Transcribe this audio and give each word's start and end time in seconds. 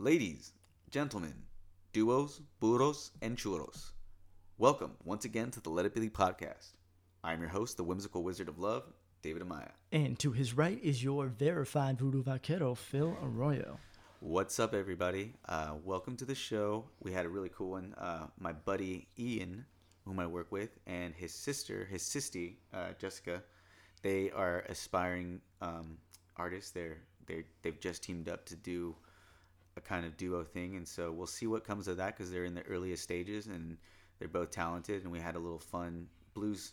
ladies, 0.00 0.54
gentlemen, 0.90 1.34
duos, 1.92 2.40
burros, 2.58 3.10
and 3.20 3.36
churros. 3.36 3.90
Welcome 4.56 4.92
once 5.04 5.26
again 5.26 5.50
to 5.50 5.60
the 5.60 5.68
Let 5.68 5.84
It 5.84 5.94
Bleed 5.94 6.14
podcast. 6.14 6.70
I'm 7.22 7.40
your 7.40 7.50
host, 7.50 7.76
the 7.76 7.84
whimsical 7.84 8.22
wizard 8.22 8.48
of 8.48 8.58
love, 8.58 8.84
David 9.20 9.42
Amaya. 9.42 9.72
And 9.92 10.18
to 10.20 10.32
his 10.32 10.54
right 10.54 10.82
is 10.82 11.04
your 11.04 11.26
verified 11.26 11.98
voodoo 11.98 12.22
vaquero, 12.22 12.74
Phil 12.74 13.14
Arroyo. 13.22 13.78
What's 14.20 14.58
up, 14.58 14.72
everybody? 14.72 15.34
Uh, 15.46 15.74
welcome 15.84 16.16
to 16.16 16.24
the 16.24 16.34
show. 16.34 16.86
We 17.02 17.12
had 17.12 17.26
a 17.26 17.28
really 17.28 17.50
cool 17.50 17.72
one. 17.72 17.94
Uh, 17.98 18.28
my 18.38 18.54
buddy 18.54 19.06
Ian, 19.18 19.66
whom 20.06 20.18
I 20.18 20.26
work 20.26 20.50
with, 20.50 20.70
and 20.86 21.14
his 21.14 21.34
sister, 21.34 21.86
his 21.90 22.00
sissy, 22.00 22.54
uh, 22.72 22.92
Jessica, 22.98 23.42
they 24.00 24.30
are 24.30 24.60
aspiring 24.60 25.42
um, 25.60 25.98
artists. 26.38 26.70
They're 26.70 27.02
they 27.26 27.44
they've 27.60 27.78
just 27.78 28.02
teamed 28.02 28.30
up 28.30 28.46
to 28.46 28.56
do 28.56 28.96
a 29.76 29.80
kind 29.80 30.04
of 30.04 30.16
duo 30.16 30.44
thing, 30.44 30.76
and 30.76 30.86
so 30.86 31.12
we'll 31.12 31.26
see 31.26 31.46
what 31.46 31.64
comes 31.64 31.88
of 31.88 31.96
that 31.98 32.16
because 32.16 32.30
they're 32.30 32.44
in 32.44 32.54
the 32.54 32.62
earliest 32.66 33.02
stages 33.02 33.46
and 33.46 33.76
they're 34.18 34.28
both 34.28 34.50
talented. 34.50 35.02
And 35.04 35.12
we 35.12 35.20
had 35.20 35.36
a 35.36 35.38
little 35.38 35.58
fun 35.60 36.08
blues 36.34 36.72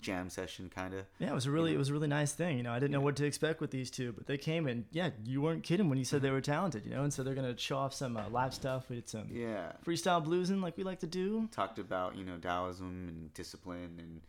jam 0.00 0.28
session, 0.28 0.68
kind 0.74 0.94
of. 0.94 1.06
Yeah, 1.20 1.30
it 1.30 1.34
was 1.34 1.46
a 1.46 1.50
really 1.50 1.72
it 1.72 1.78
was 1.78 1.90
a 1.90 1.92
really 1.92 2.08
nice 2.08 2.32
thing. 2.32 2.56
You 2.56 2.62
know, 2.64 2.72
I 2.72 2.78
didn't 2.80 2.90
know 2.92 3.00
what 3.00 3.14
to 3.16 3.24
expect 3.24 3.60
with 3.60 3.70
these 3.70 3.90
two, 3.90 4.12
but 4.12 4.26
they 4.26 4.36
came 4.38 4.66
and 4.66 4.84
yeah, 4.90 5.10
you 5.24 5.40
weren't 5.40 5.62
kidding 5.62 5.88
when 5.88 5.98
you 5.98 6.04
said 6.04 6.22
they 6.22 6.30
were 6.30 6.40
talented. 6.40 6.84
You 6.84 6.90
know, 6.92 7.04
and 7.04 7.12
so 7.12 7.22
they're 7.22 7.34
gonna 7.34 7.56
show 7.56 7.76
off 7.76 7.94
some 7.94 8.16
uh, 8.16 8.28
live 8.30 8.54
stuff. 8.54 8.88
We 8.88 8.96
did 8.96 9.08
some 9.08 9.28
Yeah, 9.30 9.72
freestyle 9.86 10.24
bluesing 10.24 10.60
like 10.62 10.76
we 10.76 10.82
like 10.82 11.00
to 11.00 11.06
do. 11.06 11.48
talked 11.52 11.78
about 11.78 12.16
you 12.16 12.24
know 12.24 12.36
Taoism 12.38 13.06
and 13.08 13.32
discipline 13.34 13.96
and 13.98 14.20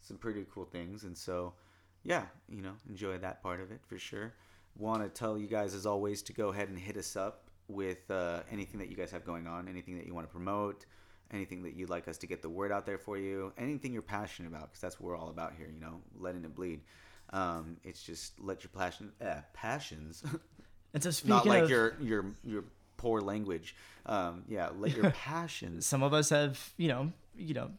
some 0.00 0.16
pretty 0.16 0.44
cool 0.52 0.64
things, 0.64 1.04
and 1.04 1.16
so 1.16 1.52
yeah, 2.02 2.24
you 2.48 2.62
know, 2.62 2.72
enjoy 2.88 3.18
that 3.18 3.42
part 3.42 3.60
of 3.60 3.70
it 3.70 3.80
for 3.86 3.98
sure. 3.98 4.32
Want 4.76 5.02
to 5.02 5.08
tell 5.08 5.36
you 5.36 5.46
guys 5.46 5.74
as 5.74 5.84
always 5.84 6.22
to 6.22 6.32
go 6.32 6.48
ahead 6.48 6.70
and 6.70 6.78
hit 6.78 6.96
us 6.96 7.14
up 7.14 7.49
with 7.70 8.10
uh, 8.10 8.40
anything 8.50 8.80
that 8.80 8.88
you 8.88 8.96
guys 8.96 9.10
have 9.10 9.24
going 9.24 9.46
on, 9.46 9.68
anything 9.68 9.96
that 9.96 10.06
you 10.06 10.14
want 10.14 10.26
to 10.26 10.32
promote, 10.32 10.86
anything 11.32 11.62
that 11.62 11.74
you'd 11.74 11.90
like 11.90 12.08
us 12.08 12.18
to 12.18 12.26
get 12.26 12.42
the 12.42 12.50
word 12.50 12.72
out 12.72 12.86
there 12.86 12.98
for 12.98 13.16
you, 13.16 13.52
anything 13.58 13.92
you're 13.92 14.02
passionate 14.02 14.48
about, 14.48 14.70
because 14.70 14.80
that's 14.80 15.00
what 15.00 15.08
we're 15.08 15.16
all 15.16 15.28
about 15.28 15.54
here. 15.56 15.70
You 15.72 15.80
know, 15.80 16.00
letting 16.18 16.44
it 16.44 16.54
bleed. 16.54 16.80
Um, 17.32 17.76
it's 17.84 18.02
just 18.02 18.40
let 18.40 18.64
your 18.64 18.70
passion, 18.74 19.12
uh, 19.24 19.42
passions, 19.54 20.24
And 20.92 21.02
so 21.02 21.10
speaking 21.10 21.30
not 21.36 21.46
like 21.46 21.64
of, 21.64 21.70
your 21.70 21.96
your 22.00 22.24
your 22.44 22.64
poor 22.96 23.20
language. 23.20 23.76
Um, 24.06 24.44
yeah, 24.48 24.70
let 24.76 24.96
your 24.96 25.10
passions 25.12 25.86
some 25.86 26.02
of 26.02 26.12
us 26.12 26.30
have 26.30 26.72
you 26.76 26.88
know 26.88 27.12
you 27.36 27.54
know 27.54 27.70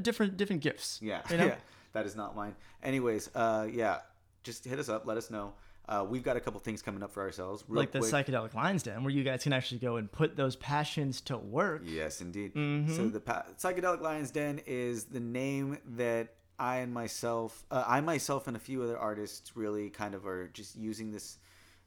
different 0.00 0.36
different 0.36 0.62
gifts. 0.62 1.00
Yeah, 1.02 1.22
You 1.30 1.36
know? 1.38 1.44
yeah, 1.46 1.56
that 1.92 2.06
is 2.06 2.14
not 2.14 2.36
mine. 2.36 2.54
Anyways, 2.82 3.30
uh, 3.34 3.66
yeah, 3.70 4.00
just 4.42 4.64
hit 4.64 4.78
us 4.78 4.88
up. 4.88 5.06
Let 5.06 5.16
us 5.16 5.30
know. 5.30 5.54
Uh, 5.88 6.06
we've 6.08 6.22
got 6.22 6.36
a 6.36 6.40
couple 6.40 6.60
things 6.60 6.80
coming 6.80 7.02
up 7.02 7.12
for 7.12 7.22
ourselves. 7.22 7.64
Real 7.66 7.82
like 7.82 7.90
the 7.90 7.98
quick. 7.98 8.12
psychedelic 8.12 8.54
lions 8.54 8.82
den, 8.84 9.02
where 9.02 9.12
you 9.12 9.24
guys 9.24 9.42
can 9.42 9.52
actually 9.52 9.78
go 9.78 9.96
and 9.96 10.10
put 10.10 10.36
those 10.36 10.54
passions 10.56 11.20
to 11.22 11.36
work. 11.36 11.82
Yes, 11.84 12.20
indeed. 12.20 12.54
Mm-hmm. 12.54 12.94
So 12.94 13.08
the 13.08 13.20
pa- 13.20 13.46
psychedelic 13.58 14.00
lions 14.00 14.30
den 14.30 14.60
is 14.66 15.04
the 15.04 15.20
name 15.20 15.78
that 15.96 16.34
I 16.58 16.76
and 16.76 16.94
myself, 16.94 17.64
uh, 17.70 17.84
I 17.86 18.00
myself 18.00 18.46
and 18.46 18.56
a 18.56 18.60
few 18.60 18.82
other 18.82 18.96
artists, 18.96 19.56
really 19.56 19.90
kind 19.90 20.14
of 20.14 20.24
are 20.26 20.48
just 20.48 20.76
using 20.76 21.10
this 21.10 21.38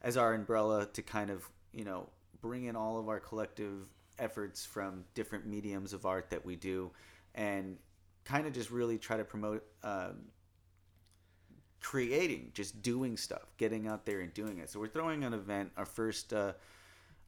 as 0.02 0.18
our 0.18 0.34
umbrella 0.34 0.86
to 0.92 1.02
kind 1.02 1.30
of 1.30 1.48
you 1.72 1.84
know 1.84 2.10
bring 2.42 2.64
in 2.64 2.76
all 2.76 2.98
of 2.98 3.08
our 3.08 3.18
collective 3.18 3.88
efforts 4.18 4.64
from 4.64 5.04
different 5.14 5.46
mediums 5.46 5.92
of 5.94 6.04
art 6.04 6.28
that 6.30 6.44
we 6.44 6.56
do, 6.56 6.90
and 7.34 7.78
kind 8.24 8.46
of 8.46 8.52
just 8.52 8.70
really 8.70 8.98
try 8.98 9.16
to 9.16 9.24
promote. 9.24 9.64
Um, 9.82 10.26
creating, 11.80 12.50
just 12.54 12.82
doing 12.82 13.16
stuff, 13.16 13.54
getting 13.58 13.86
out 13.86 14.06
there 14.06 14.20
and 14.20 14.32
doing 14.34 14.58
it. 14.58 14.70
So 14.70 14.80
we're 14.80 14.88
throwing 14.88 15.24
an 15.24 15.34
event. 15.34 15.72
Our 15.76 15.86
first 15.86 16.32
uh, 16.32 16.52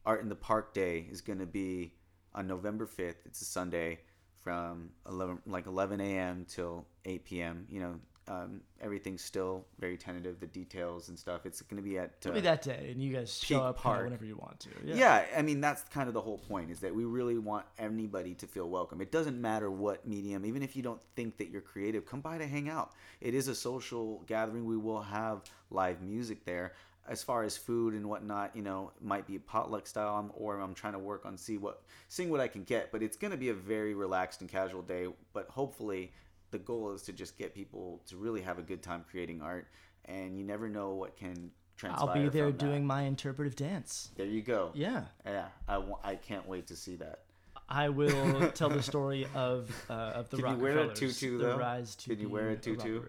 Art 0.05 0.23
in 0.23 0.29
the 0.29 0.37
Park 0.37 0.75
Day 0.75 1.07
is 1.11 1.21
going 1.21 1.39
to 1.39 1.47
be 1.47 1.93
on 2.35 2.47
November 2.47 2.87
5th. 2.87 3.27
It's 3.27 3.43
a 3.43 3.45
Sunday 3.45 4.01
from 4.41 4.91
11 5.09 5.41
like 5.47 5.67
11 5.67 6.01
a.m. 6.01 6.47
till 6.49 6.87
8 7.05 7.25
p.m. 7.25 7.67
You 7.71 7.81
know, 7.81 8.01
um, 8.29 8.61
everything's 8.81 9.23
still 9.23 9.65
very 9.79 9.97
tentative, 9.97 10.39
the 10.41 10.47
details 10.47 11.09
and 11.09 11.19
stuff. 11.19 11.47
It's 11.47 11.63
going 11.63 11.83
to 11.83 11.89
be 11.89 11.99
at 11.99 12.05
uh, 12.11 12.29
It'll 12.29 12.33
be 12.35 12.41
that 12.43 12.63
day, 12.63 12.89
and 12.93 13.03
you 13.03 13.13
guys 13.13 13.39
show 13.43 13.61
up 13.63 13.79
Park. 13.79 14.05
whenever 14.05 14.25
you 14.25 14.37
want 14.37 14.61
to. 14.61 14.69
yeah. 14.85 15.25
I 15.37 15.43
mean 15.43 15.61
that's 15.61 15.83
kind 15.85 16.09
of 16.09 16.15
the 16.15 16.21
whole 16.21 16.39
point 16.39 16.71
is 16.71 16.81
that 16.81 16.95
we 16.95 17.05
really 17.05 17.39
want 17.39 17.65
anybody 17.79 18.35
to 18.35 18.47
feel 18.47 18.69
welcome. 18.69 19.01
It 19.01 19.11
doesn't 19.11 19.41
matter 19.41 19.71
what 19.71 20.07
medium, 20.07 20.45
even 20.45 20.63
if 20.63 20.77
you 20.77 20.83
don't 20.83 21.01
think 21.17 21.39
that 21.39 21.51
you're 21.51 21.61
creative, 21.63 22.05
come 22.07 22.21
by 22.21 22.39
to 22.39 22.47
hang 22.47 22.69
out. 22.69 22.93
It 23.21 23.35
is 23.35 23.49
a 23.49 23.55
social 23.55 24.23
gathering. 24.27 24.65
We 24.67 24.77
will 24.77 25.03
have 25.03 25.43
live 25.71 26.03
music 26.03 26.45
there. 26.45 26.75
As 27.09 27.23
far 27.23 27.43
as 27.43 27.57
food 27.57 27.95
and 27.95 28.07
whatnot, 28.07 28.55
you 28.55 28.61
know, 28.61 28.93
might 29.01 29.27
be 29.27 29.37
a 29.37 29.41
potluck 29.41 29.87
style, 29.87 30.15
I'm- 30.17 30.31
or 30.35 30.61
I'm 30.61 30.75
trying 30.75 30.93
to 30.93 30.99
work 30.99 31.25
on 31.25 31.39
see 31.39 31.57
what 31.57 31.83
seeing 32.09 32.29
what 32.29 32.41
I 32.41 32.49
can 32.49 32.65
get. 32.65 32.93
But 32.93 33.03
it's 33.03 33.17
going 33.17 33.31
to 33.31 33.39
be 33.39 33.49
a 33.49 33.55
very 33.55 33.95
relaxed 33.95 34.43
and 34.43 34.51
casual 34.51 34.83
day. 34.83 35.07
But 35.33 35.49
hopefully, 35.49 36.13
the 36.51 36.59
goal 36.59 36.93
is 36.93 37.03
to 37.03 37.13
just 37.13 37.37
get 37.37 37.55
people 37.55 38.01
to 38.09 38.17
really 38.17 38.41
have 38.43 38.59
a 38.59 38.63
good 38.63 38.83
time 38.83 39.05
creating 39.11 39.43
art. 39.43 39.67
And 40.05 40.39
you 40.39 40.45
never 40.45 40.69
know 40.69 40.95
what 40.95 41.17
can 41.17 41.51
transpire. 41.77 42.09
I'll 42.09 42.15
be 42.15 42.29
there 42.29 42.49
from 42.49 42.57
that. 42.59 42.65
doing 42.65 42.87
my 42.87 43.03
interpretive 43.03 43.57
dance. 43.57 44.11
There 44.17 44.27
you 44.27 44.43
go. 44.43 44.71
Yeah. 44.75 45.03
Yeah, 45.27 45.49
I, 45.69 45.83
I 46.03 46.15
can't 46.17 46.47
wait 46.49 46.67
to 46.69 46.77
see 46.77 46.97
that. 46.97 47.21
I 47.69 47.91
will 47.91 48.51
tell 48.55 48.71
the 48.71 48.83
story 48.83 49.27
of 49.35 49.71
uh, 49.91 49.93
of 49.93 50.31
the 50.31 50.39
Can 50.39 50.57
you 50.57 50.63
wear 50.63 50.79
a 50.79 50.95
tutu, 50.95 51.37
the 51.37 51.45
though? 51.49 51.57
rise 51.59 51.95
to 51.97 52.11
Can 52.11 52.21
you 52.21 52.29
wear 52.31 52.51
a 52.51 52.57
tutu? 52.57 53.03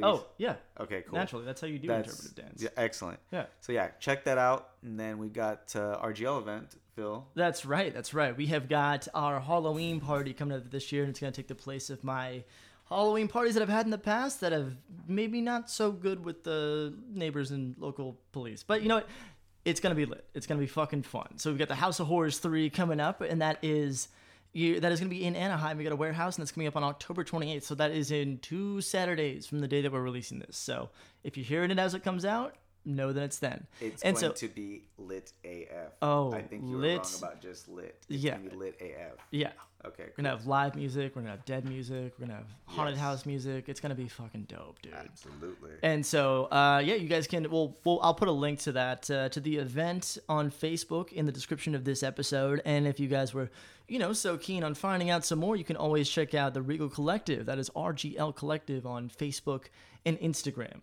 Oh 0.00 0.24
yeah, 0.38 0.54
Okay, 0.80 1.02
cool. 1.02 1.18
naturally. 1.18 1.44
That's 1.44 1.60
how 1.60 1.66
you 1.66 1.78
do 1.78 1.88
That's 1.88 2.08
interpretive 2.08 2.34
dance. 2.36 2.62
Yeah, 2.62 2.68
excellent. 2.76 3.18
Yeah. 3.32 3.46
So 3.60 3.72
yeah, 3.72 3.88
check 3.98 4.24
that 4.24 4.38
out. 4.38 4.70
And 4.82 4.98
then 4.98 5.18
we 5.18 5.28
got 5.28 5.74
uh, 5.74 5.98
RGL 6.02 6.38
event, 6.40 6.76
Phil. 6.94 7.26
That's 7.34 7.66
right. 7.66 7.92
That's 7.92 8.14
right. 8.14 8.36
We 8.36 8.46
have 8.46 8.68
got 8.68 9.08
our 9.12 9.40
Halloween 9.40 10.00
party 10.00 10.32
coming 10.32 10.56
up 10.56 10.70
this 10.70 10.92
year, 10.92 11.02
and 11.02 11.10
it's 11.10 11.18
going 11.20 11.32
to 11.32 11.36
take 11.36 11.48
the 11.48 11.54
place 11.56 11.90
of 11.90 12.04
my 12.04 12.44
Halloween 12.88 13.28
parties 13.28 13.54
that 13.54 13.62
I've 13.62 13.68
had 13.68 13.84
in 13.86 13.90
the 13.90 13.98
past 13.98 14.40
that 14.40 14.52
have 14.52 14.72
maybe 15.06 15.40
not 15.40 15.70
so 15.70 15.92
good 15.92 16.24
with 16.24 16.44
the 16.44 16.94
neighbors 17.12 17.50
and 17.50 17.74
local 17.78 18.18
police. 18.32 18.62
But 18.62 18.82
you 18.82 18.88
know 18.88 18.96
what? 18.96 19.08
It's 19.64 19.80
going 19.80 19.94
to 19.94 19.96
be 19.96 20.06
lit. 20.06 20.24
It's 20.34 20.46
going 20.46 20.58
to 20.58 20.62
be 20.62 20.68
fucking 20.70 21.02
fun. 21.02 21.36
So 21.36 21.50
we've 21.50 21.58
got 21.58 21.68
the 21.68 21.74
House 21.74 22.00
of 22.00 22.06
Horrors 22.06 22.38
3 22.38 22.70
coming 22.70 23.00
up, 23.00 23.20
and 23.20 23.42
that 23.42 23.58
is. 23.62 24.08
You, 24.54 24.80
that 24.80 24.90
is 24.90 24.98
going 24.98 25.10
to 25.10 25.14
be 25.14 25.24
in 25.26 25.36
Anaheim. 25.36 25.76
We 25.76 25.84
got 25.84 25.92
a 25.92 25.96
warehouse, 25.96 26.36
and 26.36 26.42
that's 26.42 26.52
coming 26.52 26.66
up 26.66 26.74
on 26.74 26.82
October 26.82 27.22
28th. 27.22 27.64
So 27.64 27.74
that 27.74 27.90
is 27.90 28.10
in 28.10 28.38
two 28.38 28.80
Saturdays 28.80 29.46
from 29.46 29.58
the 29.60 29.68
day 29.68 29.82
that 29.82 29.92
we're 29.92 30.00
releasing 30.00 30.38
this. 30.38 30.56
So 30.56 30.88
if 31.22 31.36
you're 31.36 31.44
hearing 31.44 31.70
it 31.70 31.78
as 31.78 31.94
it 31.94 32.02
comes 32.02 32.24
out, 32.24 32.56
know 32.86 33.12
that 33.12 33.22
it's 33.24 33.38
then. 33.38 33.66
It's 33.78 34.02
and 34.02 34.16
going 34.16 34.30
so, 34.30 34.32
to 34.32 34.48
be 34.48 34.84
lit 34.96 35.32
AF. 35.44 35.92
Oh, 36.00 36.32
I 36.32 36.40
think 36.40 36.62
you 36.66 36.78
were 36.78 36.82
wrong 36.96 37.06
about 37.18 37.42
just 37.42 37.68
lit. 37.68 38.02
It's 38.08 38.24
Yeah. 38.24 38.38
gonna 38.38 38.48
be 38.48 38.56
lit 38.56 38.80
AF. 38.80 39.18
yeah, 39.30 39.50
Okay, 39.86 40.04
We're 40.08 40.24
gonna 40.24 40.30
have 40.30 40.46
live 40.46 40.74
music. 40.74 41.14
We're 41.14 41.22
gonna 41.22 41.30
have 41.36 41.44
dead 41.44 41.64
music. 41.64 42.12
We're 42.18 42.26
gonna 42.26 42.38
have 42.38 42.48
haunted 42.66 42.96
Yes. 42.96 43.02
house 43.02 43.26
music. 43.26 43.68
It's 43.68 43.78
gonna 43.78 43.94
be 43.94 44.08
fucking 44.08 44.46
dope, 44.48 44.82
dude. 44.82 44.92
absolutely. 44.92 45.70
And 45.84 46.04
so, 46.04 46.46
uh, 46.46 46.82
yeah, 46.84 46.94
you 46.96 47.08
guys 47.08 47.28
can. 47.28 47.48
Well, 47.48 47.76
well, 47.84 48.00
I'll 48.02 48.14
put 48.14 48.26
a 48.26 48.32
link 48.32 48.58
to 48.60 48.72
that 48.72 49.08
uh, 49.08 49.28
to 49.28 49.38
the 49.40 49.56
event 49.58 50.18
on 50.28 50.50
Facebook 50.50 51.12
in 51.12 51.26
the 51.26 51.32
description 51.32 51.76
of 51.76 51.84
this 51.84 52.02
episode. 52.02 52.60
And 52.64 52.88
if 52.88 52.98
you 52.98 53.06
guys 53.06 53.32
were, 53.32 53.50
you 53.86 54.00
know, 54.00 54.12
so 54.12 54.36
keen 54.36 54.64
on 54.64 54.74
finding 54.74 55.10
out 55.10 55.24
some 55.24 55.38
more, 55.38 55.54
you 55.54 55.64
can 55.64 55.76
always 55.76 56.08
check 56.08 56.34
out 56.34 56.54
the 56.54 56.62
Regal 56.62 56.88
Collective. 56.88 57.46
That 57.46 57.60
is 57.60 57.70
RGL 57.70 58.34
Collective 58.34 58.84
on 58.84 59.08
Facebook 59.08 59.66
and 60.04 60.18
Instagram. 60.18 60.80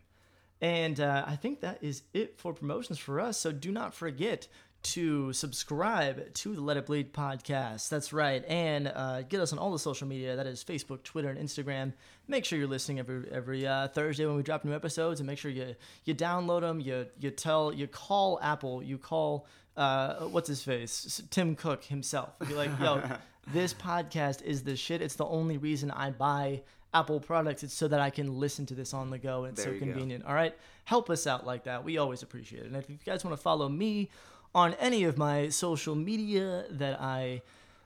And 0.62 1.02
uh, 1.02 1.26
I 1.28 1.36
think 1.36 1.60
that 1.60 1.84
is 1.84 2.04
it 2.14 2.40
for 2.40 2.54
promotions 2.54 2.98
for 2.98 3.20
us. 3.20 3.38
So 3.38 3.52
do 3.52 3.74
not 3.74 3.94
forget 3.94 4.48
to 4.86 5.34
subscribe 5.34 6.32
to 6.34 6.56
the 6.56 6.62
Let 6.62 6.78
It 6.78 6.86
Bleed 6.86 7.12
podcast. 7.12 7.90
That's 7.90 8.14
right, 8.14 8.46
and 8.48 8.88
uh, 8.94 9.24
get 9.24 9.40
us 9.42 9.52
on 9.52 9.58
all 9.60 9.72
the 9.72 9.80
social 9.80 10.08
media. 10.08 10.36
That 10.36 10.46
is 10.46 10.64
Facebook, 10.64 11.02
Twitter, 11.04 11.30
and 11.30 11.40
Instagram. 11.40 11.94
Make 12.28 12.46
sure 12.46 12.60
you're 12.60 12.68
listening 12.68 13.00
every 13.00 13.28
every 13.32 13.66
uh, 13.66 13.88
Thursday 13.88 14.26
when 14.26 14.36
we 14.36 14.44
drop 14.44 14.64
new 14.64 14.74
episodes, 14.74 15.20
and 15.20 15.28
make 15.28 15.40
sure 15.40 15.50
you 15.50 15.76
you 16.04 16.14
download 16.14 16.62
them. 16.62 16.80
You 16.80 17.08
you 17.20 17.32
tell 17.32 17.74
you 17.74 17.88
call 17.88 18.40
Apple. 18.44 18.84
You 18.84 18.98
call 19.00 19.48
uh, 19.76 20.16
what's 20.26 20.48
his 20.48 20.62
face 20.64 21.22
Tim 21.32 21.56
Cook 21.56 21.84
himself. 21.84 22.38
Be 22.48 22.54
like, 22.54 22.70
yo, 22.80 23.02
this 23.54 23.74
podcast 23.74 24.44
is 24.44 24.64
the 24.64 24.76
shit. 24.76 25.02
It's 25.02 25.16
the 25.16 25.26
only 25.26 25.58
reason 25.58 25.90
I 25.92 26.12
buy. 26.12 26.62
Apple 26.94 27.20
products, 27.20 27.62
it's 27.62 27.74
so 27.74 27.90
that 27.90 28.00
I 28.00 28.10
can 28.10 28.40
listen 28.40 28.66
to 28.68 28.74
this 28.74 28.94
on 28.94 29.10
the 29.10 29.18
go. 29.18 29.44
And 29.44 29.52
it's 29.52 29.66
There 29.66 29.74
so 29.74 29.74
you 29.74 29.86
go. 29.86 29.92
convenient. 29.92 30.24
All 30.26 30.34
right, 30.34 30.56
help 30.86 31.10
us 31.10 31.28
out 31.28 31.46
like 31.46 31.66
that. 31.66 31.84
We 31.84 31.98
always 31.98 32.24
appreciate 32.24 32.62
it. 32.64 32.68
And 32.68 32.76
if 32.78 32.90
you 32.90 32.98
guys 33.06 33.26
want 33.26 33.36
to 33.36 33.42
follow 33.44 33.68
me 33.68 34.10
on 34.56 34.74
any 34.76 35.04
of 35.04 35.18
my 35.18 35.50
social 35.50 35.94
media 35.96 36.66
that 36.72 37.00
I 37.02 37.42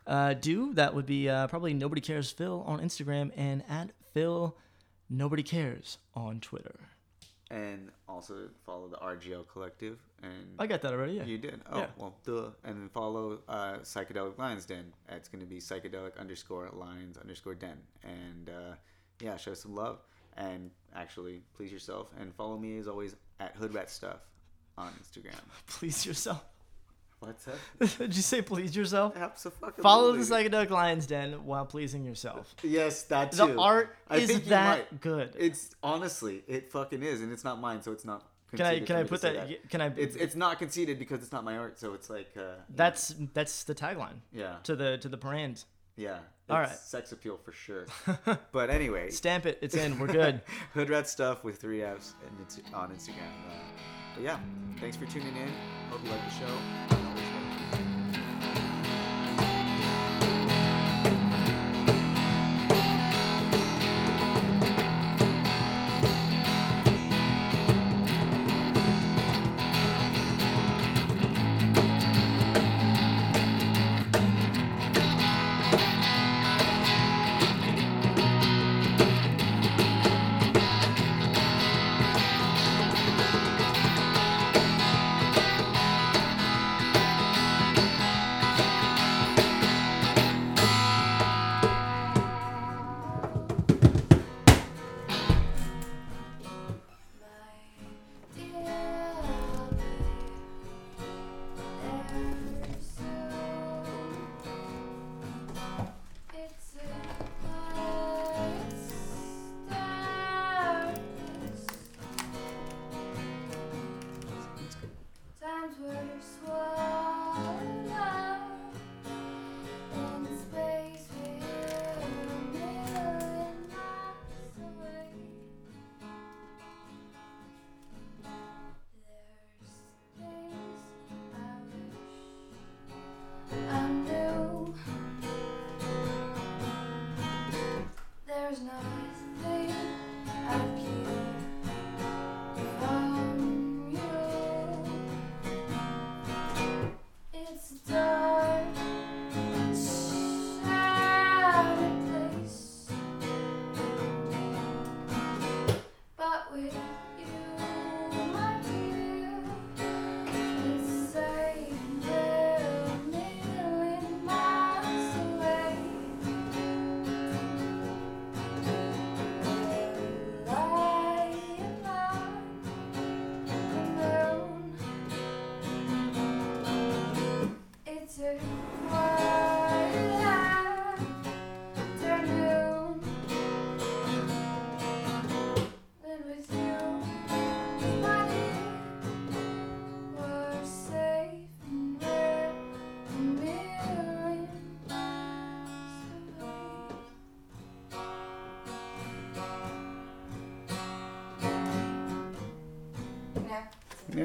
uh, 0.08 0.34
do, 0.36 0.74
that 0.76 0.94
would 0.96 1.06
be 1.06 1.28
uh, 1.28 1.48
probably 1.48 1.74
Nobody 1.74 2.00
Cares 2.02 2.32
Phil 2.32 2.64
on 2.66 2.80
Instagram 2.80 3.32
and 3.36 3.64
at 3.68 3.90
Phil 4.14 4.56
Nobody 5.10 5.44
Cares 5.44 5.98
on 6.16 6.40
Twitter. 6.40 6.80
and 7.52 7.90
also 8.08 8.48
follow 8.66 8.88
the 8.88 8.98
RGL 8.98 9.48
Collective. 9.52 9.98
And 10.22 10.56
I 10.60 10.68
got 10.68 10.82
that 10.84 10.94
already. 10.94 11.14
Yeah. 11.14 11.24
you 11.24 11.38
did. 11.40 11.62
Oh 11.72 11.80
Yeah. 11.80 11.88
well, 11.98 12.14
duh. 12.26 12.50
And 12.64 12.76
then 12.80 12.90
follow 12.90 13.40
uh, 13.48 13.78
Psychedelic 13.82 14.38
Lions 14.38 14.66
Den. 14.66 14.94
It's 15.10 15.28
going 15.30 15.42
to 15.42 15.48
be 15.48 15.58
psychedelic 15.58 16.18
underscore 16.20 16.70
lions 16.74 17.18
underscore 17.18 17.56
den. 17.56 17.78
And 18.04 18.50
uh, 18.50 18.76
yeah, 19.20 19.36
show 19.38 19.54
some 19.56 19.74
love 19.76 19.98
and 20.38 20.70
actually 20.96 21.42
please 21.56 21.72
yourself. 21.72 22.08
And 22.20 22.34
follow 22.36 22.58
me 22.58 22.78
as 22.78 22.88
always 22.88 23.16
at 23.40 23.58
Hoodrat 23.60 23.90
Stuff 23.90 24.20
on 24.78 24.92
Instagram. 25.02 25.42
Please 25.68 26.06
yourself. 26.06 26.44
What's 27.20 27.48
up? 27.48 27.56
Did 27.98 28.16
you 28.16 28.22
say 28.22 28.42
please 28.42 28.76
yourself? 28.76 29.16
Absolutely. 29.18 29.84
Follow 29.84 30.14
the 30.14 30.20
psychedelic 30.24 30.70
lion's 30.70 31.06
den 31.06 31.44
while 31.46 31.66
pleasing 31.66 32.06
yourself. 32.06 32.56
Yes, 32.64 33.04
that 33.04 33.32
too. 33.34 33.38
The 33.48 33.58
art 33.60 33.96
I 34.10 34.18
is 34.18 34.42
that 34.48 34.92
might. 34.92 35.02
good. 35.02 35.36
It's 35.38 35.76
honestly, 35.84 36.44
it 36.48 36.72
fucking 36.72 37.04
is, 37.04 37.22
and 37.22 37.32
it's 37.34 37.44
not 37.44 37.60
mine, 37.60 37.82
so 37.82 37.92
it's 37.92 38.06
not. 38.06 38.26
Can 38.56 38.62
I 38.66 38.80
can 38.80 38.96
I 38.96 39.04
put 39.04 39.20
say 39.22 39.34
that, 39.34 39.70
Can 39.70 39.82
I? 39.82 39.88
It's 39.98 40.16
it's 40.16 40.36
not 40.36 40.60
conceded 40.60 40.98
because 40.98 41.22
it's 41.22 41.32
not 41.34 41.44
my 41.44 41.58
art, 41.58 41.78
so 41.80 41.94
it's 41.94 42.10
like. 42.10 42.30
Uh, 42.38 42.56
that's 42.74 43.14
that's 43.34 43.64
the 43.66 43.76
tagline 43.76 44.22
yeah, 44.32 44.56
to 44.64 44.76
the 44.76 44.98
to 45.00 45.10
the 45.10 45.18
brand. 45.18 45.66
yeah. 45.98 46.20
All 46.50 46.60
It's 46.62 46.72
right. 46.72 46.80
Sex 46.80 47.12
appeal 47.12 47.38
for 47.38 47.52
sure. 47.52 47.86
but 48.52 48.72
anyway, 48.72 49.12
Stamp 49.12 49.46
it. 49.46 49.60
It's 49.62 49.76
in. 49.76 50.00
We're 50.00 50.08
good. 50.08 50.42
Hood 50.74 50.90
Rat 50.90 51.08
stuff 51.08 51.44
with 51.44 51.58
three 51.58 51.84
F's 51.84 52.16
and 52.26 52.36
it's 52.42 52.60
on 52.74 52.90
Instagram. 52.90 53.30
Uh, 53.48 53.54
but 54.16 54.24
yeah, 54.24 54.40
thanks 54.80 54.98
for 54.98 55.06
tuning 55.06 55.36
in. 55.36 55.50
Hope 55.92 56.04
you 56.04 56.10
like 56.10 56.24
the 56.26 56.32
show. 56.32 57.06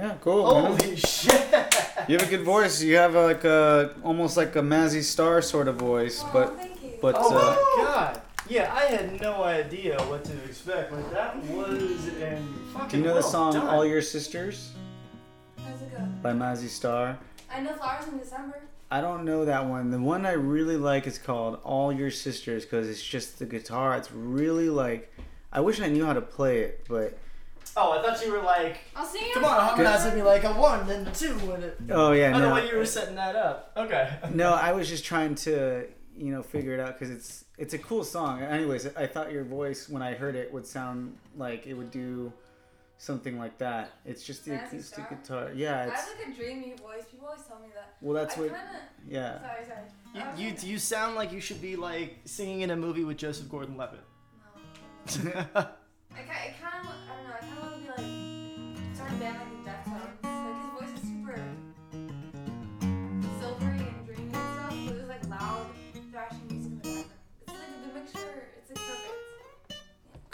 Yeah, 0.04 0.16
cool. 0.20 0.44
Holy 0.46 0.96
shit! 1.12 1.32
You 2.08 2.18
have 2.18 2.26
a 2.28 2.30
good 2.30 2.42
voice. 2.44 2.82
You 2.82 2.96
have 2.96 3.14
a, 3.14 3.22
like 3.24 3.44
a 3.44 3.94
almost 4.02 4.36
like 4.36 4.54
a 4.54 4.60
Mazzy 4.60 5.02
Star 5.02 5.40
sort 5.40 5.66
of 5.66 5.76
voice, 5.76 6.20
Oh, 6.22 6.30
but 6.30 6.56
thank 6.58 6.82
you. 6.82 6.92
but 7.00 7.14
Oh 7.16 7.30
uh, 7.30 7.32
my 7.32 7.84
god! 7.84 8.20
Yeah, 8.46 8.70
I 8.74 8.84
had 8.84 9.18
no 9.22 9.42
idea 9.44 9.98
what 10.02 10.22
to 10.26 10.32
expect. 10.44 10.92
Like 10.92 11.10
that 11.10 11.42
was 11.46 12.06
and 12.20 12.46
fucking. 12.74 12.88
do 12.90 12.96
you 12.98 13.02
know 13.04 13.14
well 13.14 13.22
the 13.22 13.28
song 13.28 13.54
done. 13.54 13.66
"All 13.66 13.86
Your 13.86 14.02
Sisters" 14.02 14.72
How's 15.56 15.80
it 15.80 15.90
go? 15.96 16.04
by 16.22 16.32
Mazzy 16.34 16.68
Star? 16.68 17.18
I 17.50 17.60
know 17.60 17.72
flowers 17.72 18.06
in 18.06 18.18
December. 18.18 18.60
I 18.90 19.00
don't 19.00 19.24
know 19.24 19.46
that 19.46 19.64
one. 19.66 19.90
The 19.90 19.98
one 19.98 20.26
I 20.26 20.32
really 20.32 20.76
like 20.76 21.06
is 21.06 21.16
called 21.16 21.60
"All 21.64 21.90
Your 21.90 22.10
Sisters" 22.10 22.64
because 22.66 22.90
it's 22.90 23.02
just 23.02 23.38
the 23.38 23.46
guitar. 23.46 23.96
It's 23.96 24.12
really 24.12 24.68
like. 24.68 25.10
I 25.50 25.60
wish 25.60 25.80
I 25.80 25.88
knew 25.88 26.04
how 26.04 26.12
to 26.12 26.20
play 26.20 26.58
it, 26.60 26.84
but 26.88 27.16
Oh, 27.76 27.92
I 27.92 28.02
thought 28.02 28.24
you 28.24 28.32
were 28.32 28.42
like, 28.42 28.78
I'll 28.94 29.04
sing 29.06 29.22
it. 29.24 29.34
come 29.34 29.44
on, 29.44 29.60
harmonize 29.60 30.04
with 30.04 30.14
me 30.14 30.22
like 30.22 30.44
a 30.44 30.52
one, 30.52 30.86
then 30.86 31.06
a 31.06 31.12
two, 31.12 31.36
and 31.52 31.64
it. 31.64 31.78
oh 31.90 32.12
yeah, 32.12 32.28
I 32.28 32.30
don't 32.32 32.42
know 32.42 32.48
no. 32.48 32.54
why 32.54 32.64
you 32.70 32.76
were 32.76 32.86
setting 32.86 33.16
that 33.16 33.34
up. 33.36 33.72
Okay. 33.76 34.16
no, 34.34 34.52
I 34.54 34.72
was 34.72 34.88
just 34.88 35.04
trying 35.04 35.34
to, 35.36 35.86
you 36.16 36.32
know, 36.32 36.42
figure 36.42 36.72
it 36.74 36.80
out 36.80 36.98
because 36.98 37.10
it's 37.10 37.44
it's 37.58 37.74
a 37.74 37.78
cool 37.78 38.04
song. 38.04 38.42
Anyways, 38.42 38.86
I 38.96 39.06
thought 39.06 39.32
your 39.32 39.44
voice 39.44 39.88
when 39.88 40.02
I 40.02 40.14
heard 40.14 40.36
it 40.36 40.52
would 40.52 40.66
sound 40.66 41.16
like 41.36 41.66
it 41.66 41.74
would 41.74 41.90
do 41.90 42.32
something 42.98 43.38
like 43.38 43.58
that. 43.58 43.90
It's 44.04 44.24
just 44.24 44.44
the 44.44 44.52
Mazzy 44.52 44.66
acoustic 44.66 45.04
Star? 45.04 45.18
guitar. 45.20 45.50
Yeah, 45.54 45.80
I 45.80 45.84
it's 45.86 46.00
have 46.08 46.18
like 46.18 46.28
a 46.28 46.36
dreamy 46.36 46.74
voice. 46.80 47.04
People 47.10 47.26
always 47.26 47.42
tell 47.42 47.58
me 47.58 47.68
that. 47.74 47.94
well, 48.00 48.14
that's 48.14 48.36
I 48.36 48.40
what. 48.40 48.48
kinda. 48.50 48.80
Yeah. 49.08 49.40
Sorry, 49.40 49.64
sorry. 49.66 49.78
You, 50.14 50.20
I 50.20 50.30
was 50.52 50.64
you 50.64 50.70
you 50.72 50.78
sound 50.78 51.16
like 51.16 51.32
you 51.32 51.40
should 51.40 51.60
be 51.60 51.74
like 51.76 52.18
singing 52.24 52.60
in 52.60 52.70
a 52.70 52.76
movie 52.76 53.04
with 53.04 53.16
Joseph 53.16 53.48
Gordon-Levitt. 53.48 54.00
No. 55.24 55.30
I, 55.56 55.62
ki- 55.62 55.66
I 55.66 55.66
kind 55.66 55.66
of, 55.66 55.70
I 56.16 56.18
don't 56.18 56.22
know. 56.24 56.32
I 56.44 56.54
kind 56.62 56.86
of 56.86 57.03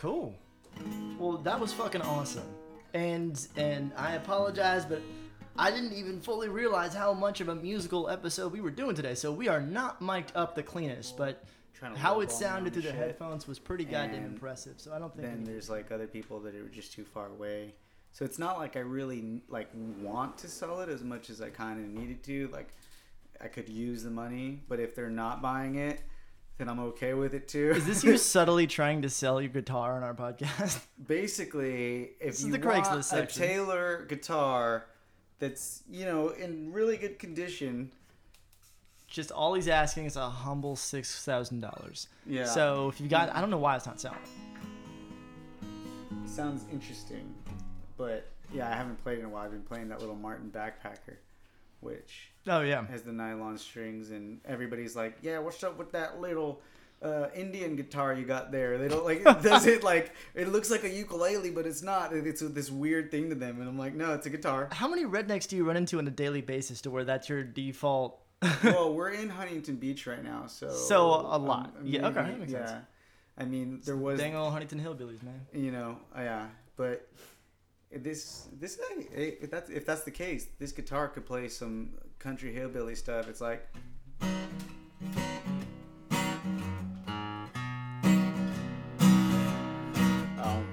Cool. 0.00 0.34
Well, 1.18 1.36
that 1.36 1.60
was 1.60 1.74
fucking 1.74 2.00
awesome. 2.00 2.46
And 2.94 3.46
and 3.58 3.92
I 3.98 4.14
apologize, 4.14 4.86
but 4.86 5.02
I 5.58 5.70
didn't 5.70 5.92
even 5.92 6.22
fully 6.22 6.48
realize 6.48 6.94
how 6.94 7.12
much 7.12 7.42
of 7.42 7.50
a 7.50 7.54
musical 7.54 8.08
episode 8.08 8.50
we 8.50 8.62
were 8.62 8.70
doing 8.70 8.96
today. 8.96 9.14
So 9.14 9.30
we 9.30 9.48
are 9.48 9.60
not 9.60 10.00
mic'd 10.00 10.32
up 10.34 10.54
the 10.54 10.62
cleanest, 10.62 11.18
but 11.18 11.44
Trying 11.74 11.92
to 11.92 12.00
how 12.00 12.20
it 12.20 12.32
sounded 12.32 12.74
on 12.74 12.80
through 12.80 12.90
the 12.90 12.96
headphones 12.96 13.46
was 13.46 13.58
pretty 13.58 13.84
goddamn 13.84 14.24
And 14.24 14.26
impressive. 14.32 14.80
So 14.80 14.94
I 14.94 14.98
don't 14.98 15.14
think. 15.14 15.28
Then 15.28 15.44
there's 15.44 15.68
like 15.68 15.92
other 15.92 16.06
people 16.06 16.40
that 16.40 16.54
are 16.54 16.68
just 16.68 16.94
too 16.94 17.04
far 17.04 17.26
away. 17.26 17.74
So 18.12 18.24
it's 18.24 18.38
not 18.38 18.56
like 18.56 18.76
I 18.76 18.80
really 18.80 19.42
like 19.50 19.68
want 20.00 20.38
to 20.38 20.48
sell 20.48 20.80
it 20.80 20.88
as 20.88 21.04
much 21.04 21.28
as 21.28 21.42
I 21.42 21.50
kind 21.50 21.78
of 21.78 21.86
needed 21.90 22.22
to. 22.24 22.48
Like 22.48 22.68
I 23.38 23.48
could 23.48 23.68
use 23.68 24.02
the 24.02 24.10
money, 24.10 24.62
but 24.66 24.80
if 24.80 24.94
they're 24.94 25.10
not 25.10 25.42
buying 25.42 25.74
it, 25.74 26.00
then 26.60 26.68
I'm 26.68 26.78
okay 26.80 27.14
with 27.14 27.34
it 27.34 27.48
too. 27.48 27.70
Is 27.74 27.86
this 27.86 28.04
you 28.04 28.16
subtly 28.34 28.66
trying 28.66 29.02
to 29.02 29.08
sell 29.08 29.40
your 29.40 29.50
guitar 29.50 29.96
on 29.96 30.02
our 30.02 30.14
podcast? 30.14 30.80
basically 31.08 32.10
if 32.20 32.32
This 32.32 32.38
is 32.40 32.46
you 32.46 32.52
the 32.52 32.58
want 32.58 32.76
a. 33.12 33.26
Taylor 33.26 34.04
guitar 34.08 34.86
that's 35.38 35.82
you 35.90 36.04
know 36.04 36.28
in 36.28 36.70
really 36.72 36.96
good 36.98 37.18
condition, 37.18 37.90
Just 39.08 39.30
all 39.30 39.54
he's 39.54 39.68
asking 39.68 40.04
is 40.04 40.16
a 40.16 40.28
humble 40.28 40.76
six 40.76 41.24
thousand 41.24 41.60
dollars. 41.60 42.08
yeah. 42.26 42.44
So 42.44 42.88
if 42.90 43.00
you 43.00 43.08
got, 43.08 43.34
I 43.34 43.40
don't 43.40 43.50
know 43.50 43.58
why 43.58 43.74
it's 43.76 43.86
not 43.86 43.98
selling. 44.00 44.18
sounds 46.26 46.64
interesting, 46.70 47.34
but 47.96 48.28
yeah, 48.52 48.68
I 48.70 48.74
haven't 48.74 49.02
played 49.02 49.18
in 49.18 49.24
a 49.24 49.28
while. 49.28 49.44
I've 49.44 49.50
been 49.50 49.62
playing 49.62 49.88
that 49.88 50.00
little 50.00 50.14
Martin 50.14 50.50
backpacker, 50.54 51.16
which 51.80 52.30
Oh 52.46 52.60
yeah. 52.60 52.86
has 52.86 53.02
the 53.02 53.12
nylon 53.12 53.58
strings, 53.58 54.10
and 54.10 54.40
everybody's 54.44 54.96
like, 54.96 55.18
"Yeah, 55.22 55.38
what's 55.38 55.62
up 55.62 55.78
with 55.78 55.92
that 55.92 56.20
little 56.20 56.62
uh, 57.02 57.26
Indian 57.34 57.76
guitar 57.76 58.14
you 58.14 58.24
got 58.24 58.50
there?" 58.52 58.78
They 58.78 58.88
don't 58.88 59.04
like. 59.04 59.22
Does 59.42 59.66
it 59.66 59.82
like? 59.84 60.12
It 60.34 60.48
looks 60.48 60.70
like 60.70 60.84
a 60.84 60.88
ukulele, 60.88 61.50
but 61.50 61.66
it's 61.66 61.82
not. 61.82 62.12
It's 62.14 62.40
this 62.40 62.70
weird 62.70 63.10
thing 63.10 63.28
to 63.30 63.34
them, 63.34 63.60
and 63.60 63.68
I'm 63.68 63.78
like, 63.78 63.94
"No, 63.94 64.14
it's 64.14 64.26
a 64.26 64.30
guitar." 64.30 64.68
How 64.72 64.88
many 64.88 65.04
rednecks 65.04 65.46
do 65.48 65.56
you 65.56 65.64
run 65.66 65.76
into 65.76 65.98
on 65.98 66.06
a 66.06 66.10
daily 66.10 66.40
basis 66.40 66.80
to 66.82 66.90
where 66.90 67.04
that's 67.04 67.28
your 67.28 67.42
default? 67.44 68.18
well, 68.64 68.94
we're 68.94 69.10
in 69.10 69.28
Huntington 69.28 69.76
Beach 69.76 70.06
right 70.06 70.24
now, 70.24 70.46
so 70.46 70.70
So, 70.70 71.02
a 71.10 71.36
lot. 71.36 71.74
Yeah, 71.84 72.06
okay, 72.08 72.36
yeah. 72.48 72.66
sense. 72.66 72.84
I 73.36 73.44
mean, 73.44 73.80
there 73.84 73.96
was 73.96 74.18
Dang 74.18 74.34
old 74.34 74.52
Huntington 74.52 74.80
Hillbillies, 74.80 75.22
man. 75.22 75.40
you 75.52 75.70
know, 75.70 75.98
uh, 76.16 76.22
yeah, 76.22 76.46
but 76.76 77.06
this 77.92 78.48
this 78.58 78.78
hey, 79.14 79.36
if 79.40 79.50
that's 79.50 79.70
if 79.70 79.84
that's 79.84 80.02
the 80.02 80.10
case, 80.10 80.46
this 80.58 80.72
guitar 80.72 81.08
could 81.08 81.26
play 81.26 81.48
some 81.48 81.90
country 82.18 82.52
hillbilly 82.52 82.94
stuff. 82.94 83.28
It's 83.28 83.40
like. 83.40 83.66
Oh. 90.42 90.64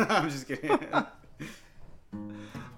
I'm 0.08 0.30
just 0.30 0.46
kidding. 0.46 0.78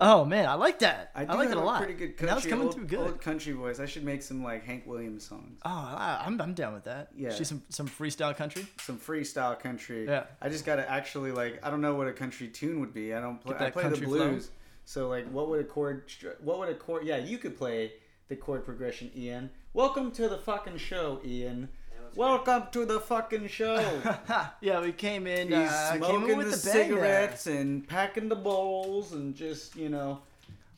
Oh 0.04 0.24
man, 0.24 0.48
I 0.48 0.54
like 0.54 0.80
that. 0.80 1.12
I, 1.14 1.24
I, 1.24 1.34
like 1.34 1.50
it 1.50 1.56
a 1.56 1.60
lot. 1.60 1.78
Pretty 1.78 1.94
good 1.94 2.16
country. 2.16 2.26
That 2.26 2.34
was 2.34 2.46
coming 2.46 2.66
old, 2.66 2.74
through 2.74 2.86
good. 2.86 2.98
Old 2.98 3.20
country 3.20 3.52
voice. 3.52 3.78
I 3.78 3.86
should 3.86 4.02
make 4.02 4.22
some 4.22 4.42
like 4.42 4.64
Hank 4.64 4.84
Williams 4.84 5.24
songs. 5.24 5.60
Oh, 5.64 5.70
I, 5.70 6.24
I'm 6.26 6.40
I'm 6.40 6.54
down 6.54 6.74
with 6.74 6.84
that. 6.84 7.10
Yeah. 7.16 7.30
See 7.30 7.44
some 7.44 7.62
some 7.68 7.88
freestyle 7.88 8.36
country. 8.36 8.66
Some 8.80 8.98
freestyle 8.98 9.58
country. 9.58 10.06
Yeah. 10.06 10.24
I 10.40 10.48
just 10.48 10.66
gotta 10.66 10.90
actually 10.90 11.30
like 11.30 11.64
I 11.64 11.70
don't 11.70 11.80
know 11.80 11.94
what 11.94 12.08
a 12.08 12.12
country 12.12 12.48
tune 12.48 12.80
would 12.80 12.92
be. 12.92 13.14
I 13.14 13.20
don't 13.20 13.40
play. 13.40 13.54
I 13.54 13.70
play 13.70 13.84
the 13.84 13.90
country 13.90 14.06
flow. 14.06 14.30
blues. 14.30 14.50
So 14.84 15.08
like, 15.08 15.30
what 15.30 15.48
would 15.48 15.60
a 15.60 15.64
chord? 15.64 16.10
What 16.40 16.58
would 16.58 16.68
a 16.68 16.74
chord? 16.74 17.04
Yeah, 17.04 17.18
you 17.18 17.38
could 17.38 17.56
play 17.56 17.92
the 18.28 18.34
chord 18.34 18.64
progression, 18.64 19.10
Ian. 19.16 19.50
Welcome 19.72 20.10
to 20.12 20.28
the 20.28 20.38
fucking 20.38 20.78
show, 20.78 21.20
Ian. 21.24 21.68
Welcome 22.16 22.64
to 22.72 22.84
the 22.84 23.00
fucking 23.00 23.48
show. 23.48 24.02
yeah, 24.60 24.82
we 24.82 24.92
came 24.92 25.26
in. 25.26 25.48
He's 25.48 25.56
uh, 25.56 25.92
came 25.92 26.02
in 26.02 26.08
smoking 26.08 26.36
with 26.36 26.46
the, 26.46 26.52
the, 26.52 26.58
cigarettes 26.58 27.46
and 27.46 27.88
packing 27.88 28.28
the 28.28 28.36
bowls 28.36 29.12
and 29.12 29.34
just 29.34 29.76
you 29.76 29.88
know. 29.88 30.20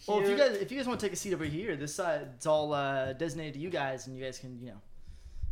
Well, 0.06 0.20
if 0.20 0.28
you 0.28 0.36
guys 0.36 0.56
if 0.56 0.70
you 0.70 0.78
guys 0.78 0.86
want 0.86 1.00
to 1.00 1.06
take 1.06 1.12
a 1.12 1.16
seat 1.16 1.34
over 1.34 1.44
here, 1.44 1.74
this 1.74 1.92
side 1.94 2.28
it's 2.36 2.46
all 2.46 2.72
uh, 2.72 3.14
designated 3.14 3.54
to 3.54 3.58
you 3.58 3.68
guys, 3.68 4.06
and 4.06 4.16
you 4.16 4.22
guys 4.22 4.38
can 4.38 4.60
you 4.60 4.68
know 4.68 4.80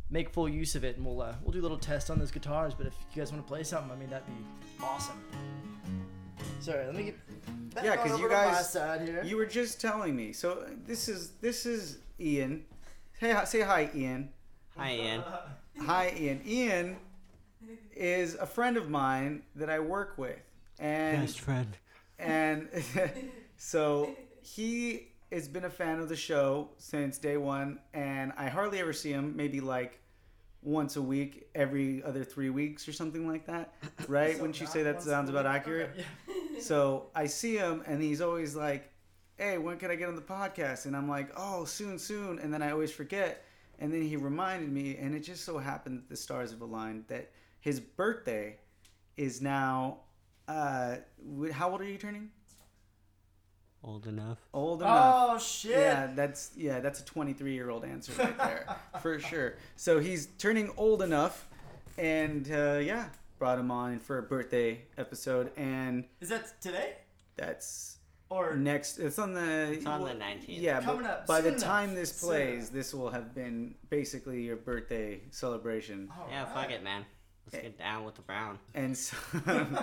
make 0.09 0.31
full 0.31 0.49
use 0.49 0.77
of 0.77 0.85
it, 0.85 0.97
and 0.97 1.05
we'll 1.05 1.21
uh, 1.21 1.35
we'll 1.43 1.53
do 1.53 1.61
a 1.61 1.63
little 1.63 1.79
test 1.79 2.11
on 2.11 2.19
those 2.21 2.31
guitars. 2.31 2.75
But 2.75 2.87
if 2.87 2.95
you 3.13 3.21
guys 3.21 3.33
want 3.33 3.45
to 3.45 3.49
play 3.49 3.65
something, 3.65 3.91
I 3.91 3.97
mean 3.97 4.11
that'd 4.11 4.27
be 4.27 4.85
awesome. 4.85 5.21
Sorry, 6.61 6.87
let 6.87 6.95
me 6.95 7.05
get 7.05 7.75
back 7.75 7.85
Yeah, 7.85 7.93
on 7.93 7.99
'cause 7.99 8.19
you 8.21 8.27
over 8.27 8.29
my 8.29 8.45
guys- 8.45 8.73
side 8.73 9.01
here. 9.03 9.25
You 9.25 9.37
were 9.37 9.47
just 9.47 9.81
telling 9.81 10.15
me. 10.15 10.33
So 10.33 10.53
uh, 10.53 10.69
this 10.87 11.09
is 11.09 11.31
this 11.41 11.67
is 11.67 11.99
Ian. 12.21 12.67
Hey, 13.19 13.37
say 13.47 13.63
hi, 13.63 13.91
Ian. 13.93 14.29
Hi, 14.77 14.95
Ian. 14.95 15.25
Hi, 15.81 16.15
Ian. 16.19 16.41
Ian 16.47 16.97
is 17.95 18.35
a 18.35 18.47
friend 18.47 18.77
of 18.77 18.89
mine 18.91 19.43
that 19.57 19.71
I 19.71 19.81
work 19.81 20.15
with, 20.17 20.39
and 20.79 21.21
Best 21.23 21.41
friend. 21.41 21.77
and 22.19 22.69
so 23.57 24.15
he 24.43 25.09
has 25.31 25.49
been 25.49 25.65
a 25.65 25.71
fan 25.71 25.99
of 25.99 26.09
the 26.09 26.17
show 26.17 26.69
since 26.79 27.19
day 27.19 27.37
one, 27.37 27.79
and 27.95 28.33
I 28.37 28.49
hardly 28.49 28.79
ever 28.81 28.93
see 28.93 29.11
him. 29.11 29.35
Maybe 29.37 29.61
like 29.61 29.99
once 30.63 30.97
a 30.97 31.03
week, 31.03 31.49
every 31.55 32.03
other 32.05 32.23
three 32.23 32.51
weeks, 32.51 32.87
or 32.89 32.93
something 32.93 33.27
like 33.27 33.47
that. 33.47 33.73
Right? 34.09 34.39
Wouldn't 34.39 34.61
you 34.61 34.67
say 34.67 34.83
that 34.83 35.03
sounds 35.03 35.31
about 35.31 35.47
accurate? 35.47 35.91
Yeah. 35.97 36.61
So 36.61 37.07
I 37.15 37.27
see 37.27 37.57
him, 37.57 37.83
and 37.87 38.01
he's 38.03 38.21
always 38.21 38.55
like, 38.55 38.91
"Hey, 39.37 39.59
when 39.59 39.79
can 39.79 39.91
I 39.91 39.97
get 39.97 40.09
on 40.09 40.17
the 40.17 40.23
podcast?" 40.23 40.87
And 40.87 40.97
I'm 40.97 41.09
like, 41.09 41.31
"Oh, 41.37 41.65
soon, 41.65 41.99
soon." 41.99 42.39
And 42.39 42.53
then 42.53 42.63
I 42.63 42.71
always 42.71 42.91
forget. 42.93 43.45
And 43.83 43.93
then 43.93 44.03
he 44.03 44.17
reminded 44.17 44.71
me, 44.71 44.97
and 44.97 45.13
it 45.13 45.25
just 45.25 45.45
so 45.45 45.59
happened 45.59 45.99
that 45.99 46.09
the 46.09 46.17
stars 46.17 46.53
have 46.53 46.61
aligned 46.61 47.03
that 47.09 47.33
his 47.59 47.81
birthday 47.81 48.57
is 49.17 49.43
now. 49.43 49.99
Uh, 50.47 50.99
how 51.51 51.73
old 51.73 51.81
are 51.81 51.85
you 51.85 51.99
turning? 51.99 52.31
Old 53.83 54.07
enough. 54.07 54.39
Old 54.55 54.83
enough. 54.83 55.15
Oh 55.17 55.39
shit! 55.41 55.73
Yeah, 55.73 56.13
that's 56.15 56.53
yeah, 56.57 56.79
that's 56.79 57.01
a 57.01 57.05
23 57.05 57.55
year 57.55 57.71
old 57.71 57.85
answer 57.85 58.13
right 58.17 58.39
there 58.39 58.77
for 59.03 59.19
sure. 59.19 59.57
So 59.75 59.99
he's 59.99 60.27
turning 60.39 60.71
old 60.77 61.03
enough, 61.03 61.49
and 61.99 62.49
uh, 62.53 62.79
yeah, 62.81 63.07
brought 63.41 63.59
him 63.59 63.73
on 63.73 63.99
for 63.99 64.19
a 64.19 64.23
birthday 64.23 64.83
episode, 64.97 65.51
and 65.57 66.05
Is 66.21 66.29
that 66.29 66.61
today 66.61 66.99
that's 67.35 67.97
or 68.33 68.57
next. 68.57 68.99
It's 68.99 69.19
on 69.19 69.35
the. 69.35 69.73
It's 69.73 69.87
on 69.87 70.01
the 70.03 70.11
19th. 70.11 70.45
Yeah, 70.49 70.81
Coming 70.81 71.07
up 71.07 71.27
by 71.27 71.41
the 71.41 71.51
soon 71.51 71.61
time 71.61 71.85
enough. 71.91 71.97
this 71.97 72.21
plays, 72.23 72.55
enough. 72.65 72.71
this 72.73 72.95
will 72.95 73.11
have 73.11 73.35
been 73.35 73.75
basically 73.91 74.43
your 74.43 74.57
birthday 74.57 75.21
celebration, 75.31 76.11
Yeah, 76.31 76.45
fuck 76.47 76.71
it, 76.71 76.83
man. 76.83 77.05
Let's 77.53 77.63
get 77.63 77.79
down 77.79 78.05
with 78.05 78.15
the 78.15 78.23
brown. 78.23 78.59
and 78.75 78.97
so 78.97 79.17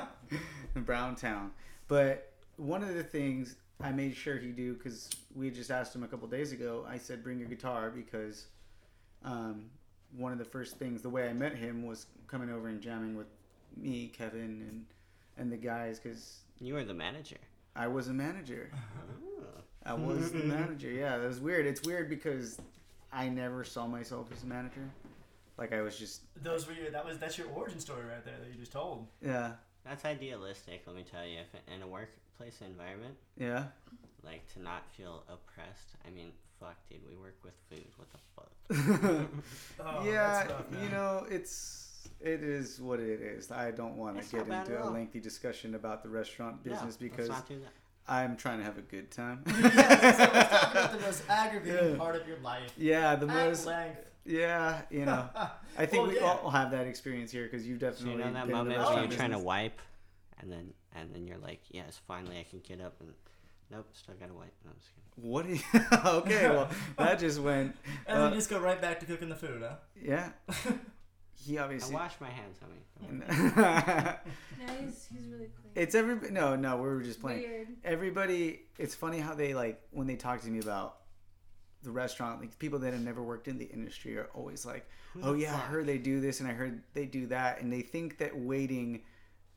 in 0.76 0.84
Browntown. 0.84 1.52
But 1.88 2.32
one 2.58 2.84
of 2.84 2.94
the 2.94 3.04
things 3.04 3.56
I 3.82 3.92
made 3.92 4.16
sure 4.16 4.38
he 4.38 4.50
do 4.52 4.74
because 4.74 5.10
we 5.36 5.50
just 5.52 5.70
asked 5.72 5.96
him 5.96 6.04
a 6.04 6.08
couple 6.08 6.28
days 6.28 6.52
ago. 6.52 6.86
I 6.90 6.98
said, 6.98 7.24
"Bring 7.24 7.40
your 7.40 7.48
guitar," 7.50 7.92
because 7.92 8.48
um, 9.24 9.66
one 10.18 10.32
of 10.32 10.38
the 10.40 10.46
first 10.46 10.78
things, 10.78 11.02
the 11.02 11.10
way 11.10 11.30
I 11.30 11.34
met 11.34 11.56
him 11.56 11.86
was 11.86 12.08
coming 12.28 12.50
over 12.50 12.68
and 12.70 12.82
jamming 12.82 13.16
with 13.16 13.28
me, 13.78 14.12
Kevin, 14.18 14.66
and 14.70 14.86
and 15.38 15.52
the 15.52 15.58
guys 15.58 16.00
because 16.00 16.40
You 16.60 16.74
were 16.74 16.84
the 16.84 16.94
manager. 16.94 17.38
I 17.80 17.88
was 17.88 18.10
a 18.10 18.14
manager. 18.14 18.70
I 19.86 19.94
was 19.94 20.34
the 20.34 20.44
manager. 20.44 20.92
Yeah, 20.92 21.18
that 21.18 21.26
was 21.26 21.40
weird. 21.40 21.66
It's 21.66 21.82
weird 21.82 22.10
because 22.10 22.60
I 23.14 23.30
never 23.30 23.64
saw 23.64 23.88
myself 23.88 24.30
as 24.36 24.44
a 24.44 24.48
manager. 24.48 24.84
Like 25.58 25.72
I 25.74 25.82
was 25.82 25.98
just 25.98 26.22
those 26.44 26.68
were 26.68 26.74
your, 26.74 26.92
that 26.92 27.06
was 27.06 27.18
that's 27.18 27.38
your 27.38 27.48
origin 27.48 27.80
story 27.80 28.04
right 28.06 28.24
there 28.24 28.36
that 28.38 28.50
you 28.52 28.60
just 28.60 28.74
told. 28.74 29.08
yeah 29.22 29.54
That's 29.86 30.04
idealistic, 30.04 30.84
let 30.88 30.96
me 30.96 31.06
tell 31.10 31.26
you. 31.26 31.40
If 31.40 31.74
in 31.74 31.82
a 31.82 31.88
workplace 31.88 32.62
environment, 32.62 33.16
yeah. 33.38 33.64
like 34.24 34.46
to 34.54 34.62
not 34.62 34.84
feel 34.96 35.24
oppressed. 35.30 35.96
I 36.06 36.12
mean, 36.12 36.32
fuck, 36.60 36.76
dude, 36.90 37.00
we 37.10 37.16
work 37.16 37.38
with 37.44 37.56
food. 37.70 37.88
What 37.96 38.10
the 38.12 38.20
fuck? 38.36 39.30
Oh, 39.86 40.06
yeah, 40.06 40.44
that's 40.44 40.52
rough, 40.52 40.84
you 40.84 40.90
know 40.90 41.26
it's 41.30 41.89
it 42.20 42.44
is 42.44 42.80
what 42.82 43.00
it 43.00 43.22
is. 43.22 43.52
I 43.52 43.72
don't 43.72 43.96
want 43.98 44.18
It's 44.18 44.30
to 44.32 44.38
get 44.44 44.48
into 44.48 44.84
a 44.84 44.88
lengthy 44.90 45.20
discussion 45.20 45.76
about 45.76 46.04
the 46.04 46.10
restaurant 46.10 46.64
business 46.64 46.84
let's 46.84 46.98
because 46.98 47.30
not 47.30 47.48
do 47.48 47.60
that. 47.60 47.72
I'm 48.12 48.36
trying 48.38 48.58
to 48.58 48.64
have 48.64 48.78
a 48.78 48.82
good 48.82 49.12
time. 49.12 49.44
yes, 49.48 50.18
so 50.18 50.24
let's 50.34 50.50
talk 50.50 50.72
about 50.72 50.92
the 50.94 51.00
most 51.06 51.24
aggravating 51.30 51.92
Yeah. 51.92 51.98
part 51.98 52.16
of 52.16 52.28
your 52.28 52.40
life. 52.40 52.72
yeah, 52.78 53.16
the 53.16 53.28
At 53.28 53.48
most 53.50 53.66
length. 53.68 54.00
yeah, 54.26 54.82
you 54.90 55.06
know. 55.06 55.30
I 55.78 55.86
think 55.86 56.04
Well, 56.04 56.12
we 56.12 56.20
yeah. 56.20 56.26
all 56.44 56.50
have 56.50 56.72
that 56.72 56.88
experience 56.88 57.32
here 57.32 57.44
because 57.44 57.68
you've 57.68 57.80
So 57.80 57.92
definitely 57.92 58.12
you 58.14 58.18
know 58.30 58.34
that 58.34 58.48
been 58.48 58.56
moment 58.56 58.80
when 58.80 58.98
you're 59.04 59.12
trying 59.18 59.32
to 59.32 59.38
wipe, 59.40 59.80
and 60.40 60.52
then 60.52 60.74
and 60.96 61.14
then 61.14 61.28
you're 61.28 61.38
like, 61.38 61.62
yes, 61.70 62.00
finally 62.08 62.40
I 62.40 62.44
can 62.50 62.60
get 62.68 62.82
up 62.82 62.96
and. 63.00 63.10
Nope, 63.72 63.86
still 63.94 64.16
gotta 64.20 64.34
wipe. 64.34 64.52
No, 64.66 64.72
I'm 64.72 64.78
just 64.80 64.90
kidding. 64.96 65.30
What? 65.30 65.46
do 65.46 65.54
you- 65.54 66.10
okay, 66.24 66.50
well 66.50 66.68
that 66.98 67.20
just 67.20 67.40
went. 67.40 67.76
And 68.08 68.18
uh, 68.18 68.22
then 68.24 68.30
you 68.32 68.38
just 68.40 68.50
go 68.50 68.58
right 68.60 68.82
back 68.82 69.00
to 69.02 69.06
cooking 69.06 69.30
the 69.30 69.36
food, 69.36 69.62
huh? 69.62 69.76
yeah, 70.02 70.30
he 71.46 71.58
obviously. 71.58 71.96
I 71.96 72.00
wash 72.00 72.14
my 72.20 72.30
hands, 72.30 72.58
honey. 72.60 73.24
No, 74.60 74.74
he's, 74.82 75.08
he's 75.12 75.26
really 75.28 75.48
clean. 75.62 75.72
it's 75.74 75.96
every 75.96 76.32
no 76.32 76.56
no 76.58 76.76
we 76.76 76.82
were 76.82 77.02
just 77.02 77.22
playing. 77.22 77.42
Weird. 77.44 77.68
everybody 77.86 78.62
it's 78.78 78.94
funny 78.94 79.20
how 79.20 79.34
they 79.34 79.54
like 79.54 79.82
when 79.92 80.06
they 80.06 80.18
talk 80.18 80.42
to 80.42 80.50
me 80.50 80.60
about 80.60 80.98
the 81.84 81.92
restaurant 81.92 82.42
like 82.42 82.60
people 82.60 82.78
that 82.80 82.92
have 82.92 83.02
never 83.02 83.24
worked 83.24 83.48
in 83.48 83.58
the 83.58 83.66
industry 83.72 84.18
are 84.18 84.28
always 84.34 84.66
like 84.66 84.86
oh 85.24 85.34
yeah 85.34 85.56
i 85.56 85.60
heard 85.60 85.86
they 85.88 85.98
do 85.98 86.20
this 86.20 86.42
and 86.42 86.50
i 86.50 86.52
heard 86.52 86.84
they 86.94 87.06
do 87.06 87.26
that 87.28 87.62
and 87.62 87.72
they 87.72 87.80
think 87.82 88.18
that 88.18 88.38
waiting 88.38 89.02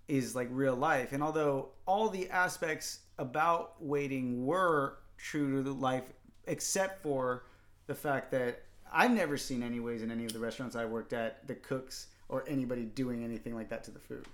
is 0.06 0.36
like 0.36 0.46
real 0.52 0.76
life 0.76 1.10
and 1.12 1.20
although 1.20 1.70
all 1.84 2.08
the 2.08 2.30
aspects 2.30 3.00
about 3.18 3.74
waiting 3.82 4.46
were 4.46 4.98
true 5.18 5.56
to 5.56 5.62
the 5.64 5.72
life 5.74 6.04
except 6.46 7.02
for 7.02 7.46
the 7.88 7.94
fact 7.94 8.30
that 8.30 8.62
i've 8.92 9.10
never 9.10 9.36
seen 9.36 9.62
anyways 9.62 10.02
in 10.02 10.10
any 10.10 10.24
of 10.24 10.32
the 10.32 10.38
restaurants 10.38 10.76
i 10.76 10.84
worked 10.84 11.12
at 11.12 11.46
the 11.48 11.54
cooks 11.54 12.08
or 12.28 12.44
anybody 12.48 12.84
doing 12.84 13.24
anything 13.24 13.54
like 13.54 13.68
that 13.70 13.82
to 13.84 13.90
the 13.90 13.98
food 13.98 14.26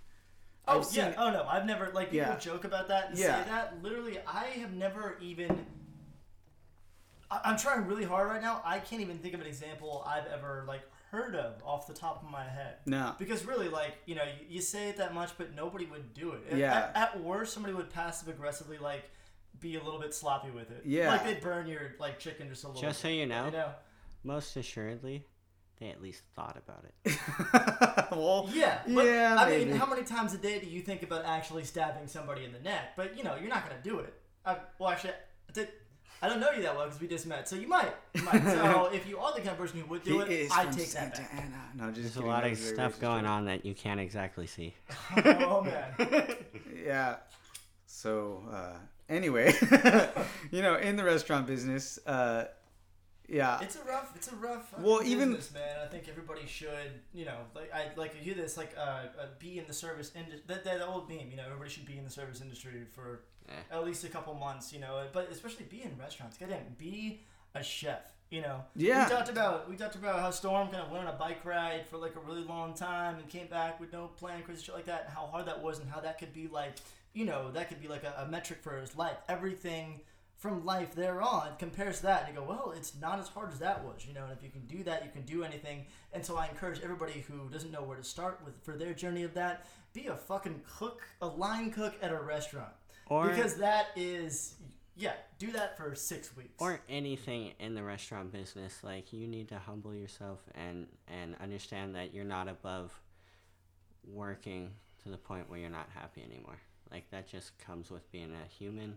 Oh 0.71 0.81
I've 0.81 0.93
yeah. 0.95 1.05
seen- 1.07 1.15
Oh 1.17 1.31
no, 1.31 1.45
I've 1.49 1.65
never 1.65 1.89
like 1.95 2.11
people 2.11 2.29
Yeah. 2.29 2.37
joke 2.37 2.65
about 2.65 2.89
that 2.89 3.09
and 3.09 3.19
Yeah. 3.19 3.43
say 3.43 3.49
that. 3.49 3.83
Literally, 3.83 4.19
I 4.27 4.45
have 4.61 4.75
never 4.75 5.17
even. 5.23 5.65
I- 7.31 7.41
I'm 7.45 7.57
trying 7.57 7.87
really 7.87 8.05
hard 8.05 8.29
right 8.29 8.43
now. 8.43 8.61
I 8.67 8.79
can't 8.79 9.01
even 9.01 9.19
think 9.19 9.33
of 9.33 9.41
an 9.41 9.47
example 9.47 10.05
I've 10.07 10.27
ever 10.27 10.65
like 10.69 10.83
heard 11.11 11.35
of 11.35 11.63
off 11.65 11.87
the 11.87 11.95
top 11.95 12.23
of 12.23 12.29
my 12.31 12.45
head. 12.45 12.77
no 12.85 13.15
Because 13.19 13.47
really, 13.47 13.71
like 13.71 13.95
you 14.05 14.15
know, 14.15 14.25
you, 14.25 14.57
you 14.57 14.61
say 14.61 14.91
it 14.91 14.99
that 14.99 15.15
much, 15.15 15.31
but 15.39 15.55
nobody 15.55 15.87
would 15.87 16.13
do 16.13 16.33
it. 16.33 16.43
At- 16.51 16.59
Yeah. 16.59 16.93
At, 16.95 16.97
at 17.15 17.21
worst, 17.23 17.55
somebody 17.55 17.75
would 17.75 17.89
passive 17.91 18.29
aggressively 18.29 18.77
like 18.77 19.09
be 19.61 19.77
a 19.77 19.83
little 19.83 19.99
bit 20.01 20.13
sloppy 20.13 20.51
with 20.51 20.71
it. 20.71 20.83
Yeah. 20.85 21.09
Like 21.13 21.25
they'd 21.25 21.41
burn 21.41 21.67
your 21.67 21.95
like 21.99 22.19
chicken 22.19 22.49
just 22.51 22.65
a 22.65 22.67
little. 22.69 22.83
Just 22.83 23.01
so 23.01 23.09
you 23.09 23.25
know, 23.25 23.47
You 23.47 23.53
know. 23.53 23.73
Most 24.25 24.57
assuredly, 24.57 25.25
they 25.81 25.89
at 25.91 26.03
least 26.03 26.23
thought 26.35 26.57
about 26.57 26.85
it. 27.05 27.19
well, 28.13 28.49
Yeah, 28.53 28.81
but, 28.87 29.05
yeah, 29.07 29.37
I 29.39 29.49
maybe. 29.49 29.65
mean, 29.71 29.77
how 29.77 29.87
many 29.87 30.03
times 30.05 30.35
a 30.35 30.39
day 30.39 30.59
do 30.61 30.67
you 30.67 30.81
think 30.81 31.03
about 31.03 31.25
actually 31.25 31.65
stabbing 31.65 32.07
somebody 32.09 32.45
in 32.45 32.53
the 32.53 32.59
neck? 32.61 32.97
But 32.97 33.17
you 33.17 33.23
know, 33.25 33.37
you're 33.41 33.49
not 33.49 33.69
gonna 33.69 33.81
do 33.83 34.01
it. 34.01 34.13
I, 34.45 34.57
well, 34.79 34.91
actually, 34.91 35.13
I, 35.49 35.53
did, 35.53 35.69
I 36.21 36.29
don't 36.29 36.41
know 36.41 36.51
you 36.51 36.63
that 36.63 36.75
well 36.77 36.87
because 36.87 37.01
we 37.01 37.07
just 37.07 37.27
met, 37.27 37.49
so 37.49 37.55
you 37.57 37.69
might. 37.69 37.93
You 38.15 38.23
might. 38.23 38.43
So 38.45 38.91
if 38.93 39.07
you 39.09 39.19
are 39.19 39.33
the 39.33 39.39
kind 39.39 39.51
of 39.51 39.59
person 39.59 39.81
who 39.81 39.87
would 39.87 40.03
do 40.03 40.19
He 40.21 40.25
it, 40.35 40.41
is 40.47 40.51
I 40.53 40.65
from 40.65 40.73
take 40.75 40.91
that 40.91 41.17
Santa 41.17 41.21
back. 41.23 41.35
Ana. 41.35 41.63
No, 41.87 41.91
just 41.93 42.15
There's 42.15 42.17
a 42.17 42.23
lot 42.29 42.43
That 42.43 42.47
of 42.47 42.59
was 42.59 42.61
a 42.61 42.63
very 42.65 42.75
stuff 42.75 43.01
going 43.01 43.27
on 43.27 43.45
that 43.45 43.65
you 43.65 43.75
can't 43.75 44.01
exactly 44.01 44.47
see. 44.49 44.75
oh 45.25 45.63
man. 45.63 46.35
Yeah. 46.85 47.17
So 47.87 48.43
uh, 48.51 48.77
anyway, 49.09 49.55
you 50.51 50.63
know, 50.63 50.77
in 50.77 50.97
the 50.97 51.05
restaurant 51.05 51.47
business, 51.47 51.99
uh, 52.07 52.45
yeah, 53.29 53.61
It's 53.61 53.77
a 53.77 53.85
rough, 53.85 54.13
it's 54.17 54.29
a 54.33 54.37
rough. 54.37 54.73
Well, 54.79 55.03
even- 55.05 55.35
business, 55.35 55.53
man. 55.53 55.77
I 55.85 55.87
think 55.87 56.09
everybody 56.09 56.47
should, 56.47 56.91
you 57.13 57.27
know, 57.27 57.37
like 57.55 57.73
I 57.75 57.89
like 57.97 58.15
you 58.15 58.21
hear 58.23 58.35
this, 58.35 58.57
like 58.57 58.75
uh, 58.77 58.81
uh 59.21 59.27
be 59.39 59.59
in 59.59 59.67
the 59.67 59.75
service 59.75 60.13
industry. 60.15 60.41
That, 60.47 60.65
that 60.65 60.81
old 60.87 61.09
meme, 61.09 61.29
you 61.31 61.37
know, 61.37 61.45
everybody 61.45 61.71
should 61.71 61.87
be 61.87 61.99
in 61.99 62.05
the 62.05 62.11
service 62.11 62.41
industry 62.41 62.85
for 62.95 63.21
Eh. 63.49 63.53
at 63.77 63.85
least 63.85 64.05
a 64.05 64.09
couple 64.09 64.35
months, 64.35 64.73
you 64.73 64.81
know. 64.81 65.07
But 65.13 65.31
especially 65.31 65.65
be 65.67 65.83
in 65.83 65.97
restaurants. 65.99 66.37
Goddamn, 66.39 66.75
be 66.79 67.21
a 67.55 67.63
chef. 67.63 68.01
You 68.31 68.43
know. 68.43 68.63
Yeah. 68.77 69.09
We 69.09 69.15
talked 69.15 69.31
about 69.31 69.71
we 69.71 69.77
talked 69.77 69.95
about 69.95 70.21
how 70.21 70.31
Storm 70.31 70.69
kind 70.69 70.83
of 70.83 70.91
went 70.91 71.07
on 71.09 71.15
a 71.15 71.19
bike 71.19 71.45
ride 71.47 71.87
for 71.87 71.97
like 71.97 72.15
a 72.17 72.21
really 72.21 72.45
long 72.45 72.75
time 72.75 73.17
and 73.17 73.27
came 73.29 73.47
back 73.47 73.81
with 73.81 73.91
no 73.93 74.09
plan, 74.09 74.43
crazy 74.43 74.65
shit 74.65 74.75
like 74.75 74.85
that, 74.85 75.05
and 75.07 75.15
how 75.15 75.27
hard 75.27 75.47
that 75.47 75.63
was, 75.63 75.79
and 75.79 75.89
how 75.91 76.01
that 76.01 76.19
could 76.19 76.35
be 76.35 76.47
like, 76.47 76.75
you 77.15 77.25
know, 77.25 77.51
that 77.53 77.69
could 77.69 77.81
be 77.81 77.89
like 77.89 78.05
a, 78.05 78.25
a 78.27 78.29
metric 78.29 78.59
for 78.63 78.77
his 78.79 78.95
life. 78.97 79.17
Everything 79.31 80.01
from 80.39 80.65
life 80.65 80.95
thereon 80.95 81.49
compares 81.59 81.97
to 81.99 82.05
that. 82.05 82.25
And 82.25 82.35
you 82.35 82.41
go 82.41 82.47
well 82.49 82.73
it's 82.75 82.95
not 83.01 83.19
as 83.19 83.29
hard 83.29 83.53
as 83.53 83.59
that 83.59 83.85
was 83.85 84.07
you 84.07 84.15
know 84.15 84.25
and 84.25 84.33
if 84.33 84.43
you 84.43 84.51
can 84.51 84.67
do 84.67 84.83
that 84.85 85.05
you 85.05 85.11
can 85.11 85.23
do 85.23 85.45
anything. 85.45 85.85
And 86.13 86.25
so 86.25 86.37
i 86.37 86.47
encourage 86.47 86.81
everybody 86.81 87.25
who 87.29 87.49
doesn't 87.51 87.71
know 87.71 87.83
where 87.83 87.97
to 87.97 88.05
start 88.05 88.41
with 88.45 88.55
for 88.63 88.77
their 88.77 88.95
journey 88.95 89.25
of 89.25 89.35
that 89.35 89.67
be 89.93 90.07
a 90.07 90.15
fucking 90.15 90.63
cook 90.77 91.03
a 91.21 91.27
line 91.27 91.71
cook 91.71 91.97
at 92.01 92.13
a 92.13 92.19
restaurant. 92.19 92.73
Or 93.07 93.29
because 93.29 93.57
that 93.57 93.89
is 93.97 94.55
yeah 94.97 95.15
do 95.39 95.51
that 95.53 95.77
for 95.77 95.95
six 95.97 96.37
weeks. 96.37 96.55
Or 96.59 96.81
anything 96.89 97.53
in 97.59 97.75
the 97.75 97.83
restaurant 97.83 98.33
business 98.33 98.79
like 98.85 99.13
you 99.13 99.27
need 99.27 99.49
to 99.49 99.59
humble 99.59 99.95
yourself 99.95 100.41
and 100.55 100.87
and 101.09 101.35
understand 101.41 101.97
that 101.97 102.15
you're 102.15 102.25
not 102.25 102.49
above 102.49 102.93
working 104.07 104.71
to 105.03 105.09
the 105.09 105.19
point 105.19 105.51
where 105.51 105.59
you're 105.59 105.69
not 105.69 105.89
happy 105.95 106.23
anymore. 106.23 106.59
Like 106.91 107.11
that 107.11 107.29
just 107.29 107.59
comes 107.59 107.91
with 107.91 108.11
being 108.13 108.33
a 108.33 108.49
human 108.49 108.95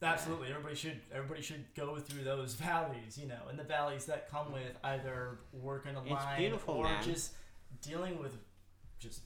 Absolutely, 0.00 0.48
everybody 0.50 0.74
should 0.76 1.00
everybody 1.12 1.42
should 1.42 1.64
go 1.74 1.96
through 1.98 2.24
those 2.24 2.54
valleys, 2.66 3.18
you 3.20 3.26
know, 3.26 3.42
and 3.50 3.58
the 3.58 3.64
valleys 3.64 4.06
that 4.06 4.30
come 4.30 4.52
with 4.52 4.76
either 4.84 5.38
working 5.52 5.96
a 5.96 6.00
It's 6.02 6.10
line 6.10 6.38
beautiful, 6.38 6.74
or 6.74 6.84
man. 6.84 7.02
just 7.02 7.32
dealing 7.82 8.18
with 8.20 8.36
just 9.00 9.22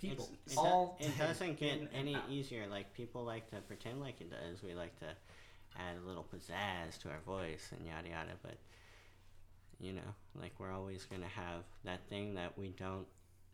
people. 0.00 0.24
It's- 0.46 0.52
it, 0.52 0.58
all 0.58 0.96
do- 1.00 1.06
it 1.06 1.18
doesn't 1.18 1.58
get 1.60 1.78
in 1.78 1.88
any 1.94 2.14
out. 2.16 2.22
easier 2.30 2.66
like 2.66 2.92
people 2.94 3.24
like 3.24 3.48
to 3.50 3.56
pretend 3.68 4.00
like 4.00 4.20
it 4.20 4.30
does 4.30 4.62
we 4.62 4.74
like 4.74 4.98
to 5.00 5.06
add 5.78 5.96
a 6.02 6.06
little 6.06 6.24
pizzazz 6.34 6.98
to 7.02 7.08
our 7.10 7.20
voice 7.26 7.68
and 7.76 7.86
yada 7.86 8.08
yada 8.08 8.32
but 8.42 8.56
you 9.78 9.92
know 9.92 10.14
like 10.40 10.52
we're 10.58 10.72
always 10.72 11.04
going 11.04 11.20
to 11.22 11.28
have 11.28 11.62
that 11.84 12.00
thing 12.08 12.34
that 12.34 12.56
we 12.58 12.68
don't 12.78 13.06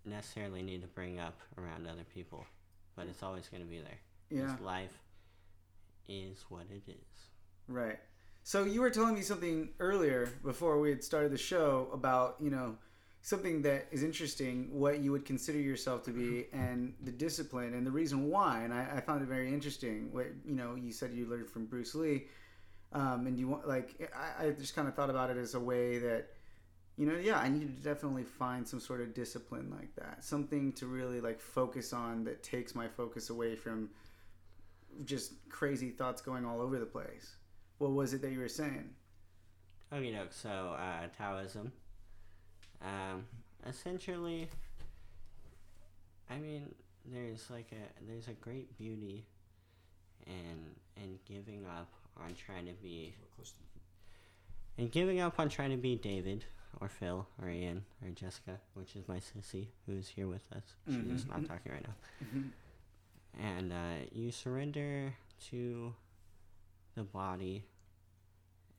necessarily 0.05 0.63
need 0.63 0.81
to 0.83 0.89
bring 0.89 1.19
up 1.19 1.39
around 1.59 1.87
other 1.87 2.05
people 2.15 2.45
but 2.97 3.07
it's 3.09 3.23
always 3.23 3.49
going 3.49 3.63
to 3.63 3.69
be 3.69 3.79
there 3.81 3.99
yeah, 4.31 4.47
'Cause 4.47 4.61
life 4.61 4.99
is 6.09 6.45
what 6.49 6.67
it 6.71 6.83
is 6.89 7.13
right. 7.69 7.99
So 8.45 8.65
you 8.65 8.81
were 8.81 8.91
telling 8.91 9.15
me 9.15 9.23
something 9.23 9.71
earlier 9.79 10.29
before 10.45 10.81
we 10.81 10.91
had 10.91 11.05
started 11.05 11.33
the 11.33 11.39
show 11.39 11.89
about 11.93 12.37
you 12.41 12.51
know 12.51 12.77
something 13.25 13.63
that 13.63 13.87
is 13.93 14.03
interesting, 14.03 14.69
what 14.73 14.99
you 14.99 15.13
would 15.13 15.25
consider 15.25 15.59
yourself 15.59 16.03
to 16.03 16.11
be, 16.11 16.47
and 16.53 16.93
the 17.03 17.13
discipline 17.13 17.75
and 17.75 17.87
the 17.87 17.91
reason 17.91 18.29
why. 18.29 18.63
And 18.63 18.75
I, 18.75 18.89
I 18.97 19.01
found 19.01 19.23
it 19.23 19.29
very 19.29 19.49
interesting. 19.49 20.09
What 20.13 20.27
you 20.45 20.55
know, 20.55 20.75
you 20.75 20.93
said 20.93 21.13
you 21.13 21.27
learned 21.27 21.49
from 21.49 21.67
Bruce 21.67 21.95
Lee, 21.95 22.25
um, 22.93 23.27
and 23.27 23.39
you 23.39 23.49
want 23.49 23.69
like 23.69 24.11
I, 24.15 24.47
I 24.47 24.51
just 24.51 24.75
kind 24.75 24.89
of 24.89 24.95
thought 24.95 25.11
about 25.11 25.31
it 25.31 25.37
as 25.37 25.55
a 25.55 25.61
way 25.61 25.99
that 25.99 26.31
you 26.99 27.07
know, 27.07 27.17
yeah, 27.17 27.39
I 27.39 27.49
need 27.49 27.77
to 27.77 27.83
definitely 27.83 28.25
find 28.25 28.69
some 28.69 28.79
sort 28.79 29.01
of 29.01 29.15
discipline 29.15 29.71
like 29.71 29.95
that. 29.97 30.23
Something 30.23 30.73
to 30.75 30.87
really 30.87 31.21
like 31.21 31.41
focus 31.41 31.93
on 31.93 32.25
that 32.25 32.43
takes 32.43 32.75
my 32.75 32.87
focus 32.87 33.31
away 33.31 33.57
from 33.57 33.89
just 35.05 35.33
crazy 35.49 35.91
thoughts 35.91 36.23
going 36.23 36.45
all 36.45 36.61
over 36.61 36.79
the 36.79 36.87
place. 36.87 37.37
What 37.79 37.93
was 37.93 38.15
it 38.15 38.23
that 38.23 38.33
you 38.33 38.39
were 38.39 38.49
saying? 38.49 38.91
Okay, 39.93 40.13
doke. 40.13 40.33
So, 40.33 40.77
uh, 40.79 41.09
Taoism. 41.17 41.73
Um, 42.81 43.27
essentially, 43.67 44.49
I 46.31 46.39
mean, 46.39 46.75
there's 47.05 47.51
like 47.51 47.71
a 47.73 48.05
there's 48.09 48.29
a 48.29 48.33
great 48.33 48.77
beauty 48.79 49.27
and 50.27 50.75
and 50.97 51.19
giving 51.27 51.67
up 51.67 51.93
on 52.17 52.35
trying 52.35 52.67
to 52.67 52.73
be 52.73 53.15
and 54.79 54.91
giving 54.91 55.21
up 55.21 55.39
on 55.39 55.49
trying 55.49 55.71
to 55.71 55.77
be 55.77 55.97
David 55.97 56.45
or 56.81 56.89
Phil 56.89 57.27
or 57.41 57.49
Ian 57.49 57.85
or 58.03 58.11
Jessica, 58.11 58.59
which 58.75 58.97
is 58.97 59.07
my 59.07 59.19
sissy 59.19 59.67
who's 59.87 60.09
here 60.09 60.27
with 60.27 60.43
us. 60.55 60.63
She's 60.89 61.13
just 61.13 61.29
not 61.29 61.45
talking 61.47 61.73
right 61.73 61.87
now. 61.87 62.41
And 63.41 63.73
uh, 63.73 64.07
you 64.13 64.31
surrender 64.31 65.15
to 65.51 65.95
the 66.95 67.03
body 67.03 67.65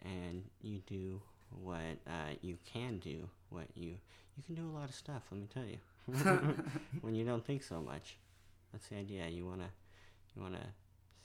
and 0.05 0.43
you 0.61 0.79
do 0.85 1.21
what 1.49 1.97
uh, 2.07 2.33
you 2.41 2.57
can 2.65 2.97
do 2.99 3.27
what 3.49 3.65
you 3.75 3.95
you 4.37 4.43
can 4.45 4.55
do 4.55 4.67
a 4.69 4.73
lot 4.75 4.89
of 4.89 4.95
stuff 4.95 5.23
let 5.31 5.39
me 5.41 5.47
tell 5.53 5.63
you 5.65 5.77
when 7.01 7.13
you 7.15 7.23
don't 7.25 7.45
think 7.45 7.63
so 7.63 7.81
much 7.81 8.17
that's 8.71 8.87
the 8.87 8.97
idea 8.97 9.27
you 9.27 9.45
want 9.45 9.59
to 9.61 9.67
you 10.35 10.41
want 10.41 10.53
to 10.55 10.61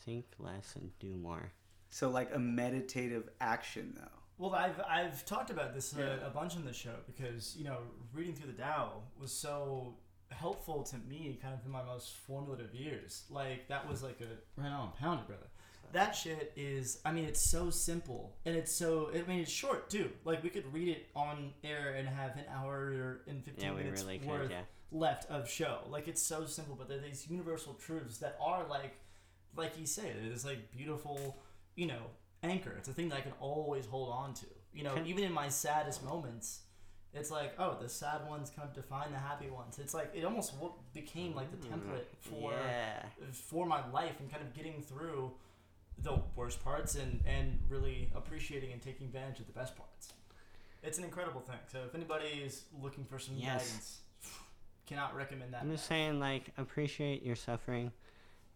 think 0.04 0.24
less 0.38 0.74
and 0.76 0.90
do 1.00 1.14
more 1.16 1.50
So 1.90 2.08
like 2.10 2.30
a 2.34 2.38
meditative 2.38 3.28
action 3.40 3.94
though. 3.96 4.08
Well, 4.38 4.54
I've 4.54 4.80
I've 4.88 5.24
talked 5.24 5.50
about 5.50 5.74
this 5.74 5.94
uh, 5.96 6.00
Yeah. 6.00 6.26
a 6.26 6.30
bunch 6.30 6.54
in 6.56 6.64
the 6.64 6.72
show 6.72 6.94
because 7.06 7.56
you 7.56 7.64
know 7.64 7.78
reading 8.12 8.34
through 8.34 8.52
the 8.52 8.62
Tao 8.62 9.02
was 9.20 9.32
so 9.32 9.94
helpful 10.30 10.82
to 10.84 10.96
me, 11.08 11.38
kind 11.42 11.54
of 11.54 11.64
in 11.64 11.70
my 11.72 11.82
most 11.82 12.14
formative 12.26 12.74
years. 12.74 13.24
Like 13.30 13.68
that 13.68 13.88
was 13.88 14.02
like 14.02 14.20
a 14.20 14.60
right 14.60 14.70
on, 14.70 14.92
pound 14.98 15.20
it, 15.20 15.26
brother. 15.26 15.46
That 15.92 16.12
shit 16.12 16.52
is, 16.54 17.00
I 17.06 17.12
mean, 17.12 17.24
it's 17.24 17.40
so 17.40 17.70
simple 17.70 18.36
and 18.44 18.54
it's 18.54 18.74
so. 18.74 19.10
I 19.14 19.22
mean, 19.28 19.40
it's 19.40 19.50
short 19.50 19.88
too. 19.88 20.10
Like 20.24 20.42
we 20.42 20.50
could 20.50 20.70
read 20.72 20.88
it 20.88 21.06
on 21.16 21.52
air 21.64 21.94
and 21.96 22.06
have 22.06 22.36
an 22.36 22.44
hour 22.54 23.22
and 23.26 23.42
fifteen 23.42 23.70
yeah 23.70 23.74
minutes 23.74 24.02
really 24.02 24.18
could 24.18 24.28
worth 24.28 24.50
yeah 24.50 24.62
left 24.90 25.30
of 25.30 25.48
show. 25.48 25.78
Like 25.88 26.08
it's 26.08 26.22
so 26.22 26.46
simple, 26.46 26.74
but 26.76 26.88
they're 26.88 26.98
these 26.98 27.26
universal 27.28 27.74
truths 27.74 28.18
that 28.18 28.36
are 28.40 28.66
like, 28.68 28.96
like 29.56 29.78
you 29.78 29.86
say, 29.86 30.12
it's 30.30 30.44
like 30.44 30.70
beautiful, 30.72 31.38
you 31.74 31.86
know, 31.86 32.02
anchor. 32.42 32.74
It's 32.78 32.88
a 32.88 32.92
thing 32.92 33.08
that 33.10 33.16
I 33.16 33.20
can 33.20 33.32
always 33.40 33.86
hold 33.86 34.10
on 34.10 34.34
to. 34.34 34.46
You 34.72 34.84
know, 34.84 34.94
even 35.04 35.24
in 35.24 35.32
my 35.32 35.48
saddest 35.48 36.04
moments, 36.04 36.60
it's 37.14 37.30
like, 37.30 37.54
oh, 37.58 37.76
the 37.80 37.88
sad 37.88 38.28
ones 38.28 38.50
kind 38.54 38.68
of 38.68 38.74
define 38.74 39.12
the 39.12 39.18
happy 39.18 39.48
ones. 39.48 39.78
It's 39.78 39.94
like 39.94 40.12
it 40.14 40.24
almost 40.24 40.52
became 40.92 41.34
like 41.34 41.50
the 41.50 41.66
mm. 41.66 41.72
template 41.72 42.04
for 42.20 42.52
yeah 42.52 43.02
for 43.32 43.66
my 43.66 43.88
life 43.90 44.20
and 44.20 44.30
kind 44.30 44.42
of 44.42 44.54
getting 44.54 44.82
through 44.82 45.32
the 46.02 46.20
worst 46.36 46.62
parts 46.62 46.94
and 46.94 47.20
and 47.26 47.58
really 47.68 48.10
appreciating 48.14 48.72
and 48.72 48.82
taking 48.82 49.06
advantage 49.06 49.40
of 49.40 49.46
the 49.46 49.52
best 49.52 49.76
parts. 49.76 50.12
It's 50.82 50.98
an 50.98 51.04
incredible 51.04 51.40
thing. 51.40 51.58
So 51.72 51.80
if 51.86 51.94
anybody 51.94 52.26
is 52.44 52.62
looking 52.80 53.04
for 53.04 53.18
some 53.18 53.34
Yes. 53.36 53.64
guidance, 53.64 53.98
cannot 54.86 55.14
recommend 55.14 55.52
that. 55.52 55.60
i'm 55.62 55.70
just 55.70 55.86
saying 55.86 56.18
like 56.18 56.50
appreciate 56.56 57.22
your 57.22 57.36
suffering 57.36 57.92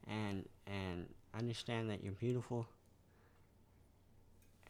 and 0.08 0.48
and 0.66 1.06
understand 1.38 1.90
that 1.90 2.02
you're 2.02 2.14
beautiful 2.14 2.66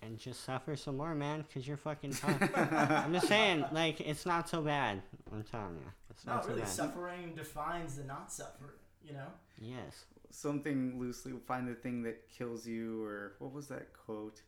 and 0.02 0.18
just 0.18 0.44
suffer 0.44 0.76
some 0.76 0.96
more 0.96 1.14
man 1.14 1.44
because 1.46 1.66
you're 1.66 1.76
fucking 1.76 2.12
tough 2.12 2.36
i'm 2.56 3.12
just 3.12 3.28
saying 3.28 3.64
like 3.72 4.00
it's 4.00 4.26
not 4.26 4.48
so 4.48 4.60
bad 4.60 5.00
i'm 5.32 5.42
telling 5.44 5.74
you 5.76 5.90
it's 6.10 6.26
not, 6.26 6.34
Not 6.36 6.42
so 6.44 6.48
really. 6.50 6.60
bad 6.62 6.68
Suffering 6.70 7.34
defines 7.34 7.96
the 7.96 8.04
not 8.04 8.30
suffering. 8.30 8.70
You 9.04 9.14
know. 9.14 9.26
yes 9.58 10.04
Something 10.30 10.98
loosely 11.00 11.32
find 11.46 11.66
the 11.66 11.74
thing 11.74 12.02
that 12.02 12.28
kills 12.30 12.66
you 12.66 13.02
or 13.04 13.32
what 13.38 13.52
was 13.52 13.66
that 13.68 13.92
quote? 13.92 14.40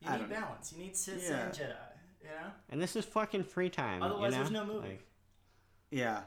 You 0.00 0.08
I 0.08 0.12
need 0.12 0.18
don't 0.20 0.30
know. 0.30 0.36
balance. 0.40 0.72
You 0.72 0.78
need 0.82 0.96
Sith 0.96 1.28
Yeah. 1.28 1.44
and 1.44 1.52
Jedi. 1.54 1.76
You 2.22 2.28
know. 2.28 2.50
And 2.70 2.80
this 2.82 2.96
is 2.96 3.04
fucking 3.04 3.44
free 3.44 3.68
time. 3.70 4.02
Otherwise, 4.02 4.32
you 4.32 4.38
know? 4.38 4.44
there's 4.44 4.50
no 4.50 4.64
movie. 4.64 4.88
Like, 4.88 5.06
Yeah. 5.90 6.20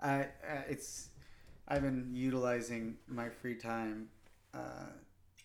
I 0.00 0.20
uh, 0.22 0.26
it's 0.68 1.08
I've 1.68 1.82
been 1.82 2.10
utilizing 2.12 2.96
my 3.08 3.28
free 3.30 3.54
time 3.56 4.08
uh, 4.52 4.86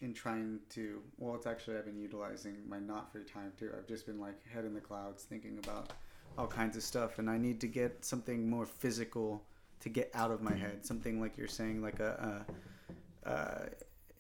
in 0.01 0.13
trying 0.13 0.59
to 0.69 1.01
well 1.17 1.35
it's 1.35 1.45
actually 1.45 1.77
I've 1.77 1.85
been 1.85 1.99
utilizing 1.99 2.57
my 2.67 2.79
not 2.79 3.11
free 3.11 3.23
time 3.23 3.51
too. 3.57 3.71
I've 3.77 3.87
just 3.87 4.05
been 4.05 4.19
like 4.19 4.47
head 4.47 4.65
in 4.65 4.73
the 4.73 4.81
clouds 4.81 5.23
thinking 5.23 5.59
about 5.63 5.91
all 6.37 6.47
kinds 6.47 6.77
of 6.77 6.83
stuff 6.83 7.19
and 7.19 7.29
I 7.29 7.37
need 7.37 7.59
to 7.61 7.67
get 7.67 8.05
something 8.05 8.49
more 8.49 8.65
physical 8.65 9.43
to 9.81 9.89
get 9.89 10.11
out 10.13 10.31
of 10.31 10.41
my 10.41 10.53
head. 10.53 10.85
Something 10.85 11.21
like 11.21 11.37
you're 11.37 11.47
saying 11.47 11.81
like 11.81 11.99
a, 11.99 12.45
a 13.25 13.29
uh, 13.29 13.65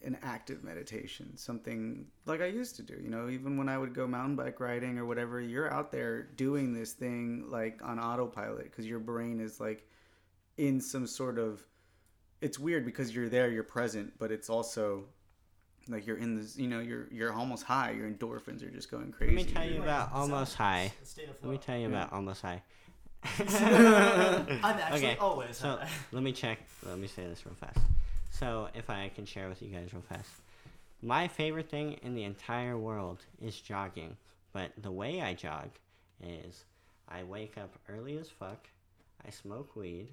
an 0.01 0.17
active 0.23 0.63
meditation, 0.63 1.35
something 1.35 2.05
like 2.25 2.41
I 2.41 2.45
used 2.45 2.75
to 2.77 2.83
do. 2.83 2.97
You 3.01 3.09
know, 3.09 3.29
even 3.29 3.57
when 3.57 3.67
I 3.67 3.77
would 3.77 3.93
go 3.93 4.07
mountain 4.07 4.35
bike 4.35 4.59
riding 4.59 4.97
or 4.97 5.05
whatever, 5.05 5.41
you're 5.41 5.71
out 5.73 5.91
there 5.91 6.23
doing 6.23 6.73
this 6.73 6.93
thing 6.93 7.45
like 7.49 7.81
on 7.83 7.99
autopilot 7.99 8.63
because 8.63 8.85
your 8.85 8.99
brain 8.99 9.39
is 9.39 9.59
like 9.59 9.87
in 10.57 10.79
some 10.79 11.07
sort 11.07 11.37
of. 11.37 11.65
It's 12.41 12.57
weird 12.57 12.85
because 12.85 13.13
you're 13.13 13.27
there, 13.27 13.51
you're 13.51 13.63
present, 13.63 14.13
but 14.17 14.31
it's 14.31 14.49
also 14.49 15.03
like 15.89 16.05
you're 16.07 16.17
in 16.17 16.35
this. 16.37 16.57
You 16.57 16.67
know, 16.67 16.79
you're 16.79 17.07
you're 17.11 17.33
almost 17.33 17.63
high. 17.63 17.91
Your 17.91 18.09
endorphins 18.09 18.63
are 18.65 18.69
just 18.69 18.89
going 18.91 19.11
crazy. 19.11 19.35
Let 19.35 19.45
me 19.47 19.51
tell 19.53 19.63
you 19.65 19.71
You're- 19.75 19.83
about 19.83 20.13
almost 20.13 20.55
high. 20.55 20.91
Let 21.43 21.43
me 21.51 21.57
tell 21.57 21.75
you 21.75 21.81
Yeah. 21.83 21.87
about 21.87 22.13
almost 22.13 22.41
high. 22.41 22.61
I'm 23.23 24.63
actually 24.63 24.97
Okay, 25.09 25.17
always 25.17 25.57
So 25.57 25.77
high. 25.77 25.89
let 26.11 26.23
me 26.23 26.31
check. 26.31 26.59
Let 26.85 26.97
me 26.97 27.07
say 27.07 27.25
this 27.27 27.45
real 27.45 27.55
fast. 27.55 27.79
So 28.31 28.69
if 28.73 28.89
I 28.89 29.09
can 29.15 29.25
share 29.25 29.49
with 29.49 29.61
you 29.61 29.69
guys 29.69 29.91
real 29.93 30.03
fast, 30.07 30.29
my 31.01 31.27
favorite 31.27 31.69
thing 31.69 31.93
in 32.03 32.15
the 32.15 32.23
entire 32.23 32.77
world 32.77 33.25
is 33.41 33.59
jogging. 33.59 34.15
But 34.53 34.71
the 34.81 34.91
way 34.91 35.21
I 35.21 35.33
jog 35.33 35.69
is 36.23 36.63
I 37.07 37.23
wake 37.23 37.57
up 37.57 37.73
early 37.89 38.17
as 38.17 38.29
fuck. 38.29 38.67
I 39.25 39.29
smoke 39.31 39.75
weed. 39.75 40.09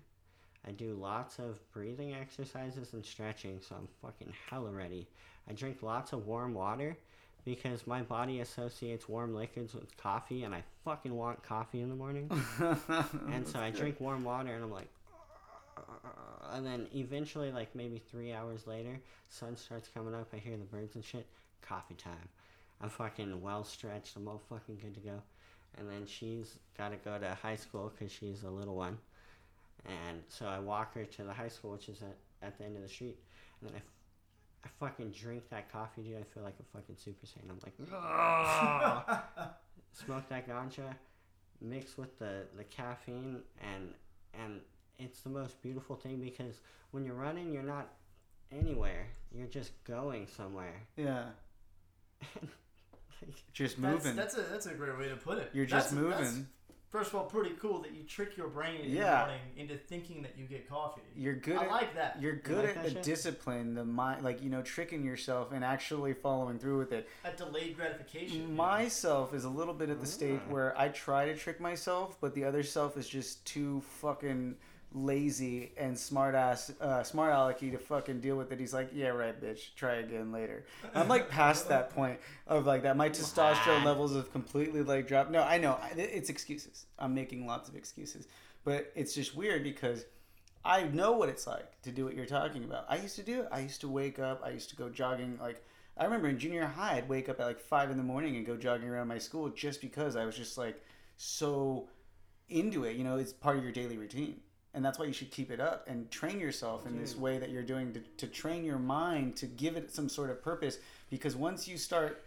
I 0.67 0.73
do 0.73 0.95
lots 0.95 1.39
of 1.39 1.61
breathing 1.73 2.15
exercises 2.15 2.93
and 2.93 3.05
stretching, 3.05 3.61
so 3.61 3.77
I'm 3.77 3.89
fucking 4.03 4.33
hella 4.51 4.73
ready. 4.73 5.07
I 5.49 5.53
drink 5.53 5.83
lots 5.83 6.13
of 6.13 6.27
warm 6.27 6.55
water 6.55 6.97
because 7.45 7.87
my 7.87 8.03
body 8.03 8.41
associates 8.41 9.09
warm 9.09 9.35
liquids 9.35 9.73
with 9.73 9.97
coffee, 9.97 10.43
and 10.43 10.55
I 10.55 10.65
fucking 10.85 11.15
want 11.15 11.43
coffee 11.43 11.81
in 11.81 11.89
the 11.89 11.95
morning. 11.95 12.31
and 13.31 13.47
so 13.47 13.61
I 13.61 13.71
drink 13.71 14.01
warm 14.01 14.25
water, 14.25 14.53
and 14.53 14.65
I'm 14.65 14.73
like, 14.73 14.89
and 16.53 16.67
then 16.67 16.87
eventually, 16.95 17.53
like 17.53 17.75
maybe 17.75 18.03
three 18.11 18.33
hours 18.33 18.67
later, 18.67 19.01
sun 19.29 19.57
starts 19.57 19.89
coming 19.89 20.15
up. 20.15 20.29
I 20.33 20.39
hear 20.39 20.57
the 20.57 20.65
birds 20.65 20.95
and 20.95 21.05
shit. 21.05 21.27
Coffee 21.63 21.95
time. 21.95 22.29
I'm 22.81 22.91
fucking 22.91 23.41
well 23.41 23.65
stretched. 23.65 24.17
I'm 24.17 24.29
all 24.29 24.43
fucking 24.49 24.79
good 24.81 24.95
to 24.95 25.01
go. 25.01 25.23
And 25.79 25.89
then 25.89 26.07
she's 26.07 26.59
got 26.79 26.91
to 26.91 26.97
go 26.97 27.19
to 27.19 27.37
high 27.43 27.57
school 27.57 27.93
because 27.93 28.13
she's 28.13 28.43
a 28.43 28.51
little 28.51 28.77
one. 28.77 28.99
And 29.85 30.23
so 30.29 30.47
I 30.47 30.59
walk 30.59 30.95
her 30.95 31.05
to 31.05 31.23
the 31.23 31.33
high 31.33 31.49
school, 31.49 31.73
which 31.73 31.89
is 31.89 32.03
at, 32.03 32.17
at 32.47 32.59
the 32.59 32.65
end 32.65 32.77
of 32.77 32.83
the 32.83 32.89
street. 32.89 33.19
And 33.61 33.71
then 33.71 33.81
I, 33.81 33.83
I 34.67 34.69
fucking 34.81 35.11
drink 35.13 35.49
that 35.51 35.71
coffee, 35.71 36.03
dude. 36.03 36.17
I 36.19 36.25
feel 36.35 36.43
like 36.43 36.57
a 36.61 36.65
fucking 36.77 36.97
Super 36.97 37.25
Saiyan. 37.27 37.51
I'm 37.51 37.61
like, 37.63 37.75
smoke 39.93 40.29
that 40.29 40.49
ganja, 40.49 40.95
mix 41.61 41.97
with 41.97 42.19
the, 42.19 42.43
the 42.57 42.65
caffeine, 42.65 43.41
and 43.63 43.91
and 44.35 44.61
it's 44.99 45.21
the 45.21 45.31
most 45.31 45.61
beautiful 45.63 45.95
thing 45.97 46.19
because 46.21 46.57
when 46.91 47.05
you're 47.05 47.15
running, 47.15 47.53
you're 47.53 47.63
not 47.63 47.89
anywhere. 48.51 49.07
You're 49.33 49.47
just 49.47 49.73
going 49.85 50.27
somewhere. 50.37 50.83
yeah, 50.97 51.27
Like, 52.43 52.51
just 53.53 53.79
moving. 53.79 54.17
that's 54.17 54.37
a 54.37 54.43
that's 54.43 54.67
a 54.67 54.75
great 54.75 54.99
way 54.99 55.09
to 55.09 55.17
put 55.17 55.39
it. 55.39 55.51
you're 55.53 55.67
just 55.67 55.95
That's- 55.95 56.19
that's, 56.19 56.31
moving. 56.33 56.47
First 56.91 57.11
of 57.11 57.17
all, 57.17 57.25
pretty 57.25 57.55
cool 57.61 57.83
that 57.83 57.93
you 57.93 58.03
trick 58.05 58.37
your 58.37 58.49
brain 58.49 58.81
in 58.81 58.91
Yeah. 58.91 59.11
the 59.13 59.17
morning 59.27 59.41
into 59.57 59.77
thinking 59.77 60.23
that 60.23 60.37
you 60.39 60.47
get 60.47 60.69
coffee. 60.69 61.03
You're 61.15 61.35
good. 61.35 61.57
I 61.57 61.65
at, 61.65 61.71
like 61.71 61.95
that. 61.95 62.21
You're 62.21 62.37
good 62.37 62.65
like 62.65 62.77
at 62.77 62.85
the 62.85 62.91
shit? 62.91 63.03
discipline, 63.03 63.75
the 63.75 63.85
mind, 63.85 64.23
like 64.23 64.43
you 64.43 64.51
know, 64.51 64.63
tricking 64.63 65.05
yourself 65.05 65.53
and 65.53 65.65
actually 65.65 66.15
following 66.15 66.59
through 66.59 66.79
with 66.79 66.93
it. 66.93 67.09
That 67.23 67.37
delayed 67.37 67.77
gratification. 67.77 68.41
you 68.43 68.47
know? 68.49 68.55
Myself 68.55 69.35
is 69.35 69.45
a 69.45 69.51
little 69.51 69.75
bit 69.75 69.91
at 69.91 70.01
the 70.01 70.07
stage 70.07 70.41
Ah. 70.49 70.53
where 70.53 70.79
I 70.79 70.89
try 70.89 71.27
to 71.27 71.37
trick 71.37 71.61
myself, 71.61 72.17
but 72.21 72.35
the 72.35 72.45
other 72.45 72.63
self 72.63 72.97
is 72.97 73.09
just 73.09 73.45
too 73.47 73.81
fucking 74.01 74.57
lazy 74.97 75.73
and 75.77 75.97
smart 75.97 76.35
ass, 76.35 76.73
uh, 76.81 77.03
smart 77.03 77.33
alecky 77.33 77.71
to 77.71 77.79
fucking 77.79 78.21
deal 78.21 78.37
with 78.37 78.51
it. 78.51 78.59
He's 78.59 78.75
like, 78.75 78.91
yeah, 78.93 79.09
right, 79.09 79.41
bitch. 79.41 79.75
Try 79.77 79.97
again 79.97 80.33
later. 80.33 80.65
I'm 80.95 81.09
like 81.09 81.29
past 81.29 81.69
that 81.69 81.91
point 81.91 82.19
of 82.47 82.67
like 82.67 82.83
that. 82.83 82.97
My 82.97 83.09
testosterone 83.09 83.85
levels 83.85 84.15
have 84.15 84.33
completely 84.33 84.83
like 84.83 85.07
dropped. 85.07 85.31
No, 85.31 85.43
I 85.43 85.59
know 85.59 85.79
it's 85.97 86.31
excuses. 86.31 86.87
I'm 86.99 87.15
making 87.15 87.47
lots 87.47 87.69
of 87.69 87.77
excuses, 87.77 88.27
but 88.65 88.91
it's 88.95 89.15
just 89.15 89.37
weird 89.37 89.63
because. 89.63 90.05
I 90.69 90.83
know 90.83 91.13
what 91.13 91.29
it's 91.29 91.47
like 91.47 91.81
to 91.83 91.93
do 91.93 92.05
what 92.05 92.17
you're 92.17 92.27
talking 92.27 92.65
about. 92.65 92.87
I 92.89 92.97
used 92.97 93.15
to 93.15 93.23
do 93.23 93.43
it. 93.43 93.49
I 93.53 93.61
used 93.61 93.81
to 93.83 93.89
wake 93.89 94.19
up. 94.19 94.43
I 94.45 94.51
used 94.51 94.69
to 94.71 94.75
go 94.75 94.89
jogging. 94.89 95.39
Like 95.41 95.63
I 95.97 96.05
remember 96.05 96.27
in 96.27 96.41
junior 96.41 96.67
high, 96.67 96.97
I'd 96.97 97.09
wake 97.09 97.29
up 97.29 97.39
at 97.39 97.47
like 97.47 97.61
five 97.61 97.91
in 97.91 97.97
the 97.97 98.03
morning 98.03 98.37
and 98.37 98.45
go 98.45 98.57
jogging 98.57 98.89
around 98.89 99.07
my 99.07 99.19
school 99.19 99.49
just 99.49 99.81
because 99.81 100.17
I 100.17 100.25
was 100.25 100.37
just 100.37 100.59
like 100.59 100.83
so 101.17 101.89
into 102.49 102.85
it. 102.85 102.97
You 102.97 103.05
know, 103.05 103.17
it's 103.17 103.33
part 103.33 103.57
of 103.57 103.63
your 103.63 103.73
daily 103.73 103.97
routine, 103.97 104.41
and 104.77 104.85
that's 104.85 104.99
why 104.99 105.07
you 105.07 105.13
should 105.13 105.31
keep 105.31 105.51
it 105.51 105.59
up 105.59 105.89
and 105.89 106.11
train 106.11 106.39
yourself 106.39 106.87
in 106.87 107.01
this 107.01 107.17
way 107.17 107.39
that 107.39 107.49
you're 107.49 107.63
doing 107.63 107.95
to, 107.95 108.01
to 108.19 108.27
train 108.27 108.63
your 108.63 108.79
mind 108.79 109.35
to 109.37 109.47
give 109.47 109.75
it 109.75 109.91
some 109.91 110.07
sort 110.07 110.29
of 110.29 110.43
purpose. 110.43 110.79
Because 111.09 111.35
once 111.35 111.67
you 111.67 111.79
start 111.79 112.23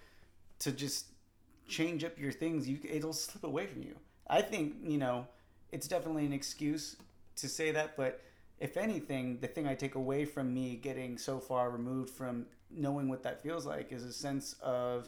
to 0.57 0.71
just 0.71 1.05
change 1.67 2.03
up 2.03 2.17
your 2.17 2.31
things, 2.31 2.67
you 2.67 2.79
it'll 2.83 3.13
slip 3.13 3.43
away 3.43 3.67
from 3.67 3.83
you. 3.83 3.95
I 4.27 4.41
think 4.41 4.77
you 4.83 4.97
know 4.97 5.27
it's 5.71 5.87
definitely 5.87 6.25
an 6.25 6.33
excuse 6.33 6.95
to 7.35 7.47
say 7.47 7.69
that, 7.69 7.95
but 7.95 8.19
if 8.59 8.77
anything, 8.77 9.37
the 9.39 9.47
thing 9.47 9.67
I 9.67 9.75
take 9.75 9.93
away 9.93 10.25
from 10.25 10.51
me 10.51 10.75
getting 10.75 11.19
so 11.19 11.37
far 11.37 11.69
removed 11.69 12.09
from 12.09 12.47
knowing 12.71 13.09
what 13.09 13.21
that 13.23 13.43
feels 13.43 13.67
like 13.67 13.91
is 13.91 14.03
a 14.03 14.11
sense 14.11 14.55
of 14.63 15.07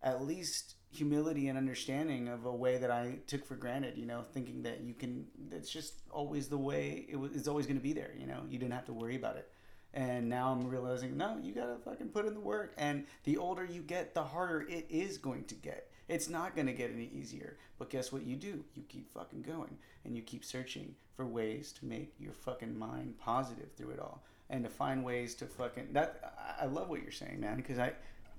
at 0.00 0.24
least 0.24 0.76
humility 0.90 1.48
and 1.48 1.58
understanding 1.58 2.28
of 2.28 2.46
a 2.46 2.52
way 2.52 2.78
that 2.78 2.90
I 2.90 3.18
took 3.26 3.44
for 3.46 3.54
granted, 3.54 3.98
you 3.98 4.06
know, 4.06 4.22
thinking 4.32 4.62
that 4.62 4.80
you 4.82 4.94
can, 4.94 5.26
it's 5.52 5.70
just 5.70 5.94
always 6.10 6.48
the 6.48 6.58
way 6.58 7.06
it 7.08 7.16
was, 7.16 7.34
it's 7.34 7.48
always 7.48 7.66
going 7.66 7.76
to 7.76 7.82
be 7.82 7.92
there, 7.92 8.12
you 8.18 8.26
know, 8.26 8.42
you 8.48 8.58
didn't 8.58 8.72
have 8.72 8.86
to 8.86 8.92
worry 8.92 9.16
about 9.16 9.36
it. 9.36 9.50
And 9.94 10.28
now 10.28 10.52
I'm 10.52 10.68
realizing, 10.68 11.16
no, 11.16 11.38
you 11.42 11.52
got 11.52 11.66
to 11.66 11.76
fucking 11.82 12.08
put 12.08 12.26
in 12.26 12.34
the 12.34 12.40
work. 12.40 12.74
And 12.76 13.06
the 13.24 13.38
older 13.38 13.64
you 13.64 13.80
get, 13.80 14.14
the 14.14 14.22
harder 14.22 14.60
it 14.68 14.86
is 14.90 15.16
going 15.16 15.44
to 15.44 15.54
get. 15.54 15.90
It's 16.08 16.28
not 16.28 16.54
going 16.54 16.66
to 16.66 16.72
get 16.72 16.90
any 16.92 17.10
easier. 17.12 17.56
But 17.78 17.90
guess 17.90 18.12
what 18.12 18.24
you 18.24 18.36
do? 18.36 18.64
You 18.74 18.82
keep 18.88 19.12
fucking 19.12 19.42
going 19.42 19.78
and 20.04 20.14
you 20.16 20.22
keep 20.22 20.44
searching 20.44 20.94
for 21.16 21.26
ways 21.26 21.72
to 21.72 21.86
make 21.86 22.14
your 22.18 22.32
fucking 22.32 22.78
mind 22.78 23.18
positive 23.18 23.72
through 23.76 23.90
it 23.90 24.00
all 24.00 24.22
and 24.50 24.64
to 24.64 24.70
find 24.70 25.04
ways 25.04 25.34
to 25.34 25.46
fucking 25.46 25.92
that 25.92 26.34
I 26.60 26.66
love 26.66 26.88
what 26.88 27.02
you're 27.02 27.10
saying, 27.10 27.40
man, 27.40 27.56
because 27.56 27.78
I 27.78 27.92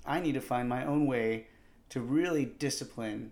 I 0.05 0.19
need 0.19 0.33
to 0.33 0.41
find 0.41 0.67
my 0.67 0.85
own 0.85 1.05
way 1.05 1.47
to 1.89 2.01
really 2.01 2.45
discipline 2.45 3.31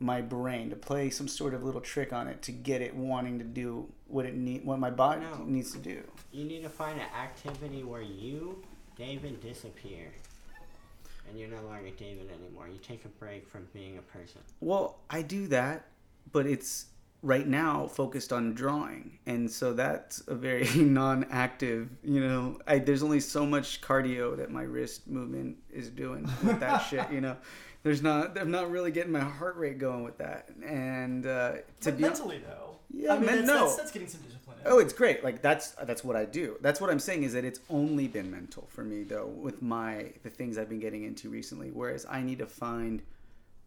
my 0.00 0.20
brain 0.20 0.70
to 0.70 0.76
play 0.76 1.08
some 1.08 1.28
sort 1.28 1.54
of 1.54 1.62
little 1.62 1.80
trick 1.80 2.12
on 2.12 2.26
it 2.26 2.42
to 2.42 2.52
get 2.52 2.82
it 2.82 2.94
wanting 2.94 3.38
to 3.38 3.44
do 3.44 3.86
what 4.08 4.26
it 4.26 4.34
need 4.34 4.64
what 4.64 4.78
my 4.78 4.90
body 4.90 5.20
No. 5.22 5.44
needs 5.44 5.72
to 5.72 5.78
do. 5.78 6.02
you 6.32 6.44
need 6.44 6.62
to 6.62 6.68
find 6.68 7.00
an 7.00 7.06
activity 7.16 7.82
where 7.84 8.02
you, 8.02 8.60
David, 8.96 9.40
disappear. 9.40 10.12
And 11.28 11.38
you're 11.38 11.48
no 11.48 11.62
longer 11.62 11.90
David 11.96 12.28
anymore. 12.38 12.68
You 12.68 12.78
take 12.78 13.04
a 13.04 13.08
break 13.08 13.48
from 13.48 13.66
being 13.72 13.96
a 13.98 14.02
person. 14.02 14.40
Well, 14.60 14.98
I 15.08 15.22
do 15.22 15.46
that, 15.46 15.86
but 16.32 16.44
it's 16.46 16.86
right 17.22 17.46
now 17.46 17.86
focused 17.86 18.30
on 18.32 18.52
drawing, 18.52 19.18
and 19.24 19.50
so 19.50 19.72
that's 19.72 20.22
a 20.28 20.34
very 20.34 20.68
non-active. 20.76 21.88
You 22.02 22.20
know, 22.20 22.58
I, 22.66 22.78
there's 22.78 23.02
only 23.02 23.20
so 23.20 23.46
much 23.46 23.80
cardio 23.80 24.36
that 24.36 24.50
my 24.50 24.62
wrist 24.64 25.08
movement 25.08 25.56
is 25.72 25.88
doing 25.88 26.28
with 26.42 26.60
that 26.60 26.78
shit. 26.80 27.10
You 27.10 27.22
know, 27.22 27.36
there's 27.84 28.02
not. 28.02 28.36
I'm 28.36 28.50
not 28.50 28.70
really 28.70 28.90
getting 28.90 29.12
my 29.12 29.20
heart 29.20 29.56
rate 29.56 29.78
going 29.78 30.02
with 30.02 30.18
that, 30.18 30.48
and 30.64 31.24
uh, 31.26 31.52
to 31.52 31.62
But 31.84 31.96
be 31.96 32.02
mentally 32.02 32.38
though. 32.38 32.76
Yeah, 32.90 33.12
I 33.12 33.16
mean, 33.16 33.26
men- 33.26 33.36
that's, 33.36 33.48
no. 33.48 33.60
that's, 33.66 33.76
that's 33.76 33.92
getting 33.92 34.08
some 34.08 34.20
discipline. 34.22 34.56
in. 34.64 34.66
Oh, 34.66 34.78
it's 34.78 34.92
great. 34.92 35.22
Like 35.22 35.42
that's 35.42 35.72
that's 35.72 36.02
what 36.02 36.16
I 36.16 36.24
do. 36.24 36.56
That's 36.62 36.80
what 36.80 36.90
I'm 36.90 36.98
saying 36.98 37.24
is 37.24 37.34
that 37.34 37.44
it's 37.44 37.60
only 37.68 38.08
been 38.08 38.30
mental 38.30 38.66
for 38.70 38.82
me 38.82 39.02
though 39.04 39.26
with 39.26 39.62
my 39.62 40.12
the 40.22 40.30
things 40.30 40.58
I've 40.58 40.68
been 40.68 40.80
getting 40.80 41.04
into 41.04 41.28
recently. 41.28 41.70
Whereas 41.70 42.06
I 42.08 42.22
need 42.22 42.38
to 42.38 42.46
find 42.46 43.02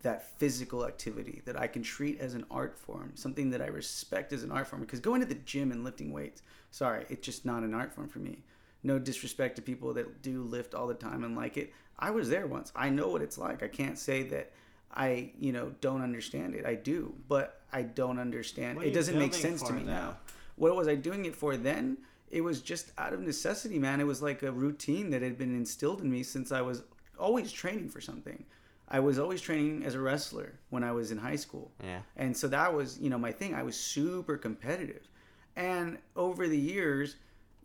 that 0.01 0.37
physical 0.39 0.85
activity 0.85 1.41
that 1.45 1.59
I 1.59 1.67
can 1.67 1.83
treat 1.83 2.19
as 2.19 2.33
an 2.33 2.45
art 2.49 2.77
form, 2.77 3.11
something 3.15 3.49
that 3.51 3.61
I 3.61 3.67
respect 3.67 4.33
as 4.33 4.43
an 4.43 4.51
art 4.51 4.67
form. 4.67 4.81
Because 4.81 4.99
going 4.99 5.21
to 5.21 5.27
the 5.27 5.35
gym 5.35 5.71
and 5.71 5.83
lifting 5.83 6.11
weights, 6.11 6.41
sorry, 6.71 7.05
it's 7.09 7.25
just 7.25 7.45
not 7.45 7.63
an 7.63 7.73
art 7.73 7.93
form 7.93 8.07
for 8.07 8.19
me. 8.19 8.43
No 8.83 8.99
disrespect 8.99 9.55
to 9.57 9.61
people 9.61 9.93
that 9.95 10.21
do 10.21 10.43
lift 10.43 10.73
all 10.73 10.87
the 10.87 10.93
time 10.93 11.23
and 11.23 11.35
like 11.35 11.57
it. 11.57 11.73
I 11.99 12.11
was 12.11 12.29
there 12.29 12.47
once. 12.47 12.71
I 12.75 12.89
know 12.89 13.07
what 13.07 13.21
it's 13.21 13.37
like. 13.37 13.63
I 13.63 13.67
can't 13.67 13.97
say 13.97 14.23
that 14.23 14.51
I, 14.93 15.31
you 15.39 15.51
know, 15.51 15.73
don't 15.81 16.01
understand 16.01 16.55
it. 16.55 16.65
I 16.65 16.75
do, 16.75 17.13
but 17.27 17.61
I 17.73 17.83
don't 17.83 18.19
understand. 18.19 18.81
It 18.81 18.93
doesn't 18.93 19.17
make 19.17 19.33
sense 19.33 19.61
to 19.63 19.73
me 19.73 19.83
though? 19.83 19.91
now. 19.91 20.17
What 20.55 20.75
was 20.75 20.87
I 20.87 20.95
doing 20.95 21.25
it 21.25 21.35
for 21.35 21.57
then? 21.57 21.97
It 22.29 22.41
was 22.41 22.61
just 22.61 22.91
out 22.97 23.13
of 23.13 23.21
necessity, 23.21 23.79
man. 23.79 24.01
It 24.01 24.05
was 24.05 24.21
like 24.21 24.43
a 24.43 24.51
routine 24.51 25.09
that 25.11 25.21
had 25.21 25.37
been 25.37 25.55
instilled 25.55 26.01
in 26.01 26.11
me 26.11 26.23
since 26.23 26.51
I 26.51 26.61
was 26.61 26.83
always 27.19 27.51
training 27.51 27.89
for 27.89 28.01
something. 28.01 28.43
I 28.89 28.99
was 28.99 29.19
always 29.19 29.41
training 29.41 29.83
as 29.83 29.95
a 29.95 29.99
wrestler 29.99 30.59
when 30.69 30.83
I 30.83 30.91
was 30.93 31.11
in 31.11 31.17
high 31.17 31.35
school. 31.35 31.71
Yeah. 31.83 31.99
And 32.15 32.35
so 32.35 32.47
that 32.47 32.73
was, 32.73 32.99
you 32.99 33.09
know, 33.09 33.17
my 33.17 33.31
thing. 33.31 33.53
I 33.53 33.63
was 33.63 33.77
super 33.77 34.37
competitive. 34.37 35.07
And 35.55 35.97
over 36.15 36.47
the 36.47 36.57
years, 36.57 37.15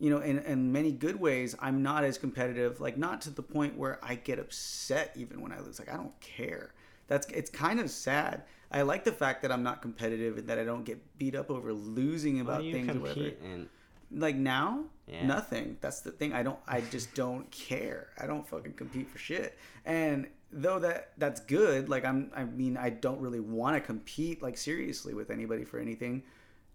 you 0.02 0.10
know, 0.10 0.18
in, 0.18 0.40
in 0.40 0.72
many 0.72 0.90
good 0.90 1.20
ways, 1.20 1.54
I'm 1.60 1.80
not 1.80 2.02
as 2.02 2.18
competitive, 2.18 2.80
like 2.80 2.96
not 2.98 3.20
to 3.22 3.30
the 3.30 3.42
point 3.42 3.78
where 3.78 4.00
I 4.02 4.16
get 4.16 4.40
upset 4.40 5.12
even 5.14 5.40
when 5.40 5.52
I 5.52 5.60
lose. 5.60 5.78
Like 5.78 5.92
I 5.92 5.96
don't 5.96 6.18
care. 6.20 6.74
That's 7.06 7.24
it's 7.28 7.50
kind 7.50 7.78
of 7.78 7.88
sad. 7.88 8.42
I 8.72 8.82
like 8.82 9.04
the 9.04 9.12
fact 9.12 9.42
that 9.42 9.52
I'm 9.52 9.62
not 9.62 9.80
competitive 9.80 10.38
and 10.38 10.48
that 10.48 10.58
I 10.58 10.64
don't 10.64 10.82
get 10.84 10.98
beat 11.18 11.36
up 11.36 11.50
over 11.52 11.72
losing 11.72 12.40
about 12.40 12.62
things 12.62 12.90
or 12.96 12.98
whatever. 12.98 13.20
in? 13.44 13.68
Like 14.10 14.34
now, 14.34 14.86
Yeah. 15.06 15.24
Nothing. 15.24 15.76
That's 15.80 16.00
the 16.00 16.10
thing. 16.10 16.32
I 16.32 16.42
don't. 16.42 16.58
I 16.66 16.80
just 16.80 17.14
don't 17.14 17.48
care. 17.52 18.08
I 18.18 18.26
don't 18.26 18.46
fucking 18.48 18.72
compete 18.72 19.08
for 19.08 19.18
shit. 19.18 19.56
And 19.84 20.26
though 20.50 20.80
that 20.80 21.12
that's 21.16 21.40
good, 21.42 21.88
like 21.88 22.04
I'm. 22.04 22.32
I 22.34 22.42
mean, 22.42 22.76
I 22.76 22.90
don't 22.90 23.20
really 23.20 23.40
want 23.40 23.76
to 23.76 23.80
compete 23.80 24.42
like 24.42 24.56
seriously 24.58 25.14
with 25.14 25.30
anybody 25.30 25.64
for 25.64 25.78
anything. 25.78 26.24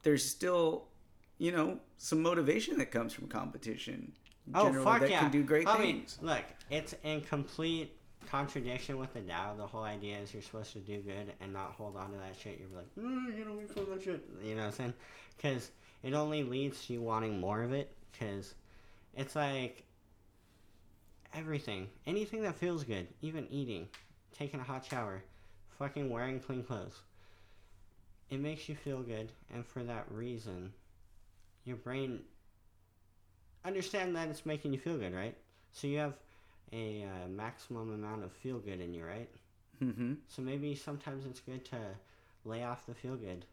There's 0.03 0.23
still, 0.23 0.87
you 1.37 1.51
know, 1.51 1.79
some 1.97 2.21
motivation 2.21 2.77
that 2.77 2.91
comes 2.91 3.13
from 3.13 3.27
competition. 3.27 4.11
Oh 4.55 4.65
generally, 4.65 4.85
fuck 4.85 4.99
that 5.01 5.09
yeah! 5.09 5.19
can 5.19 5.31
do 5.31 5.43
great 5.43 5.67
I 5.67 5.77
mean, 5.77 5.97
things. 5.97 6.19
look, 6.21 6.43
it's 6.69 6.95
in 7.03 7.21
complete 7.21 7.93
contradiction 8.29 8.97
with 8.97 9.13
the 9.13 9.21
Tao. 9.21 9.55
The 9.55 9.67
whole 9.67 9.83
idea 9.83 10.17
is 10.19 10.33
you're 10.33 10.41
supposed 10.41 10.73
to 10.73 10.79
do 10.79 10.99
good 10.99 11.33
and 11.41 11.53
not 11.53 11.71
hold 11.71 11.95
on 11.95 12.11
to 12.11 12.17
that 12.17 12.35
shit. 12.41 12.59
You're 12.59 12.77
like, 12.77 12.87
mm, 12.97 13.37
you 13.37 13.45
know, 13.45 13.53
we 13.53 13.65
feel 13.65 13.85
that 13.85 14.03
shit. 14.03 14.23
You 14.43 14.55
know 14.55 14.61
what 14.61 14.67
I'm 14.67 14.73
saying? 14.73 14.93
Because 15.35 15.71
it 16.03 16.13
only 16.13 16.43
leads 16.43 16.85
to 16.87 16.93
you 16.93 17.01
wanting 17.01 17.39
more 17.39 17.63
of 17.63 17.73
it. 17.73 17.93
Because 18.11 18.55
it's 19.15 19.35
like 19.35 19.83
everything, 21.33 21.87
anything 22.05 22.41
that 22.43 22.55
feels 22.55 22.83
good, 22.83 23.07
even 23.21 23.47
eating, 23.51 23.87
taking 24.37 24.59
a 24.59 24.63
hot 24.63 24.85
shower, 24.85 25.23
fucking 25.77 26.09
wearing 26.09 26.39
clean 26.39 26.63
clothes. 26.63 27.01
It 28.29 28.39
makes 28.39 28.67
you 28.67 28.75
feel 28.75 29.01
good, 29.03 29.31
and 29.53 29.65
for 29.65 29.83
that 29.83 30.05
reason, 30.11 30.73
your 31.67 31.77
brain 31.77 32.21
understand 33.65 34.15
that 34.15 34.29
it's 34.29 34.45
making 34.45 34.73
you 34.73 34.79
feel 34.79 34.97
good, 34.97 35.13
right? 35.13 35.35
So 35.73 35.87
you 35.87 35.97
have 35.99 36.13
a 36.73 37.03
uh, 37.03 37.27
maximum 37.27 37.93
amount 37.93 38.23
of 38.23 38.31
feel 38.31 38.59
good 38.59 38.79
in 38.79 38.93
you, 38.93 39.05
right? 39.05 39.29
hmm 39.79 40.13
So 40.27 40.41
maybe 40.41 40.73
sometimes 40.75 41.25
it's 41.25 41.39
good 41.39 41.63
to 41.65 41.77
lay 42.45 42.63
off 42.63 42.85
the 42.87 42.93
feel 42.95 43.15
good. 43.15 43.45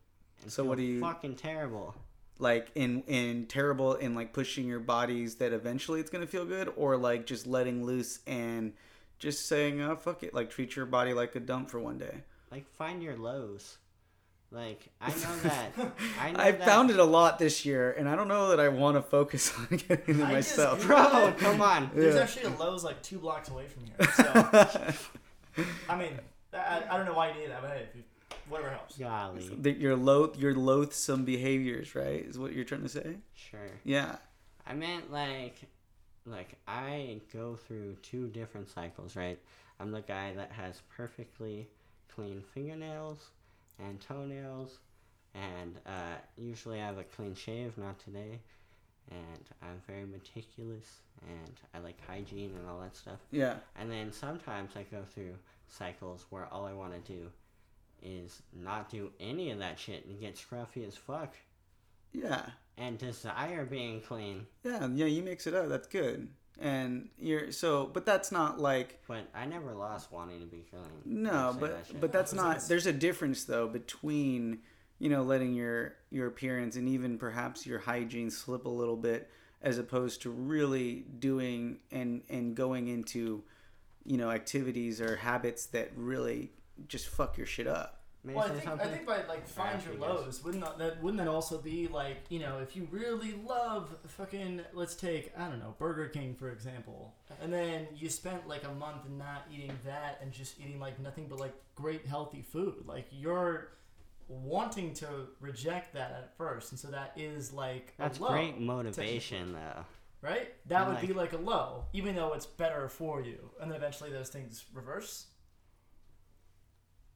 And 0.43 0.51
So 0.53 0.65
what 0.65 0.79
do 0.79 0.85
you- 0.85 1.01
Fucking 1.01 1.37
terrible. 1.37 1.95
Like 2.39 2.71
in 2.75 3.03
in 3.03 3.47
terrible 3.47 3.95
in 3.95 4.15
like 4.17 4.33
pushing 4.33 4.67
your 4.67 4.81
bodies 4.81 5.37
that 5.37 5.53
eventually 5.53 6.01
it's 6.01 6.11
gonna 6.11 6.27
feel 6.27 6.45
good, 6.45 6.73
or 6.77 6.97
like 6.97 7.27
just 7.27 7.47
letting 7.47 7.85
loose 7.85 8.19
and 8.27 8.73
just 9.21 9.47
saying, 9.47 9.81
oh 9.81 9.95
fuck 9.95 10.25
it, 10.25 10.35
like 10.35 10.51
treat 10.51 10.75
your 10.75 10.85
body 10.87 11.13
like 11.15 11.37
a 11.37 11.41
dump 11.41 11.71
for 11.71 11.79
one 11.79 11.97
day. 11.99 12.23
Like 12.51 12.67
find 12.75 13.01
your 13.05 13.17
lows. 13.17 13.79
Like 14.55 14.89
I 15.01 15.09
know 15.09 15.37
that. 15.43 15.73
I 16.21 16.31
know 16.33 16.39
I 16.41 16.51
that, 16.53 16.65
found 16.65 16.91
it 16.91 16.99
a 17.01 17.05
lot 17.05 17.39
this 17.41 17.65
year, 17.67 17.91
and 17.93 18.09
I 18.09 18.15
don't 18.15 18.29
know 18.29 18.51
that 18.51 18.61
I 18.61 18.69
want 18.69 18.97
to 18.97 19.03
focus 19.03 19.53
on 19.59 19.67
getting 19.89 20.21
it 20.21 20.25
I 20.25 20.35
just- 20.41 20.57
myself. 20.57 20.87
Bro, 20.87 21.35
come 21.39 21.61
on. 21.61 21.91
There's 21.95 22.15
Yeah. 22.15 22.23
actually 22.23 22.45
a 22.45 22.51
Lowe's 22.59 22.85
like 22.85 23.03
two 23.03 23.19
blocks 23.19 23.49
away 23.49 23.67
from 23.67 23.85
here. 23.87 24.13
So 24.15 25.65
I 25.89 25.97
mean, 25.97 26.19
I, 26.53 26.83
I 26.91 26.97
don't 26.97 27.07
know 27.07 27.15
why 27.15 27.33
you 27.33 27.41
need 27.41 27.51
that, 27.51 27.63
but 27.63 27.71
hey, 27.73 27.89
if 27.95 28.05
whatever 28.49 28.71
helps. 28.71 28.97
Golly. 28.97 29.49
that 29.63 29.79
your 29.79 29.97
loath 29.97 30.39
your 30.39 30.55
loathsome 30.55 31.25
behaviors, 31.25 31.95
right? 31.97 32.25
Is 32.25 32.39
what 32.39 32.53
you're 32.53 32.65
trying 32.65 32.83
to 32.83 32.89
say? 32.89 33.17
Sure. 33.35 33.59
Yeah. 33.85 34.17
I 34.67 34.75
meant 34.75 35.11
like, 35.13 35.57
like 36.27 36.55
I 36.69 37.21
go 37.33 37.57
through 37.57 37.97
two 38.03 38.29
different 38.29 38.71
cycles, 38.71 39.17
right? 39.17 39.39
I'm 39.81 39.91
the 39.91 40.01
guy 40.03 40.33
that 40.37 40.53
has 40.53 40.81
perfectly 40.97 41.67
clean 42.15 42.43
fingernails 42.55 43.31
and 43.79 44.01
toenails, 44.01 44.79
and 45.35 45.77
uh, 45.87 46.17
usually 46.37 46.81
I 46.81 46.87
have 46.87 46.99
a 46.99 47.05
clean 47.05 47.35
shave. 47.35 47.77
Not 47.79 47.99
today, 47.99 48.41
and 49.11 49.45
I'm 49.63 49.81
very 49.87 50.07
meticulous, 50.07 50.87
and 51.29 51.53
I 51.75 51.79
like 51.79 51.97
hygiene 52.07 52.53
and 52.59 52.69
all 52.69 52.81
that 52.81 52.97
stuff. 52.97 53.19
Yeah. 53.31 53.57
And 53.77 53.91
then 53.91 54.13
sometimes 54.13 54.73
I 54.77 54.83
go 54.85 55.03
through 55.15 55.35
cycles 55.69 56.27
where 56.31 56.47
all 56.53 56.67
I 56.67 56.73
want 56.73 56.93
to 56.93 57.13
do 57.13 57.31
is 58.03 58.43
not 58.53 58.91
do 58.91 59.11
any 59.19 59.51
of 59.51 59.59
that 59.59 59.79
shit 59.79 60.05
and 60.07 60.21
get 60.21 60.37
scruffy 60.37 60.87
as 60.87 60.95
fuck 60.95 61.35
Yeah. 62.13 62.43
and 62.77 62.99
desire 62.99 63.65
being 63.65 64.01
clean. 64.03 64.47
Yeah. 64.63 64.89
Yeah. 64.93 65.07
You 65.07 65.23
mix 65.23 65.47
it 65.47 65.55
up. 65.55 65.69
That's 65.69 65.87
good. 65.89 66.29
And 66.61 67.09
you're 67.19 67.51
so, 67.51 67.91
but 67.93 68.07
that's 68.07 68.31
not 68.31 68.61
like 68.61 69.03
But 69.09 69.29
I 69.35 69.45
never 69.47 69.73
lost 69.75 70.13
wanting 70.13 70.41
to 70.41 70.47
be 70.47 70.65
clean. 70.71 70.83
no, 71.05 71.31
Don't 71.31 71.61
that 71.61 71.89
but 71.93 72.01
but 72.01 72.13
that's 72.13 72.33
not. 72.33 72.61
There's 72.69 72.87
a 72.87 72.93
difference 72.93 73.45
though 73.45 73.67
between 73.67 74.61
you 75.01 75.11
know 75.11 75.23
letting 75.23 75.55
your 75.55 75.97
your 76.11 76.29
appearance 76.29 76.77
and 76.77 76.89
even 76.89 77.19
perhaps 77.19 77.67
your 77.67 77.81
hygiene 77.81 78.31
slip 78.31 78.67
a 78.67 78.71
little 78.71 78.97
bit 78.97 79.29
as 79.63 79.79
opposed 79.79 80.23
to 80.23 80.31
really 80.31 81.05
doing 81.19 81.79
and 81.91 82.23
and 82.29 82.55
going 82.55 82.87
into 82.89 83.43
you 84.05 84.17
know 84.17 84.31
activities 84.31 85.01
or 85.01 85.17
habits 85.17 85.67
that 85.67 85.91
really 85.97 86.53
just 86.87 87.09
fuck 87.09 87.37
your 87.37 87.47
shit 87.47 87.67
up. 87.67 88.04
May 88.27 88.33
Well, 88.35 88.47
I 88.47 88.55
think. 88.55 88.67
I 88.81 88.87
think 88.87 89.07
by 89.07 89.23
like 89.29 89.47
find 89.47 89.85
your 89.85 89.97
lows, 89.97 90.43
wouldn't 90.43 90.65
that, 90.65 90.79
that 90.79 91.03
wouldn't 91.03 91.19
that 91.23 91.29
also 91.29 91.59
be 91.59 91.89
like 91.89 92.25
you 92.31 92.39
know 92.41 92.59
if 92.59 92.75
you 92.75 92.89
really 92.91 93.35
love 93.47 93.95
fucking 94.07 94.63
let's 94.73 94.95
take 94.95 95.31
I 95.39 95.47
don't 95.49 95.59
know 95.59 95.75
Burger 95.79 96.09
King 96.09 96.35
for 96.35 96.51
example, 96.51 97.15
and 97.43 97.53
then 97.53 97.87
you 97.95 98.09
spent 98.09 98.49
like 98.49 98.65
a 98.65 98.73
month 98.73 99.09
not 99.11 99.47
eating 99.53 99.73
that 99.85 100.19
and 100.23 100.33
just 100.33 100.59
eating 100.59 100.81
like 100.81 100.99
nothing 100.99 101.27
but 101.29 101.39
like 101.39 101.55
great 101.75 102.07
healthy 102.07 102.41
food, 102.43 102.85
like 102.87 103.07
you're 103.11 103.69
wanting 104.29 104.95
to 104.95 105.07
reject 105.41 105.93
that 105.93 106.11
at 106.13 106.35
first, 106.39 106.73
and 106.73 106.81
so 106.81 106.89
that 106.89 107.13
is 107.17 107.53
like 107.53 107.93
That's 107.99 108.19
a 108.19 108.23
low, 108.23 108.31
great 108.31 108.59
motivation, 108.59 109.53
though. 109.53 109.85
right? 110.23 110.55
That 110.69 110.87
And, 110.87 110.93
would 110.97 111.01
be 111.07 111.09
like- 111.13 111.33
like 111.35 111.41
a 111.41 111.45
low, 111.45 111.85
even 111.93 112.15
though 112.15 112.33
it's 112.33 112.47
better 112.47 112.89
for 112.89 113.21
you, 113.21 113.51
and 113.61 113.71
then 113.71 113.77
eventually 113.77 114.11
those 114.11 114.31
things 114.31 114.65
reverse. 114.73 115.27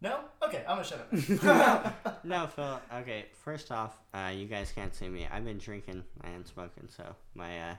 No? 0.01 0.21
Okay, 0.43 0.65
I'm 0.69 0.77
gonna 0.77 0.85
shut 0.85 1.09
up. 1.45 2.15
No, 2.25 2.47
Phil. 2.47 2.81
Okay, 3.01 3.27
first 3.45 3.73
off, 3.73 3.99
uh, 4.15 4.31
you 4.35 4.47
guys 4.47 4.71
can't 4.73 4.95
see 4.95 5.09
me. 5.09 5.27
I've 5.31 5.45
been 5.45 5.59
drinking 5.59 6.05
and 6.25 6.47
smoking, 6.47 6.89
so 6.89 7.05
my 7.35 7.71
uh, 7.71 7.75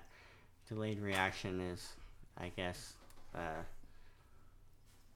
delayed 0.67 0.99
reaction 0.99 1.61
is, 1.61 1.93
I 2.37 2.51
guess, 2.55 2.93
uh, 3.35 3.61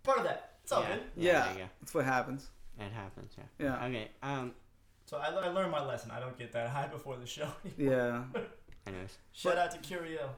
Part 0.03 0.17
of 0.19 0.23
that. 0.25 0.51
It's 0.63 0.71
all 0.71 0.81
yeah, 0.81 0.89
good. 0.89 1.01
Yeah, 1.15 1.43
there 1.45 1.53
you 1.59 1.69
that's 1.81 1.93
what 1.93 2.05
happens. 2.05 2.49
go. 2.77 2.85
It 2.85 2.91
happens. 2.91 3.33
Yeah. 3.37 3.65
Yeah. 3.65 3.85
Okay. 3.85 4.07
Um. 4.21 4.51
So 5.05 5.17
I, 5.17 5.27
I 5.27 5.47
learned 5.49 5.71
my 5.71 5.83
lesson. 5.83 6.11
I 6.11 6.19
don't 6.19 6.37
get 6.37 6.51
that 6.53 6.69
high 6.69 6.87
before 6.87 7.15
the 7.17 7.25
show. 7.25 7.47
Anymore. 7.77 8.23
Yeah. 8.35 8.41
Anyways, 8.85 9.17
Shout 9.31 9.57
out 9.57 9.71
to 9.71 9.77
Curio. 9.77 10.29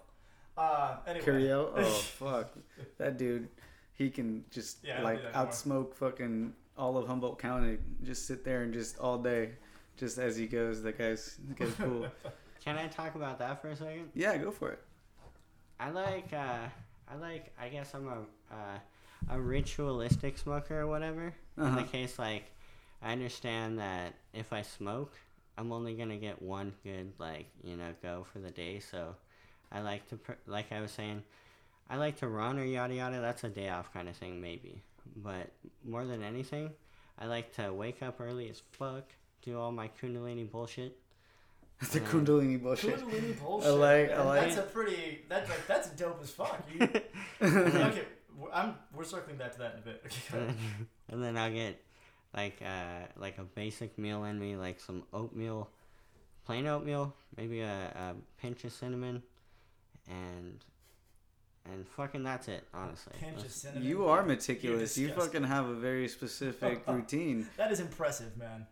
Uh, 0.55 0.97
anyway. 1.07 1.23
Curio. 1.23 1.73
Oh 1.75 1.83
fuck, 1.83 2.51
that 2.99 3.17
dude. 3.17 3.47
He 3.95 4.09
can 4.09 4.43
just 4.51 4.79
Yeah, 4.83 5.01
like 5.01 5.17
do 5.17 5.23
that 5.23 5.33
outsmoke 5.35 5.95
fucking 5.95 6.53
all 6.77 6.97
of 6.97 7.07
Humboldt 7.07 7.39
County. 7.39 7.77
Just 8.03 8.27
sit 8.27 8.43
there 8.43 8.61
and 8.63 8.73
just 8.73 8.99
all 8.99 9.17
day, 9.17 9.51
just 9.97 10.17
as 10.17 10.35
he 10.35 10.45
goes. 10.47 10.83
That 10.83 10.97
guy's 10.97 11.37
that 11.47 11.57
guy's 11.57 11.73
cool. 11.75 12.05
can 12.63 12.77
I 12.77 12.87
talk 12.87 13.15
about 13.15 13.39
that 13.39 13.61
for 13.61 13.69
a 13.69 13.75
second? 13.75 14.09
yeah, 14.13 14.35
go 14.37 14.51
for 14.51 14.71
it. 14.71 14.79
I 15.79 15.89
like. 15.91 16.31
Uh, 16.33 16.67
I 17.09 17.15
like. 17.19 17.53
I 17.59 17.69
guess 17.69 17.93
I'm 17.93 18.07
a 18.07 18.53
uh, 18.53 18.77
a 19.29 19.39
ritualistic 19.39 20.37
smoker 20.37 20.81
or 20.81 20.87
whatever. 20.87 21.33
In 21.57 21.63
Uh-huh. 21.63 21.77
the 21.77 21.83
case, 21.83 22.19
like, 22.19 22.51
I 23.01 23.13
understand 23.13 23.79
that 23.79 24.13
if 24.33 24.51
I 24.51 24.61
smoke, 24.61 25.13
I'm 25.57 25.71
only 25.71 25.93
gonna 25.95 26.17
get 26.17 26.41
one 26.41 26.73
good, 26.83 27.13
like, 27.17 27.47
you 27.63 27.77
know, 27.77 27.93
go 28.03 28.25
for 28.31 28.39
the 28.39 28.51
day. 28.51 28.79
So, 28.79 29.15
I 29.71 29.79
like 29.81 30.05
to, 30.09 30.17
pr- 30.17 30.33
like 30.47 30.71
I 30.73 30.81
was 30.81 30.91
saying, 30.91 31.23
I 31.89 31.97
like 31.97 32.17
to 32.17 32.27
run 32.27 32.57
or 32.59 32.63
yada 32.65 32.93
yada. 32.95 33.19
That's 33.21 33.43
a 33.43 33.49
day 33.49 33.69
off 33.69 33.93
kind 33.93 34.09
of 34.09 34.15
thing, 34.15 34.41
maybe. 34.41 34.81
But 35.15 35.51
more 35.85 36.05
than 36.05 36.23
anything, 36.23 36.71
I 37.19 37.27
like 37.27 37.53
to 37.55 37.71
wake 37.73 38.01
up 38.01 38.19
early 38.19 38.49
as 38.49 38.61
fuck, 38.71 39.03
do 39.43 39.59
all 39.59 39.71
my 39.71 39.89
Kundalini 40.01 40.49
bullshit. 40.49 40.97
the 41.91 41.99
Uh, 42.01 42.05
Kundalini 42.05 42.61
bullshit. 42.61 42.99
Kundalini 42.99 43.39
bullshit. 43.43 43.69
I 43.69 43.73
like- 43.73 44.11
I 44.11 44.23
like- 44.23 44.41
That's 44.41 44.57
a 44.57 44.61
pretty. 44.63 45.21
That's 45.29 45.49
like 45.49 45.67
that's 45.67 45.89
dope 45.91 46.19
as 46.23 46.31
fuck. 46.31 46.63
You, 46.73 46.81
okay, 47.41 48.03
I'm 48.53 48.75
we're 48.93 49.03
circling 49.03 49.37
back 49.37 49.51
to 49.53 49.59
that 49.59 49.73
in 49.73 49.79
a 49.79 49.81
bit. 49.83 50.03
Okay, 50.33 50.53
and 51.09 51.23
then 51.23 51.37
I'll 51.37 51.51
get 51.51 51.81
like 52.33 52.61
uh 52.65 53.05
like 53.17 53.37
a 53.37 53.43
basic 53.43 53.97
meal 53.97 54.23
in 54.25 54.39
me, 54.39 54.55
like 54.55 54.79
some 54.79 55.03
oatmeal, 55.13 55.69
plain 56.45 56.65
oatmeal, 56.65 57.13
maybe 57.37 57.61
a, 57.61 57.67
a 57.95 58.15
pinch 58.41 58.63
of 58.65 58.71
cinnamon, 58.73 59.21
and 60.09 60.63
and 61.71 61.87
fucking 61.87 62.23
that's 62.23 62.47
it. 62.47 62.63
Honestly, 62.73 63.13
Pinch 63.19 63.31
of 63.33 63.37
That's- 63.37 63.55
cinnamon. 63.55 63.83
You 63.87 64.05
are 64.05 64.17
You're 64.17 64.25
meticulous. 64.27 64.97
You 64.97 65.09
fucking 65.13 65.43
have 65.43 65.67
a 65.67 65.73
very 65.73 66.07
specific 66.07 66.83
routine. 66.87 67.47
That 67.57 67.71
is 67.71 67.79
impressive, 67.79 68.37
man. 68.37 68.67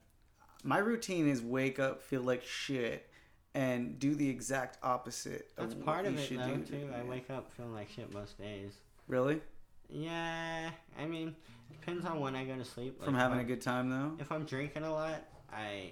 My 0.63 0.77
routine 0.77 1.27
is 1.27 1.41
wake 1.41 1.79
up, 1.79 2.01
feel 2.01 2.21
like 2.21 2.43
shit, 2.43 3.10
and 3.53 3.99
do 3.99 4.15
the 4.15 4.29
exact 4.29 4.77
opposite. 4.84 5.51
that's 5.58 5.73
of 5.73 5.84
part 5.84 6.06
what 6.06 6.13
of 6.13 6.32
you 6.32 6.39
it 6.39 6.41
though 6.47 6.56
do. 6.56 6.63
too. 6.65 6.89
I 6.97 7.03
wake 7.03 7.29
up 7.29 7.51
feeling 7.53 7.73
like 7.73 7.89
shit 7.89 8.13
most 8.13 8.38
days. 8.39 8.73
Really? 9.08 9.41
Yeah, 9.89 10.69
I 10.97 11.06
mean, 11.06 11.36
it 11.69 11.79
depends 11.79 12.06
on 12.06 12.19
when 12.19 12.36
I 12.36 12.45
go 12.45 12.56
to 12.56 12.63
sleep. 12.65 13.03
From 13.03 13.13
Like, 13.13 13.21
having 13.21 13.39
a 13.39 13.43
good 13.43 13.62
time 13.62 13.89
though. 13.89 14.13
if 14.19 14.32
I'm 14.32 14.45
drinking 14.45 14.84
a 14.84 14.91
lot, 14.91 15.21
I 15.51 15.91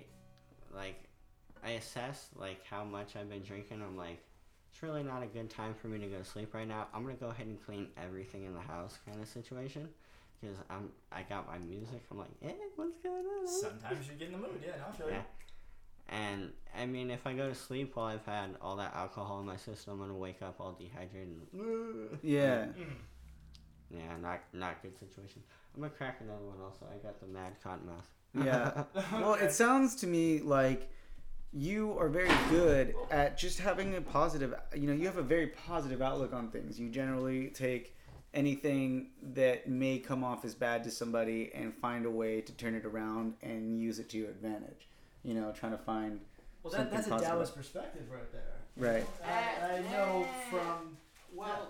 like 0.73 1.03
I 1.63 1.71
assess 1.71 2.29
like 2.35 2.65
how 2.65 2.83
much 2.83 3.15
I've 3.15 3.29
been 3.29 3.43
drinking. 3.43 3.81
I'm 3.81 3.97
like, 3.97 4.23
it's 4.81 4.89
really 4.89 5.03
not 5.03 5.21
a 5.21 5.27
good 5.27 5.49
time 5.49 5.75
for 5.79 5.87
me 5.87 5.99
to 5.99 6.07
go 6.07 6.17
to 6.17 6.25
sleep 6.25 6.53
right 6.53 6.67
now. 6.67 6.87
I'm 6.93 7.03
gonna 7.03 7.13
go 7.15 7.27
ahead 7.27 7.45
and 7.45 7.63
clean 7.63 7.87
everything 8.03 8.45
in 8.45 8.53
the 8.53 8.61
house, 8.61 8.97
kind 9.05 9.21
of 9.21 9.27
situation. 9.27 9.87
Because 10.39 10.57
I'm 10.71 10.89
I 11.11 11.21
got 11.21 11.47
my 11.47 11.59
music. 11.59 12.01
I'm 12.09 12.17
like, 12.17 12.29
eh, 12.43 12.51
what's 12.75 12.97
going 12.97 13.23
on? 13.25 13.47
Sometimes 13.47 14.07
you 14.07 14.15
get 14.15 14.27
in 14.29 14.33
the 14.33 14.39
mood. 14.39 14.59
Yeah, 14.65 14.71
no, 14.77 14.85
I 14.89 14.91
feel 14.91 15.07
Yeah. 15.09 15.17
you. 15.17 15.23
And 16.09 16.51
I 16.75 16.85
mean, 16.87 17.11
if 17.11 17.27
I 17.27 17.33
go 17.33 17.47
to 17.47 17.53
sleep 17.55 17.95
while 17.95 18.07
I've 18.07 18.25
had 18.25 18.55
all 18.61 18.75
that 18.77 18.95
alcohol 18.95 19.39
in 19.39 19.45
my 19.45 19.57
system, 19.57 19.93
I'm 19.93 19.99
gonna 19.99 20.17
wake 20.17 20.41
up 20.41 20.55
all 20.59 20.71
dehydrated. 20.71 21.41
And, 21.53 22.19
Yeah. 22.23 22.65
yeah, 23.91 24.17
not 24.19 24.39
not 24.53 24.81
good 24.81 24.97
situation. 24.97 25.43
I'm 25.75 25.81
gonna 25.81 25.93
crack 25.93 26.21
another 26.21 26.43
one. 26.43 26.59
Also, 26.59 26.87
I 26.91 26.97
got 26.97 27.19
the 27.19 27.27
mad 27.27 27.53
cotton 27.63 27.85
mouth. 27.85 28.09
Yeah. 28.33 28.83
Well, 29.21 29.35
it 29.35 29.51
sounds 29.51 29.95
to 29.97 30.07
me 30.07 30.39
like 30.39 30.89
you 31.53 31.97
are 31.99 32.07
very 32.07 32.31
good 32.49 32.95
at 33.09 33.37
just 33.37 33.59
having 33.59 33.95
a 33.95 34.01
positive, 34.01 34.53
you 34.75 34.87
know, 34.87 34.93
you 34.93 35.05
have 35.05 35.17
a 35.17 35.21
very 35.23 35.47
positive 35.47 36.01
outlook 36.01 36.33
on 36.33 36.49
things. 36.49 36.79
You 36.79 36.89
generally 36.89 37.47
take 37.47 37.95
anything 38.33 39.07
that 39.33 39.67
may 39.67 39.97
come 39.99 40.23
off 40.23 40.45
as 40.45 40.55
bad 40.55 40.83
to 40.85 40.91
somebody 40.91 41.51
and 41.53 41.73
find 41.73 42.05
a 42.05 42.09
way 42.09 42.39
to 42.39 42.53
turn 42.53 42.73
it 42.75 42.85
around 42.85 43.33
and 43.41 43.77
use 43.79 43.99
it 43.99 44.09
to 44.09 44.17
your 44.17 44.29
advantage. 44.29 44.87
You 45.23 45.33
know, 45.33 45.51
trying 45.51 45.73
to 45.73 45.77
find 45.77 46.21
Well, 46.63 46.71
that, 46.71 46.77
something 46.77 46.95
that's 46.95 47.07
a 47.07 47.11
positive. 47.11 47.33
Taoist 47.33 47.55
perspective 47.55 48.03
right 48.09 48.31
there. 48.31 48.53
right. 48.77 49.05
I, 49.25 49.75
I 49.77 49.81
know 49.91 50.25
from 50.49 50.97
Well, 51.35 51.67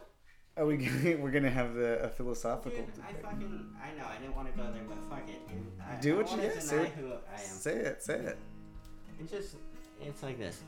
Are 0.58 0.66
we 0.68 0.78
gonna, 0.78 1.18
we're 1.20 1.32
gonna 1.32 1.50
have 1.50 1.74
the 1.74 2.04
a 2.04 2.08
philosophical 2.10 2.72
dude, 2.80 2.92
I 3.04 3.14
fucking 3.14 3.66
I 3.84 3.98
know 4.00 4.06
I 4.08 4.18
didn't 4.22 4.36
want 4.36 4.52
to 4.52 4.58
go 4.58 4.72
there, 4.72 4.84
but 4.88 4.98
fuck 5.10 5.28
it, 5.28 5.48
dude. 5.50 5.58
I, 5.82 5.96
Do 6.00 6.14
I 6.14 6.18
what 6.22 6.32
you 6.32 6.38
wanna 6.38 6.50
get, 6.50 6.62
say- 6.64 6.92
who 7.00 7.08
I 7.08 7.34
am. 7.34 7.40
Say 7.40 7.76
it, 7.78 8.04
say 8.04 8.16
it. 8.20 8.38
It's 9.20 9.32
just, 9.32 9.56
it's 10.02 10.24
like 10.24 10.38
this. 10.38 10.60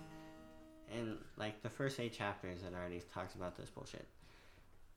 And 0.96 1.18
like 1.38 1.62
the 1.64 1.70
first 1.70 2.00
eight 2.00 2.14
chapters, 2.14 2.60
it 2.64 2.74
already 2.76 3.02
talks 3.14 3.36
about 3.36 3.58
this 3.58 3.70
bullshit. 3.70 4.06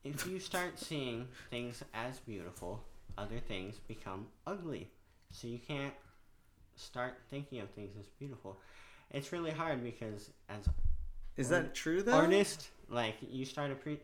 If 0.03 0.27
you 0.27 0.39
start 0.39 0.77
seeing 0.79 1.27
things 1.49 1.83
as 1.93 2.19
beautiful, 2.19 2.83
other 3.17 3.39
things 3.39 3.75
become 3.87 4.27
ugly. 4.45 4.89
So 5.31 5.47
you 5.47 5.59
can't 5.59 5.93
start 6.75 7.17
thinking 7.29 7.59
of 7.61 7.69
things 7.71 7.95
as 7.99 8.07
beautiful. 8.19 8.57
It's 9.11 9.31
really 9.31 9.51
hard 9.51 9.83
because 9.83 10.29
as 10.49 10.65
Is 11.37 11.49
that 11.49 11.73
true 11.73 12.01
though? 12.03 12.13
artist, 12.13 12.69
like 12.89 13.15
you 13.29 13.45
start 13.45 13.71
appre- 13.71 13.99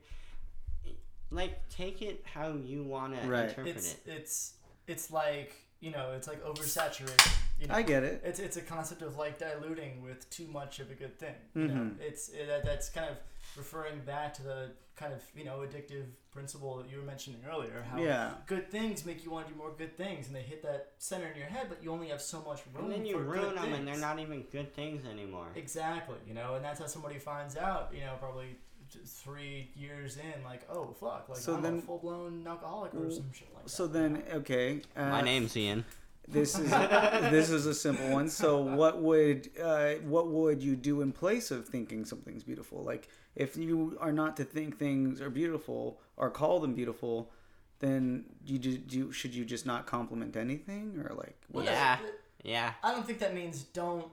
like 1.30 1.67
take 1.69 2.02
it 2.02 2.24
how 2.32 2.54
you 2.54 2.84
want 2.84 3.19
to 3.22 3.28
Right. 3.28 3.50
interpret 3.50 3.76
it's 3.76 3.93
it. 3.93 4.00
it's 4.06 4.54
it's 4.88 5.12
like 5.12 5.54
you 5.80 5.91
know 5.91 6.12
it's 6.15 6.28
like 6.28 6.43
oversaturated. 6.43 7.32
You 7.63 7.69
know? 7.69 7.76
I 7.76 7.82
get 7.82 8.04
it. 8.04 8.21
It's 8.26 8.39
it's 8.39 8.58
a 8.58 8.62
concept 8.62 9.02
of 9.02 9.17
like 9.17 9.39
diluting 9.39 10.04
with 10.04 10.30
too 10.30 10.47
much 10.47 10.80
of 10.80 10.91
a 10.91 10.95
good 10.95 11.17
thing. 11.17 11.36
You 11.56 11.67
know, 11.69 11.73
Mhm. 11.82 12.02
it's 12.02 12.28
it, 12.30 12.47
that, 12.47 12.65
that's 12.65 12.89
kind 12.89 13.10
of 13.10 13.15
referring 13.56 13.99
back 14.02 14.34
to 14.34 14.43
the 14.43 14.71
kind 14.97 15.13
of 15.13 15.21
you 15.34 15.45
know 15.45 15.60
addictive 15.60 16.08
principle 16.32 16.76
that 16.78 16.89
you 16.89 16.97
were 16.97 17.04
mentioning 17.06 17.39
earlier. 17.49 17.86
How 17.89 17.97
Yeah. 17.97 18.34
good 18.47 18.69
things 18.69 19.06
make 19.06 19.23
you 19.23 19.32
want 19.32 19.47
to 19.47 19.54
do 19.54 19.58
more 19.58 19.71
good 19.78 19.95
things, 19.95 20.28
and 20.28 20.36
they 20.36 20.41
hit 20.41 20.62
that 20.63 20.91
center 20.97 21.28
in 21.28 21.38
your 21.38 21.47
head, 21.47 21.67
but 21.69 21.82
you 21.82 21.89
only 21.91 22.10
have 22.10 22.21
so 22.21 22.41
much 22.41 22.62
room. 22.73 22.86
And 22.86 22.93
then 22.93 23.06
you 23.06 23.13
for 23.13 23.23
ruin 23.23 23.49
good 23.54 23.58
them, 23.60 23.73
and 23.73 23.88
they're 23.88 23.95
not 23.97 24.19
even 24.19 24.43
good 24.52 24.73
things 24.76 25.06
anymore. 25.06 25.47
Exactly, 25.56 26.17
you 26.28 26.34
know, 26.34 26.56
and 26.56 26.65
that's 26.65 26.82
how 26.82 26.88
somebody 26.88 27.17
finds 27.17 27.56
out. 27.56 27.91
You 27.93 28.02
know, 28.02 28.15
probably 28.19 28.58
three 29.06 29.71
years 29.76 30.17
in, 30.17 30.43
like, 30.43 30.62
oh 30.69 30.93
fuck, 30.99 31.30
like 31.30 31.38
So 31.39 31.56
I'm 31.56 31.62
then- 31.63 31.78
a 31.80 31.82
full 31.82 31.99
blown 31.99 32.45
alcoholic 32.45 32.93
or 32.93 33.10
some 33.10 33.32
shit 33.32 33.47
like 33.56 33.69
So 33.69 33.88
that. 33.88 33.93
So 33.93 33.99
then, 33.99 34.23
okay. 34.34 34.82
Uh, 34.97 35.06
My 35.10 35.21
name's 35.21 35.56
Ian. 35.56 35.86
This 36.28 36.58
is 36.58 36.70
this 36.70 37.50
is 37.50 37.66
a 37.66 37.74
simple 37.74 38.10
one. 38.12 38.30
So 38.30 38.62
what 38.62 39.02
would 39.02 39.50
uh, 39.62 39.96
what 40.04 40.28
would 40.28 40.64
you 40.64 40.76
do 40.76 41.02
in 41.02 41.12
place 41.12 41.52
of 41.52 41.68
thinking 41.68 42.06
something's 42.06 42.44
beautiful? 42.44 42.84
Like 42.84 43.10
if 43.36 43.58
you 43.58 43.98
are 44.00 44.12
not 44.14 44.38
to 44.38 44.44
think 44.46 44.78
things 44.80 45.20
are 45.22 45.30
beautiful 45.30 46.00
or 46.18 46.30
call 46.30 46.60
them 46.60 46.74
beautiful, 46.76 47.32
then 47.80 48.26
you 48.46 48.58
do, 48.60 48.80
you 48.90 49.12
should 49.12 49.36
you 49.36 49.44
just 49.44 49.66
not 49.66 49.86
compliment 49.86 50.36
anything 50.38 50.98
or 51.06 51.14
like 51.16 51.36
what? 51.50 51.66
Yeah. 51.66 51.98
that- 51.98 52.02
Yeah. 52.44 52.74
I 52.84 52.92
don't 52.94 53.06
think 53.06 53.20
that 53.20 53.34
means 53.36 53.64
don't. 53.64 54.08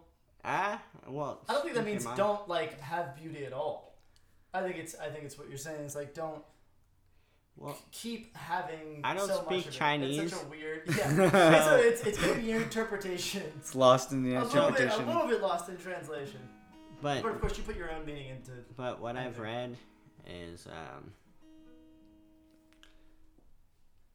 Ah, 0.45 0.83
well. 1.07 1.43
I 1.49 1.53
don't 1.53 1.63
think 1.63 1.75
that 1.75 1.85
means 1.85 2.05
don't 2.17 2.49
like 2.49 2.81
have 2.81 3.15
beauty 3.17 3.45
at 3.45 3.53
all. 3.53 3.95
I 4.53 4.63
think 4.63 4.77
it's 4.77 4.95
I 4.97 5.11
think 5.11 5.25
it's 5.25 5.39
what 5.39 5.49
you're 5.49 5.59
saying. 5.59 5.83
It's 5.85 5.95
like 5.95 6.13
don't 6.15 6.43
Well, 7.57 7.77
keep 7.93 8.35
having. 8.37 9.01
I 9.05 9.13
don't 9.15 9.29
so 9.29 9.37
speak 9.45 9.51
much 9.51 9.67
of 9.67 9.73
it. 9.75 9.77
Chinese. 9.77 10.19
It's 10.19 10.33
such 10.35 10.45
a 10.45 10.49
weird. 10.49 10.83
Yeah. 10.97 11.27
it's, 11.27 11.67
a, 11.67 11.89
it's 11.89 12.03
it's 12.05 12.19
gonna 12.19 12.35
be 12.41 12.47
your 12.47 12.63
interpretation. 12.63 13.43
It's 13.59 13.75
lost 13.75 14.13
in 14.13 14.23
the 14.23 14.35
A 14.37 14.45
little 14.45 14.71
bit, 14.71 14.91
a 14.93 14.97
little 14.99 15.27
bit 15.29 15.41
lost 15.43 15.69
in 15.69 15.77
translation. 15.77 16.41
but 17.03 17.23
But 17.23 17.33
of 17.33 17.41
course, 17.41 17.57
you 17.59 17.63
put 17.65 17.77
your 17.77 17.91
own 17.93 18.07
meaning 18.07 18.29
into. 18.29 18.53
but 18.77 19.01
what 19.01 19.17
I've 19.17 19.39
read 19.39 19.77
is 20.27 20.67
um. 20.67 21.13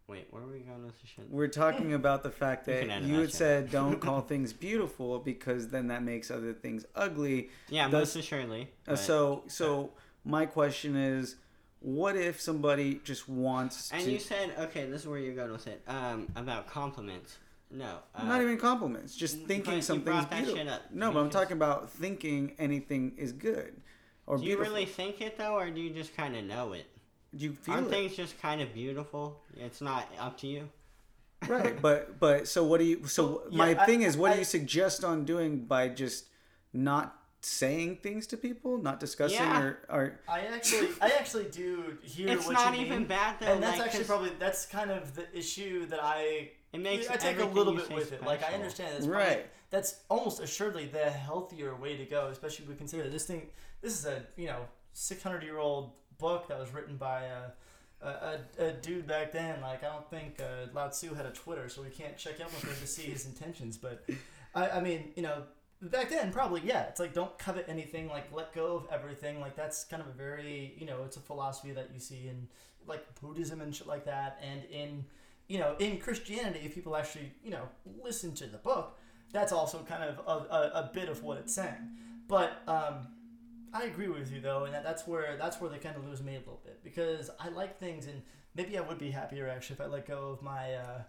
Wait, 0.08 0.28
where 0.30 0.43
are 0.43 0.48
we 0.48 0.60
going 0.60 0.86
with 0.86 1.00
the 1.02 1.08
shit? 1.08 1.26
We're 1.32 1.48
talking 1.48 1.93
about 2.02 2.21
the 2.21 2.30
fact 2.30 2.65
that 2.65 2.82
can 2.82 2.91
edit 2.91 3.08
you 3.08 3.15
that 3.15 3.21
had 3.21 3.30
shit. 3.30 3.36
said 3.38 3.71
don't 3.71 4.00
call 4.00 4.21
things 4.21 4.54
beautiful 4.54 5.17
because 5.19 5.69
then 5.69 5.88
that 5.88 6.04
makes 6.04 6.30
other 6.30 6.54
things 6.54 6.86
ugly. 6.95 7.50
Yeah, 7.69 7.86
Does- 7.89 8.15
most 8.15 8.15
assuredly. 8.15 8.63
Uh, 8.88 8.91
but- 8.91 9.00
so 9.00 9.43
so 9.48 9.91
my 10.24 10.45
question 10.45 10.95
is, 10.95 11.36
what 11.86 12.15
if 12.15 12.41
somebody 12.41 13.00
just 13.04 13.30
wants 13.30 13.91
And 13.93 14.04
to? 14.04 14.12
you 14.12 14.19
said 14.19 14.52
okay, 14.58 14.89
this 14.89 15.02
is 15.02 15.08
where 15.08 15.19
you're 15.19 15.36
going 15.36 15.52
with 15.52 15.67
it. 15.67 15.84
Um, 15.88 16.28
about 16.36 16.67
compliments. 16.67 17.38
No. 17.69 17.98
Uh, 18.15 18.24
not 18.26 18.41
even 18.41 18.58
compliments, 18.58 19.15
just 19.15 19.38
thinking 19.41 19.82
something's 19.82 20.26
beautiful. 20.26 20.67
No, 20.91 21.12
but 21.12 21.19
I'm 21.19 21.30
talking 21.30 21.54
about 21.58 21.89
thinking 21.91 22.54
anything 22.58 23.13
is 23.17 23.32
good 23.34 23.82
or 24.28 24.38
Do 24.38 24.43
you 24.43 24.50
beautiful. 24.56 24.74
really 24.74 24.86
think 24.86 25.21
it 25.21 25.38
though, 25.38 25.56
or 25.58 25.69
do 25.69 25.80
you 25.82 25.91
just 25.91 26.15
kind 26.17 26.36
of 26.36 26.43
know 26.45 26.74
it? 26.74 26.86
Do 27.36 27.43
you 27.45 27.54
feel 27.54 27.76
Aren't 27.76 27.88
it? 27.88 27.91
things 27.91 28.15
just 28.15 28.41
kind 28.41 28.62
of 28.62 28.74
beautiful? 28.74 29.41
It's 29.58 29.82
not 29.82 30.08
up 30.19 30.38
to 30.39 30.48
you. 30.48 30.69
right? 31.48 31.80
But 31.88 32.19
but 32.19 32.48
so 32.48 32.63
what 32.63 32.80
do 32.80 32.86
you? 32.86 33.06
So 33.08 33.43
yeah, 33.52 33.58
my 33.58 33.69
I- 33.80 33.86
thing 33.86 34.02
is, 34.04 34.15
what 34.17 34.32
I- 34.32 34.34
do 34.36 34.39
you 34.39 34.45
suggest 34.45 35.04
on 35.04 35.26
doing 35.26 35.65
by 35.65 35.89
just 35.89 36.26
not 36.74 37.15
saying 37.46 37.98
things 37.98 38.26
to 38.28 38.38
people, 38.38 38.78
not 38.78 39.00
discussing 39.00 39.38
Yeah. 39.38 39.62
or 39.62 39.80
or 39.90 40.20
I 40.28 40.42
actually, 40.42 40.90
I 41.02 41.10
actually 41.20 41.46
do 41.46 41.98
hear 42.02 42.30
It's 42.30 42.46
what 42.48 42.54
not 42.54 42.76
you 42.76 42.86
even 42.86 43.00
mean. 43.00 43.08
bad 43.08 43.40
though. 43.40 43.48
and 43.48 43.62
that's 43.62 43.78
like, 43.78 43.88
actually 43.88 44.00
'cause 44.00 44.08
probably 44.08 44.32
that's 44.40 44.66
kind 44.66 44.90
of 44.90 45.14
the 45.16 45.26
issue 45.38 45.86
that 45.88 46.00
I 46.04 46.52
it 46.74 46.80
makes 46.80 47.08
I 47.10 47.16
take 47.18 47.40
a 47.40 47.46
little 47.46 47.74
bit 47.74 47.88
say 47.88 47.96
with 47.96 48.12
it. 48.12 48.24
Like 48.24 48.44
I 48.44 48.54
understand 48.54 48.96
that's 48.96 49.06
probably, 49.06 49.26
Right. 49.26 49.46
that's 49.70 50.02
almost 50.10 50.40
assuredly 50.42 50.88
the 50.88 51.10
healthier 51.10 51.76
way 51.76 51.96
to 51.98 52.06
go, 52.06 52.28
especially 52.28 52.64
if 52.66 52.70
we 52.70 52.76
consider 52.76 53.04
that 53.04 53.12
this 53.12 53.26
thing. 53.28 53.50
This 53.82 53.94
is 54.00 54.06
a 54.06 54.26
you 54.38 54.48
know 54.48 54.66
600 54.94 55.44
year 55.44 55.60
old 55.60 55.92
book 56.18 56.48
that 56.48 56.58
was 56.60 56.72
written 56.74 56.98
by 56.98 57.26
a, 57.26 57.42
a, 58.02 58.40
a, 58.60 58.66
a 58.70 58.72
dude 58.72 59.06
back 59.06 59.32
then. 59.32 59.62
Like 59.62 59.84
I 59.84 59.88
don't 59.94 60.10
think 60.10 60.40
uh, 60.42 60.68
Lao 60.74 60.88
Tzu 60.88 61.14
had 61.14 61.28
a 61.28 61.32
Twitter, 61.32 61.70
so 61.70 61.84
we 61.84 61.90
can't 61.90 62.18
check 62.18 62.40
in 62.40 62.46
with 62.48 62.64
him 62.64 62.76
to 62.82 62.88
see 62.88 63.04
his 63.04 63.26
intentions. 63.28 63.78
But 63.78 64.04
I, 64.56 64.70
I 64.70 64.82
mean, 64.82 65.12
you 65.16 65.22
know. 65.22 65.44
Back 65.82 66.10
then, 66.10 66.32
probably 66.32 66.62
yeah. 66.64 66.84
It's 66.84 67.00
like 67.00 67.14
don't 67.14 67.38
covet 67.38 67.66
anything. 67.68 68.08
Like 68.08 68.34
let 68.34 68.54
go 68.54 68.76
of 68.76 68.88
everything. 68.92 69.40
Like 69.40 69.56
that's 69.56 69.84
kind 69.84 70.02
of 70.02 70.08
a 70.08 70.14
very 70.14 70.74
you 70.78 70.86
know 70.86 71.04
it's 71.04 71.18
a 71.18 71.22
philosophy 71.22 71.72
that 71.72 71.90
you 71.94 72.00
see 72.00 72.28
in 72.28 72.48
like 72.88 73.04
Buddhism 73.20 73.62
and 73.62 73.76
shit 73.76 73.88
like 73.88 74.06
that, 74.06 74.40
and 74.42 74.64
in 74.66 75.06
you 75.48 75.60
know, 75.60 75.76
in 75.80 76.00
Christianity, 76.00 76.62
if 76.66 76.76
people 76.76 76.96
actually, 76.96 77.32
you 77.44 77.52
know, 77.52 77.68
listen 78.02 78.34
to 78.36 78.48
the 78.48 78.58
book, 78.58 78.98
that's 79.32 79.52
also 79.52 79.80
kind 79.84 80.04
of 80.04 80.20
a, 80.26 80.54
a, 80.54 80.72
a 80.86 80.92
bit 80.94 81.10
of 81.10 81.24
what 81.24 81.38
it's 81.38 81.54
saying. 81.54 81.92
But 82.28 82.62
um, 82.68 83.08
I 83.74 83.84
agree 83.84 84.08
with 84.08 84.32
you 84.32 84.42
though, 84.42 84.66
and 84.66 84.74
that, 84.74 84.84
that's 84.84 85.06
where 85.06 85.38
that's 85.38 85.62
where 85.62 85.70
they 85.70 85.78
kind 85.78 85.96
of 85.96 86.06
lose 86.06 86.24
me 86.24 86.36
a 86.36 86.40
little 86.40 86.62
bit 86.64 86.84
because 86.84 87.30
I 87.40 87.50
like 87.50 87.78
things, 87.78 88.08
and 88.08 88.22
maybe 88.56 88.78
I 88.78 88.82
would 88.82 88.98
be 88.98 89.12
happier 89.12 89.48
actually 89.48 89.76
if 89.76 89.82
I 89.82 89.86
let 89.86 90.08
go 90.08 90.30
of 90.30 90.42
my, 90.42 90.74
uh, 90.74 91.02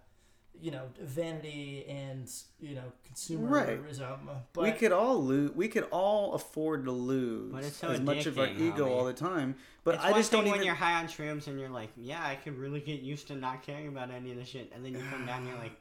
you 0.60 0.70
know, 0.70 0.82
vanity 1.00 1.84
and 1.88 2.30
you 2.60 2.74
know, 2.74 2.92
consumerism. 3.08 4.18
But 4.52 4.64
we 4.64 4.72
could 4.72 4.92
all 4.92 5.22
lose. 5.22 5.52
We 5.52 5.68
could 5.68 5.84
all 5.90 6.34
afford 6.34 6.84
to 6.84 6.92
lose 6.92 7.52
But 7.52 7.64
it's 7.64 7.76
so 7.76 7.88
as 7.88 8.00
much 8.00 8.26
of 8.26 8.38
our 8.38 8.46
ego 8.46 8.86
homie. 8.86 8.90
all 8.90 9.04
the 9.04 9.12
time. 9.12 9.56
But 9.84 9.96
it's 9.96 10.04
I 10.04 10.12
just 10.12 10.32
don't 10.32 10.44
when 10.44 10.54
even. 10.54 10.66
you're 10.66 10.74
high 10.74 10.94
on 11.00 11.06
shrooms 11.06 11.46
and 11.46 11.60
you're 11.60 11.68
like, 11.68 11.90
yeah, 11.96 12.24
I 12.24 12.34
could 12.36 12.58
really 12.58 12.80
get 12.80 13.00
used 13.00 13.28
to 13.28 13.36
not 13.36 13.62
caring 13.62 13.88
about 13.88 14.10
any 14.10 14.32
of 14.32 14.36
the 14.36 14.44
shit, 14.44 14.72
and 14.74 14.84
then 14.84 14.92
you 14.92 15.02
come 15.10 15.26
down 15.26 15.40
and 15.40 15.48
you're 15.48 15.58
like, 15.58 15.76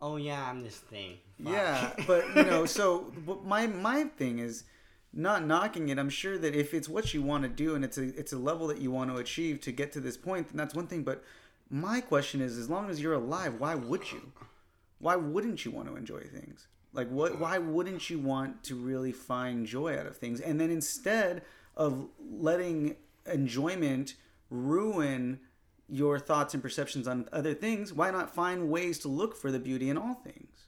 oh 0.00 0.16
yeah, 0.16 0.48
I'm 0.48 0.62
this 0.62 0.76
thing. 0.76 1.14
Fuck. 1.42 1.52
Yeah, 1.52 1.92
but 2.06 2.24
you 2.36 2.44
know, 2.44 2.66
so 2.66 3.12
my 3.44 3.66
my 3.66 4.04
thing 4.04 4.38
is 4.38 4.64
not 5.12 5.44
knocking 5.46 5.88
it. 5.88 5.98
I'm 5.98 6.10
sure 6.10 6.38
that 6.38 6.54
if 6.54 6.74
it's 6.74 6.88
what 6.88 7.14
you 7.14 7.22
want 7.22 7.42
to 7.44 7.48
do 7.48 7.74
and 7.74 7.84
it's 7.84 7.98
a 7.98 8.04
it's 8.18 8.32
a 8.32 8.38
level 8.38 8.66
that 8.68 8.78
you 8.78 8.90
want 8.90 9.10
to 9.10 9.16
achieve 9.16 9.60
to 9.62 9.72
get 9.72 9.92
to 9.92 10.00
this 10.00 10.16
point, 10.16 10.48
then 10.48 10.56
that's 10.56 10.74
one 10.74 10.86
thing. 10.86 11.02
But 11.02 11.24
my 11.70 12.00
question 12.00 12.40
is, 12.40 12.58
as 12.58 12.70
long 12.70 12.90
as 12.90 13.00
you're 13.00 13.14
alive, 13.14 13.54
why 13.58 13.74
would 13.74 14.12
you? 14.12 14.32
Why 14.98 15.16
wouldn't 15.16 15.64
you 15.64 15.70
want 15.70 15.88
to 15.88 15.96
enjoy 15.96 16.20
things? 16.20 16.68
Like 16.92 17.08
what? 17.08 17.38
Why 17.38 17.58
wouldn't 17.58 18.08
you 18.08 18.18
want 18.18 18.62
to 18.64 18.74
really 18.74 19.12
find 19.12 19.66
joy 19.66 19.98
out 19.98 20.06
of 20.06 20.16
things? 20.16 20.40
And 20.40 20.60
then 20.60 20.70
instead 20.70 21.42
of 21.76 22.08
letting 22.18 22.96
enjoyment 23.30 24.14
ruin 24.48 25.40
your 25.88 26.18
thoughts 26.18 26.54
and 26.54 26.62
perceptions 26.62 27.06
on 27.06 27.28
other 27.32 27.54
things, 27.54 27.92
why 27.92 28.10
not 28.10 28.34
find 28.34 28.70
ways 28.70 28.98
to 29.00 29.08
look 29.08 29.36
for 29.36 29.52
the 29.52 29.58
beauty 29.58 29.90
in 29.90 29.98
all 29.98 30.14
things? 30.14 30.66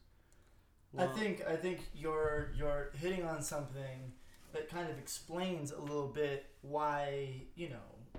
I 0.96 1.06
think 1.06 1.46
I 1.46 1.56
think 1.56 1.80
you're 1.94 2.52
you're 2.56 2.90
hitting 3.00 3.24
on 3.24 3.42
something 3.42 4.12
that 4.52 4.68
kind 4.68 4.88
of 4.90 4.98
explains 4.98 5.70
a 5.70 5.80
little 5.80 6.08
bit 6.08 6.46
why 6.62 7.42
you 7.54 7.68
know 7.68 7.76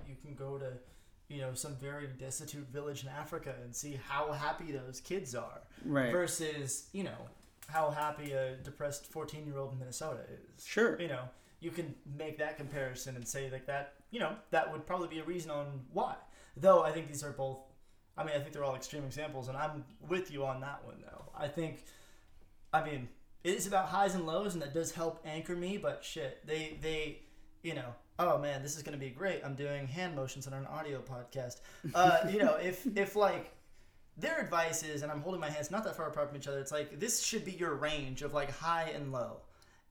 you 0.08 0.16
can 0.22 0.34
go 0.34 0.58
to 0.58 0.72
you 1.30 1.40
know 1.40 1.54
some 1.54 1.76
very 1.76 2.06
destitute 2.18 2.66
village 2.68 3.02
in 3.04 3.08
Africa 3.08 3.54
and 3.62 3.74
see 3.74 3.98
how 4.08 4.32
happy 4.32 4.72
those 4.72 5.00
kids 5.00 5.34
are 5.34 5.60
Right. 5.86 6.12
versus 6.12 6.88
you 6.92 7.04
know 7.04 7.28
how 7.68 7.90
happy 7.90 8.32
a 8.32 8.56
depressed 8.56 9.06
14 9.06 9.46
year 9.46 9.56
old 9.58 9.72
in 9.72 9.78
Minnesota 9.78 10.20
is. 10.56 10.66
Sure. 10.66 11.00
You 11.00 11.06
know, 11.08 11.22
you 11.60 11.70
can 11.70 11.94
make 12.18 12.36
that 12.38 12.56
comparison 12.56 13.14
and 13.16 13.26
say 13.26 13.48
like 13.50 13.66
that. 13.66 13.94
You 14.10 14.18
know, 14.20 14.34
that 14.50 14.70
would 14.72 14.86
probably 14.86 15.06
be 15.08 15.20
a 15.20 15.24
reason 15.24 15.50
on 15.52 15.66
why. 15.92 16.16
Though 16.56 16.82
I 16.82 16.90
think 16.90 17.06
these 17.08 17.22
are 17.22 17.30
both. 17.30 17.58
I 18.18 18.24
mean, 18.24 18.34
I 18.34 18.40
think 18.40 18.52
they're 18.52 18.64
all 18.64 18.74
extreme 18.74 19.04
examples, 19.04 19.48
and 19.48 19.56
I'm 19.56 19.84
with 20.08 20.30
you 20.32 20.44
on 20.44 20.60
that 20.62 20.84
one 20.84 20.96
though. 21.00 21.30
I 21.38 21.46
think. 21.48 21.84
I 22.72 22.84
mean, 22.84 23.08
it 23.44 23.54
is 23.54 23.66
about 23.66 23.86
highs 23.86 24.14
and 24.14 24.26
lows, 24.26 24.54
and 24.54 24.62
that 24.62 24.74
does 24.74 24.92
help 24.92 25.20
anchor 25.24 25.54
me. 25.56 25.78
But 25.78 26.04
shit, 26.04 26.44
they 26.46 26.76
they, 26.82 27.20
you 27.62 27.74
know, 27.74 27.94
oh 28.18 28.38
man, 28.38 28.62
this 28.62 28.76
is 28.76 28.82
gonna 28.82 28.96
be 28.96 29.10
great. 29.10 29.42
I'm 29.44 29.54
doing 29.54 29.86
hand 29.86 30.14
motions 30.16 30.46
on 30.46 30.52
an 30.52 30.66
audio 30.66 31.00
podcast. 31.00 31.60
Uh, 31.94 32.18
you 32.30 32.38
know, 32.38 32.54
if 32.56 32.86
if 32.96 33.16
like 33.16 33.52
their 34.16 34.40
advice 34.40 34.82
is, 34.82 35.02
and 35.02 35.10
I'm 35.10 35.20
holding 35.22 35.40
my 35.40 35.50
hands 35.50 35.70
not 35.70 35.84
that 35.84 35.96
far 35.96 36.08
apart 36.08 36.28
from 36.28 36.36
each 36.36 36.48
other. 36.48 36.60
It's 36.60 36.72
like 36.72 36.98
this 37.00 37.22
should 37.22 37.44
be 37.44 37.52
your 37.52 37.74
range 37.74 38.22
of 38.22 38.34
like 38.34 38.50
high 38.50 38.90
and 38.94 39.12
low, 39.12 39.38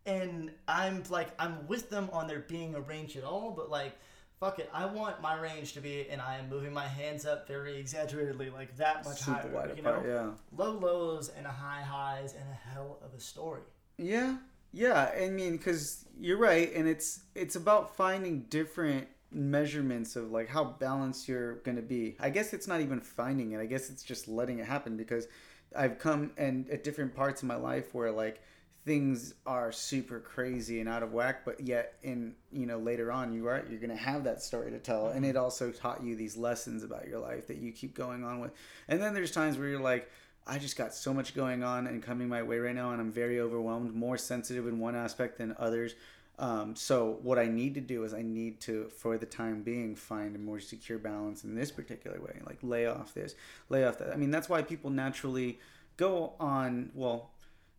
and 0.05 0.51
I'm 0.67 1.03
like 1.09 1.29
I'm 1.39 1.67
with 1.67 1.89
them 1.89 2.09
on 2.11 2.27
there 2.27 2.39
being 2.47 2.75
a 2.75 2.81
range 2.81 3.17
at 3.17 3.23
all, 3.23 3.51
but 3.51 3.69
like. 3.69 3.97
Fuck 4.39 4.59
it! 4.59 4.69
I 4.73 4.85
want 4.85 5.21
my 5.21 5.37
range 5.37 5.73
to 5.73 5.81
be, 5.81 6.07
and 6.09 6.21
I 6.21 6.37
am 6.37 6.47
moving 6.47 6.71
my 6.71 6.87
hands 6.87 7.25
up 7.25 7.45
very 7.45 7.77
exaggeratedly, 7.77 8.49
like 8.51 8.73
that 8.77 9.03
much 9.03 9.19
Super 9.19 9.37
higher. 9.37 9.51
wide 9.51 9.71
you 9.75 9.83
apart, 9.83 10.07
know, 10.07 10.09
yeah. 10.09 10.31
low 10.57 10.71
lows 10.79 11.27
and 11.37 11.45
a 11.45 11.49
high 11.49 11.81
highs 11.81 12.35
and 12.35 12.45
a 12.49 12.69
hell 12.69 12.99
of 13.03 13.13
a 13.13 13.19
story. 13.19 13.63
Yeah, 13.97 14.37
yeah. 14.71 15.11
I 15.19 15.29
mean, 15.29 15.57
because 15.57 16.05
you're 16.19 16.37
right, 16.37 16.73
and 16.73 16.87
it's 16.87 17.21
it's 17.35 17.55
about 17.55 17.95
finding 17.95 18.41
different 18.49 19.07
measurements 19.31 20.15
of 20.15 20.31
like 20.31 20.49
how 20.49 20.63
balanced 20.63 21.27
you're 21.27 21.55
gonna 21.57 21.81
be. 21.81 22.15
I 22.19 22.29
guess 22.29 22.53
it's 22.53 22.67
not 22.67 22.81
even 22.81 23.01
finding 23.01 23.51
it. 23.51 23.59
I 23.59 23.65
guess 23.65 23.89
it's 23.89 24.03
just 24.03 24.27
letting 24.27 24.59
it 24.59 24.65
happen 24.65 24.97
because 24.97 25.27
I've 25.75 25.99
come 25.99 26.31
and 26.37 26.69
at 26.69 26.83
different 26.83 27.15
parts 27.15 27.41
of 27.41 27.47
my 27.47 27.55
life 27.55 27.93
where 27.93 28.11
like 28.11 28.41
things 28.85 29.33
are 29.45 29.71
super 29.71 30.19
crazy 30.19 30.79
and 30.79 30.87
out 30.87 31.03
of 31.03 31.11
whack 31.11 31.43
but 31.43 31.59
yet 31.59 31.95
in 32.01 32.33
you 32.51 32.65
know 32.65 32.79
later 32.79 33.11
on 33.11 33.33
you 33.33 33.45
are 33.45 33.63
you're 33.69 33.79
gonna 33.79 33.95
have 33.95 34.23
that 34.23 34.41
story 34.41 34.71
to 34.71 34.79
tell 34.79 35.07
and 35.07 35.17
mm-hmm. 35.17 35.25
it 35.25 35.35
also 35.35 35.69
taught 35.69 36.01
you 36.01 36.15
these 36.15 36.37
lessons 36.37 36.83
about 36.83 37.07
your 37.07 37.19
life 37.19 37.45
that 37.45 37.57
you 37.57 37.71
keep 37.71 37.93
going 37.93 38.23
on 38.23 38.39
with 38.39 38.51
and 38.87 39.01
then 39.01 39.13
there's 39.13 39.31
times 39.31 39.57
where 39.57 39.67
you're 39.67 39.79
like 39.79 40.09
I 40.49 40.57
just 40.57 40.75
got 40.75 40.95
so 40.95 41.13
much 41.13 41.35
going 41.35 41.63
on 41.63 41.85
and 41.85 42.01
coming 42.01 42.27
my 42.27 42.41
way 42.41 42.57
right 42.57 42.73
now, 42.73 42.91
and 42.91 42.99
I'm 42.99 43.11
very 43.11 43.39
overwhelmed, 43.39 43.93
more 43.93 44.17
sensitive 44.17 44.67
in 44.67 44.79
one 44.79 44.95
aspect 44.95 45.37
than 45.37 45.55
others. 45.59 45.93
Um, 46.39 46.75
so 46.75 47.19
what 47.21 47.37
I 47.37 47.45
need 47.45 47.75
to 47.75 47.81
do 47.81 48.03
is 48.03 48.13
I 48.13 48.23
need 48.23 48.59
to, 48.61 48.89
for 48.89 49.17
the 49.17 49.25
time 49.25 49.61
being, 49.61 49.95
find 49.95 50.35
a 50.35 50.39
more 50.39 50.59
secure 50.59 50.97
balance 50.97 51.43
in 51.43 51.53
this 51.53 51.69
particular 51.69 52.19
way. 52.19 52.39
Like 52.45 52.57
lay 52.63 52.87
off 52.87 53.13
this, 53.13 53.35
lay 53.69 53.85
off 53.85 53.99
that. 53.99 54.11
I 54.11 54.15
mean, 54.15 54.31
that's 54.31 54.49
why 54.49 54.61
people 54.63 54.89
naturally 54.89 55.59
go 55.97 56.33
on. 56.39 56.91
Well, 56.95 57.29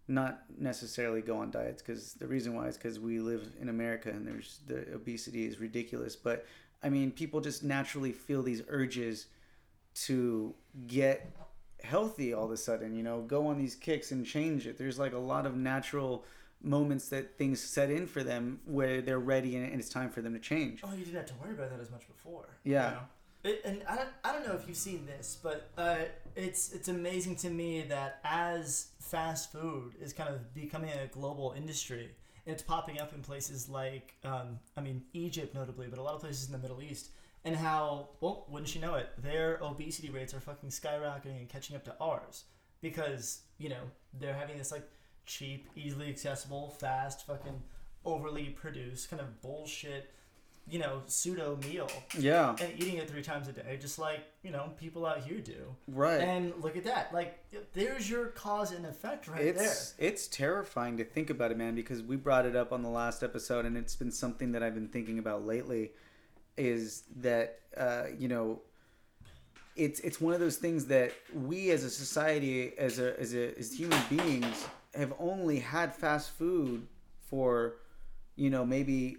not 0.06 0.42
necessarily 0.58 1.22
go 1.22 1.38
on 1.38 1.50
diets 1.50 1.82
because 1.82 2.14
the 2.14 2.26
reason 2.26 2.54
why 2.54 2.66
is 2.66 2.76
because 2.76 2.98
we 2.98 3.18
live 3.20 3.48
in 3.60 3.68
America 3.68 4.10
and 4.10 4.26
there's 4.26 4.58
the 4.66 4.94
obesity 4.94 5.46
is 5.46 5.58
ridiculous. 5.58 6.14
But 6.14 6.46
I 6.82 6.88
mean, 6.90 7.12
people 7.12 7.40
just 7.40 7.64
naturally 7.64 8.12
feel 8.12 8.42
these 8.42 8.62
urges 8.68 9.26
to 10.06 10.54
get 10.86 11.32
healthy 11.82 12.32
all 12.32 12.44
of 12.44 12.50
a 12.50 12.56
sudden, 12.56 12.94
you 12.94 13.02
know, 13.02 13.22
go 13.22 13.46
on 13.46 13.58
these 13.58 13.74
kicks 13.74 14.12
and 14.12 14.24
change 14.24 14.66
it. 14.66 14.78
There's 14.78 14.98
like 14.98 15.12
a 15.12 15.18
lot 15.18 15.46
of 15.46 15.56
natural 15.56 16.24
moments 16.62 17.08
that 17.08 17.38
things 17.38 17.60
set 17.60 17.90
in 17.90 18.06
for 18.06 18.22
them 18.22 18.60
where 18.66 19.00
they're 19.00 19.18
ready 19.18 19.56
and 19.56 19.80
it's 19.80 19.88
time 19.88 20.10
for 20.10 20.20
them 20.20 20.34
to 20.34 20.38
change. 20.38 20.80
Oh, 20.84 20.92
you 20.92 21.04
didn't 21.04 21.16
have 21.16 21.26
to 21.26 21.34
worry 21.42 21.52
about 21.52 21.70
that 21.70 21.80
as 21.80 21.90
much 21.90 22.06
before. 22.06 22.48
Yeah. 22.64 22.88
You 22.88 22.94
know? 22.94 23.02
It, 23.42 23.62
and 23.64 23.82
I 23.88 23.96
don't, 23.96 24.08
I 24.22 24.32
don't 24.32 24.46
know 24.46 24.52
if 24.52 24.68
you've 24.68 24.76
seen 24.76 25.06
this, 25.06 25.38
but 25.42 25.70
uh, 25.78 25.96
it's 26.36 26.72
it's 26.72 26.88
amazing 26.88 27.36
to 27.36 27.48
me 27.48 27.82
that 27.88 28.20
as 28.22 28.88
fast 28.98 29.50
food 29.50 29.94
is 29.98 30.12
kind 30.12 30.28
of 30.28 30.52
becoming 30.52 30.90
a 30.90 31.06
global 31.06 31.54
industry, 31.56 32.10
and 32.44 32.52
it's 32.52 32.62
popping 32.62 33.00
up 33.00 33.14
in 33.14 33.22
places 33.22 33.66
like, 33.66 34.14
um, 34.24 34.58
I 34.76 34.82
mean, 34.82 35.04
Egypt 35.14 35.54
notably, 35.54 35.86
but 35.86 35.98
a 35.98 36.02
lot 36.02 36.12
of 36.12 36.20
places 36.20 36.46
in 36.46 36.52
the 36.52 36.58
Middle 36.58 36.82
East, 36.82 37.12
and 37.44 37.56
how, 37.56 38.10
well, 38.20 38.46
wouldn't 38.48 38.74
you 38.74 38.80
know 38.80 38.94
it, 38.94 39.08
their 39.22 39.58
obesity 39.62 40.10
rates 40.10 40.34
are 40.34 40.40
fucking 40.40 40.68
skyrocketing 40.70 41.38
and 41.38 41.48
catching 41.48 41.74
up 41.76 41.84
to 41.84 41.94
ours 42.00 42.44
because 42.82 43.42
you 43.58 43.68
know 43.68 43.82
they're 44.18 44.34
having 44.34 44.58
this 44.58 44.70
like 44.72 44.88
cheap, 45.26 45.68
easily 45.76 46.08
accessible, 46.08 46.70
fast, 46.70 47.26
fucking 47.26 47.62
overly 48.04 48.46
produced 48.46 49.10
kind 49.10 49.20
of 49.20 49.40
bullshit, 49.42 50.10
you 50.68 50.78
know, 50.78 51.02
pseudo 51.06 51.58
meal 51.68 51.88
Yeah. 52.18 52.56
and 52.60 52.72
eating 52.80 52.96
it 52.96 53.08
three 53.10 53.22
times 53.22 53.46
a 53.48 53.52
day, 53.52 53.78
just 53.80 53.98
like 53.98 54.20
you 54.42 54.50
know 54.50 54.72
people 54.78 55.04
out 55.06 55.20
here 55.22 55.38
do. 55.40 55.74
Right. 55.88 56.20
And 56.20 56.52
look 56.60 56.76
at 56.76 56.84
that, 56.84 57.12
like 57.12 57.38
there's 57.74 58.08
your 58.10 58.26
cause 58.26 58.72
and 58.72 58.84
effect 58.86 59.28
right 59.28 59.44
it's 59.44 59.94
it's 59.98 60.26
terrifying 60.28 60.96
to 60.98 61.04
think 61.04 61.30
about 61.30 61.50
it, 61.52 61.58
man, 61.58 61.74
because 61.74 62.02
we 62.02 62.16
brought 62.16 62.46
it 62.46 62.56
up 62.56 62.72
on 62.72 62.82
the 62.82 62.88
last 62.90 63.22
episode, 63.22 63.64
and 63.66 63.76
it's 63.76 63.96
been 63.96 64.12
something 64.12 64.52
that 64.52 64.62
I've 64.62 64.74
been 64.74 64.88
thinking 64.88 65.18
about 65.18 65.46
lately. 65.46 65.92
Is 66.56 67.04
that 67.16 67.60
uh, 67.76 68.04
you 68.18 68.28
know, 68.28 68.60
it's 69.76 70.00
it's 70.00 70.20
one 70.20 70.34
of 70.34 70.40
those 70.40 70.56
things 70.56 70.86
that 70.86 71.12
we 71.34 71.70
as 71.70 71.84
a 71.84 71.90
society, 71.90 72.72
as 72.78 72.98
a 72.98 73.18
as 73.18 73.34
a 73.34 73.58
as 73.58 73.72
human 73.72 74.00
beings, 74.08 74.66
have 74.94 75.12
only 75.18 75.58
had 75.58 75.94
fast 75.94 76.30
food 76.30 76.86
for, 77.20 77.76
you 78.36 78.50
know, 78.50 78.64
maybe 78.66 79.18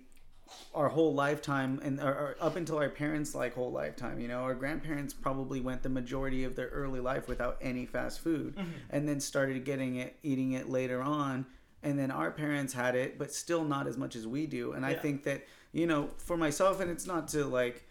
our 0.75 0.89
whole 0.89 1.13
lifetime 1.13 1.79
and 1.84 1.99
or, 2.01 2.11
or 2.11 2.36
up 2.41 2.57
until 2.57 2.77
our 2.77 2.89
parents 2.89 3.34
like 3.34 3.53
whole 3.53 3.71
lifetime 3.71 4.19
you 4.19 4.27
know 4.27 4.39
our 4.39 4.53
grandparents 4.53 5.13
probably 5.13 5.61
went 5.61 5.82
the 5.82 5.88
majority 5.88 6.43
of 6.43 6.57
their 6.57 6.67
early 6.67 6.99
life 6.99 7.29
without 7.29 7.57
any 7.61 7.86
fast 7.86 8.19
food 8.19 8.53
and 8.89 9.07
then 9.07 9.17
started 9.19 9.63
getting 9.63 9.95
it 9.95 10.17
eating 10.23 10.51
it 10.51 10.67
later 10.69 11.01
on 11.01 11.45
and 11.84 11.97
then 11.97 12.11
our 12.11 12.32
parents 12.32 12.73
had 12.73 12.95
it 12.95 13.17
but 13.17 13.34
still 13.34 13.63
not 13.63 13.88
as 13.88 13.97
much 13.97 14.15
as 14.15 14.27
we 14.27 14.45
do. 14.45 14.73
And 14.73 14.86
i 14.86 14.93
think 14.93 15.23
that 15.23 15.45
you 15.73 15.88
know 15.88 16.09
for 16.17 16.38
myself 16.38 16.79
and 16.79 16.89
it's 16.91 17.07
not 17.07 17.27
to 17.29 17.45
like 17.45 17.88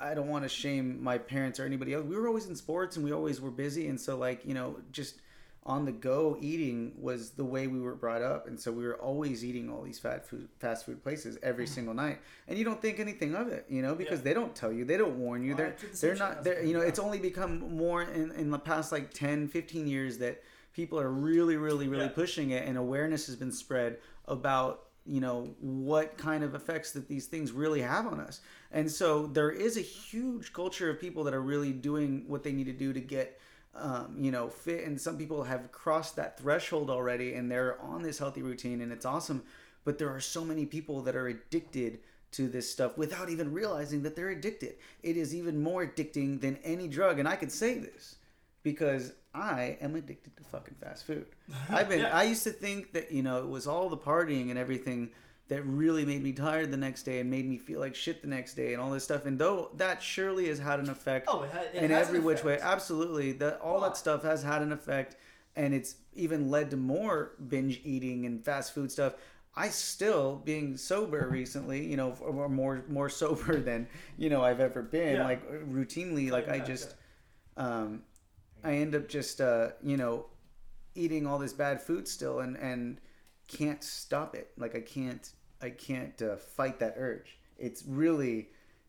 I 0.00 0.14
don't 0.14 0.28
want 0.28 0.44
to 0.44 0.48
shame 0.48 1.02
my 1.02 1.18
parents 1.18 1.60
or 1.60 1.64
anybody 1.64 1.94
else. 1.94 2.04
We 2.04 2.16
were 2.16 2.26
always 2.26 2.46
in 2.46 2.56
sports 2.56 2.96
and 2.96 3.04
we 3.04 3.12
always 3.12 3.40
were 3.40 3.52
busy, 3.52 3.86
and 3.86 4.00
so 4.00 4.16
like 4.16 4.44
you 4.44 4.52
know, 4.52 4.76
just 4.90 5.20
on 5.66 5.84
the 5.84 5.92
go 5.92 6.36
eating 6.40 6.92
was 7.00 7.30
the 7.30 7.44
way 7.44 7.68
we 7.68 7.80
were 7.80 7.94
brought 7.94 8.20
up, 8.20 8.48
and 8.48 8.58
so 8.58 8.72
we 8.72 8.84
were 8.84 8.96
always 8.96 9.44
eating 9.44 9.70
all 9.70 9.82
these 9.82 9.98
fast 10.00 10.24
food 10.28 10.48
fast 10.58 10.84
food 10.84 11.00
places 11.02 11.38
every 11.44 11.66
single 11.66 11.94
night, 11.94 12.18
and 12.48 12.58
you 12.58 12.64
don't 12.64 12.82
think 12.82 12.98
anything 12.98 13.34
of 13.36 13.46
it, 13.48 13.66
you 13.68 13.82
know, 13.82 13.94
because 13.94 14.18
Yeah. 14.18 14.24
they 14.24 14.34
don't 14.34 14.54
tell 14.54 14.72
you, 14.72 14.84
they 14.84 14.96
don't 14.96 15.16
warn 15.16 15.44
you, 15.44 15.54
they're 15.54 15.76
the 15.80 15.96
they're 15.96 16.14
not, 16.16 16.28
when 16.28 16.32
I 16.32 16.36
was 16.38 16.44
they're 16.44 16.64
you 16.64 16.72
know, 16.74 16.80
it's 16.80 16.98
only 16.98 17.20
become 17.20 17.60
more 17.76 18.02
in 18.02 18.32
in 18.32 18.50
the 18.50 18.58
past 18.58 18.90
like 18.90 19.14
10, 19.14 19.46
15 19.48 19.86
years 19.86 20.18
that 20.18 20.42
people 20.74 21.00
are 21.00 21.10
really, 21.10 21.56
really, 21.56 21.88
really 21.88 22.04
Yeah. 22.04 22.10
pushing 22.10 22.50
it, 22.50 22.66
and 22.68 22.76
awareness 22.76 23.26
has 23.26 23.36
been 23.36 23.52
spread 23.52 23.98
about 24.26 24.80
you 25.06 25.20
know 25.20 25.54
what 25.60 26.16
kind 26.16 26.42
of 26.42 26.54
effects 26.54 26.92
that 26.92 27.08
these 27.08 27.26
things 27.26 27.52
really 27.52 27.82
have 27.82 28.06
on 28.06 28.20
us. 28.20 28.40
And 28.72 28.90
so 28.90 29.26
there 29.26 29.50
is 29.50 29.76
a 29.76 29.82
huge 29.82 30.52
culture 30.54 30.88
of 30.88 30.98
people 30.98 31.24
that 31.24 31.34
are 31.34 31.42
really 31.42 31.72
doing 31.72 32.24
what 32.26 32.42
they 32.42 32.52
need 32.52 32.64
to 32.66 32.72
do 32.72 32.92
to 32.94 33.00
get 33.00 33.38
um, 33.74 34.16
you 34.18 34.30
know 34.30 34.48
fit 34.48 34.84
and 34.86 34.98
some 35.00 35.18
people 35.18 35.42
have 35.44 35.70
crossed 35.72 36.16
that 36.16 36.38
threshold 36.38 36.88
already 36.90 37.34
and 37.34 37.50
they're 37.50 37.78
on 37.82 38.02
this 38.02 38.18
healthy 38.18 38.40
routine 38.42 38.80
and 38.80 38.92
it's 38.92 39.04
awesome. 39.04 39.42
But 39.84 39.98
there 39.98 40.08
are 40.08 40.20
so 40.20 40.42
many 40.44 40.64
people 40.64 41.02
that 41.02 41.14
are 41.16 41.28
addicted 41.28 42.00
to 42.32 42.48
this 42.48 42.70
stuff 42.70 42.96
without 42.96 43.28
even 43.28 43.52
realizing 43.52 44.02
that 44.04 44.16
they're 44.16 44.30
addicted. 44.30 44.76
It 45.02 45.16
is 45.18 45.34
even 45.34 45.62
more 45.62 45.86
addicting 45.86 46.40
than 46.40 46.56
any 46.64 46.88
drug 46.88 47.18
and 47.18 47.28
i 47.28 47.36
could 47.36 47.52
say 47.52 47.78
this 47.78 48.16
because 48.64 49.12
I 49.32 49.78
am 49.80 49.94
addicted 49.94 50.36
to 50.36 50.42
fucking 50.44 50.74
fast 50.82 51.06
food. 51.06 51.26
I've 51.70 51.88
been 51.88 52.00
Yeah. 52.00 52.16
I 52.16 52.24
used 52.24 52.42
to 52.44 52.50
think 52.50 52.92
that, 52.94 53.12
you 53.12 53.22
know, 53.22 53.38
it 53.38 53.48
was 53.48 53.68
all 53.68 53.88
the 53.88 53.96
partying 53.96 54.50
and 54.50 54.58
everything 54.58 55.10
that 55.48 55.62
really 55.66 56.06
made 56.06 56.22
me 56.22 56.32
tired 56.32 56.70
the 56.70 56.76
next 56.76 57.02
day 57.02 57.20
and 57.20 57.30
made 57.30 57.46
me 57.48 57.58
feel 57.58 57.78
like 57.78 57.94
shit 57.94 58.22
the 58.22 58.26
next 58.28 58.54
day 58.54 58.72
and 58.72 58.80
all 58.82 58.90
this 58.90 59.04
stuff. 59.04 59.26
And 59.26 59.38
though 59.38 59.70
that 59.76 60.02
surely 60.02 60.48
has 60.48 60.58
had 60.58 60.80
an 60.80 60.88
effect 60.88 61.26
Oh, 61.30 61.42
it 61.42 61.50
ha- 61.52 61.64
it 61.74 61.82
in 61.84 61.92
every 61.92 62.18
which 62.20 62.42
way, 62.42 62.58
absolutely. 62.60 63.32
That 63.32 63.60
all 63.60 63.80
that 63.82 63.96
stuff 63.96 64.22
has 64.22 64.42
had 64.42 64.62
an 64.62 64.72
effect 64.72 65.16
and 65.54 65.74
it's 65.74 65.96
even 66.14 66.50
led 66.50 66.70
to 66.70 66.76
more 66.76 67.32
binge 67.48 67.80
eating 67.84 68.24
and 68.26 68.42
fast 68.44 68.72
food 68.74 68.90
stuff. 68.90 69.14
I 69.56 69.68
still 69.68 70.40
being 70.44 70.76
sober 70.78 71.28
recently, 71.30 71.84
you 71.86 71.96
know, 71.96 72.14
or 72.20 72.48
more 72.48 72.82
more 72.88 73.08
sober 73.22 73.60
than, 73.60 73.86
you 74.16 74.30
know, 74.30 74.42
I've 74.42 74.60
ever 74.60 74.80
been, 74.80 75.16
Yeah. 75.16 75.24
like 75.24 75.46
routinely 75.68 76.30
like 76.30 76.48
I 76.48 76.56
Yeah, 76.56 76.64
just 76.64 76.94
um, 77.56 78.02
I 78.64 78.74
end 78.76 78.94
up 78.94 79.08
just 79.08 79.40
uh, 79.40 79.70
you 79.82 79.96
know 79.96 80.26
eating 80.94 81.26
all 81.26 81.38
this 81.38 81.52
bad 81.52 81.82
food 81.82 82.08
still 82.08 82.40
and 82.40 82.56
and 82.56 83.00
can't 83.46 83.82
stop 83.84 84.34
it. 84.34 84.50
Like 84.56 84.74
I 84.74 84.80
can't 84.80 85.28
I 85.62 85.70
can't 85.70 86.20
uh, 86.22 86.36
fight 86.36 86.78
that 86.80 86.94
urge. 86.96 87.38
It's 87.58 87.84
really 87.86 88.48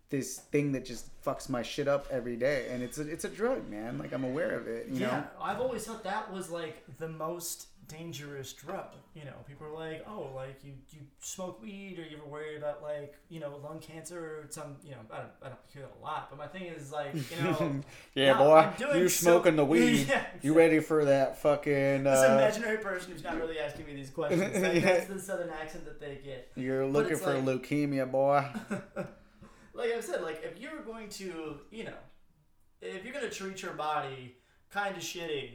this 0.09 0.38
thing 0.38 0.71
that 0.73 0.86
just 0.86 1.09
fucks 1.23 1.49
my 1.49 1.61
shit 1.61 1.88
up 1.88 2.07
every 2.11 2.36
day, 2.36 2.67
and 2.69 2.84
it's 2.84 2.99
a, 2.99 3.09
it's 3.09 3.26
a 3.26 3.30
drug, 3.30 3.67
man. 3.69 3.97
Like 3.97 4.13
I'm 4.13 4.23
aware 4.23 4.51
of 4.51 4.67
it. 4.67 4.88
You 4.88 5.01
yeah, 5.01 5.07
know. 5.07 5.23
I've 5.41 5.59
always 5.59 5.86
thought 5.86 6.03
that 6.03 6.32
was 6.32 6.49
like 6.49 6.84
the 6.97 7.07
most 7.07 7.67
dangerous 7.88 8.54
drug. 8.54 8.88
You 9.14 9.26
know, 9.26 9.34
people 9.48 9.68
are 9.68 9.74
like, 9.74 10.06
oh, 10.08 10.30
like 10.36 10.60
you, 10.64 10.74
you 10.92 11.00
smoke 11.20 11.62
weed, 11.62 11.98
or 12.00 12.04
you 12.04 12.18
ever 12.18 12.26
worried 12.26 12.58
about 12.58 12.82
like 12.82 13.16
you 13.30 13.40
know 13.40 13.60
lung 13.64 13.80
cancer 13.80 14.20
or 14.20 14.46
some 14.50 14.76
you 14.84 14.92
know 14.92 14.98
I 15.12 15.18
don't 15.18 15.30
I 15.44 15.48
don't 15.50 15.60
hear 15.74 15.84
that 15.84 15.92
a 16.00 16.04
lot, 16.04 16.28
but 16.30 16.38
my 16.40 16.48
thing 16.48 16.64
is 16.64 16.92
like 16.92 17.14
you 17.14 17.44
know 17.44 17.82
yeah, 18.16 18.34
No, 18.34 18.38
boy, 18.40 18.98
you 18.98 19.10
so- 19.10 19.24
smoking 19.32 19.56
the 19.56 19.66
weed. 19.74 20.08
Yeah, 20.10 20.26
You 20.42 20.54
ready 20.54 20.80
for 20.80 21.06
that 21.06 21.38
fucking? 21.42 22.04
this 22.04 22.20
Uh, 22.20 22.34
imaginary 22.34 22.78
person 22.78 23.12
who's 23.14 23.24
not 23.24 23.38
really 23.38 23.60
asking 23.60 23.86
me 23.86 23.96
these 23.96 24.10
questions. 24.10 24.42
Like, 24.62 24.84
that's 24.84 25.08
the 25.08 25.20
southern 25.20 25.50
accent 25.50 25.86
that 25.86 26.00
they 26.00 26.20
get. 26.24 26.52
you're 26.56 26.86
looking 26.86 27.18
for 27.18 27.34
like- 27.40 27.62
leukemia, 27.62 28.10
boy. 28.12 28.46
like 29.74 29.92
I've 29.92 30.04
said, 30.04 30.22
like 30.22 30.42
if 30.44 30.60
you're 30.60 30.82
going 30.82 31.10
to, 31.10 31.60
you 31.72 31.84
know, 31.86 31.98
if 32.82 33.04
you're 33.04 33.14
gonna 33.14 33.30
treat 33.30 33.62
your 33.62 33.74
body 33.74 34.36
kind 34.72 34.96
of 34.96 35.02
shitty 35.02 35.52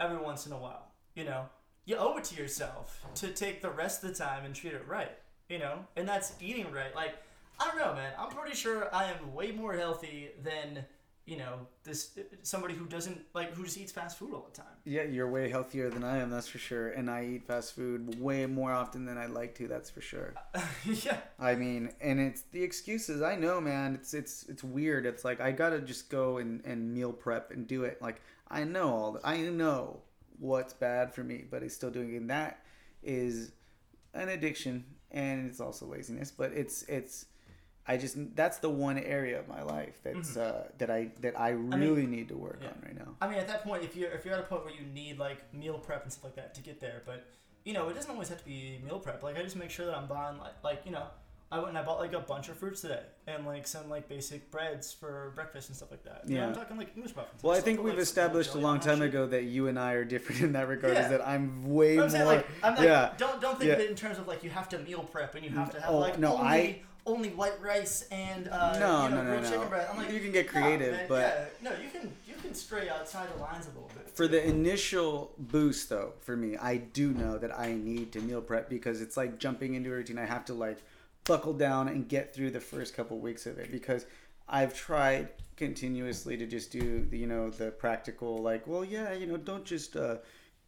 every 0.00 0.16
once 0.18 0.46
in 0.46 0.52
a 0.52 0.58
while, 0.58 0.92
you 1.14 1.24
know, 1.24 1.44
you 1.84 1.96
owe 1.96 2.16
it 2.16 2.24
to 2.24 2.34
yourself 2.34 3.04
to 3.16 3.28
take 3.28 3.62
the 3.62 3.70
rest 3.70 4.02
of 4.02 4.10
the 4.10 4.14
time 4.14 4.44
and 4.44 4.54
treat 4.54 4.72
it 4.72 4.86
right, 4.86 5.12
you 5.48 5.58
know, 5.58 5.80
and 5.96 6.08
that's 6.08 6.32
eating 6.40 6.70
right. 6.72 6.94
Like 6.94 7.14
I 7.60 7.68
don't 7.68 7.78
know, 7.78 7.94
man. 7.94 8.12
I'm 8.18 8.30
pretty 8.30 8.56
sure 8.56 8.92
I 8.94 9.04
am 9.04 9.34
way 9.34 9.52
more 9.52 9.74
healthy 9.74 10.30
than 10.42 10.84
you 11.26 11.38
know 11.38 11.66
this 11.84 12.18
somebody 12.42 12.74
who 12.74 12.84
doesn't 12.84 13.18
like 13.32 13.54
who 13.54 13.64
just 13.64 13.78
eats 13.78 13.92
fast 13.92 14.18
food 14.18 14.34
all 14.34 14.46
the 14.50 14.56
time. 14.56 14.72
Yeah, 14.84 15.04
you're 15.04 15.28
way 15.28 15.48
healthier 15.48 15.88
than 15.88 16.04
I 16.04 16.18
am, 16.18 16.30
that's 16.30 16.48
for 16.48 16.58
sure. 16.58 16.90
And 16.90 17.10
I 17.10 17.24
eat 17.24 17.46
fast 17.46 17.74
food 17.74 18.20
way 18.20 18.44
more 18.46 18.72
often 18.72 19.06
than 19.06 19.16
I'd 19.16 19.30
like 19.30 19.54
to, 19.56 19.68
that's 19.68 19.88
for 19.88 20.00
sure. 20.00 20.34
yeah. 20.84 21.18
I 21.38 21.54
mean, 21.54 21.90
and 22.00 22.20
it's 22.20 22.42
the 22.52 22.62
excuses. 22.62 23.22
I 23.22 23.36
know, 23.36 23.60
man. 23.60 23.94
It's 23.94 24.14
it's 24.14 24.44
it's 24.48 24.64
weird. 24.64 25.06
It's 25.06 25.24
like 25.24 25.40
I 25.40 25.52
gotta 25.52 25.80
just 25.80 26.10
go 26.10 26.38
and, 26.38 26.64
and 26.64 26.92
meal 26.92 27.12
prep 27.12 27.50
and 27.50 27.66
do 27.66 27.84
it. 27.84 28.02
Like 28.02 28.20
I 28.50 28.64
know 28.64 28.88
all. 28.88 29.12
The, 29.12 29.20
I 29.24 29.38
know 29.42 30.00
what's 30.38 30.72
bad 30.72 31.14
for 31.14 31.22
me, 31.22 31.44
but 31.50 31.62
it's 31.62 31.74
still 31.74 31.90
doing 31.90 32.14
it. 32.14 32.16
And 32.18 32.30
that 32.30 32.64
is 33.02 33.52
an 34.12 34.28
addiction, 34.28 34.84
and 35.10 35.48
it's 35.48 35.60
also 35.60 35.86
laziness. 35.86 36.30
But 36.30 36.52
it's 36.52 36.82
it's. 36.84 37.26
I 37.86 37.98
just 37.98 38.16
that's 38.34 38.58
the 38.58 38.70
one 38.70 38.96
area 38.96 39.38
of 39.38 39.46
my 39.46 39.62
life 39.62 40.00
that's 40.02 40.38
uh, 40.38 40.68
that 40.78 40.90
I 40.90 41.10
that 41.20 41.38
I 41.38 41.50
really 41.50 42.06
need 42.06 42.28
to 42.28 42.36
work 42.36 42.60
yeah. 42.62 42.68
on 42.68 42.82
right 42.82 42.96
now. 42.96 43.14
I 43.20 43.28
mean, 43.28 43.38
at 43.38 43.46
that 43.48 43.62
point, 43.62 43.84
if 43.84 43.94
you're 43.94 44.10
if 44.10 44.24
you're 44.24 44.32
at 44.32 44.40
a 44.40 44.44
point 44.44 44.64
where 44.64 44.72
you 44.72 44.86
need 44.86 45.18
like 45.18 45.52
meal 45.52 45.78
prep 45.78 46.02
and 46.02 46.10
stuff 46.10 46.24
like 46.24 46.36
that 46.36 46.54
to 46.54 46.62
get 46.62 46.80
there, 46.80 47.02
but 47.04 47.26
you 47.64 47.74
know, 47.74 47.88
it 47.88 47.94
doesn't 47.94 48.10
always 48.10 48.28
have 48.28 48.38
to 48.38 48.44
be 48.44 48.80
meal 48.84 48.98
prep. 48.98 49.22
Like 49.22 49.38
I 49.38 49.42
just 49.42 49.56
make 49.56 49.70
sure 49.70 49.84
that 49.84 49.94
I'm 49.94 50.06
buying 50.06 50.38
like 50.38 50.54
like 50.64 50.80
you 50.86 50.92
know, 50.92 51.06
I 51.54 51.58
went 51.58 51.68
and 51.70 51.78
I 51.78 51.82
bought 51.82 52.00
like 52.00 52.12
a 52.14 52.18
bunch 52.20 52.48
of 52.48 52.56
fruits 52.56 52.80
today 52.80 53.00
and 53.28 53.46
like 53.46 53.66
some 53.66 53.88
like 53.88 54.08
basic 54.08 54.50
breads 54.50 54.92
for 54.92 55.32
breakfast 55.36 55.68
and 55.68 55.76
stuff 55.76 55.90
like 55.92 56.02
that. 56.04 56.22
Yeah. 56.26 56.48
I'm 56.48 56.54
talking 56.54 56.76
like 56.76 56.90
English 56.96 57.14
muffins. 57.14 57.42
Well, 57.44 57.56
I 57.56 57.60
think 57.60 57.80
we've 57.82 57.94
like, 57.94 58.02
established 58.02 58.54
a 58.54 58.58
long 58.58 58.80
time 58.80 58.98
shit. 58.98 59.08
ago 59.10 59.26
that 59.28 59.44
you 59.44 59.68
and 59.68 59.78
I 59.78 59.92
are 59.92 60.04
different 60.04 60.40
in 60.46 60.52
that 60.54 60.66
regard. 60.68 60.94
Yeah. 60.94 61.04
Is 61.04 61.10
that 61.10 61.26
I'm 61.26 61.72
way 61.72 61.92
I'm 61.92 61.98
more. 62.00 62.08
saying 62.10 62.26
like 62.26 62.46
I'm 62.64 62.74
like 62.74 62.84
yeah. 62.84 63.12
don't 63.16 63.40
don't 63.40 63.56
think 63.58 63.68
Yeah. 63.68 63.74
of 63.74 63.80
it 63.80 63.90
in 63.90 63.96
terms 63.96 64.18
of 64.18 64.26
like 64.26 64.42
you 64.42 64.50
have 64.50 64.68
to 64.70 64.78
meal 64.80 65.04
prep 65.04 65.36
and 65.36 65.44
you 65.44 65.50
have 65.50 65.70
to 65.72 65.80
have 65.80 65.90
Oh, 65.90 65.98
like 65.98 66.18
no, 66.18 66.32
only 66.34 66.44
I- 66.48 66.80
only 67.06 67.28
white 67.28 67.60
rice 67.62 68.08
and 68.10 68.48
uh, 68.48 68.78
No, 68.78 69.04
you 69.04 69.10
know, 69.10 69.22
no, 69.22 69.34
no, 69.34 69.40
no. 69.42 69.48
chicken 69.50 69.68
bread. 69.68 69.86
I'm 69.90 69.98
like 69.98 70.10
You 70.10 70.20
can 70.20 70.32
get 70.32 70.48
creative, 70.48 70.92
man, 70.94 71.06
but- 71.08 71.50
yeah, 71.62 71.70
no, 71.70 71.76
you 71.80 71.90
can 71.90 72.10
you 72.26 72.34
can 72.42 72.52
stray 72.54 72.88
outside 72.88 73.28
the 73.36 73.40
lines 73.42 73.66
a 73.66 73.68
little 73.68 73.90
bit. 73.94 74.10
For 74.16 74.26
the 74.26 74.42
initial 74.44 75.32
boost, 75.38 75.88
though, 75.88 76.14
for 76.20 76.36
me, 76.36 76.56
I 76.56 76.78
do 76.78 77.12
know 77.12 77.36
that 77.38 77.56
I 77.58 77.72
need 77.74 78.10
to 78.12 78.20
meal 78.20 78.40
prep 78.40 78.68
because 78.70 79.00
it's 79.02 79.16
like 79.16 79.38
jumping 79.38 79.74
into 79.74 79.90
a 79.90 79.94
routine. 79.94 80.18
I 80.18 80.24
have 80.24 80.44
to 80.46 80.54
like 80.54 80.82
buckle 81.24 81.52
down 81.52 81.88
and 81.88 82.08
get 82.08 82.34
through 82.34 82.50
the 82.50 82.60
first 82.60 82.94
couple 82.94 83.18
weeks 83.18 83.46
of 83.46 83.58
it 83.58 83.72
because 83.72 84.06
I've 84.48 84.74
tried 84.74 85.28
continuously 85.56 86.36
to 86.36 86.46
just 86.46 86.70
do 86.70 87.06
the 87.06 87.18
you 87.18 87.26
know 87.26 87.48
the 87.50 87.70
practical 87.70 88.42
like 88.42 88.66
well 88.66 88.84
yeah 88.84 89.12
you 89.12 89.26
know 89.26 89.36
don't 89.36 89.64
just 89.64 89.96
uh, 89.96 90.16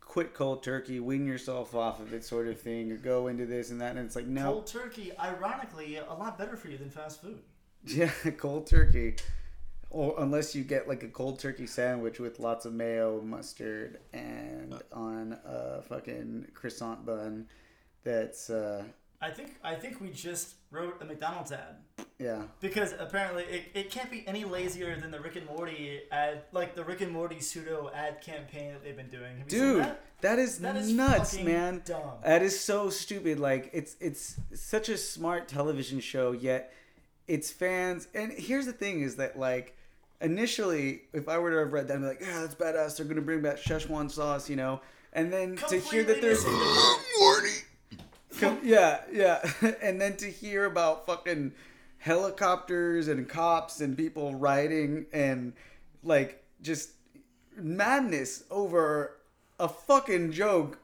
quit 0.01 0.33
cold 0.33 0.63
turkey 0.63 1.01
wean 1.01 1.27
yourself 1.27 1.75
off 1.75 2.01
of 2.01 2.13
it 2.15 2.25
sort 2.25 2.47
of 2.47 2.61
thing 2.61 2.91
or 2.93 2.97
go 2.97 3.27
into 3.27 3.45
this 3.47 3.71
and 3.71 3.81
that 3.81 3.97
and 3.97 4.07
it's 4.07 4.17
like 4.17 4.27
no 4.27 4.53
Cold 4.53 4.67
turkey, 4.67 5.13
ironically, 5.19 5.97
a 5.97 6.15
lot 6.15 6.39
better 6.39 6.57
for 6.57 6.69
you 6.69 6.79
than 6.79 6.91
fast 6.91 7.21
food. 7.21 7.41
Yeah, 7.85 8.11
cold 8.39 8.67
turkey. 8.67 9.17
Or 9.91 10.15
unless 10.19 10.55
you 10.55 10.65
get 10.65 10.89
like 10.89 11.03
a 11.03 11.09
cold 11.09 11.39
turkey 11.39 11.67
sandwich 11.67 12.19
with 12.19 12.41
lots 12.41 12.67
of 12.67 12.73
mayo, 12.73 13.21
mustard, 13.23 14.01
and 14.13 14.81
on 14.93 15.39
a 15.45 15.83
fucking 15.83 16.49
croissant 16.55 17.07
bun. 17.07 17.47
That's 18.03 18.51
uh, 18.51 18.85
I 19.21 19.31
think 19.31 19.57
I 19.65 19.75
think 19.75 20.01
we 20.01 20.11
just 20.11 20.55
wrote 20.71 21.01
a 21.01 21.05
McDonald's 21.05 21.53
ad 21.53 21.77
yeah, 22.19 22.43
because 22.61 22.95
apparently 22.99 23.45
it, 23.45 23.65
it 23.75 23.91
can't 23.91 24.11
be 24.11 24.27
any 24.27 24.45
lazier 24.45 24.99
than 24.99 25.11
the 25.11 25.21
Rick 25.21 25.37
and 25.37 25.47
Morty 25.47 26.01
ad, 26.11 26.45
like 26.51 26.75
the 26.75 26.83
Rick 26.83 27.03
and 27.03 27.13
Morty 27.13 27.41
pseudo 27.41 27.91
ad 27.95 28.23
campaign 28.23 28.73
that 28.73 28.83
they've 28.83 28.97
been 28.97 29.11
doing. 29.11 29.37
Have 29.37 29.53
you 29.53 29.59
seen 29.59 29.61
dude, 29.61 29.83
that? 29.83 30.01
that 30.23 30.39
is, 30.39 30.59
That 30.61 30.77
is 30.77 30.91
nuts, 30.91 31.39
man. 31.39 31.83
dumb. 31.85 32.13
That 32.25 32.41
is 32.43 32.59
so 32.59 32.89
stupid. 32.89 33.39
Like 33.39 33.69
it's 33.75 33.97
it's 34.01 34.37
such 34.55 34.89
a 34.89 34.97
smart 34.97 35.47
television 35.47 36.01
show, 36.01 36.33
yet 36.33 36.73
its 37.29 37.51
fans. 37.51 38.09
And 38.15 38.33
here's 38.33 38.65
the 38.65 38.73
thing: 38.73 39.03
is 39.03 39.17
that 39.17 39.39
like 39.39 39.77
initially, 40.23 41.03
if 41.13 41.29
I 41.29 41.37
were 41.37 41.51
to 41.51 41.59
have 41.59 41.73
read 41.75 41.89
that, 41.89 41.97
I'd 41.97 42.01
be 42.01 42.07
like, 42.07 42.21
yeah, 42.23 42.41
that's 42.41 42.55
badass. 42.55 42.97
They're 42.97 43.05
gonna 43.05 43.21
bring 43.21 43.43
back 43.43 43.59
Szechuan 43.59 44.11
sauce, 44.11 44.49
you 44.49 44.57
know. 44.57 44.81
And 45.13 45.31
then 45.31 45.57
to 45.69 45.79
hear 45.81 46.03
that 46.05 46.23
there's 46.23 46.45
missing 46.45 46.59
the 46.59 46.65
Com- 46.65 47.25
yeah, 48.63 49.01
yeah. 49.13 49.51
and 49.83 50.01
then 50.01 50.17
to 50.17 50.31
hear 50.31 50.65
about 50.65 51.07
fucking 51.07 51.53
helicopters 51.99 53.09
and 53.09 53.29
cops 53.29 53.81
and 53.81 53.97
people 53.97 54.35
riding 54.35 55.07
and 55.13 55.53
like 56.03 56.45
just 56.63 56.91
madness 57.57 58.45
over 58.51 59.17
a 59.59 59.69
fucking 59.69 60.33
joke 60.33 60.79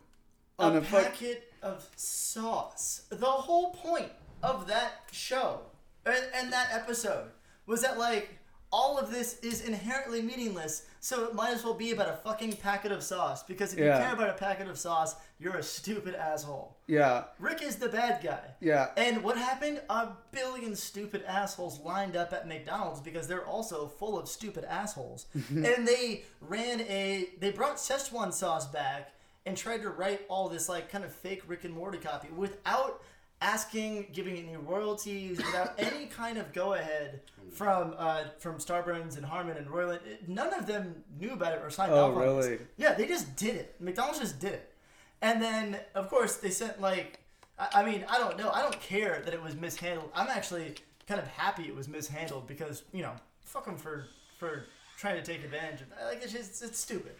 on 0.59 0.75
a, 0.75 0.79
a, 0.79 0.83
fuck. 0.83 1.05
packet 1.05 1.53
of 1.63 1.89
sauce. 1.97 3.03
The 3.11 3.27
whole 3.27 3.71
point 3.73 4.11
of 4.43 4.67
that 4.67 5.03
show 5.13 5.61
and, 6.05 6.25
and 6.35 6.53
that 6.53 6.69
episode 6.73 7.29
was 7.67 7.83
that 7.83 7.99
like 7.99 8.39
all 8.73 8.99
of 8.99 9.11
this 9.11 9.39
is 9.41 9.61
inherently 9.61 10.23
meaningless, 10.23 10.87
so 10.99 11.25
it 11.25 11.35
might 11.35 11.53
as 11.53 11.63
well 11.63 11.75
be 11.75 11.93
about 11.93 12.09
a 12.09 12.17
fucking 12.17 12.55
packet 12.55 12.91
of 12.91 13.03
sauce. 13.03 13.43
Because 13.43 13.75
if 13.75 13.79
Yeah. 13.79 13.99
you 13.99 14.05
care 14.05 14.15
about 14.15 14.31
a 14.31 14.35
packet 14.35 14.67
of 14.67 14.79
sauce, 14.79 15.15
you're 15.43 15.57
a 15.57 15.63
stupid 15.63 16.15
asshole. 16.15 16.77
Yeah, 16.87 17.25
Rick 17.39 17.63
is 17.63 17.77
the 17.77 17.89
bad 17.89 18.23
guy. 18.23 18.41
yeah. 18.61 18.89
And 18.97 19.23
what 19.25 19.37
happened? 19.37 19.81
A 19.91 20.09
billion 20.31 20.77
stupid 20.77 21.25
assholes 21.27 21.81
lined 21.81 22.17
up 22.17 22.33
at 22.33 22.47
McDonald's 22.47 23.01
because 23.01 23.27
they're 23.27 23.47
also 23.47 23.87
full 23.89 24.19
of 24.19 24.29
stupid 24.29 24.65
assholes. 24.65 25.27
and 25.51 25.87
they 25.89 26.23
ran 26.41 26.81
a 26.83 27.29
they 27.41 27.51
brought 27.51 27.77
Szechuan 27.77 28.33
sauce 28.33 28.67
back 28.67 29.13
and 29.47 29.57
tried 29.57 29.83
to 29.83 29.91
write 29.91 30.21
all 30.29 30.49
this 30.49 30.69
like 30.69 30.91
kind 30.91 31.05
of 31.05 31.13
fake 31.13 31.43
Rick 31.49 31.65
and 31.65 31.75
Morty 31.75 31.99
copy 31.99 32.29
without 32.37 33.03
asking, 33.41 34.07
giving 34.13 34.37
any 34.37 34.57
royalties, 34.57 35.39
without 35.39 35.75
any 35.79 36.07
kind 36.07 36.39
of 36.39 36.53
go 36.53 36.75
ahead 36.75 37.21
from 37.53 37.95
uh, 37.99 38.25
from 38.39 38.57
Starburns 38.59 39.17
and 39.17 39.27
Harmon 39.27 39.57
and 39.57 39.67
Roiland. 39.67 40.01
None 40.29 40.55
of 40.55 40.67
them 40.67 41.03
knew 41.19 41.33
about 41.33 41.55
it 41.55 41.61
or 41.63 41.71
signed 41.71 41.93
Oh, 41.93 42.11
off 42.13 42.17
on 42.17 42.37
this. 42.37 42.47
really? 42.47 42.59
Yeah, 42.77 42.95
they 42.95 43.07
just 43.07 43.35
did 43.37 43.57
it. 43.57 43.75
McDonald's 43.81 44.21
just 44.21 44.39
did 44.41 44.53
it. 44.53 44.72
And 45.23 45.41
then, 45.41 45.79
of 45.95 46.09
course, 46.11 46.37
they 46.37 46.51
sent 46.51 46.81
like, 46.81 47.21
I, 47.59 47.69
I 47.77 47.85
mean, 47.91 48.05
I 48.11 48.19
don't 48.19 48.37
know. 48.37 48.51
I 48.51 48.61
don't 48.61 48.79
care 48.81 49.23
that 49.25 49.33
it 49.33 49.43
was 49.43 49.55
mishandled. 49.55 50.11
I'm 50.15 50.29
actually 50.29 50.75
kind 51.09 51.21
of 51.21 51.27
happy 51.29 51.63
it 51.65 51.75
was 51.75 51.89
mishandled 51.89 52.47
because 52.47 52.83
you 52.93 53.03
know, 53.03 53.13
fuck 53.45 53.65
them 53.65 53.77
for 53.77 54.07
for 54.39 54.65
trying 54.99 55.17
to 55.17 55.23
take 55.23 55.45
advantage 55.45 55.81
of. 55.83 55.91
that. 55.91 56.05
Like 56.07 56.23
it's 56.23 56.33
just 56.33 56.63
it's 56.63 56.79
stupid. 56.79 57.13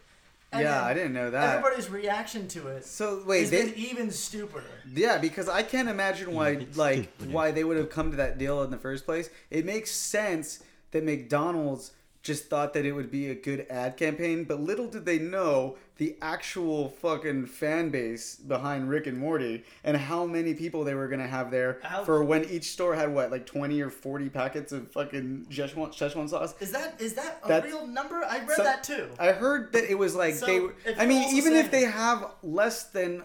And 0.53 0.63
Yeah, 0.65 0.85
I 0.85 0.93
didn't 0.93 1.15
know 1.15 1.31
that. 1.31 1.57
Everybody's 1.57 1.89
reaction 1.89 2.47
to 2.49 2.69
it 2.69 2.85
So 2.85 3.23
wait, 3.27 3.41
has 3.41 3.51
they 3.51 3.71
been 3.71 3.75
even 3.77 4.11
stupider. 4.11 4.67
Yeah, 4.93 5.17
because 5.17 5.49
I 5.49 5.63
can't 5.63 5.89
imagine 5.89 6.35
why 6.35 6.67
like 6.75 7.11
stupid. 7.17 7.33
why 7.33 7.53
they 7.53 7.65
would 7.65 7.79
have 7.79 7.89
come 7.89 8.11
to 8.11 8.17
that 8.19 8.37
deal 8.37 8.63
in 8.63 8.71
the 8.71 8.77
first 8.79 9.07
place. 9.07 9.31
It 9.51 9.65
makes 9.65 9.91
sense 9.91 10.63
that 10.91 11.05
McDonald's 11.05 11.93
just 12.23 12.45
thought 12.49 12.73
that 12.75 12.87
it 12.87 12.93
would 12.93 13.11
be 13.11 13.31
a 13.31 13.35
good 13.35 13.67
ad 13.69 13.97
campaign, 13.97 14.45
but 14.45 14.61
little 14.61 14.87
did 14.87 15.05
they 15.05 15.19
know 15.19 15.77
the 15.97 16.17
actual 16.23 16.89
fucking 16.89 17.47
fan 17.47 17.91
base 17.91 18.37
behind 18.37 18.89
Rick 18.89 19.07
and 19.09 19.19
Morty 19.19 19.65
and 19.85 19.97
how 19.97 20.25
many 20.25 20.55
people 20.55 20.85
they 20.85 20.95
were 20.95 21.09
gonna 21.09 21.27
have 21.27 21.51
there 21.51 21.79
How- 21.83 22.05
for 22.05 22.23
when 22.25 22.45
each 22.45 22.71
store 22.71 22.95
had 22.95 23.13
what 23.13 23.31
like 23.33 23.45
twenty 23.45 23.81
or 23.81 23.91
forty 23.91 24.29
packets 24.29 24.73
of 24.73 24.91
fucking 24.93 25.47
Szechuan, 25.51 25.93
Szechuan 25.93 26.29
sauce. 26.29 26.55
Is 26.61 26.71
that 26.73 27.01
is 27.01 27.15
that 27.15 27.41
a 27.45 27.49
That's- 27.49 27.73
real 27.73 27.87
number? 27.87 28.23
I 28.25 28.39
read 28.39 28.57
So- 28.57 28.63
that 28.63 28.85
too. 28.85 29.09
I 29.19 29.33
heard 29.33 29.73
that 29.73 29.85
it 29.91 29.97
was 29.99 30.15
like 30.15 30.35
So, 30.35 30.47
they. 30.85 30.95
I 30.97 31.07
mean, 31.07 31.35
even 31.35 31.55
if 31.55 31.71
they 31.71 31.83
have 31.83 32.31
less 32.43 32.85
than 32.85 33.25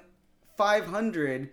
five 0.57 0.85
hundred, 0.87 1.51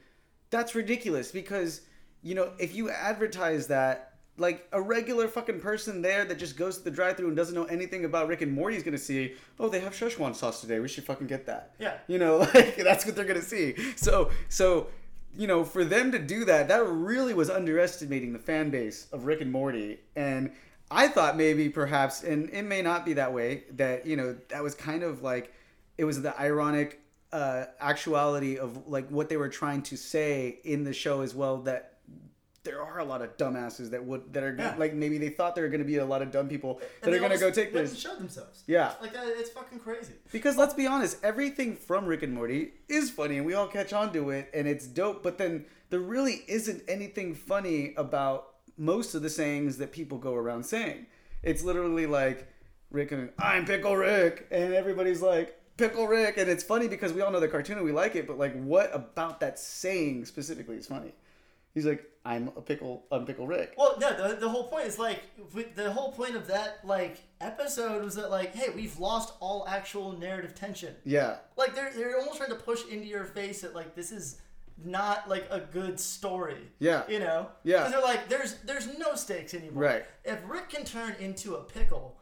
that's 0.50 0.74
ridiculous 0.74 1.30
because 1.30 1.82
you 2.22 2.34
know 2.34 2.52
if 2.58 2.74
you 2.74 2.88
advertise 2.90 3.66
that. 3.66 4.13
Like 4.36 4.66
a 4.72 4.80
regular 4.80 5.28
fucking 5.28 5.60
person 5.60 6.02
there 6.02 6.24
that 6.24 6.38
just 6.38 6.56
goes 6.56 6.78
to 6.78 6.84
the 6.84 6.90
drive-through 6.90 7.28
and 7.28 7.36
doesn't 7.36 7.54
know 7.54 7.64
anything 7.64 8.04
about 8.04 8.26
Rick 8.26 8.42
and 8.42 8.52
Morty 8.52 8.76
is 8.76 8.82
gonna 8.82 8.98
see, 8.98 9.34
oh, 9.60 9.68
they 9.68 9.80
have 9.80 9.92
Szechuan 9.92 10.34
sauce 10.34 10.60
today. 10.60 10.80
We 10.80 10.88
should 10.88 11.04
fucking 11.04 11.28
get 11.28 11.46
that. 11.46 11.74
Yeah. 11.78 11.98
You 12.08 12.18
know, 12.18 12.38
like 12.54 12.76
that's 12.76 13.06
what 13.06 13.14
they're 13.14 13.24
gonna 13.24 13.42
see. 13.42 13.74
So, 13.96 14.30
so, 14.48 14.88
you 15.36 15.46
know, 15.46 15.64
for 15.64 15.84
them 15.84 16.10
to 16.12 16.18
do 16.18 16.44
that, 16.46 16.68
that 16.68 16.86
really 16.86 17.34
was 17.34 17.50
underestimating 17.50 18.32
the 18.32 18.38
fan 18.38 18.70
base 18.70 19.06
of 19.12 19.24
Rick 19.24 19.40
and 19.40 19.52
Morty. 19.52 20.00
And 20.16 20.50
I 20.90 21.08
thought 21.08 21.36
maybe 21.36 21.68
perhaps, 21.68 22.22
and 22.22 22.50
it 22.50 22.62
may 22.62 22.82
not 22.82 23.04
be 23.04 23.14
that 23.14 23.32
way, 23.32 23.64
that 23.72 24.06
you 24.06 24.16
know 24.16 24.36
that 24.48 24.62
was 24.62 24.74
kind 24.74 25.02
of 25.02 25.22
like 25.22 25.52
it 25.98 26.04
was 26.04 26.22
the 26.22 26.38
ironic 26.38 27.00
uh, 27.32 27.66
actuality 27.80 28.58
of 28.58 28.86
like 28.86 29.08
what 29.08 29.28
they 29.28 29.36
were 29.36 29.48
trying 29.48 29.82
to 29.82 29.96
say 29.96 30.60
in 30.64 30.84
the 30.84 30.92
show 30.92 31.20
as 31.20 31.34
well 31.34 31.58
that 31.58 31.93
there 32.64 32.82
are 32.82 32.98
a 32.98 33.04
lot 33.04 33.22
of 33.22 33.36
dumbasses 33.36 33.90
that 33.90 34.04
would 34.04 34.32
that 34.32 34.42
are 34.42 34.54
Yeah. 34.58 34.74
like 34.78 34.94
maybe 34.94 35.18
they 35.18 35.28
thought 35.28 35.54
there 35.54 35.64
were 35.64 35.70
going 35.70 35.82
to 35.82 35.86
be 35.86 35.98
a 35.98 36.04
lot 36.04 36.22
of 36.22 36.30
dumb 36.32 36.48
people 36.48 36.80
that 37.02 37.12
are 37.12 37.18
going 37.18 37.30
to 37.30 37.38
go 37.38 37.50
take 37.50 37.72
this 37.72 37.90
and 37.90 37.98
showed 37.98 38.18
themselves. 38.18 38.64
yeah 38.66 38.94
Like 39.00 39.16
uh, 39.16 39.20
it's 39.24 39.50
fucking 39.50 39.78
crazy. 39.80 40.14
because 40.32 40.56
let's 40.56 40.74
be 40.74 40.86
honest 40.86 41.18
everything 41.22 41.76
from 41.76 42.06
rick 42.06 42.22
and 42.22 42.32
morty 42.34 42.72
is 42.88 43.10
funny 43.10 43.36
and 43.36 43.46
we 43.46 43.54
all 43.54 43.68
catch 43.68 43.92
on 43.92 44.12
to 44.14 44.30
it 44.30 44.50
and 44.54 44.66
it's 44.66 44.86
dope 44.86 45.22
but 45.22 45.38
then 45.38 45.66
there 45.90 46.00
really 46.00 46.42
isn't 46.48 46.82
anything 46.88 47.34
funny 47.34 47.94
about 47.96 48.48
most 48.76 49.14
of 49.14 49.22
the 49.22 49.30
sayings 49.30 49.76
that 49.78 49.92
people 49.92 50.18
go 50.18 50.34
around 50.34 50.64
saying 50.64 51.06
it's 51.42 51.62
literally 51.62 52.06
like 52.06 52.48
rick 52.90 53.12
and 53.12 53.30
i'm 53.38 53.64
pickle 53.66 53.96
rick 53.96 54.46
and 54.50 54.72
everybody's 54.74 55.20
like 55.22 55.60
pickle 55.76 56.06
rick 56.06 56.36
and 56.38 56.48
it's 56.48 56.64
funny 56.64 56.88
because 56.88 57.12
we 57.12 57.20
all 57.20 57.30
know 57.30 57.40
the 57.40 57.48
cartoon 57.48 57.76
and 57.76 57.84
we 57.84 57.92
like 57.92 58.16
it 58.16 58.26
but 58.26 58.38
like 58.38 58.54
what 58.64 58.90
about 58.94 59.40
that 59.40 59.58
saying 59.58 60.24
specifically 60.24 60.76
is 60.76 60.86
funny 60.86 61.12
he's 61.74 61.84
like 61.84 62.04
i'm 62.24 62.48
a 62.56 62.60
pickle 62.62 63.04
i'm 63.12 63.26
pickle 63.26 63.46
rick 63.46 63.74
Well, 63.76 63.96
no, 64.00 64.28
the, 64.28 64.36
the 64.36 64.48
whole 64.48 64.68
point 64.68 64.86
is 64.86 64.98
like 64.98 65.20
the 65.74 65.92
whole 65.92 66.12
point 66.12 66.36
of 66.36 66.46
that 66.46 66.80
like 66.84 67.20
episode 67.40 68.02
was 68.02 68.14
that 68.14 68.30
like, 68.30 68.54
hey, 68.54 68.70
we've 68.74 68.98
lost 68.98 69.34
all 69.40 69.66
actual 69.68 70.12
narrative 70.18 70.54
tension. 70.54 70.94
yeah 71.04 71.36
Like 71.56 71.74
they're 71.74 71.92
they're 71.94 72.18
almost 72.18 72.38
trying 72.38 72.50
to 72.50 72.56
push 72.56 72.80
into 72.90 73.06
your 73.06 73.24
face 73.24 73.60
that 73.60 73.74
like 73.74 73.94
this 73.94 74.10
is 74.12 74.40
not 74.82 75.28
like 75.28 75.46
a 75.50 75.60
good 75.60 76.00
story. 76.00 76.56
Yeah. 76.78 77.02
You 77.08 77.20
know. 77.20 77.48
Yeah. 77.62 77.78
Because 77.78 77.92
they're 77.92 78.02
like, 78.02 78.28
there's 78.28 78.54
there's 78.64 78.98
no 78.98 79.14
stakes 79.14 79.52
anymore. 79.54 79.82
Right. 79.82 80.04
If 80.24 80.38
Rick 80.48 80.70
can 80.70 80.84
turn 80.84 81.14
into 81.20 81.54
a 81.56 81.62
pickle, 81.62 82.18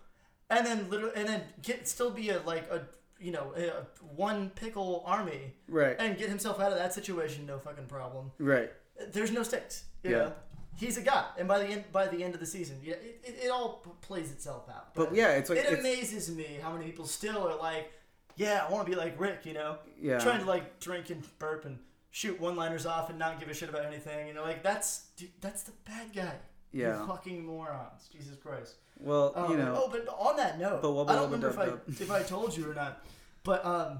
and 0.50 0.66
then 0.66 0.90
literally 0.90 1.14
and 1.16 1.28
then 1.28 1.42
get 1.62 1.86
still 1.88 2.10
be 2.10 2.30
a 2.30 2.40
like 2.42 2.68
a 2.70 2.82
you 3.20 3.30
know 3.32 3.54
a, 3.56 3.86
one 4.14 4.50
pickle 4.50 5.02
army. 5.06 5.54
Right. 5.68 5.96
And 5.98 6.18
get 6.18 6.28
himself 6.28 6.60
out 6.60 6.72
of 6.72 6.78
that 6.78 6.92
situation, 6.92 7.46
no 7.46 7.58
fucking 7.58 7.86
problem. 7.86 8.32
right 8.38 8.70
There's 9.12 9.30
no 9.32 9.42
stakes. 9.42 9.84
You 10.02 10.10
Yeah. 10.10 10.16
know. 10.18 10.32
He's 10.74 10.96
a 10.96 11.02
guy, 11.02 11.26
and 11.38 11.46
by 11.46 11.58
the 11.58 11.66
end 11.66 11.84
by 11.92 12.06
the 12.08 12.24
end 12.24 12.32
of 12.34 12.40
the 12.40 12.46
season, 12.46 12.80
yeah, 12.82 12.94
it, 12.94 13.20
it, 13.24 13.44
it 13.44 13.50
all 13.50 13.82
p- 13.84 13.90
plays 14.00 14.32
itself 14.32 14.68
out. 14.70 14.94
But 14.94 15.14
yeah, 15.14 15.32
it's 15.32 15.50
like- 15.50 15.58
it 15.58 15.66
it's- 15.66 15.78
amazes 15.80 16.30
me 16.30 16.58
how 16.62 16.72
many 16.72 16.86
people 16.86 17.06
still 17.06 17.46
are 17.46 17.56
like, 17.56 17.92
yeah, 18.36 18.64
I 18.66 18.72
want 18.72 18.84
to 18.86 18.90
be 18.90 18.96
like 18.96 19.20
Rick, 19.20 19.44
you 19.44 19.52
know, 19.52 19.76
Yeah. 20.00 20.18
trying 20.18 20.40
to 20.40 20.46
like 20.46 20.80
drink 20.80 21.10
and 21.10 21.22
burp 21.38 21.66
and 21.66 21.78
shoot 22.10 22.40
one-liners 22.40 22.86
off 22.86 23.10
and 23.10 23.18
not 23.18 23.38
give 23.38 23.48
a 23.50 23.54
shit 23.54 23.68
about 23.68 23.84
anything, 23.84 24.26
you 24.28 24.34
know, 24.34 24.42
like 24.42 24.62
that's 24.62 25.08
dude, 25.16 25.30
that's 25.42 25.62
the 25.62 25.72
bad 25.84 26.12
guy. 26.14 26.34
Yeah. 26.72 27.00
You 27.00 27.06
fucking 27.06 27.44
morons, 27.44 28.08
Jesus 28.10 28.36
Christ. 28.42 28.76
well 28.98 29.32
Um, 29.36 29.50
you 29.52 29.58
know 29.58 29.74
Oh, 29.84 29.88
but 29.90 30.08
on 30.08 30.36
that 30.38 30.58
note, 30.58 30.80
But 30.80 30.88
wubba 30.88 31.10
I 31.10 31.14
don't 31.16 31.24
remember 31.30 31.50
if 31.50 31.58
I 31.58 31.66
if 32.02 32.10
I 32.10 32.22
told 32.22 32.56
you 32.56 32.70
or 32.70 32.74
not, 32.74 33.04
but 33.44 33.64
um, 33.64 33.98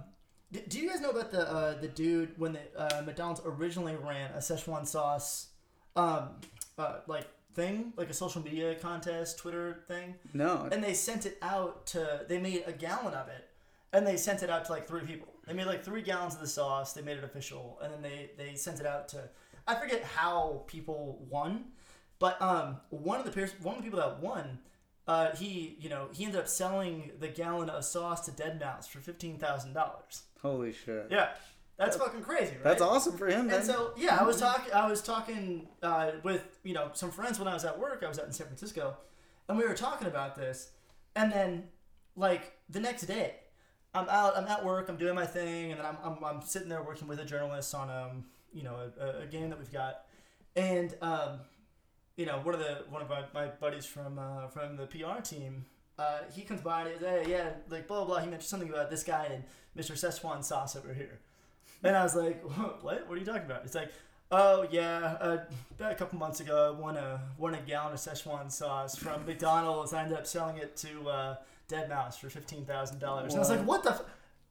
do 0.53 0.79
you 0.79 0.89
guys 0.89 1.01
know 1.01 1.11
about 1.11 1.31
the 1.31 1.51
uh, 1.51 1.81
the 1.81 1.89
dude 1.89 2.39
when 2.39 2.53
the 2.53 2.61
uh, 2.77 3.03
McDonald's 3.03 3.41
originally 3.45 3.97
ran 3.97 4.31
a 4.33 4.39
Szechuan 4.39 4.87
sauce, 4.87 5.49
um, 5.97 6.31
uh, 6.79 6.99
like 7.07 7.27
thing, 7.55 7.93
like 7.97 8.11
a 8.11 8.15
social 8.15 8.43
media 8.43 8.75
contest, 8.75 9.39
Twitter 9.39 9.85
thing, 9.89 10.15
no 10.33 10.69
and 10.73 10.83
they 10.83 10.95
sent 10.95 11.27
it 11.27 11.39
out 11.43 11.87
to 11.87 12.25
they 12.29 12.39
made 12.39 12.65
a 12.67 12.73
gallon 12.73 13.15
of 13.15 13.29
it, 13.29 13.49
and 13.93 14.07
they 14.07 14.17
sent 14.17 14.43
it 14.43 14.51
out 14.51 14.65
to 14.67 14.73
like 14.73 14.87
three 14.87 15.03
people. 15.03 15.29
They 15.47 15.55
made 15.55 15.67
like 15.67 15.85
three 15.85 16.03
gallons 16.03 16.35
of 16.35 16.41
the 16.41 16.47
sauce. 16.47 16.93
They 16.93 17.03
made 17.03 17.19
it 17.19 17.25
official, 17.25 17.79
and 17.83 17.93
then 17.93 18.03
they 18.03 18.31
they 18.37 18.55
sent 18.55 18.81
it 18.81 18.87
out 18.87 19.09
to 19.11 19.29
I 19.67 19.75
forget 19.77 20.03
how 20.03 20.65
people 20.67 21.25
won, 21.31 21.65
but 22.19 22.41
um 22.43 22.77
one 22.91 23.19
of 23.19 23.25
the 23.25 23.33
pers- 23.33 23.55
one 23.63 23.77
of 23.77 23.83
the 23.83 23.85
people 23.91 24.01
that 24.01 24.21
won. 24.21 24.59
Uh, 25.07 25.35
he, 25.35 25.77
you 25.81 25.89
know, 25.89 26.09
he 26.13 26.25
ended 26.25 26.41
up 26.41 26.47
selling 26.49 27.11
the 27.19 27.29
gallon 27.29 27.69
of 27.69 27.85
sauce 27.85 28.21
to 28.27 28.31
deadmau5 28.31 28.87
for 28.89 29.01
fifteen 29.01 29.37
thousand 29.39 29.73
dollars. 29.73 30.23
holy 30.41 30.73
shit 30.73 31.07
Yeah, 31.11 31.31
that's 31.77 31.97
fucking 31.97 32.23
crazy, 32.23 32.53
right? 32.55 32.63
that's 32.65 32.81
awesome 32.83 33.17
for 33.19 33.27
him 33.27 33.47
man. 33.49 33.57
And 33.57 33.65
so 33.65 33.93
yeah, 33.97 34.17
I 34.21 34.23
was 34.23 34.39
talking. 34.39 34.73
I 34.73 34.87
was 34.89 35.03
talking 35.03 35.67
uh, 35.83 36.13
with 36.23 36.61
you 36.63 36.73
know 36.75 36.91
some 36.93 37.11
friends 37.11 37.39
when 37.41 37.49
I 37.49 37.55
was 37.55 37.65
at 37.65 37.79
work. 37.79 38.03
I 38.05 38.09
was 38.09 38.19
out 38.21 38.27
in 38.27 38.33
San 38.33 38.47
Francisco, 38.47 38.97
and 39.49 39.59
we 39.59 39.65
were 39.67 39.75
talking 39.75 40.07
about 40.07 40.37
this. 40.37 40.71
And 41.17 41.33
then 41.33 41.65
like 42.15 42.53
the 42.69 42.79
next 42.81 43.03
day, 43.07 43.35
I'm 43.95 44.09
out. 44.09 44.37
I'm 44.37 44.47
at 44.47 44.65
work. 44.65 44.89
I'm 44.89 44.97
doing 44.97 45.17
my 45.17 45.27
thing, 45.27 45.73
and 45.73 45.81
then 45.81 45.87
I'm 45.87 45.97
I'm, 46.05 46.25
I'm 46.25 46.43
sitting 46.43 46.69
there 46.69 46.83
working 46.83 47.09
with 47.09 47.19
a 47.19 47.25
journalist 47.25 47.75
on 47.75 47.91
um 47.91 48.25
you 48.53 48.63
know 48.63 48.77
a, 49.01 49.23
a 49.23 49.27
game 49.27 49.51
that 49.51 49.59
we've 49.59 49.73
got, 49.73 50.05
and 50.55 50.95
um 51.03 51.41
you 52.17 52.27
know 52.27 52.39
one 52.43 52.55
of 52.55 52.61
the 52.61 52.85
one 52.91 53.03
of 53.03 53.09
my, 53.09 53.23
my 53.35 53.47
buddies 53.47 53.87
from 53.87 54.19
uh, 54.19 54.49
from 54.49 54.77
the 54.77 54.87
PR 54.87 55.21
team. 55.23 55.65
Uh, 55.99 56.21
he 56.35 56.43
comes 56.43 56.61
by 56.63 56.81
and 56.81 56.89
he 56.89 56.95
goes, 56.99 57.03
hey, 57.27 57.31
yeah, 57.31 57.51
like 57.69 57.87
blah, 57.87 57.99
blah, 57.99 58.07
blah. 58.07 58.19
He 58.19 58.27
mentioned 58.27 58.49
something 58.49 58.71
about 58.71 58.91
this 58.91 59.05
guy 59.05 59.27
and 59.31 59.45
Mr. 59.77 59.93
Szechuan 59.93 60.43
sauce 60.43 60.75
over 60.75 60.93
here. 60.93 61.21
And 61.85 61.95
I 61.95 62.03
was 62.03 62.17
like, 62.17 62.43
what? 62.83 63.07
What 63.09 63.11
are 63.11 63.19
you 63.19 63.27
talking 63.27 63.43
about? 63.45 63.65
It's 63.65 63.75
like, 63.75 63.93
oh 64.31 64.67
yeah, 64.71 65.17
uh, 65.21 65.39
about 65.79 65.93
a 65.93 65.95
couple 65.95 66.19
months 66.19 66.41
ago, 66.41 66.75
I 66.75 66.81
won 66.81 66.97
a 66.97 67.21
won 67.39 67.55
a 67.55 67.61
gallon 67.61 67.93
of 67.93 67.99
Szechuan 67.99 68.51
sauce 68.51 68.97
from 68.97 69.25
McDonald's. 69.27 69.93
I 69.93 70.03
ended 70.03 70.17
up 70.19 70.27
selling 70.27 70.57
it 70.57 70.77
to 70.79 71.09
uh, 71.09 71.37
deadmau5 71.69 72.15
for 72.15 72.31
fifteen 72.31 72.65
thousand 72.65 72.99
dollars. 72.99 73.35
And 73.35 73.37
I 73.37 73.41
was 73.41 73.51
like, 73.51 73.65
what 73.65 73.83
the, 73.83 73.91
f- 73.91 74.03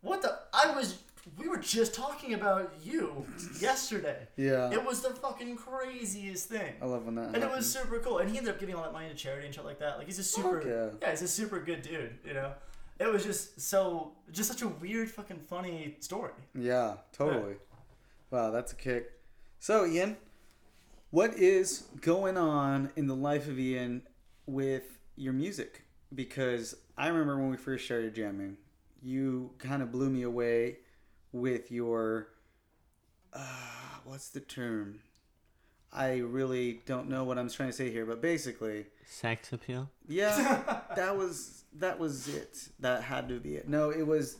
what 0.01 0.21
the? 0.21 0.37
I 0.53 0.75
was, 0.75 0.99
we 1.37 1.47
were 1.47 1.57
just 1.57 1.93
talking 1.93 2.33
about 2.33 2.73
you 2.83 3.25
yesterday. 3.59 4.27
yeah 4.37 4.71
It 4.71 4.83
was 4.83 5.01
the 5.01 5.09
fucking 5.11 5.55
craziest 5.55 6.49
thing. 6.49 6.73
i 6.81 6.85
love 6.85 7.05
when 7.05 7.15
that 7.15 7.33
And 7.33 7.43
it 7.43 7.49
was 7.49 7.71
super 7.71 7.99
cool. 7.99 8.19
And 8.19 8.29
he 8.29 8.37
ended 8.37 8.53
up 8.53 8.59
giving 8.59 8.75
all 8.75 8.83
that 8.83 8.93
money 8.93 9.09
to 9.09 9.15
charity 9.15 9.45
and 9.45 9.53
shit 9.55 9.65
like 9.65 9.79
that. 9.79 9.97
Like 9.97 10.07
he's 10.07 10.19
a 10.19 10.23
super 10.23 10.61
Fuck 10.61 11.01
yeah. 11.01 11.09
he's 11.11 11.21
a 11.21 11.27
super 11.27 11.59
good 11.59 11.81
dude, 11.81 12.17
you 12.25 12.33
know? 12.33 12.53
It 12.99 13.11
was 13.11 13.23
just 13.23 13.59
so 13.59 14.13
just 14.31 14.49
such 14.49 14.61
a 14.61 14.67
weird 14.67 15.09
fucking 15.09 15.39
funny 15.39 15.95
story. 15.99 16.33
Yeah, 16.53 16.95
totally. 17.13 17.55
Wow, 18.29 18.51
that's 18.51 18.71
a 18.73 18.75
kick. 18.75 19.11
So, 19.59 19.85
Ian, 19.85 20.17
what 21.09 21.33
is 21.33 21.85
going 22.01 22.37
on 22.37 22.91
in 22.95 23.07
the 23.07 23.15
life 23.15 23.47
of 23.47 23.59
Ian 23.59 24.03
with 24.45 24.99
your 25.15 25.33
music? 25.33 25.83
Because 26.13 26.75
I 26.97 27.07
remember 27.07 27.37
when 27.37 27.49
we 27.49 27.57
first 27.57 27.85
started 27.85 28.13
jamming, 28.13 28.57
you 29.01 29.51
kind 29.57 29.81
of 29.81 29.91
blew 29.91 30.09
me 30.09 30.21
away 30.21 30.77
with 31.31 31.71
your 31.71 32.27
uh, 33.33 33.39
what's 34.05 34.29
the 34.29 34.39
term? 34.39 34.99
I 35.93 36.19
really 36.19 36.81
don't 36.85 37.09
know 37.09 37.23
what 37.23 37.37
I'm 37.37 37.49
trying 37.49 37.69
to 37.69 37.73
say 37.73 37.91
here, 37.91 38.05
but 38.05 38.21
basically, 38.21 38.85
Sex 39.05 39.51
appeal. 39.51 39.89
yeah, 40.07 40.81
that 40.95 41.17
was 41.17 41.63
that 41.77 41.99
was 41.99 42.27
it. 42.27 42.69
That 42.79 43.03
had 43.03 43.27
to 43.29 43.39
be 43.39 43.55
it. 43.55 43.67
No, 43.67 43.89
it 43.89 44.05
was 44.05 44.37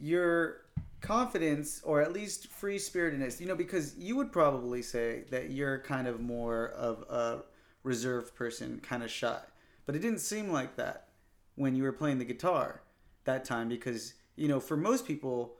your 0.00 0.62
confidence 1.00 1.82
or 1.84 2.00
at 2.00 2.12
least 2.12 2.48
free 2.48 2.78
spiritedness. 2.78 3.40
You 3.40 3.46
know, 3.46 3.54
because 3.54 3.94
you 3.96 4.16
would 4.16 4.32
probably 4.32 4.80
say 4.80 5.24
that 5.30 5.50
you're 5.50 5.80
kind 5.80 6.06
of 6.08 6.20
more 6.20 6.68
of 6.70 7.02
a 7.10 7.44
reserved 7.82 8.34
person, 8.34 8.80
kind 8.82 9.02
of 9.02 9.10
shy. 9.10 9.40
But 9.84 9.94
it 9.94 9.98
didn't 9.98 10.20
seem 10.20 10.50
like 10.50 10.76
that 10.76 11.08
when 11.56 11.76
you 11.76 11.82
were 11.82 11.92
playing 11.92 12.18
the 12.18 12.24
guitar 12.24 12.80
that 13.24 13.44
time 13.44 13.68
because, 13.68 14.14
you 14.34 14.48
know, 14.48 14.60
for 14.60 14.76
most 14.78 15.06
people 15.06 15.56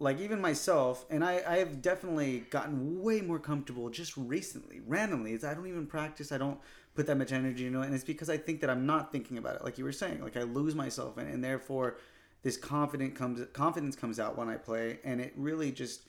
like 0.00 0.20
even 0.20 0.40
myself 0.40 1.04
and 1.10 1.24
I, 1.24 1.42
I 1.46 1.58
have 1.58 1.82
definitely 1.82 2.40
gotten 2.50 3.02
way 3.02 3.20
more 3.20 3.38
comfortable 3.38 3.90
just 3.90 4.16
recently 4.16 4.80
randomly. 4.86 5.32
It's, 5.32 5.44
i 5.44 5.54
don't 5.54 5.66
even 5.66 5.86
practice 5.86 6.32
i 6.32 6.38
don't 6.38 6.58
put 6.94 7.06
that 7.06 7.16
much 7.16 7.32
energy 7.32 7.66
into 7.66 7.82
it 7.82 7.86
and 7.86 7.94
it's 7.94 8.04
because 8.04 8.30
i 8.30 8.36
think 8.36 8.60
that 8.60 8.70
i'm 8.70 8.86
not 8.86 9.12
thinking 9.12 9.38
about 9.38 9.56
it. 9.56 9.64
Like 9.64 9.78
you 9.78 9.84
were 9.84 9.92
saying 9.92 10.22
like 10.22 10.36
i 10.36 10.42
lose 10.42 10.74
myself 10.74 11.18
it 11.18 11.26
and 11.26 11.42
therefore 11.42 11.98
this 12.42 12.56
confident 12.56 13.14
comes 13.14 13.44
confidence 13.52 13.96
comes 13.96 14.20
out 14.20 14.38
when 14.38 14.48
i 14.48 14.56
play 14.56 14.98
and 15.04 15.20
it 15.20 15.32
really 15.36 15.72
just 15.72 16.02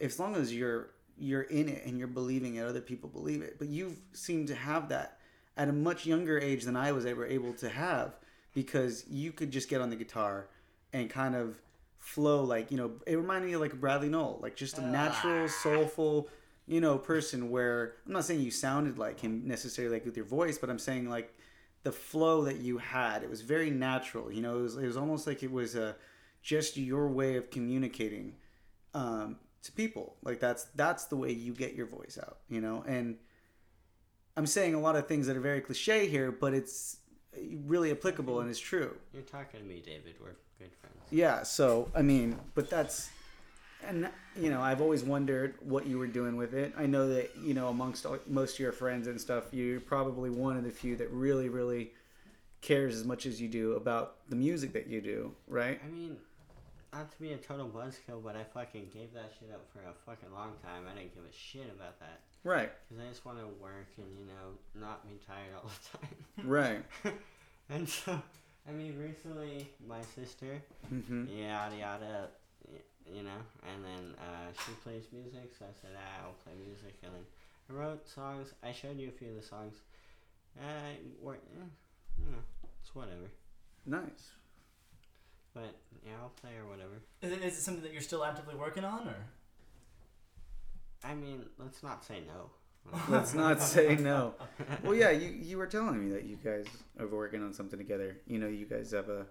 as 0.00 0.18
long 0.18 0.34
as 0.36 0.54
you're 0.54 0.90
you're 1.18 1.42
in 1.42 1.68
it 1.68 1.84
and 1.84 1.98
you're 1.98 2.08
believing 2.08 2.56
it 2.56 2.64
other 2.64 2.80
people 2.80 3.08
believe 3.08 3.42
it. 3.42 3.58
But 3.58 3.68
you 3.68 3.96
seem 4.12 4.46
to 4.46 4.54
have 4.54 4.88
that 4.88 5.18
at 5.56 5.68
a 5.68 5.72
much 5.72 6.06
younger 6.06 6.38
age 6.38 6.64
than 6.64 6.76
i 6.76 6.92
was 6.92 7.04
ever 7.04 7.26
able 7.26 7.52
to 7.54 7.68
have 7.68 8.16
because 8.54 9.04
you 9.08 9.32
could 9.32 9.50
just 9.50 9.68
get 9.68 9.80
on 9.80 9.90
the 9.90 9.96
guitar 9.96 10.48
and 10.92 11.10
kind 11.10 11.34
of 11.34 11.60
flow 12.02 12.42
like 12.42 12.72
you 12.72 12.76
know 12.76 12.90
it 13.06 13.14
reminded 13.14 13.46
me 13.46 13.52
of 13.52 13.60
like 13.60 13.80
bradley 13.80 14.08
Nowell 14.08 14.40
like 14.42 14.56
just 14.56 14.76
a 14.76 14.82
natural 14.82 15.48
soulful 15.48 16.28
you 16.66 16.80
know 16.80 16.98
person 16.98 17.48
where 17.48 17.94
i'm 18.04 18.12
not 18.12 18.24
saying 18.24 18.40
you 18.40 18.50
sounded 18.50 18.98
like 18.98 19.20
him 19.20 19.46
necessarily 19.46 19.94
like 19.94 20.04
with 20.04 20.16
your 20.16 20.26
voice 20.26 20.58
but 20.58 20.68
i'm 20.68 20.80
saying 20.80 21.08
like 21.08 21.32
the 21.84 21.92
flow 21.92 22.42
that 22.42 22.56
you 22.56 22.78
had 22.78 23.22
it 23.22 23.30
was 23.30 23.42
very 23.42 23.70
natural 23.70 24.32
you 24.32 24.42
know 24.42 24.58
it 24.58 24.62
was, 24.62 24.76
it 24.76 24.86
was 24.86 24.96
almost 24.96 25.28
like 25.28 25.44
it 25.44 25.52
was 25.52 25.76
a 25.76 25.94
just 26.42 26.76
your 26.76 27.06
way 27.06 27.36
of 27.36 27.50
communicating 27.52 28.34
um, 28.94 29.36
to 29.62 29.70
people. 29.70 30.16
Like 30.24 30.40
that's 30.40 30.64
that's 30.74 31.04
the 31.04 31.14
way 31.14 31.30
you 31.30 31.54
get 31.54 31.74
your 31.74 31.86
voice 31.86 32.18
out 32.20 32.38
you 32.48 32.60
know? 32.60 32.84
And 32.86 33.16
i'm 34.36 34.46
saying 34.46 34.74
a 34.74 34.80
lot 34.80 34.96
of 34.96 35.06
things 35.06 35.26
that 35.26 35.36
are 35.36 35.40
very 35.40 35.60
cliche 35.60 36.08
here 36.08 36.32
but 36.32 36.54
it's 36.54 36.96
really 37.64 37.90
applicable 37.90 38.40
and 38.40 38.50
it's 38.50 38.60
true. 38.60 38.96
You're 39.12 39.22
talking 39.22 39.60
to 39.60 39.66
me, 39.66 39.82
David. 39.84 40.16
We're 40.20 40.36
good 40.62 40.72
friends. 40.80 40.96
yeah, 41.10 41.42
so 41.42 41.90
I 41.94 42.02
mean, 42.02 42.38
but 42.54 42.70
that's 42.70 43.10
and 43.86 44.08
you 44.40 44.48
know, 44.50 44.60
I've 44.60 44.80
always 44.80 45.02
wondered 45.02 45.54
what 45.60 45.86
you 45.86 45.98
were 45.98 46.06
doing 46.06 46.36
with 46.36 46.54
it. 46.54 46.72
I 46.78 46.86
know 46.86 47.08
that, 47.08 47.30
you 47.42 47.52
know, 47.52 47.68
amongst 47.68 48.06
all, 48.06 48.16
most 48.28 48.54
of 48.54 48.60
your 48.60 48.72
friends 48.72 49.06
and 49.08 49.20
stuff, 49.20 49.44
you're 49.52 49.80
probably 49.80 50.30
one 50.30 50.56
of 50.56 50.64
the 50.64 50.70
few 50.70 50.96
that 50.96 51.10
really 51.10 51.48
really 51.48 51.92
cares 52.60 52.94
as 52.94 53.04
much 53.04 53.26
as 53.26 53.40
you 53.40 53.48
do 53.48 53.72
about 53.72 54.18
the 54.28 54.36
music 54.36 54.72
that 54.74 54.86
you 54.86 55.00
do, 55.00 55.32
right? 55.48 55.80
I 55.84 55.88
mean, 55.90 56.16
not 56.92 57.10
to 57.10 57.20
be 57.20 57.32
a 57.32 57.36
total 57.36 57.68
buzzkill, 57.68 58.22
but 58.22 58.36
I 58.36 58.44
fucking 58.44 58.90
gave 58.94 59.12
that 59.14 59.32
shit 59.38 59.50
up 59.52 59.66
for 59.72 59.80
a 59.80 59.92
fucking 60.06 60.32
long 60.32 60.52
time. 60.62 60.84
I 60.88 60.96
didn't 60.96 61.14
give 61.14 61.24
a 61.24 61.32
shit 61.34 61.68
about 61.74 61.98
that 62.00 62.20
Right. 62.44 62.70
because 62.88 63.02
I 63.04 63.08
just 63.08 63.24
want 63.24 63.38
to 63.38 63.46
work 63.60 63.88
and 63.98 64.06
you 64.16 64.26
know 64.26 64.80
not 64.80 65.04
be 65.08 65.18
tired 65.26 65.54
all 65.56 65.68
the 65.68 65.98
time. 65.98 66.48
Right. 66.48 66.82
and 67.70 67.88
so, 67.88 68.22
I 68.68 68.72
mean, 68.72 68.96
recently 68.98 69.68
my 69.86 70.00
sister, 70.14 70.62
hmm 70.88 71.26
yada 71.26 71.76
yada, 71.76 72.28
you 73.12 73.22
know, 73.22 73.40
and 73.68 73.84
then 73.84 74.14
uh, 74.18 74.52
she 74.64 74.72
plays 74.84 75.04
music, 75.12 75.52
so 75.58 75.64
I 75.64 75.74
said, 75.80 75.90
ah, 75.96 76.26
I'll 76.26 76.38
play 76.44 76.52
music, 76.64 76.94
and 77.02 77.12
then 77.12 77.24
I 77.68 77.72
wrote 77.72 78.08
songs. 78.08 78.54
I 78.62 78.72
showed 78.72 78.98
you 78.98 79.08
a 79.08 79.10
few 79.10 79.28
of 79.30 79.36
the 79.36 79.42
songs. 79.42 79.74
I 80.60 80.98
were, 81.20 81.34
eh, 81.34 81.66
you 82.18 82.30
know, 82.30 82.38
it's 82.80 82.94
whatever. 82.94 83.30
Nice. 83.84 84.30
But 85.54 85.74
yeah, 86.06 86.12
I'll 86.22 86.32
play 86.40 86.52
or 86.56 86.68
whatever. 86.68 87.02
Is 87.20 87.32
it, 87.32 87.42
is 87.42 87.58
it 87.58 87.62
something 87.62 87.82
that 87.82 87.92
you're 87.92 88.00
still 88.00 88.24
actively 88.24 88.54
working 88.54 88.84
on, 88.84 89.08
or? 89.08 89.26
I 91.04 91.14
mean, 91.14 91.44
let's 91.58 91.82
not 91.82 92.04
say 92.04 92.20
no. 92.26 92.50
Let's 93.08 93.32
not 93.34 93.60
say 93.62 93.96
no. 93.96 94.34
Well, 94.82 94.94
yeah, 94.94 95.10
you 95.10 95.30
you 95.30 95.56
were 95.58 95.66
telling 95.66 96.04
me 96.04 96.12
that 96.12 96.24
you 96.24 96.36
guys 96.36 96.66
are 97.00 97.06
working 97.06 97.42
on 97.42 97.52
something 97.52 97.78
together. 97.78 98.18
You 98.26 98.38
know, 98.38 98.48
you 98.48 98.66
guys 98.66 98.90
have 98.92 99.08
a, 99.08 99.26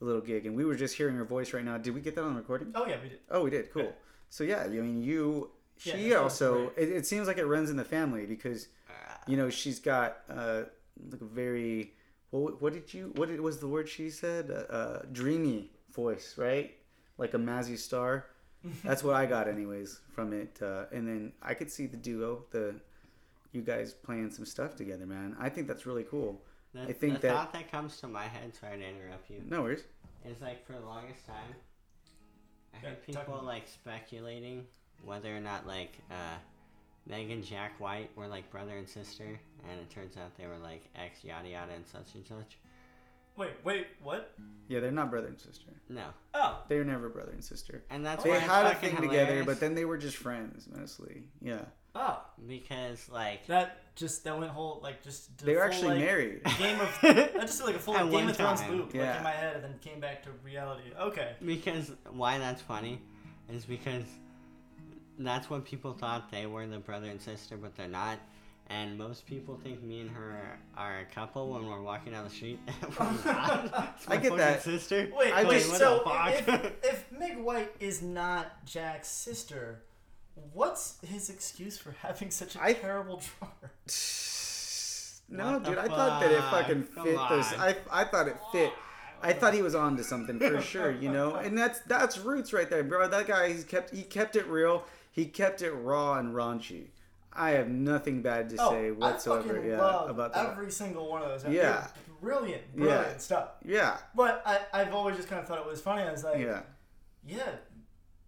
a 0.00 0.04
little 0.04 0.20
gig, 0.22 0.46
and 0.46 0.56
we 0.56 0.64
were 0.64 0.74
just 0.74 0.96
hearing 0.96 1.14
your 1.16 1.24
voice 1.26 1.52
right 1.52 1.64
now. 1.64 1.76
Did 1.78 1.94
we 1.94 2.00
get 2.00 2.14
that 2.14 2.24
on 2.24 2.34
recording? 2.36 2.72
Oh 2.74 2.86
yeah, 2.86 2.96
we 3.02 3.10
did. 3.10 3.18
Oh, 3.30 3.44
we 3.44 3.50
did. 3.50 3.72
Cool. 3.72 3.82
Yeah. 3.84 3.90
So 4.30 4.44
yeah, 4.44 4.62
I 4.64 4.68
mean, 4.68 5.02
you. 5.02 5.50
She 5.76 6.08
was 6.10 6.16
also. 6.16 6.72
It, 6.76 6.88
it 6.90 7.06
seems 7.06 7.26
like 7.26 7.38
it 7.38 7.46
runs 7.46 7.68
in 7.70 7.76
the 7.76 7.84
family 7.84 8.24
because 8.26 8.68
Uh, 8.88 8.92
you 9.26 9.36
know 9.36 9.50
she's 9.50 9.78
got 9.78 10.18
uh 10.30 10.62
like 11.10 11.20
a 11.20 11.24
very. 11.24 11.92
What, 12.30 12.62
what 12.62 12.72
did 12.72 12.94
you? 12.94 13.12
What 13.16 13.28
was 13.40 13.58
the 13.58 13.68
word 13.68 13.88
she 13.88 14.08
said? 14.08 14.50
Uh, 14.50 14.72
uh, 14.72 15.02
dreamy 15.12 15.70
voice, 15.94 16.38
right? 16.38 16.74
Like 17.18 17.34
a 17.34 17.38
Mazzy 17.38 17.76
Star. 17.76 18.26
That's 18.84 19.02
what 19.04 19.16
I 19.16 19.26
got, 19.26 19.48
anyways, 19.48 20.00
from 20.14 20.32
it. 20.32 20.58
Uh, 20.62 20.84
and 20.92 21.06
then 21.06 21.32
I 21.42 21.52
could 21.54 21.70
see 21.70 21.86
the 21.86 21.96
duo, 21.98 22.44
the 22.52 22.76
you 23.52 23.62
guys 23.62 23.92
playing 23.94 24.30
some 24.30 24.44
stuff 24.46 24.76
together, 24.76 25.06
man. 25.06 25.36
I 25.38 25.48
think 25.48 25.66
that's 25.68 25.86
really 25.86 26.04
cool. 26.04 26.42
the, 26.74 26.82
I 26.82 26.92
think 26.92 27.14
the 27.14 27.28
that- 27.28 27.32
thought 27.34 27.52
that 27.52 27.70
comes 27.70 27.98
to 28.00 28.08
my 28.08 28.24
head, 28.24 28.54
sorry 28.54 28.78
to 28.78 28.84
interrupt 28.88 29.28
you, 29.30 29.42
No 29.46 29.62
worries. 29.62 29.84
is 30.24 30.40
like 30.40 30.66
for 30.66 30.72
the 30.72 30.80
longest 30.80 31.26
time, 31.26 31.54
I 32.74 32.78
Yeah, 32.82 32.88
heard 32.90 32.96
talk 32.98 33.06
people 33.06 33.34
about- 33.34 33.44
like 33.44 33.68
speculating 33.68 34.66
whether 35.04 35.36
or 35.36 35.40
not 35.40 35.66
like 35.66 35.98
uh, 36.10 36.36
Meg 37.06 37.30
and 37.30 37.44
Jack 37.44 37.78
White 37.80 38.10
were 38.16 38.28
like 38.28 38.50
brother 38.50 38.76
and 38.78 38.88
sister, 38.88 39.24
and 39.68 39.80
it 39.80 39.90
turns 39.90 40.16
out 40.16 40.36
they 40.38 40.46
were 40.46 40.58
like 40.58 40.88
ex 40.94 41.22
yada 41.24 41.48
yada 41.48 41.72
and 41.72 41.86
such 41.86 42.14
and 42.14 42.24
such. 42.26 42.56
Wait, 43.36 43.50
wait, 43.64 43.86
what? 44.02 44.34
Yeah, 44.68 44.80
they're 44.80 44.92
not 44.92 45.10
brother 45.10 45.26
and 45.28 45.40
sister. 45.40 45.72
No, 45.88 46.04
Oh, 46.34 46.62
They 46.68 46.76
were 46.76 46.84
never 46.84 47.08
brother 47.08 47.32
and 47.32 47.42
sister. 47.42 47.82
and 47.90 48.04
that's 48.04 48.22
They 48.24 48.30
why 48.30 48.36
it's 48.36 48.46
had 48.46 48.66
a 48.66 48.74
fucking 48.74 48.96
thing 48.96 49.08
together, 49.08 49.42
but 49.44 49.58
then 49.58 49.74
they 49.74 49.84
were 49.86 49.96
just 49.96 50.18
friends 50.18 50.68
mostly. 50.70 51.24
Yeah, 51.40 51.64
oh, 51.94 52.20
because 52.46 53.08
like 53.08 53.46
that 53.46 53.78
just 53.94 54.24
that 54.24 54.38
went 54.38 54.50
whole 54.50 54.80
like 54.82 55.02
just 55.02 55.36
did 55.36 55.44
a 55.44 55.46
they 55.46 55.54
were 55.56 55.60
full, 55.62 55.68
actually 55.70 55.88
like, 55.90 55.98
married. 56.00 56.40
Game 56.58 56.80
of 56.80 56.98
that 57.02 57.40
just 57.42 57.58
did 57.58 57.66
like 57.66 57.76
a 57.76 57.78
full 57.78 57.96
At 57.96 58.04
Game 58.04 58.12
one 58.12 58.28
of 58.30 58.36
Thrones 58.36 58.60
time. 58.60 58.72
loop 58.76 58.86
like 58.86 58.94
Yeah. 58.94 59.18
in 59.18 59.22
my 59.24 59.30
head, 59.30 59.54
and 59.56 59.64
then 59.64 59.74
came 59.80 60.00
back 60.00 60.22
to 60.24 60.30
reality. 60.44 60.84
Okay. 60.98 61.32
because 61.44 61.92
why 62.10 62.38
that's 62.38 62.62
funny 62.62 63.00
is 63.52 63.64
because 63.64 64.04
that's 65.18 65.50
what 65.50 65.64
people 65.64 65.92
thought 65.92 66.30
they 66.30 66.46
were 66.46 66.66
the 66.66 66.78
brother 66.78 67.08
and 67.08 67.20
sister, 67.20 67.56
but 67.56 67.74
they're 67.76 67.88
not. 67.88 68.18
And 68.68 68.96
most 68.96 69.26
people 69.26 69.60
think 69.62 69.82
me 69.82 70.00
and 70.00 70.10
her 70.10 70.58
are 70.78 71.00
a 71.00 71.04
couple 71.14 71.50
when 71.50 71.66
we're 71.68 71.82
walking 71.82 72.12
down 72.12 72.24
the 72.24 72.30
street. 72.30 72.58
We're 72.98 73.04
not. 73.24 73.94
It's 73.96 74.08
I 74.08 74.14
my 74.14 74.16
get 74.16 74.22
fucking 74.22 74.36
that. 74.38 74.62
Sister. 74.62 75.10
Wait, 75.14 75.32
I 75.32 75.44
wait. 75.44 75.58
just- 75.58 75.68
what 75.70 75.78
so 75.78 75.98
the 75.98 76.04
fuck? 76.48 76.62
if, 76.64 76.84
if 76.84 77.12
Meg 77.12 77.38
White 77.38 77.74
is 77.80 78.00
not 78.00 78.64
Jack's 78.64 79.08
sister, 79.08 79.82
what's 80.52 80.98
his 81.06 81.28
excuse 81.30 81.78
for 81.78 81.92
having 82.02 82.30
such 82.30 82.56
a 82.56 82.62
I- 82.62 82.72
terrible 82.74 83.20
drummer? 83.38 83.72
No, 85.28 85.52
What 85.52 85.64
dude, 85.64 85.78
I 85.78 85.88
thought 85.88 86.20
that 86.20 86.30
it 86.30 86.40
fuck? 86.40 86.50
fucking 86.50 86.88
Come 86.94 87.04
fit 87.04 87.12
this. 87.30 87.52
on. 87.54 87.60
I, 87.60 87.76
I 87.90 88.04
thought 88.04 88.28
it 88.28 88.36
fit. 88.50 88.70
I 89.22 89.32
thought 89.32 89.54
he 89.54 89.62
was 89.62 89.74
on 89.74 89.96
to 89.96 90.04
something 90.04 90.38
for 90.38 90.60
sure, 90.72 90.90
you 90.90 91.10
know. 91.10 91.36
And 91.36 91.56
that's 91.56 91.78
that's 91.80 92.18
roots 92.18 92.52
right 92.52 92.68
there, 92.68 92.84
bro. 92.84 93.08
That 93.08 93.26
guy, 93.26 93.48
he's 93.50 93.64
kept 93.64 93.94
he 93.94 94.02
kept 94.02 94.36
it 94.36 94.46
real. 94.46 94.84
He 95.10 95.24
kept 95.26 95.62
it 95.62 95.70
raw 95.70 96.18
and 96.18 96.34
raunchy. 96.34 96.88
I 97.32 97.50
have 97.52 97.68
nothing 97.68 98.20
bad 98.20 98.50
to 98.50 98.56
oh, 98.58 98.70
say 98.72 98.88
I 98.88 98.90
whatsoever. 98.90 99.54
fucking 99.54 99.70
Yeah, 99.70 99.80
love 99.80 100.10
about 100.10 100.34
that. 100.34 100.50
every 100.50 100.70
single 100.70 101.08
one 101.08 101.22
of 101.22 101.28
those. 101.42 101.50
Yeah. 101.50 101.62
They're 101.62 101.88
brilliant, 102.20 102.76
brilliant 102.76 103.06
Yeah. 103.12 103.16
stuff. 103.16 103.48
Yeah, 103.64 103.96
But 104.14 104.42
I, 104.44 104.60
I've 104.74 104.92
always 104.92 105.16
just 105.16 105.28
kind 105.28 105.40
of 105.40 105.48
thought 105.48 105.58
it 105.60 105.66
was 105.66 105.80
funny. 105.80 106.02
I 106.02 106.12
was 106.12 106.24
like, 106.24 106.38
yeah. 106.40 106.60
yeah, 107.26 107.52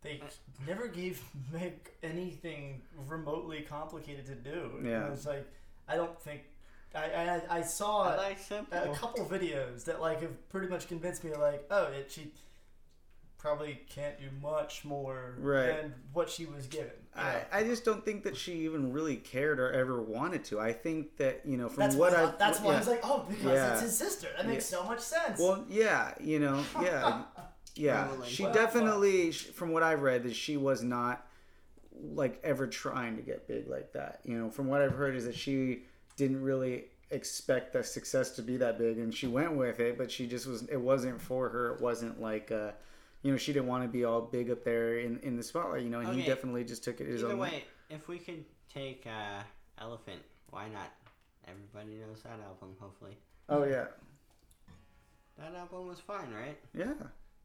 they 0.05 0.21
never 0.69 0.87
gave 0.87 1.21
Meg 1.53 1.75
anything 2.03 2.83
remotely 3.09 3.63
complicated 3.63 4.27
to 4.27 4.35
do. 4.37 4.71
Yeah. 4.85 5.07
And 5.07 5.15
it's 5.15 5.27
like, 5.27 5.51
I 5.89 5.97
don't 5.97 6.21
think. 6.21 6.43
I, 6.95 7.41
I, 7.51 7.59
I 7.59 7.63
saw 7.63 8.03
I 8.13 8.17
like 8.17 8.39
simple. 8.39 8.79
a 8.79 8.95
couple 8.95 9.27
videos 9.27 9.83
that 9.87 10.01
like 10.01 10.21
have 10.23 10.49
pretty 10.51 10.69
much 10.69 10.87
convinced 10.87 11.25
me 11.25 11.33
like 11.35 11.65
oh 11.69 11.87
it, 11.87 12.09
she 12.13 12.31
probably 13.37 13.81
can't 13.91 14.17
do 14.19 14.27
much 14.41 14.85
more 14.85 15.35
Right. 15.39 15.67
than 15.83 15.95
what 16.13 16.31
she 16.31 16.47
was 16.47 16.67
given 16.67 16.93
you 17.17 17.21
I, 17.21 17.33
know? 17.33 17.39
I 17.53 17.65
just 17.65 17.85
don't 17.85 18.05
think 18.05 18.23
that 18.25 18.37
she 18.37 18.53
even 18.65 18.93
really 18.93 19.17
cared 19.17 19.59
or 19.61 19.71
ever 19.73 20.01
wanted 20.03 20.45
to. 20.47 20.61
I 20.61 20.73
think 20.73 21.17
that 21.19 21.43
you 21.45 21.57
know 21.57 21.69
from 21.69 21.81
that's 21.81 21.97
what 21.97 22.15
I 22.15 22.33
that's 22.39 22.61
why 22.61 22.75
I 22.75 22.79
was 22.79 22.87
like 22.89 23.01
oh 23.03 23.27
because 23.29 23.45
Yeah. 23.45 23.73
it's 23.73 23.83
his 23.83 23.99
sister 23.99 24.29
that 24.37 24.47
makes 24.47 24.65
so 24.65 24.85
much 24.85 25.01
sense 25.01 25.41
Well, 25.41 25.65
yeah, 25.69 26.15
you 26.21 26.39
know, 26.39 26.63
yeah, 26.81 27.23
yeah. 27.75 28.09
Rolling. 28.09 28.29
She 28.29 28.43
Well, 28.43 28.53
definitely, 28.53 29.33
sh- 29.33 29.47
from 29.47 29.73
what 29.73 29.83
I've 29.83 30.03
read, 30.03 30.23
that 30.25 30.35
she 30.35 30.57
was 30.57 30.83
not 30.83 31.27
like 32.15 32.41
ever 32.43 32.67
trying 32.67 33.17
to 33.17 33.23
get 33.23 33.47
big 33.47 33.69
like 33.69 33.93
that. 33.93 34.21
You 34.25 34.39
know, 34.39 34.51
from 34.51 34.67
what 34.67 34.83
I've 34.83 34.95
heard 34.95 35.17
is 35.17 35.25
that 35.27 35.35
she 35.35 35.83
didn't 36.17 36.43
really 36.43 36.87
expect 37.11 37.73
the 37.73 37.85
success 37.85 38.31
to 38.33 38.43
be 38.43 38.57
that 38.59 38.79
big, 38.79 38.99
and 38.99 39.15
she 39.15 39.27
went 39.27 39.55
with 39.55 39.81
it, 39.81 39.99
but 39.99 40.11
she 40.11 40.27
just 40.27 40.47
was. 40.47 40.63
It 40.65 40.81
wasn't 40.81 41.21
for 41.21 41.49
her. 41.49 41.75
It 41.75 41.81
wasn't 41.81 42.21
like. 42.21 42.51
Uh, 42.51 42.73
you 43.23 43.31
know, 43.31 43.39
she 43.39 43.55
didn't 43.55 43.69
want 43.69 43.83
to 43.83 43.89
be 43.89 44.05
all 44.05 44.21
big 44.21 44.51
up 44.51 44.65
there 44.65 44.99
in, 44.99 45.19
in 45.21 45.35
the 45.35 45.43
spotlight, 45.43 45.83
you 45.83 45.89
know, 45.89 46.01
and 46.01 46.15
he 46.15 46.27
definitely 46.27 46.63
just 46.63 46.85
took 46.85 47.01
it 47.01 47.07
his 47.07 47.25
Either 47.25 47.33
own 47.33 47.39
way, 47.39 47.65
if 47.89 48.07
we 48.07 48.19
could 48.19 48.45
take 48.73 49.07
uh, 49.07 49.43
Elephant, 49.81 50.21
why 50.51 50.69
not? 50.69 50.93
Everybody 51.49 51.99
knows 52.01 52.23
that 52.23 52.39
album, 52.47 52.77
hopefully. 52.79 53.17
Oh, 53.49 53.65
yeah. 53.65 53.87
That 55.39 55.55
album 55.55 55.89
was 55.89 56.01
fine, 56.01 56.33
right? 56.33 56.59
Yeah. 56.75 56.93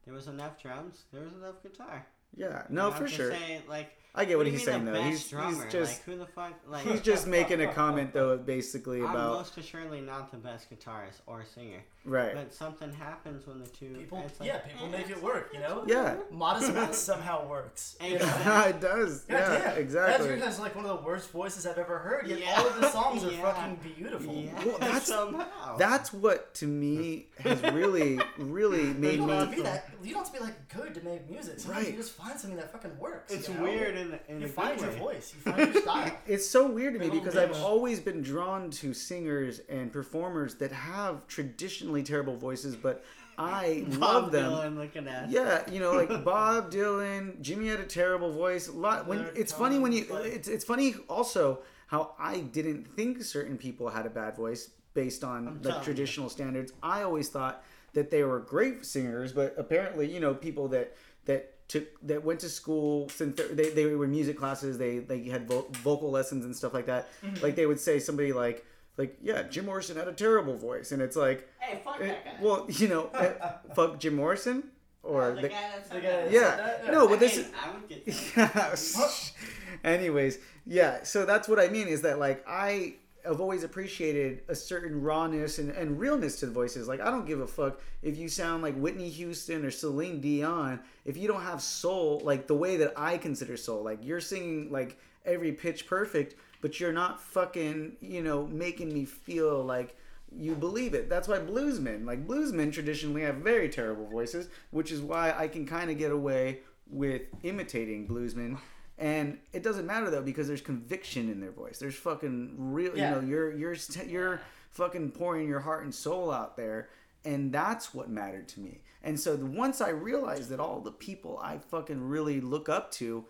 There 0.05 0.13
was 0.13 0.27
enough 0.27 0.61
drums. 0.61 1.05
There 1.11 1.23
was 1.23 1.33
enough 1.33 1.61
guitar. 1.61 2.05
Yeah. 2.35 2.63
No, 2.69 2.89
don't 2.89 2.97
for 2.99 3.07
sure. 3.07 3.31
Say, 3.31 3.61
like, 3.67 3.91
I 4.15 4.25
get 4.25 4.37
what, 4.37 4.45
do 4.45 4.51
he's 4.51 4.65
saying, 4.65 4.85
though. 4.85 5.01
He's, 5.01 5.29
he's 5.29 5.65
just. 5.71 5.73
like, 5.73 6.03
who 6.03 6.17
the 6.17 6.25
fuck? 6.25 6.53
Like, 6.67 6.83
He's 6.85 6.99
just 7.01 7.27
making 7.27 7.61
a 7.61 7.71
comment 7.71 8.11
though, 8.11 8.37
basically 8.37 8.99
I'm 8.99 9.11
about 9.11 9.33
most 9.33 9.55
assuredly 9.57 10.01
not 10.01 10.31
the 10.31 10.37
best 10.37 10.67
guitarist 10.69 11.21
or 11.27 11.45
singer, 11.45 11.83
right. 12.05 12.33
but 12.33 12.51
something 12.51 12.91
happens 12.91 13.45
when 13.45 13.59
the 13.59 13.67
two. 13.67 13.93
people 13.97 14.17
like, 14.39 14.47
yeah 14.47 14.57
people 14.59 14.87
eh, 14.87 14.97
make 14.97 15.09
it 15.11 15.21
work 15.21 15.51
you 15.53 15.59
know 15.59 15.83
Yeah, 15.85 16.15
modest 16.31 16.73
mouse 16.75 16.97
somehow 16.97 17.47
works 17.47 17.97
you 18.01 18.09
know? 18.09 18.15
Exactly. 18.15 18.69
it 18.71 18.81
does. 18.81 19.21
God 19.25 19.35
Yeah, 19.35 19.47
damn. 19.49 19.61
That 19.63 19.77
exactly. 19.77 20.27
dude 20.27 20.39
has 20.41 20.59
like 20.59 20.75
one 20.75 20.85
of 20.85 20.97
the 20.99 21.05
worst 21.05 21.29
voices 21.29 21.67
I've 21.67 21.77
ever 21.77 21.99
heard. 21.99 22.27
Yet 22.27 22.39
Yeah. 22.39 22.55
all 22.57 22.67
of 22.67 22.81
the 22.81 22.89
songs 22.89 23.23
are 23.25 23.31
Yeah. 23.31 23.41
fucking 23.53 23.79
beautiful. 23.95 24.33
Yeah, 24.33 24.65
Well, 24.65 24.77
that's- 24.79 25.05
somehow. 25.07 25.77
That's 25.77 26.11
what 26.11 26.55
to 26.55 26.67
me 26.67 27.27
has 27.41 27.61
really, 27.73 28.19
really 28.39 28.87
You 28.87 28.93
made 28.95 29.17
don't 29.17 29.29
have 29.29 29.43
to 29.45 29.49
me. 29.51 29.55
be 29.57 29.61
that. 29.61 29.89
You 30.03 30.13
don't 30.13 30.23
have 30.25 30.33
to 30.33 30.39
be 30.39 30.43
like 30.43 30.67
good 30.75 30.95
to 30.95 31.01
make 31.05 31.29
music. 31.29 31.59
Sometimes 31.59 31.83
Right. 31.85 31.91
You 31.93 31.99
just 32.01 32.17
find 32.19 32.39
something 32.39 32.57
that 32.57 32.71
fucking 32.71 32.97
works. 32.99 33.33
it's 33.33 33.47
you 33.47 33.55
know? 33.55 33.63
weird 33.63 33.95
in, 33.97 34.13
a- 34.13 34.31
in 34.31 34.39
You 34.41 34.45
a 34.45 34.49
find 34.49 34.77
good 34.77 34.85
your 34.85 34.93
way. 34.93 34.99
voice. 35.15 35.33
You 35.35 35.51
find 35.53 35.73
your 35.73 35.81
style. 35.81 36.11
It's 36.27 36.47
so 36.47 36.67
weird 36.69 36.93
to 36.93 36.99
me 36.99 37.05
Little 37.05 37.21
oh, 37.21 37.23
because 37.23 37.37
I've 37.37 37.63
always 37.63 37.99
been 37.99 38.21
drawn 38.21 38.69
to 38.71 38.93
singers 38.93 39.61
and 39.69 39.91
performers 39.91 40.55
that 40.55 40.71
have 40.71 41.25
traditionally 41.27 42.03
terrible 42.03 42.35
voices, 42.35 42.75
but 42.75 43.03
I 43.37 43.85
Bob 43.91 43.99
love 43.99 44.31
them. 44.31 44.51
Dylan 44.51 44.77
looking 44.77 45.07
at. 45.07 45.29
Yeah, 45.31 45.63
you 45.71 45.79
know, 45.79 45.93
like 45.93 46.23
Bob 46.25 46.71
Dylan, 46.71 47.39
Jimmy 47.41 47.67
had 47.67 47.79
a 47.79 47.85
terrible 47.85 48.31
voice. 48.31 48.67
A 48.67 48.71
lot. 48.73 49.07
When 49.07 49.19
There 49.19 49.31
it's 49.35 49.51
funny 49.53 49.79
when 49.79 49.91
you, 49.93 50.05
it's 50.23 50.47
it's 50.47 50.65
funny 50.65 50.95
also 51.07 51.59
how 51.87 52.13
I 52.19 52.41
didn't 52.41 52.85
think 52.95 53.23
certain 53.23 53.57
people 53.57 53.89
had 53.89 54.05
a 54.05 54.09
bad 54.09 54.35
voice 54.35 54.71
based 54.93 55.23
on 55.23 55.47
I'm 55.47 55.53
like 55.55 55.63
telling 55.63 55.77
you. 55.79 55.83
traditional 55.85 56.29
standards. 56.29 56.73
I 56.83 57.03
always 57.03 57.29
thought 57.29 57.63
that 57.93 58.11
they 58.11 58.23
were 58.23 58.39
great 58.39 58.85
singers, 58.85 59.31
but 59.31 59.55
apparently, 59.57 60.11
you 60.13 60.19
know, 60.19 60.33
people 60.33 60.67
that 60.69 60.95
that 61.25 61.53
took 61.69 61.85
that 62.07 62.25
went 62.25 62.41
to 62.41 62.49
school 62.49 63.07
since 63.09 63.37
they 63.37 63.53
they, 63.53 63.69
they 63.69 63.85
were 63.95 64.07
music 64.07 64.37
classes, 64.37 64.77
they 64.77 64.99
they 64.99 65.23
had 65.23 65.47
vo- 65.47 65.67
vocal 65.83 66.11
lessons 66.11 66.43
and 66.43 66.53
stuff 66.55 66.73
like 66.73 66.87
that. 66.87 67.07
Mm-hmm. 67.23 67.41
Like 67.43 67.55
they 67.55 67.65
would 67.65 67.79
say 67.79 67.99
somebody 67.99 68.33
like 68.33 68.65
like 68.97 69.17
yeah, 69.21 69.43
Jim 69.43 69.65
Morrison 69.65 69.95
had 69.95 70.07
a 70.09 70.13
terrible 70.13 70.57
voice, 70.57 70.91
and 70.91 71.01
it's 71.01 71.15
like. 71.15 71.47
Hey, 71.59 71.79
fuck 71.85 72.01
eh, 72.01 72.07
that 72.07 72.25
guy. 72.25 72.31
Well, 72.41 72.65
you 72.67 72.87
know, 72.89 73.09
eh, 73.13 73.31
fuck 73.75 73.97
Jim 73.99 74.15
Morrison 74.15 74.63
or 75.03 75.31
the, 75.35 75.41
the, 75.43 75.49
guy 75.49 75.69
that's 75.73 75.87
The 75.89 75.95
like 75.95 76.03
guy 76.03 76.09
that. 76.09 76.31
that's- 76.31 76.33
yeah, 76.33 76.55
that- 76.57 76.81
yeah. 76.85 76.91
no, 76.91 77.05
I 77.07 77.09
but 77.11 77.19
this 77.21 77.37
mean, 77.37 77.45
is. 77.45 77.51
I 77.63 77.71
would 77.71 77.87
get 77.87 78.05
that. 78.35 79.31
Anyways, 79.83 80.39
yeah. 80.65 81.03
So 81.03 81.25
that's 81.25 81.47
what 81.47 81.59
I 81.59 81.69
mean 81.69 81.87
is 81.87 82.01
that 82.01 82.19
like 82.19 82.43
I 82.47 82.95
I've 83.27 83.41
always 83.41 83.63
appreciated 83.63 84.41
a 84.47 84.55
certain 84.55 85.01
rawness 85.01 85.59
and, 85.59 85.71
and 85.71 85.99
realness 85.99 86.39
to 86.39 86.45
the 86.45 86.51
voices. 86.51 86.87
Like 86.87 87.01
I 87.01 87.11
don't 87.11 87.25
give 87.25 87.41
a 87.41 87.47
fuck 87.47 87.81
if 88.01 88.17
you 88.17 88.29
sound 88.29 88.63
like 88.63 88.75
Whitney 88.75 89.09
Houston 89.09 89.65
or 89.65 89.71
Celine 89.71 90.21
Dion. 90.21 90.79
If 91.05 91.17
you 91.17 91.27
don't 91.27 91.41
have 91.41 91.61
soul, 91.61 92.21
like 92.23 92.47
the 92.47 92.55
way 92.55 92.77
that 92.77 92.93
I 92.95 93.17
consider 93.17 93.57
soul, 93.57 93.83
like 93.83 93.99
you're 94.03 94.21
singing 94.21 94.71
like 94.71 94.97
every 95.25 95.51
pitch 95.51 95.87
perfect, 95.87 96.35
but 96.61 96.79
you're 96.79 96.93
not 96.93 97.21
fucking, 97.21 97.97
you 98.01 98.21
know, 98.21 98.47
making 98.47 98.93
me 98.93 99.05
feel 99.05 99.63
like 99.63 99.95
you 100.35 100.55
believe 100.55 100.93
it. 100.93 101.09
That's 101.09 101.27
why 101.27 101.39
bluesmen, 101.39 102.05
like 102.05 102.27
bluesmen 102.27 102.71
traditionally 102.71 103.21
have 103.23 103.35
very 103.35 103.69
terrible 103.69 104.07
voices, 104.07 104.49
which 104.71 104.91
is 104.91 105.01
why 105.01 105.33
I 105.35 105.47
can 105.47 105.65
kind 105.65 105.89
of 105.89 105.97
get 105.97 106.11
away 106.11 106.59
with 106.89 107.23
imitating 107.43 108.07
bluesmen. 108.07 108.57
And 108.99 109.39
it 109.53 109.63
doesn't 109.63 109.85
matter 109.85 110.09
though 110.09 110.21
because 110.21 110.47
there's 110.47 110.61
conviction 110.61 111.29
in 111.31 111.39
their 111.39 111.51
voice. 111.51 111.79
There's 111.79 111.95
fucking 111.95 112.55
real, 112.57 112.95
Yeah. 112.95 113.15
you 113.15 113.21
know, 113.21 113.27
you're 113.27 113.51
you're 113.57 113.75
you're 114.05 114.41
fucking 114.71 115.11
pouring 115.11 115.47
your 115.47 115.61
heart 115.61 115.83
and 115.83 115.95
soul 115.95 116.31
out 116.31 116.57
there, 116.57 116.89
and 117.25 117.51
that's 117.51 117.93
what 117.93 118.09
mattered 118.09 118.47
to 118.49 118.59
me. 118.59 118.81
And 119.01 119.17
so 119.17 119.37
the, 119.37 119.45
once 119.45 119.79
I 119.79 119.89
realized 119.89 120.49
that 120.49 120.59
all 120.59 120.81
the 120.81 120.91
people 120.91 121.39
I 121.41 121.57
fucking 121.57 122.01
really 122.09 122.41
look 122.41 122.67
up 122.67 122.91
to 122.93 123.25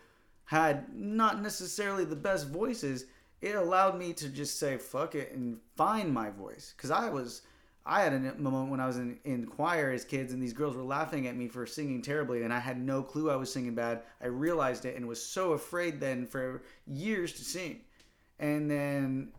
had 0.46 0.92
not 0.96 1.42
necessarily 1.42 2.04
the 2.04 2.16
best 2.16 2.50
voices, 2.50 3.06
it 3.40 3.54
allowed 3.56 3.96
me 3.98 4.12
to 4.14 4.28
just 4.30 4.58
say 4.58 4.78
fuck 4.78 5.14
it 5.14 5.32
and 5.34 5.60
find 5.78 6.12
my 6.12 6.32
voice. 6.32 6.74
Cause 6.78 6.90
I 6.90 7.10
was, 7.10 7.44
I 7.90 8.02
had 8.02 8.14
a 8.14 8.20
moment 8.40 8.70
when 8.70 8.80
I 8.80 8.86
was 8.86 8.98
in, 8.98 9.18
in 9.26 9.48
choir 9.48 9.90
as 9.92 10.06
kids 10.06 10.32
and 10.32 10.42
these 10.42 10.54
girls 10.54 10.76
were 10.76 10.84
laughing 10.84 11.26
at 11.26 11.36
me 11.36 11.48
for 11.48 11.66
singing 11.66 12.04
terribly 12.04 12.44
and 12.44 12.54
I 12.54 12.60
had 12.60 12.80
no 12.80 13.02
clue 13.02 13.32
I 13.32 13.36
was 13.36 13.52
singing 13.52 13.74
bad. 13.74 14.04
I 14.22 14.28
realized 14.28 14.86
it 14.86 14.96
and 14.96 15.08
was 15.08 15.20
so 15.20 15.54
afraid 15.54 16.00
then 16.00 16.28
for 16.28 16.62
years 16.86 17.34
to 17.34 17.44
sing. 17.44 17.82
And 18.38 18.70
then 18.70 19.34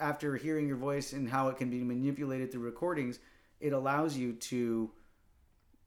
after 0.00 0.34
hearing 0.36 0.66
your 0.66 0.78
voice 0.78 1.12
and 1.12 1.28
how 1.28 1.46
it 1.48 1.58
can 1.58 1.70
be 1.70 1.84
manipulated 1.84 2.50
through 2.50 2.62
recordings, 2.62 3.20
it 3.60 3.72
allows 3.72 4.16
you 4.16 4.32
to 4.32 4.90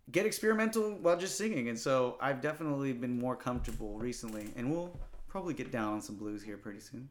get 0.09 0.26
experimental 0.26 0.91
while 1.01 1.18
just 1.18 1.38
singing. 1.38 1.68
And 1.68 1.78
so 1.78 2.18
I've 2.22 2.39
definitely 2.39 2.93
been 2.93 3.20
more 3.20 3.36
comfortable 3.36 3.97
recently, 3.97 4.47
and 4.55 4.72
we'll 4.72 4.97
probably 5.28 5.53
get 5.53 5.70
down 5.70 5.93
on 5.93 6.01
some 6.01 6.16
blues 6.16 6.41
here 6.41 6.55
pretty 6.55 6.80
soon. 6.80 7.09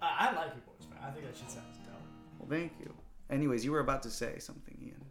I, 0.00 0.30
I 0.30 0.34
like 0.34 0.54
your 0.54 0.64
voice, 0.64 0.88
man. 0.90 0.98
I 1.02 1.10
think 1.10 1.26
that 1.26 1.36
shit 1.36 1.50
sounds 1.50 1.76
dope. 1.84 1.94
Well, 2.38 2.48
thank 2.48 2.72
you. 2.80 2.94
Anyways, 3.32 3.64
you 3.64 3.72
were 3.72 3.80
about 3.80 4.02
to 4.02 4.10
say 4.10 4.38
something, 4.38 4.76
Ian. 4.82 5.02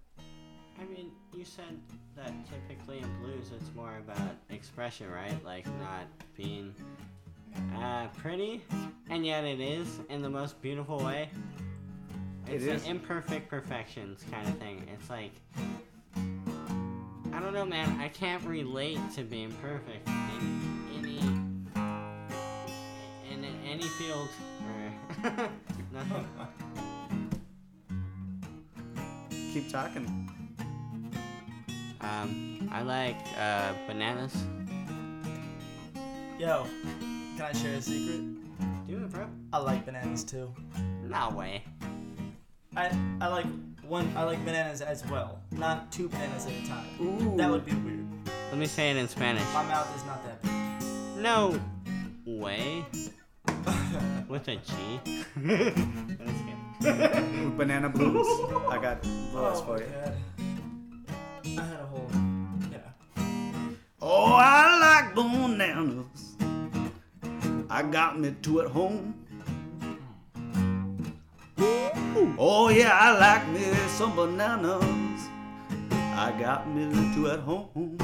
I 0.79 0.85
mean, 0.85 1.11
you 1.33 1.43
said 1.43 1.79
that 2.15 2.31
typically 2.47 2.99
in 2.99 3.19
blues 3.19 3.49
it's 3.55 3.73
more 3.75 3.97
about 3.97 4.35
expression, 4.51 5.09
right? 5.09 5.43
Like 5.43 5.65
not 5.79 6.05
being 6.37 6.75
uh, 7.75 8.07
pretty, 8.15 8.61
and 9.09 9.25
yet 9.25 9.43
it 9.43 9.59
is 9.59 10.01
in 10.09 10.21
the 10.21 10.29
most 10.29 10.61
beautiful 10.61 10.99
way. 10.99 11.29
It 12.47 12.61
It's 12.61 12.85
an 12.85 12.91
imperfect 12.91 13.49
perfections 13.49 14.23
kind 14.31 14.47
of 14.47 14.55
thing. 14.59 14.87
It's 14.93 15.09
like 15.09 15.31
I 17.33 17.39
don't 17.39 17.53
know, 17.53 17.65
man. 17.65 17.99
I 17.99 18.09
can't 18.09 18.43
relate 18.43 18.99
to 19.15 19.23
being 19.23 19.51
perfect 19.53 20.07
in 20.07 20.85
any 20.99 21.17
in 23.33 23.45
any 23.65 23.87
field 23.87 24.29
or 25.23 25.49
nothing. 25.91 26.27
Keep 29.53 29.69
talking. 29.69 30.29
Um, 31.99 32.69
I 32.71 32.81
like 32.83 33.17
uh, 33.37 33.73
bananas. 33.85 34.33
Yo, 36.39 36.65
can 37.35 37.45
I 37.45 37.51
share 37.51 37.75
a 37.75 37.81
secret? 37.81 38.21
Do 38.87 38.97
it, 38.97 39.11
bro. 39.11 39.27
I 39.51 39.57
like 39.57 39.85
bananas 39.85 40.23
too. 40.23 40.53
No 41.03 41.31
way. 41.31 41.63
I 42.77 42.97
I 43.19 43.27
like 43.27 43.45
one. 43.83 44.13
I 44.15 44.23
like 44.23 44.43
bananas 44.45 44.81
as 44.81 45.05
well, 45.07 45.39
not 45.51 45.91
two 45.91 46.07
bananas 46.07 46.45
at 46.45 46.53
a 46.53 46.67
time. 46.67 46.87
Ooh. 47.01 47.35
That 47.35 47.51
would 47.51 47.65
be 47.65 47.73
weird. 47.73 48.07
Let 48.51 48.57
me 48.57 48.67
say 48.67 48.91
it 48.91 48.95
in 48.95 49.09
Spanish. 49.09 49.43
My 49.53 49.63
mouth 49.63 49.93
is 49.97 50.05
not 50.05 50.23
that 50.23 50.41
big. 50.41 51.21
No 51.21 51.59
way. 52.25 52.85
With 54.31 54.47
a 54.47 54.55
G. 54.55 54.71
That's 55.35 55.75
good. 56.79 57.57
Banana 57.57 57.89
blues. 57.89 58.25
I 58.69 58.77
got 58.81 59.01
blues 59.01 59.33
oh 59.35 59.63
for 59.65 59.77
you. 59.77 59.87
god. 59.91 60.15
I 61.45 61.61
had 61.61 61.79
a 61.81 61.85
whole. 61.85 62.09
Yeah. 62.71 62.77
Oh, 64.01 64.35
I 64.35 64.79
like 64.79 65.15
bananas. 65.15 66.37
I 67.69 67.83
got 67.83 68.17
me 68.21 68.33
two 68.41 68.61
at 68.61 68.69
home. 68.69 69.15
Oh 72.39 72.69
yeah, 72.69 72.97
I 72.97 73.19
like 73.19 73.45
me 73.49 73.73
some 73.89 74.15
bananas. 74.15 75.27
I 75.91 76.33
got 76.39 76.69
me 76.69 76.89
two 77.13 77.29
at 77.29 77.39
home. 77.39 77.97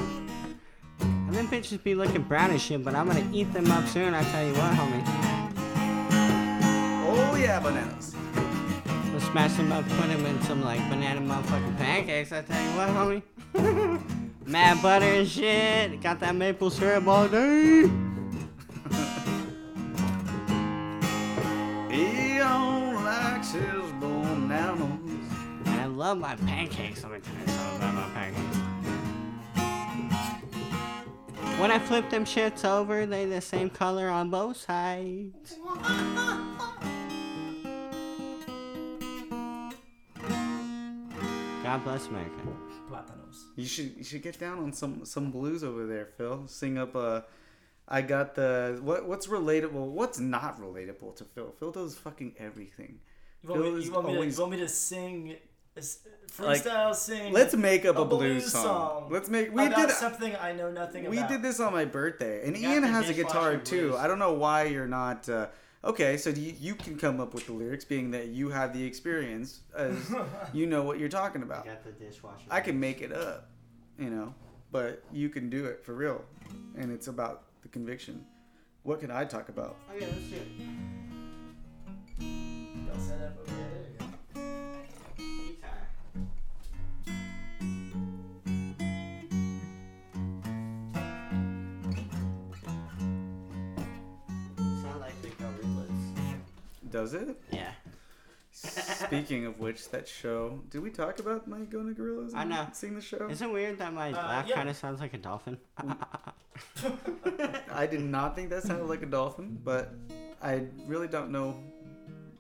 And 1.00 1.34
them 1.34 1.48
bitches 1.48 1.82
be 1.82 1.96
looking 1.96 2.24
brown 2.24 2.52
as 2.52 2.62
shit, 2.62 2.84
but 2.84 2.96
I'm 2.96 3.08
gonna 3.08 3.26
eat 3.32 3.54
them 3.54 3.72
up 3.72 3.88
soon. 3.88 4.14
I 4.14 4.24
tell 4.24 4.46
you 4.46 4.52
what, 4.52 4.74
homie. 4.74 5.27
Oh 7.38 7.40
yeah, 7.40 7.60
bananas. 7.60 8.16
We'll 9.12 9.22
smash 9.22 9.54
them 9.54 9.72
up, 9.72 9.88
put 9.90 10.08
them 10.08 10.26
in 10.26 10.42
some 10.42 10.64
like 10.64 10.80
banana 10.90 11.22
motherfucking 11.22 11.78
pancakes. 11.78 12.32
I 12.32 12.42
tell 12.42 12.60
you 12.60 12.72
what, 12.76 12.90
homie. 12.90 13.22
Mad 14.48 14.82
butter 14.82 15.06
and 15.06 15.28
shit. 15.28 16.02
Got 16.02 16.20
that 16.22 16.34
maple 16.34 16.72
syrup 16.72 17.06
all 17.06 17.28
day. 17.28 17.84
He 21.92 22.38
don't 22.40 23.04
likes 23.04 23.52
his 23.52 23.92
bananas. 24.00 25.32
And 25.66 25.80
I 25.80 25.86
love 25.86 26.18
my 26.18 26.36
pancakes. 26.38 27.04
Let 27.04 27.12
me 27.12 27.20
tell 27.20 27.36
you 27.36 27.48
something 27.54 27.78
about 27.78 27.94
my 27.94 28.10
pancakes. 28.16 28.58
When 31.60 31.70
I 31.70 31.78
flip 31.78 32.10
them 32.10 32.26
shits 32.26 32.66
over, 32.66 33.06
they 33.06 33.26
the 33.26 33.42
same 33.42 33.70
color 33.70 34.10
on 34.10 34.32
both 34.32 34.58
sides. 34.58 35.60
God 41.68 41.84
bless 41.84 42.08
America. 42.08 42.32
Plátanos. 42.90 43.44
You 43.58 43.66
should 43.66 43.98
you 43.98 44.04
should 44.06 44.22
get 44.22 44.40
down 44.40 44.60
on 44.60 44.72
some 44.72 45.04
some 45.04 45.32
blues 45.32 45.66
over 45.66 45.86
there, 45.86 46.06
Phil. 46.18 46.48
Sing 46.48 46.78
up 46.78 46.96
uh 46.96 47.22
I 47.90 48.02
got 48.04 48.36
the 48.36 48.80
what 48.82 49.06
what's 49.06 49.28
relatable? 49.28 49.88
What's 50.00 50.18
not 50.18 50.62
relatable 50.62 51.18
to 51.18 51.26
Phil? 51.26 51.54
Phil 51.60 51.72
does 51.72 51.98
fucking 51.98 52.36
everything. 52.40 53.00
You 53.44 53.50
want, 53.50 53.62
Phil 53.62 53.72
me, 53.74 53.80
is 53.80 53.86
you, 53.88 53.92
want 53.92 54.08
me 54.08 54.14
to, 54.16 54.26
you 54.26 54.40
want 54.40 54.52
me 54.52 54.58
to 54.60 54.68
sing, 54.70 55.36
a 55.76 55.80
s- 55.80 56.00
Like, 56.40 56.64
freestyle 56.64 56.96
sing? 56.96 57.34
Let's 57.34 57.54
make 57.54 57.86
up 57.86 57.98
a 57.98 58.02
a, 58.02 58.06
blues, 58.06 58.44
blues 58.44 58.52
song. 58.54 58.64
song 58.64 59.08
Let's 59.12 59.30
make 59.30 59.54
we 59.54 59.66
about 59.66 59.90
did 59.90 59.92
something 59.92 60.38
I 60.38 60.54
know 60.54 60.72
nothing 60.72 61.10
we 61.10 61.18
about. 61.18 61.30
We 61.30 61.36
did 61.36 61.44
this 61.44 61.60
on 61.60 61.74
my 61.74 61.84
birthday, 61.84 62.48
and 62.48 62.56
Ian 62.56 62.84
has 62.84 63.10
a 63.10 63.14
guitar 63.14 63.58
too. 63.58 63.90
blues. 63.90 64.00
I 64.00 64.08
don't 64.08 64.20
know 64.20 64.34
why 64.34 64.64
you're 64.64 64.88
not. 64.88 65.28
Uh, 65.28 65.48
okay, 65.88 66.18
so 66.18 66.30
you, 66.30 66.54
you 66.60 66.76
can 66.76 66.98
come 66.98 67.20
up 67.20 67.34
with 67.34 67.46
the 67.48 67.54
lyrics, 67.54 67.86
being 67.86 68.12
that 68.12 68.28
you 68.28 68.50
have 68.50 68.74
the 68.74 68.84
experience, 68.84 69.62
as 69.76 70.14
you 70.54 70.68
know 70.68 70.84
what 70.84 71.00
you're 71.00 71.10
talking 71.10 71.42
about. 71.42 71.66
got 71.66 71.84
the 71.84 71.92
dishwasher. 71.92 72.46
I 72.52 72.62
can 72.62 72.80
make 72.80 73.02
it 73.02 73.12
up, 73.12 73.50
you 73.98 74.10
know, 74.10 74.36
but 74.72 75.04
you 75.12 75.30
can 75.30 75.50
do 75.50 75.66
it 75.66 75.84
for 75.84 75.94
real, 75.96 76.24
and 76.76 76.92
it's 76.92 77.08
about 77.08 77.44
the 77.62 77.70
conviction. 77.70 78.24
What 78.84 79.00
can 79.00 79.10
I 79.12 79.26
talk 79.26 79.50
about? 79.50 79.78
Okay, 79.96 80.06
let's 80.06 80.28
do 80.30 80.36
it. 80.36 80.48
Y'all 82.88 83.00
set 83.00 83.22
up 83.22 83.38
over 83.42 83.52
there. 83.52 83.87
Does 96.98 97.14
it? 97.14 97.28
Yeah. 97.52 97.72
Speaking 98.52 99.46
of 99.46 99.60
which, 99.60 99.90
that 99.90 100.08
show. 100.08 100.62
Did 100.72 100.82
we 100.82 100.90
talk 100.90 101.20
about 101.20 101.48
my 101.48 101.60
going 101.60 101.94
to 101.94 102.02
Gorillaz? 102.02 102.34
I 102.34 102.42
and 102.42 102.50
know. 102.50 102.68
Seeing 102.74 102.96
the 102.96 103.02
show. 103.02 103.28
Is 103.30 103.44
it 103.44 103.52
weird 103.52 103.78
that 103.78 103.94
my 103.94 104.10
Uh, 104.10 104.16
laugh 104.16 104.48
yeah. 104.48 104.56
kind 104.56 104.68
of 104.68 104.76
sounds 104.76 105.00
like 105.00 105.14
a 105.14 105.20
dolphin? 105.20 105.60
I 107.72 107.86
did 107.86 108.02
not 108.02 108.36
think 108.36 108.50
that 108.50 108.64
sounded 108.64 108.86
like 108.88 109.04
a 109.04 109.06
dolphin, 109.06 109.60
but 109.64 109.94
I 110.42 110.64
really 110.88 111.08
don't 111.08 111.30
know. 111.32 111.60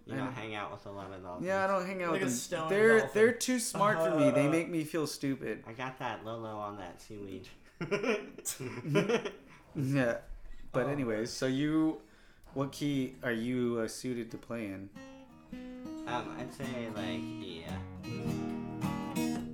You 0.07 0.13
I 0.13 0.17
don't 0.17 0.25
know. 0.25 0.31
hang 0.31 0.55
out 0.55 0.71
with 0.71 0.85
a 0.87 0.91
lot 0.91 1.11
of 1.13 1.21
dolphins. 1.21 1.45
Yeah, 1.45 1.63
I 1.63 1.67
don't 1.67 1.85
hang 1.85 2.01
out 2.01 2.13
Like 2.13 2.21
a 2.21 2.25
with 2.25 2.49
them. 2.49 2.67
They're 2.69 2.97
dolphin. 2.99 3.09
they're 3.13 3.31
too 3.33 3.59
smart 3.59 3.99
for 3.99 4.15
me. 4.19 4.31
They 4.31 4.47
Uh. 4.47 4.51
make 4.51 4.69
me 4.71 4.83
feel 4.85 5.05
stupid. 5.05 5.63
I 5.67 5.73
got 5.73 5.99
that 5.99 6.25
Lolo 6.25 6.49
on 6.57 6.77
that 6.77 6.99
seaweed. 6.99 7.47
Yeah. 9.75 10.17
But 10.71 10.85
Oh, 10.87 10.89
anyways, 10.89 11.29
so 11.31 11.45
you, 11.45 12.01
what 12.57 12.71
key 12.71 13.13
are 13.21 13.31
you 13.31 13.79
uh, 13.83 13.87
suited 13.87 14.31
to 14.31 14.37
play 14.37 14.65
in? 14.65 14.89
um, 16.07 16.35
I'd 16.39 16.51
say 16.51 16.89
like 16.95 17.21
yeah. 17.39 17.71
And 19.23 19.53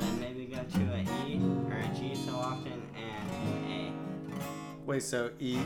then 0.00 0.20
maybe 0.20 0.46
go 0.46 0.56
to 0.56 0.80
a 0.94 1.02
E 1.28 1.38
or 1.68 1.76
a 1.76 1.88
G 1.94 2.14
so 2.14 2.34
often 2.34 2.80
and 2.96 3.30
an 3.46 3.92
A. 4.32 4.40
Wait, 4.86 5.02
so 5.02 5.30
E. 5.38 5.58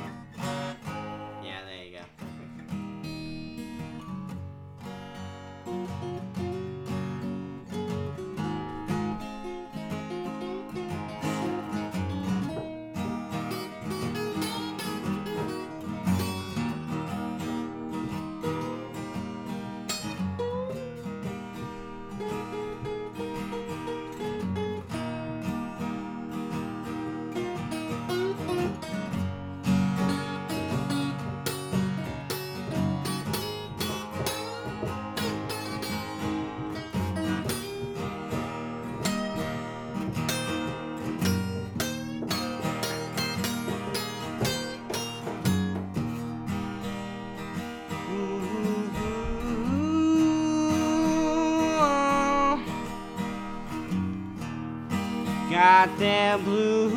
them 55.98 56.44
blues. 56.44 56.92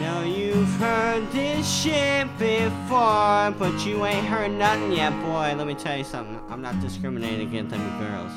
Know 0.00 0.22
you've 0.22 0.68
heard 0.76 1.30
this 1.32 1.66
shit 1.82 2.26
before, 2.38 3.50
but 3.58 3.84
you 3.84 4.04
ain't 4.04 4.26
heard 4.26 4.52
nothing 4.52 4.92
yet, 4.92 5.12
boy. 5.22 5.54
Let 5.56 5.66
me 5.66 5.74
tell 5.74 5.96
you 5.96 6.04
something. 6.04 6.40
I'm 6.50 6.62
not 6.62 6.80
discriminating 6.80 7.48
against 7.48 7.70
them 7.70 7.98
girls. 7.98 8.32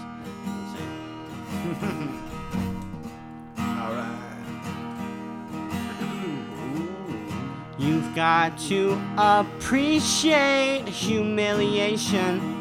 You've 7.79 8.15
got 8.15 8.57
to 8.69 8.99
appreciate 9.17 10.87
humiliation. 10.87 12.56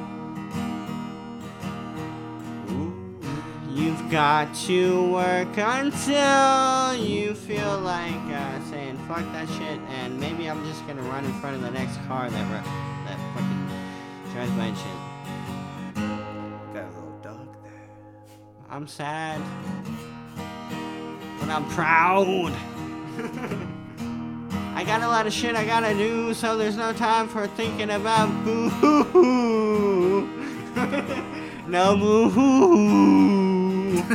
Got 4.17 4.49
to 4.55 5.13
work 5.13 5.59
until 5.59 6.95
you 6.95 7.35
feel 7.35 7.79
like 7.81 8.15
uh, 8.33 8.65
saying 8.71 8.97
fuck 9.07 9.21
that 9.33 9.47
shit, 9.47 9.79
and 9.91 10.19
maybe 10.19 10.49
I'm 10.49 10.65
just 10.65 10.87
gonna 10.87 11.03
run 11.03 11.27
in 11.27 11.35
front 11.35 11.55
of 11.55 11.61
the 11.61 11.71
next 11.71 11.99
car 12.07 12.31
that 12.31 12.45
ru- 12.51 12.63
that 13.05 13.19
fucking 13.35 13.69
drives 14.33 14.51
and 14.53 14.75
shit. 14.79 14.99
Got 16.73 16.85
a 16.85 16.93
little 16.97 17.21
dog 17.23 17.63
there. 17.63 17.91
I'm 18.71 18.89
sad, 18.89 19.43
but 21.39 21.51
I'm 21.51 21.69
proud. 21.69 22.55
I 24.75 24.83
got 24.83 25.03
a 25.03 25.09
lot 25.09 25.27
of 25.27 25.35
shit 25.35 25.55
I 25.55 25.67
gotta 25.67 25.93
do, 25.93 26.33
so 26.33 26.57
there's 26.57 26.79
no 26.79 26.95
time 26.95 27.29
for 27.29 27.47
thinking 27.49 27.91
about 27.91 28.31
boo. 28.47 28.71
no 31.69 31.99
boo. 31.99 33.56
I 34.09 34.15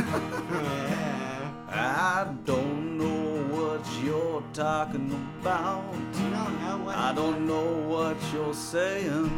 don't 2.46 2.96
know 2.96 3.44
what 3.54 3.86
you're 4.02 4.42
talking 4.54 5.12
about. 5.40 5.84
You 6.14 6.30
don't 6.30 6.62
know 6.62 6.78
what 6.78 6.96
I 6.96 7.12
don't 7.14 7.46
know 7.46 7.66
what 7.88 8.16
you're 8.32 8.54
saying. 8.54 9.30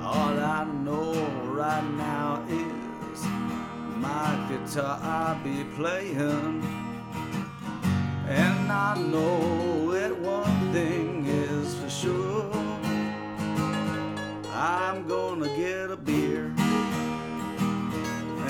All 0.00 0.38
I 0.38 0.64
know 0.84 1.12
right 1.46 1.82
now 1.96 2.44
is 2.48 3.24
my 3.96 4.46
guitar 4.48 5.00
I'll 5.02 5.42
be 5.42 5.64
playing. 5.74 6.62
And 8.28 8.70
I 8.70 8.96
know 8.96 9.90
that 9.90 10.16
one 10.20 10.72
thing 10.72 11.26
is 11.26 11.74
for 11.74 11.90
sure. 11.90 12.52
I'm 14.54 15.08
gonna 15.08 15.48
get 15.56 15.90
a 15.90 15.96
beer 15.96 16.54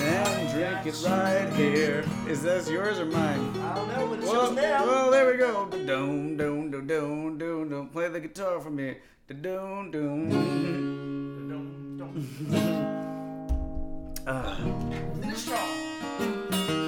and 0.09 0.49
drink 0.53 0.85
it 0.85 0.95
right 1.07 1.51
here. 1.53 2.03
Is 2.27 2.41
this 2.41 2.69
yours 2.69 2.99
or 2.99 3.05
mine? 3.05 3.39
I 3.61 3.75
don't 3.75 3.87
know, 3.87 4.07
but 4.07 4.19
it 4.19 4.25
Well, 4.25 4.47
shows 4.47 4.55
now. 4.55 4.85
well, 4.85 5.11
there 5.11 5.25
we 5.31 5.37
go. 5.37 5.65
Doom, 5.69 6.37
doom, 6.37 6.71
doom, 6.71 6.87
doom, 6.87 7.37
doom, 7.37 7.69
doom. 7.69 7.87
Play 7.89 8.09
the 8.09 8.19
guitar 8.19 8.59
for 8.59 8.69
me. 8.69 8.97
Doom, 9.41 9.91
doom. 9.91 10.29
Ah. 14.27 14.55
Finish 15.21 15.37
strong. 15.39 16.79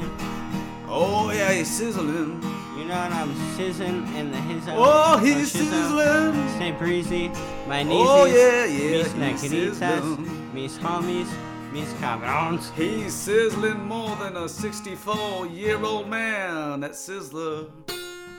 Oh, 0.88 1.32
yeah, 1.34 1.52
he's 1.54 1.76
sizzling. 1.76 2.39
You 2.78 2.86
know 2.86 2.93
what 2.93 3.12
I'm 3.12 3.36
sizzling 3.56 4.06
in 4.16 4.30
the 4.30 4.38
his 4.38 4.64
Oh, 4.68 5.18
he's 5.18 5.52
sizzling. 5.52 6.50
Stay 6.50 6.72
breezy. 6.74 7.30
My 7.68 7.82
oh, 7.82 7.84
nieces. 7.84 8.08
Oh, 8.08 8.26
yeah, 8.26 8.66
yeah, 8.66 8.91
Mis 8.91 9.12
he's 9.12 9.52
negritas. 9.52 9.74
sizzling. 9.74 10.54
Mis 10.54 10.78
homies. 10.78 11.30
Mis 11.74 11.91
cabrons. 11.93 12.72
He's 12.76 13.16
sizzling 13.16 13.84
more 13.84 14.16
than 14.18 14.38
a 14.38 14.48
64 14.48 15.48
year 15.48 15.84
old 15.84 16.08
man. 16.08 16.82
That 16.82 16.91
sizzler 16.91 17.72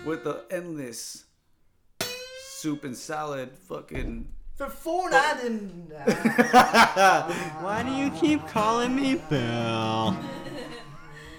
with 0.06 0.22
the 0.22 0.44
endless 0.52 1.24
soup 2.60 2.84
and 2.84 2.96
salad 2.96 3.58
fucking. 3.58 4.28
For 4.58 4.68
four 4.68 5.08
ninety 5.08 5.48
Why 7.62 7.82
do 7.86 7.92
you 7.92 8.10
keep 8.10 8.46
calling 8.48 8.94
me 8.94 9.14
Bill? 9.30 10.16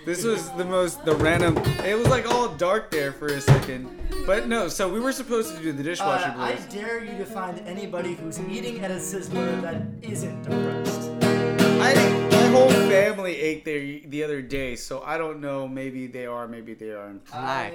This 0.05 0.23
was 0.23 0.49
the 0.53 0.63
most 0.65 1.03
the 1.05 1.13
random. 1.13 1.57
It 1.85 1.95
was 1.95 2.07
like 2.07 2.25
all 2.25 2.47
dark 2.55 2.89
there 2.89 3.11
for 3.11 3.27
a 3.27 3.39
second, 3.41 3.85
but 4.25 4.47
no. 4.47 4.67
So 4.67 4.89
we 4.89 4.99
were 4.99 5.11
supposed 5.11 5.55
to 5.55 5.61
do 5.61 5.71
the 5.71 5.83
dishwasher 5.83 6.33
Uh, 6.35 6.41
I 6.41 6.55
blues. 6.55 6.65
dare 6.73 7.03
you 7.03 7.15
to 7.19 7.25
find 7.25 7.59
anybody 7.67 8.15
who's 8.15 8.39
eating 8.39 8.79
at 8.79 8.89
a 8.89 8.95
sizzler 8.95 9.61
that 9.61 9.83
isn't 10.01 10.41
depressed. 10.41 11.11
I 11.21 11.93
my 12.31 12.47
whole 12.47 12.71
family 12.89 13.35
ate 13.37 13.65
there 13.65 13.99
the 14.09 14.23
other 14.23 14.41
day, 14.41 14.75
so 14.77 15.03
I 15.05 15.17
don't 15.19 15.41
know. 15.41 15.67
Maybe 15.67 16.07
they 16.07 16.25
are, 16.25 16.47
maybe 16.47 16.73
they 16.73 16.91
aren't. 16.93 17.21
I 17.35 17.37
I 17.37 17.43
like 17.43 17.73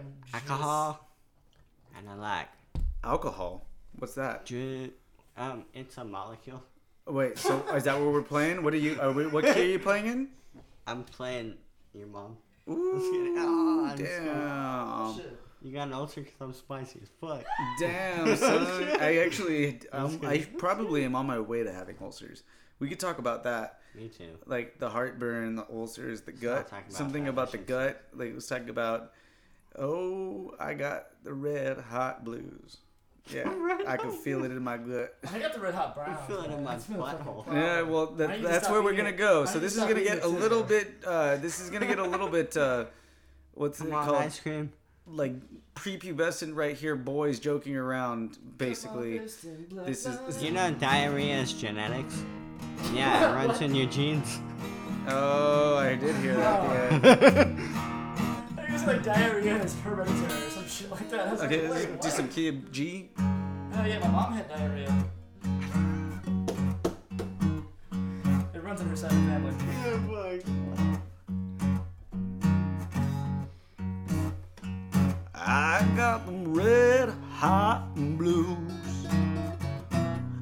am 0.00 0.06
just- 0.24 0.34
alcohol. 0.34 1.08
And 1.96 2.08
I 2.10 2.14
like 2.14 2.48
Alcohol. 3.04 3.67
What's 3.98 4.14
that? 4.14 4.46
ju- 4.46 4.92
um, 5.36 5.64
it's 5.74 5.96
a 5.98 6.04
molecule. 6.04 6.62
Wait. 7.06 7.38
So 7.38 7.58
is 7.74 7.84
that 7.84 7.98
what 7.98 8.12
we're 8.12 8.22
playing? 8.22 8.62
What 8.62 8.74
are 8.74 8.78
you? 8.78 8.98
Are 9.00 9.12
we, 9.12 9.26
what 9.26 9.44
key 9.44 9.60
are 9.60 9.64
you 9.64 9.78
playing 9.78 10.06
in? 10.06 10.28
I'm 10.86 11.04
playing 11.04 11.54
your 11.94 12.06
mom. 12.06 12.36
Ooh, 12.68 13.34
Oh, 13.38 13.88
I'm 13.90 13.96
damn. 13.96 15.16
Shit. 15.16 15.38
You 15.62 15.72
got 15.72 15.88
an 15.88 15.94
ulcer 15.94 16.20
because 16.20 16.36
I'm 16.40 16.52
spicy 16.52 17.00
as 17.02 17.08
fuck. 17.20 17.44
Damn, 17.80 18.36
son. 18.36 19.00
I 19.00 19.18
actually, 19.18 19.80
um, 19.92 20.20
I 20.22 20.46
probably 20.56 21.04
am 21.04 21.16
on 21.16 21.26
my 21.26 21.40
way 21.40 21.64
to 21.64 21.72
having 21.72 21.96
ulcers. 22.00 22.44
We 22.78 22.88
could 22.88 23.00
talk 23.00 23.18
about 23.18 23.42
that, 23.42 23.80
Me 23.96 24.08
too. 24.08 24.38
like 24.46 24.78
the 24.78 24.88
heartburn, 24.88 25.56
the 25.56 25.66
ulcers, 25.72 26.20
the 26.20 26.30
gut, 26.30 26.68
about 26.68 26.92
something 26.92 27.24
that, 27.24 27.30
about 27.30 27.50
the 27.50 27.58
gut. 27.58 28.00
Like 28.14 28.34
let's 28.34 28.46
talk 28.46 28.68
about. 28.68 29.12
Oh, 29.76 30.54
I 30.60 30.74
got 30.74 31.06
the 31.24 31.34
red 31.34 31.78
hot 31.78 32.24
blues. 32.24 32.78
Yeah, 33.32 33.78
I 33.86 33.96
can 33.96 34.10
feel 34.10 34.44
it 34.44 34.50
in 34.50 34.62
my 34.62 34.76
gut. 34.78 35.16
I 35.32 35.38
got 35.38 35.52
the 35.52 35.60
red 35.60 35.74
hot 35.74 35.94
brown. 35.94 36.10
I 36.10 36.26
feel 36.26 36.42
it 36.42 36.50
in 36.50 36.64
my 36.64 36.72
That's 36.72 36.86
been 36.86 37.00
a 37.00 37.04
fucking 37.04 37.26
butthole. 37.26 37.52
Yeah, 37.52 37.82
well, 37.82 38.06
that, 38.06 38.42
that's 38.42 38.68
where 38.70 38.82
we're 38.82 38.96
gonna 38.96 39.12
go. 39.12 39.44
So 39.44 39.58
this 39.58 39.74
is 39.76 39.80
gonna 39.80 40.02
get 40.02 40.22
a 40.24 40.28
little 40.28 40.62
bit. 40.62 41.02
Uh, 41.06 41.36
this 41.36 41.60
is 41.60 41.70
gonna 41.70 41.86
get 41.86 41.98
a 41.98 42.06
little 42.06 42.28
bit. 42.28 42.56
Uh, 42.56 42.86
what's 43.54 43.80
it 43.80 43.84
Come 43.84 43.94
on, 43.94 44.04
called? 44.06 44.16
ice 44.22 44.40
cream. 44.40 44.72
Like 45.06 45.34
prepubescent 45.74 46.54
right 46.54 46.76
here, 46.76 46.96
boys 46.96 47.38
joking 47.40 47.76
around. 47.76 48.38
Basically, 48.56 49.18
this 49.18 49.44
is. 50.06 50.42
You 50.42 50.50
know 50.52 50.70
diarrhea 50.72 51.36
is 51.38 51.52
genetics? 51.52 52.22
Yeah, 52.92 53.30
it 53.30 53.34
runs 53.46 53.60
in 53.62 53.74
your 53.74 53.86
genes. 53.86 54.38
Oh, 55.08 55.76
I 55.76 55.94
did 55.94 56.14
hear 56.16 56.34
that. 56.36 57.02
Yeah. 57.02 57.40
I 58.58 58.60
think 58.62 58.70
it's 58.70 58.86
like 58.86 59.02
diarrhea 59.02 59.56
is 59.62 59.74
hereditary 59.80 60.42
or 60.42 60.47
some 60.47 60.47
shit 60.78 60.90
like 60.90 61.10
that. 61.10 61.26
I 61.26 61.32
was 61.32 61.42
Okay, 61.42 61.62
like, 61.62 61.70
let's 61.70 61.84
wait, 61.86 62.00
do 62.00 62.08
what? 62.08 62.16
some 62.16 62.28
key 62.28 62.62
G. 62.70 63.10
Oh 63.18 63.84
yeah, 63.84 63.98
my 63.98 64.08
mom 64.08 64.32
had 64.32 64.48
diarrhea. 64.48 65.04
It 68.54 68.62
runs 68.62 68.80
in 68.80 68.88
her 68.88 68.96
side 68.96 69.10
of 69.10 69.18
the 69.18 69.24
family. 69.24 69.54
I 75.34 75.84
got 75.96 76.26
them 76.26 76.54
red 76.54 77.12
hot 77.32 77.94
blues. 77.94 79.06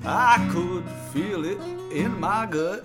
I 0.05 0.49
could 0.53 0.85
feel 1.13 1.45
it 1.45 1.59
in 1.93 2.19
my 2.21 2.47
gut. 2.47 2.85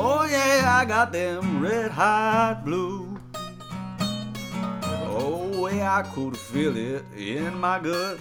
Oh 0.00 0.24
yeah, 0.30 0.78
I 0.80 0.84
got 0.84 1.10
them 1.10 1.60
red 1.60 1.90
hot 1.90 2.64
blues. 2.64 3.18
Oh 5.10 5.68
yeah, 5.72 5.96
I 5.96 6.02
could 6.02 6.36
feel 6.36 6.76
it 6.76 7.04
in 7.16 7.58
my 7.58 7.80
gut. 7.80 8.20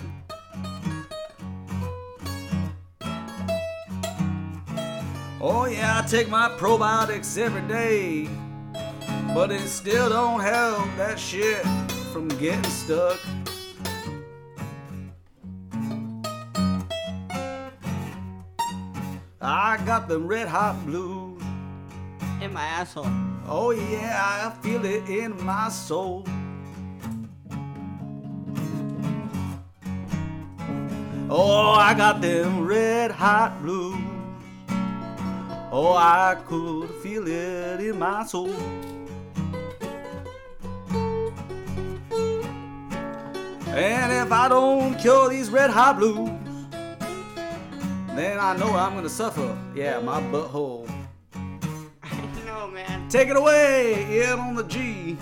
Oh 5.39 5.65
yeah, 5.65 6.01
I 6.03 6.07
take 6.07 6.29
my 6.29 6.49
probiotics 6.57 7.37
every 7.37 7.61
day, 7.67 8.27
but 9.35 9.51
it 9.51 9.67
still 9.67 10.09
don't 10.09 10.39
help 10.39 10.87
that 10.97 11.19
shit 11.19 11.63
from 12.11 12.27
getting 12.39 12.63
stuck. 12.63 13.19
I 19.39 19.77
got 19.85 20.07
them 20.07 20.25
red 20.27 20.47
hot 20.47 20.83
blues. 20.83 21.26
In 22.41 22.53
my 22.53 22.65
asshole. 22.65 23.07
Oh 23.47 23.71
yeah, 23.71 24.21
I 24.21 24.61
feel 24.61 24.85
it 24.85 25.09
in 25.09 25.43
my 25.43 25.69
soul. 25.69 26.23
Oh, 31.29 31.71
I 31.71 31.93
got 31.93 32.21
them 32.21 32.65
red 32.65 33.11
hot 33.11 33.61
blues. 33.61 33.97
Oh, 35.71 35.93
I 35.97 36.37
could 36.47 36.89
feel 37.03 37.27
it 37.27 37.81
in 37.81 37.99
my 37.99 38.25
soul. 38.25 38.53
And 43.75 44.11
if 44.11 44.31
I 44.31 44.47
don't 44.47 44.95
cure 44.95 45.29
these 45.29 45.49
red 45.49 45.69
hot 45.69 45.97
blues, 45.97 46.29
then 48.15 48.39
I 48.39 48.55
know 48.57 48.73
I'm 48.75 48.95
gonna 48.95 49.09
suffer. 49.09 49.57
Yeah, 49.75 49.99
my 49.99 50.21
butthole. 50.21 50.96
Man. 52.77 53.09
Take 53.09 53.29
it 53.29 53.35
away, 53.35 54.21
in 54.21 54.37
on 54.37 54.53
the 54.53 54.63
G. 54.63 55.17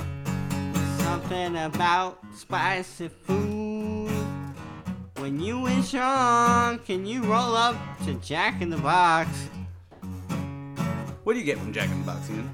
Something 0.97 1.55
about 1.55 2.19
spicy 2.35 3.07
food. 3.07 4.09
When 5.19 5.39
you 5.39 5.61
was 5.61 5.93
young, 5.93 6.79
can 6.79 7.05
you 7.05 7.23
roll 7.23 7.55
up 7.55 7.77
to 8.03 8.15
Jack 8.15 8.61
in 8.61 8.69
the 8.69 8.77
Box? 8.77 9.29
What 11.23 11.31
do 11.31 11.39
you 11.39 11.45
get 11.45 11.57
from 11.57 11.71
Jack 11.71 11.89
in 11.89 11.99
the 12.01 12.05
Box, 12.05 12.29
Ian? 12.29 12.53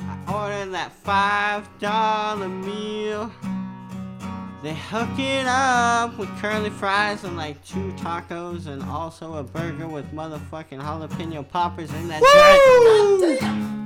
I 0.00 0.32
ordered 0.32 0.72
that 0.72 0.92
five 0.92 1.68
dollar 1.78 2.48
meal. 2.48 3.30
They 4.62 4.74
hook 4.74 5.18
it 5.18 5.46
up 5.46 6.16
with 6.16 6.30
curly 6.40 6.70
fries 6.70 7.22
and 7.24 7.36
like 7.36 7.62
two 7.66 7.92
tacos 7.98 8.66
and 8.66 8.82
also 8.84 9.34
a 9.34 9.42
burger 9.42 9.88
with 9.88 10.10
motherfucking 10.14 10.80
jalapeno 10.80 11.46
poppers 11.46 11.92
in 11.92 12.08
that 12.08 12.22
joint. 13.42 13.77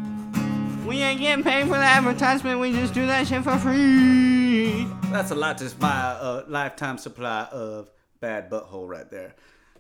We 0.93 1.01
ain't 1.01 1.21
getting 1.21 1.43
paid 1.43 1.63
for 1.63 1.79
the 1.79 1.79
advertisement. 1.79 2.61
We 2.61 2.71
just 2.71 2.93
do 2.93 3.07
that 3.07 3.27
shit 3.27 3.43
for 3.43 3.57
free. 3.57 4.87
That's 5.11 5.31
a 5.31 5.35
lot 5.35 5.57
to 5.57 5.75
buy 5.77 6.19
a 6.21 6.45
lifetime 6.47 6.99
supply 6.99 7.49
of 7.51 7.91
bad 8.21 8.51
butthole 8.51 8.87
right 8.87 9.11
there. 9.11 9.35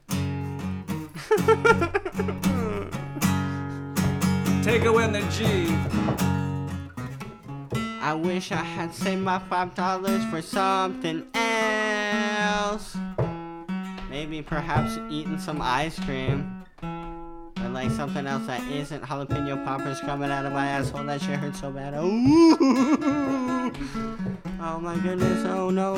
Take 4.62 4.86
away 4.86 5.12
the 5.12 5.20
G. 5.30 5.68
I 8.00 8.14
wish 8.14 8.50
I 8.50 8.64
had 8.64 8.94
saved 8.94 9.20
my 9.20 9.38
five 9.38 9.74
dollars 9.74 10.24
for 10.30 10.40
something 10.40 11.26
else. 11.34 12.96
Maybe 14.08 14.40
perhaps 14.40 14.98
eating 15.10 15.38
some 15.38 15.60
ice 15.60 16.00
cream. 16.06 16.61
Like 17.72 17.90
something 17.90 18.26
else 18.26 18.46
that 18.46 18.62
isn't 18.70 19.02
jalapeno 19.02 19.64
poppers 19.64 19.98
coming 20.00 20.30
out 20.30 20.44
of 20.44 20.52
my 20.52 20.66
asshole. 20.66 21.04
That 21.04 21.22
shit 21.22 21.38
hurts 21.38 21.60
so 21.60 21.70
bad. 21.70 21.94
Oh, 21.96 23.72
oh 24.60 24.78
my 24.78 24.96
goodness. 24.98 25.44
Oh 25.46 25.70
no. 25.70 25.94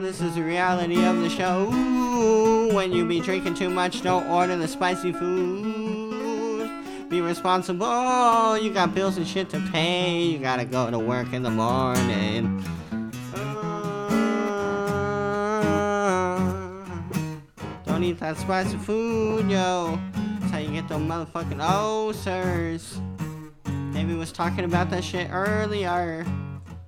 This 0.00 0.20
is 0.20 0.34
the 0.34 0.42
reality 0.42 1.02
of 1.04 1.18
the 1.20 1.30
show. 1.30 1.70
When 2.74 2.92
you 2.92 3.06
be 3.06 3.20
drinking 3.20 3.54
too 3.54 3.70
much, 3.70 4.02
don't 4.02 4.26
order 4.28 4.54
the 4.56 4.68
spicy 4.68 5.12
food. 5.12 6.70
Be 7.08 7.22
responsible. 7.22 8.58
You 8.58 8.70
got 8.70 8.94
bills 8.94 9.16
and 9.16 9.26
shit 9.26 9.48
to 9.50 9.60
pay. 9.72 10.22
You 10.24 10.38
gotta 10.38 10.66
go 10.66 10.90
to 10.90 10.98
work 10.98 11.32
in 11.32 11.42
the 11.42 11.50
morning. 11.50 12.62
Uh, 13.34 13.98
Don't 17.86 18.04
eat 18.04 18.20
that 18.20 18.36
spicy 18.36 18.76
food, 18.76 19.50
yo. 19.50 19.98
That's 20.74 20.90
how 20.90 20.98
you 20.98 21.06
get 21.06 21.08
them 21.08 21.08
motherfucking 21.08 21.58
oh, 21.60 22.06
ulcers. 22.08 23.00
Maybe 23.92 24.14
was 24.14 24.32
talking 24.32 24.64
about 24.64 24.90
that 24.90 25.04
shit 25.04 25.28
earlier. 25.30 26.26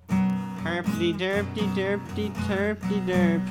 Herpty 0.08 1.16
derpty 1.16 1.72
derpty 1.74 2.34
terpty 2.46 3.06
derp. 3.06 3.42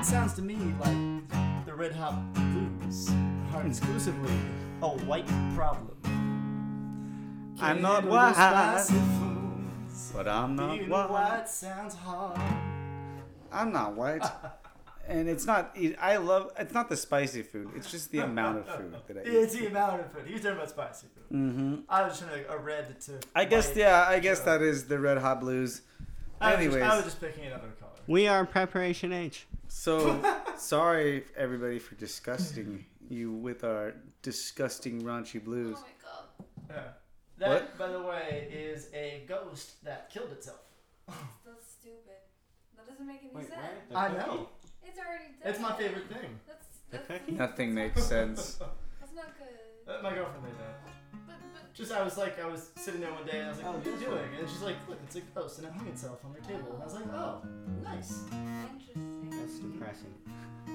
It 0.00 0.04
sounds 0.04 0.34
to 0.34 0.42
me 0.42 0.56
like 0.80 1.64
the 1.64 1.74
Red 1.74 1.92
Hot 1.92 2.34
Blues 2.34 3.08
are 3.54 3.64
exclusively 3.64 4.34
a 4.82 4.88
white 4.88 5.28
problem. 5.54 5.96
I'm 7.60 7.80
not 7.80 8.04
white, 8.04 8.34
but 10.12 10.26
I'm 10.26 10.56
not 10.56 10.88
white. 10.88 11.10
white 11.10 11.48
sounds 11.48 11.94
hard. 11.94 12.40
I'm 13.52 13.72
not 13.72 13.94
white. 13.94 14.24
And 15.08 15.28
it's 15.28 15.44
not. 15.44 15.76
I 16.00 16.16
love. 16.18 16.52
It's 16.58 16.72
not 16.72 16.88
the 16.88 16.96
spicy 16.96 17.42
food. 17.42 17.70
It's 17.74 17.90
just 17.90 18.12
the 18.12 18.20
amount 18.20 18.58
of 18.58 18.68
food 18.76 18.94
that 19.08 19.16
I 19.16 19.20
eat. 19.22 19.26
It's 19.26 19.54
the 19.54 19.66
amount 19.66 20.00
of 20.00 20.12
food. 20.12 20.26
He 20.26 20.34
was 20.34 20.42
talking 20.42 20.56
about 20.56 20.70
spicy 20.70 21.06
food. 21.14 21.36
Mm-hmm. 21.36 21.74
I 21.88 22.02
was 22.02 22.18
trying 22.18 22.44
to 22.44 22.52
a 22.52 22.58
red 22.58 23.00
to. 23.02 23.18
I 23.34 23.44
guess. 23.44 23.68
white. 23.68 23.76
Yeah. 23.78 24.04
I 24.08 24.20
guess 24.20 24.40
that 24.40 24.62
is 24.62 24.86
the 24.86 24.98
Red 24.98 25.18
Hot 25.18 25.40
Blues. 25.40 25.82
I 26.40 26.54
was, 26.54 26.64
just, 26.64 26.74
Anyways. 26.76 26.90
I 26.90 26.96
was 26.96 27.04
just 27.04 27.20
picking 27.20 27.44
another 27.46 27.68
color. 27.80 27.90
We 28.06 28.26
are 28.26 28.46
Preparation 28.46 29.12
H. 29.12 29.46
So 29.68 30.20
sorry 30.56 31.24
everybody 31.36 31.78
for 31.78 31.94
disgusting 31.96 32.84
you 33.08 33.32
with 33.32 33.64
our 33.64 33.94
disgusting 34.22 35.02
raunchy 35.02 35.42
blues. 35.42 35.76
Oh 35.78 35.82
my 35.82 36.74
god. 36.76 36.84
Yeah. 37.38 37.48
That, 37.48 37.78
by 37.78 37.88
the 37.88 38.02
way, 38.02 38.48
is 38.52 38.88
a 38.94 39.24
ghost 39.26 39.82
that 39.84 40.10
killed 40.10 40.30
itself. 40.32 40.60
That's 41.08 41.72
stupid. 41.80 42.20
That 42.76 42.86
doesn't 42.86 43.06
make 43.06 43.20
any 43.34 43.44
sense. 43.44 43.56
I 43.94 44.08
know. 44.08 44.48
It's 44.90 44.98
already 44.98 45.24
dead. 45.42 45.50
It's 45.50 45.60
my 45.60 45.72
favorite 45.72 46.08
thing. 46.08 46.38
That's, 46.46 47.08
that's. 47.08 47.30
Nothing 47.30 47.74
makes 47.74 48.02
sense. 48.04 48.58
that's 49.00 49.14
not 49.14 49.26
good. 49.38 49.92
Uh, 49.92 50.02
my 50.02 50.12
girlfriend 50.14 50.44
made 50.44 50.58
that. 50.58 50.80
But, 51.26 51.36
but 51.54 51.74
Just 51.74 51.92
I 51.92 52.02
was 52.02 52.16
like, 52.18 52.40
I 52.42 52.46
was 52.46 52.70
sitting 52.76 53.00
there 53.00 53.12
one 53.12 53.24
day 53.26 53.38
and 53.38 53.46
I 53.46 53.48
was 53.50 53.58
like, 53.58 53.66
Oh, 53.66 53.72
"What 53.72 53.86
are 53.86 53.90
you 53.90 53.98
doing?" 53.98 54.28
And 54.38 54.48
she's 54.48 54.62
like, 54.62 54.76
"Look, 54.88 54.98
it's 55.04 55.16
a 55.16 55.20
ghost 55.20 55.58
and 55.58 55.66
it 55.68 55.72
hung 55.72 55.86
itself 55.88 56.18
on 56.24 56.32
your 56.32 56.42
table." 56.42 56.72
And 56.74 56.82
I 56.82 56.84
was 56.84 56.94
like, 56.94 57.06
"Oh, 57.12 57.42
nice." 57.82 58.22
interesting. 58.72 59.30
That's 59.30 59.58
depressing. 59.58 60.14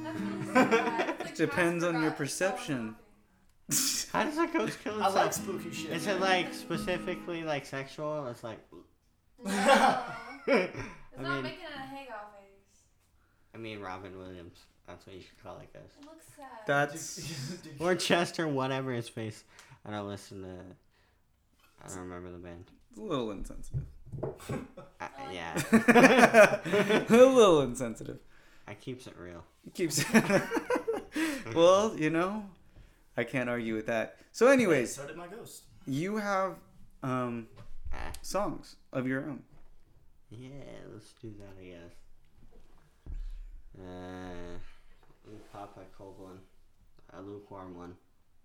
That's 0.03 0.19
really 0.21 0.45
sad. 0.53 1.09
It's 1.19 1.25
like 1.25 1.35
Depends 1.35 1.83
on 1.83 1.93
your 2.01 2.11
Casper 2.11 2.23
perception. 2.23 2.95
How 4.11 4.23
does 4.23 4.37
a 4.37 4.47
ghost 4.47 4.77
kill 4.83 4.93
I 5.01 5.07
itself? 5.07 5.15
like 5.15 5.33
spooky 5.33 5.71
shit. 5.73 5.91
Is 5.91 6.07
it 6.07 6.19
like 6.19 6.53
specifically 6.53 7.43
like 7.43 7.65
sexual? 7.65 8.27
It's 8.27 8.43
like. 8.43 8.59
No. 9.43 9.51
I 9.51 10.03
It's 10.47 11.21
not 11.21 11.33
mean, 11.35 11.43
making 11.43 11.65
a 11.65 11.79
hangoff 11.79 12.29
face. 12.35 12.44
I 13.55 13.57
mean 13.57 13.79
Robin 13.79 14.17
Williams. 14.17 14.57
That's 14.85 15.07
what 15.07 15.15
you 15.15 15.21
should 15.21 15.41
call 15.41 15.57
it, 15.59 15.71
ghost. 15.73 15.95
It 15.99 16.05
looks 16.05 16.25
sad. 16.35 16.45
That's 16.67 17.57
Or 17.79 17.95
Chester, 17.95 18.47
whatever 18.47 18.91
his 18.91 19.07
face. 19.09 19.43
I 19.85 19.91
don't 19.91 20.07
listen 20.07 20.41
to. 20.43 20.49
I 21.83 21.87
don't 21.87 21.99
remember 21.99 22.31
the 22.31 22.37
band. 22.37 22.65
It's 22.91 22.99
a 22.99 23.03
little 23.03 23.31
insensitive. 23.31 23.85
I, 25.01 25.07
yeah, 25.33 25.61
a 27.09 27.15
little 27.15 27.61
insensitive. 27.61 28.19
I 28.67 28.73
keeps 28.75 29.07
it 29.07 29.15
real. 29.19 29.43
Keeps. 29.73 30.03
well, 31.53 31.95
you 31.97 32.09
know, 32.09 32.45
I 33.17 33.23
can't 33.23 33.49
argue 33.49 33.75
with 33.75 33.87
that. 33.87 34.17
So, 34.31 34.47
anyways, 34.47 34.95
so 34.95 35.05
did 35.05 35.17
my 35.17 35.27
ghost. 35.27 35.63
you 35.85 36.17
have 36.17 36.55
um, 37.03 37.47
Ah, 37.93 38.11
songs 38.21 38.75
of 38.93 39.07
your 39.07 39.21
own. 39.21 39.43
yeah, 40.29 40.49
let's 40.93 41.13
do 41.21 41.33
that. 41.39 41.61
I 41.61 41.65
guess. 41.65 41.95
Uh, 43.79 44.57
let 45.25 45.33
me 45.33 45.39
pop 45.51 45.77
a 45.77 45.97
cold 45.97 46.15
one, 46.19 46.39
a 47.17 47.21
lukewarm 47.21 47.75
one. 47.77 47.95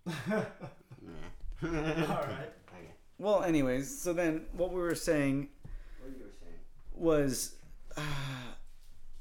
Nah. 1.03 1.11
All 1.63 1.69
right. 1.69 2.51
Okay. 2.73 2.87
Well, 3.19 3.43
anyways, 3.43 4.01
so 4.01 4.13
then 4.13 4.45
what 4.53 4.71
we 4.71 4.79
were 4.81 4.95
saying 4.95 5.49
What 5.99 6.11
you 6.17 6.23
were 6.23 6.31
saying? 6.39 6.55
was. 6.95 7.55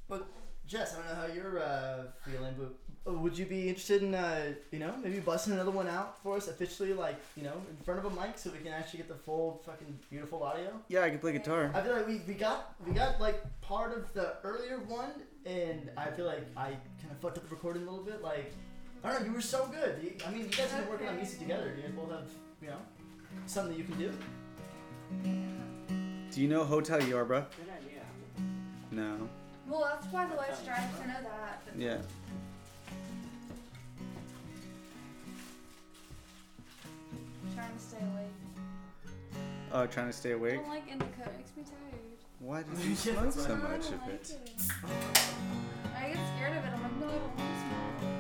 But 0.08 0.26
Jess, 0.66 0.94
I 0.94 0.98
don't 0.98 1.08
know 1.08 1.14
how 1.26 1.34
you're 1.34 1.58
uh, 1.62 2.04
feeling, 2.24 2.54
but 2.58 3.10
uh, 3.10 3.14
would 3.18 3.36
you 3.36 3.44
be 3.46 3.68
interested 3.68 4.02
in, 4.02 4.14
uh, 4.14 4.52
you 4.70 4.78
know, 4.78 4.94
maybe 5.02 5.20
busting 5.20 5.52
another 5.52 5.70
one 5.70 5.88
out 5.88 6.22
for 6.22 6.36
us 6.36 6.48
officially, 6.48 6.92
like, 6.92 7.16
you 7.36 7.42
know, 7.42 7.54
in 7.68 7.76
front 7.84 8.04
of 8.04 8.10
a 8.10 8.20
mic, 8.20 8.36
so 8.38 8.50
we 8.50 8.58
can 8.58 8.72
actually 8.72 8.98
get 8.98 9.08
the 9.08 9.14
full 9.14 9.62
fucking 9.66 9.98
beautiful 10.10 10.42
audio? 10.42 10.70
yeah, 10.88 11.02
I 11.02 11.10
can 11.10 11.18
play 11.18 11.32
guitar. 11.32 11.70
I 11.74 11.80
feel 11.82 11.96
like 11.96 12.06
we, 12.06 12.20
we 12.26 12.34
got 12.34 12.74
we 12.86 12.92
got 12.92 13.20
like 13.20 13.42
part 13.60 13.96
of 13.96 14.12
the 14.14 14.34
earlier 14.44 14.78
one, 14.86 15.10
and 15.46 15.90
I 15.96 16.10
feel 16.10 16.26
like 16.26 16.46
I 16.56 16.68
kind 16.70 17.10
of 17.10 17.18
fucked 17.20 17.38
up 17.38 17.48
the 17.48 17.54
recording 17.54 17.82
a 17.86 17.90
little 17.90 18.04
bit. 18.04 18.22
Like, 18.22 18.52
I 19.02 19.12
don't 19.12 19.20
know, 19.22 19.26
you 19.28 19.32
were 19.34 19.40
so 19.40 19.66
good. 19.66 20.02
You- 20.02 20.12
I 20.26 20.30
mean, 20.30 20.40
you 20.42 20.48
guys 20.48 20.70
have 20.70 20.80
been 20.82 20.90
working 20.90 21.08
on 21.08 21.16
music 21.16 21.38
together. 21.40 21.72
You 21.76 21.82
guys 21.82 21.92
both 21.92 22.10
have, 22.10 22.28
you 22.62 22.68
know, 22.68 22.76
something 23.46 23.72
that 23.72 23.78
you 23.78 23.84
can 23.84 23.98
do. 23.98 24.12
Do 26.30 26.40
you 26.40 26.48
know 26.48 26.64
Hotel 26.64 27.02
Yorba? 27.02 27.48
Good 27.56 27.72
idea. 27.72 28.02
No. 28.92 29.28
Well, 29.66 29.80
that's 29.92 30.06
why 30.12 30.26
the 30.26 30.36
West 30.36 30.64
Drive 30.64 31.00
to 31.02 31.08
know 31.08 31.22
that. 31.22 31.62
But 31.64 31.76
Yeah. 31.80 31.98
Trying 37.54 37.72
to 37.74 37.78
stay 37.80 37.98
awake. 37.98 39.42
Oh, 39.72 39.86
trying 39.86 40.06
to 40.08 40.12
stay 40.12 40.32
awake? 40.32 40.52
I 40.52 40.56
awake. 40.56 40.66
don't 40.66 40.74
like 40.74 40.88
indica. 40.92 41.22
It 41.30 41.36
makes 41.36 41.56
me 41.56 41.62
tired. 41.64 42.00
Why 42.40 42.62
did 42.62 42.78
you 42.78 42.90
Yeah, 43.12 43.30
smoke 43.30 43.32
so 43.32 43.56
much 43.56 43.88
of 43.88 44.08
it? 44.08 44.34
I 45.94 46.08
get 46.08 46.18
scared 46.34 46.56
of 46.56 46.64
it. 46.64 46.72
I'm 46.74 46.82
like, 46.82 47.00
no, 47.00 47.06
I 47.06 47.12
don't 47.12 47.36
want 47.36 47.38
to 47.38 47.44
smoke. 47.60 48.10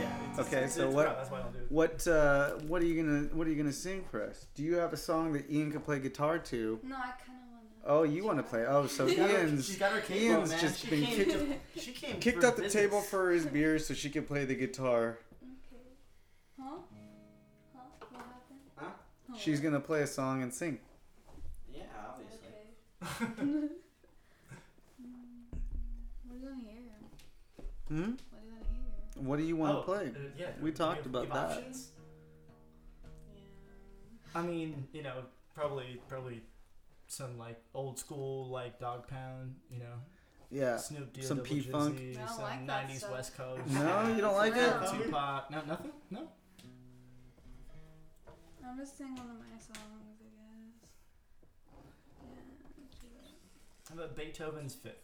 Yeah. 0.00 0.12
It's, 0.30 0.38
Okay, 0.40 0.64
it's, 0.64 0.74
so 0.74 0.86
it's 0.86 0.94
what- 0.94 1.06
rough, 1.06 1.16
That's 1.18 1.30
why 1.30 1.38
I 1.38 1.42
don't 1.42 1.52
do 1.52 1.58
it. 1.58 1.66
What 1.70 2.06
uh, 2.08 2.50
what 2.66 2.82
are 2.82 2.86
you 2.86 3.02
gonna 3.02 3.20
what 3.34 3.46
are 3.46 3.50
you 3.50 3.56
gonna 3.56 3.72
sing 3.72 4.04
for 4.10 4.22
us? 4.22 4.46
Do 4.54 4.62
you 4.62 4.76
have 4.76 4.92
a 4.92 4.96
song 4.96 5.32
that 5.34 5.50
Ian 5.50 5.70
can 5.70 5.80
play 5.82 5.98
guitar 5.98 6.38
to? 6.38 6.80
No, 6.82 6.96
I 6.96 7.00
kind 7.00 7.12
of 7.44 7.52
want 7.52 7.84
to. 7.84 7.90
Oh, 7.90 8.02
you 8.04 8.24
want 8.24 8.38
to 8.38 8.42
play? 8.42 8.64
Oh, 8.66 8.86
so 8.86 9.06
She's 9.06 9.16
got 9.18 9.30
her- 9.30 9.38
Ian's 9.38 9.66
she's 9.66 9.78
got 9.78 9.92
her 9.92 10.00
cape 10.00 10.22
Ian's 10.22 10.50
man. 10.50 10.60
just 10.60 10.80
She 10.80 10.90
been 10.90 11.04
came- 11.04 11.16
kicked, 11.16 11.60
She 11.80 11.92
came 11.92 12.20
kicked 12.20 12.40
for 12.40 12.46
out 12.46 12.56
the 12.56 12.62
business. 12.62 12.82
table 12.82 13.00
for 13.02 13.30
his 13.32 13.44
beer 13.46 13.78
so 13.78 13.92
she 13.94 14.08
can 14.08 14.24
play 14.24 14.44
the 14.46 14.54
guitar. 14.54 15.18
Okay. 15.42 15.82
Huh? 16.58 16.76
Huh? 17.74 17.80
What 18.10 18.22
happened? 18.22 18.92
Huh? 19.28 19.36
She's 19.38 19.60
gonna 19.60 19.80
play 19.80 20.02
a 20.02 20.06
song 20.06 20.42
and 20.42 20.54
sing. 20.54 20.78
Yeah, 21.74 21.82
obviously. 22.08 22.38
Okay. 22.46 22.54
Mm. 22.54 22.87
What 23.00 23.18
do 26.30 26.38
you 26.38 26.44
want 26.44 26.64
to 26.64 26.70
hear? 26.70 26.82
Hmm. 27.88 28.12
What 28.30 28.36
do 28.36 28.44
you 28.44 28.46
want 28.46 28.62
to 28.62 28.68
hear? 28.70 29.24
What 29.28 29.38
do 29.38 29.44
you 29.44 29.56
want 29.56 29.72
to 29.74 29.78
Oh, 29.78 29.82
play? 29.82 30.06
uh, 30.08 30.28
yeah, 30.36 30.50
We 30.60 30.72
talked 30.72 31.04
you 31.04 31.10
about 31.10 31.28
that. 31.32 31.56
Options? 31.58 31.90
Yeah. 33.34 34.40
I 34.40 34.42
mean, 34.42 34.86
you 34.92 35.02
know, 35.02 35.24
probably 35.54 36.00
probably 36.08 36.42
some 37.06 37.38
like 37.38 37.60
old 37.74 37.98
school 37.98 38.48
like 38.50 38.78
Dog 38.78 39.06
Pound, 39.08 39.54
you 39.70 39.78
know, 39.78 40.02
Yeah. 40.50 40.76
Snoop 40.76 41.12
D, 41.12 41.22
some 41.22 41.40
P-Funk. 41.40 41.98
Jizzy, 41.98 42.16
I 42.16 42.18
don't 42.20 42.28
some 42.28 42.42
like 42.42 42.66
'90s 42.66 42.98
stuff. 42.98 43.10
West 43.12 43.36
Coast. 43.36 43.66
No, 43.68 44.08
you 44.14 44.20
don't 44.20 44.34
like 44.36 44.54
it? 44.54 44.72
Tupac, 44.90 45.50
no, 45.50 45.62
nothing, 45.62 45.92
no. 46.10 46.28
I'm 48.64 48.76
just 48.76 48.98
sing 48.98 49.14
one 49.16 49.30
of 49.30 49.38
my 49.38 49.58
songs, 49.58 50.04
I 50.04 50.12
guess. 50.20 50.34
Yeah. 52.20 52.34
do 53.00 53.08
that. 53.16 53.30
How 53.88 53.94
about 53.94 54.16
Beethoven's 54.16 54.74
Fifth? 54.74 54.94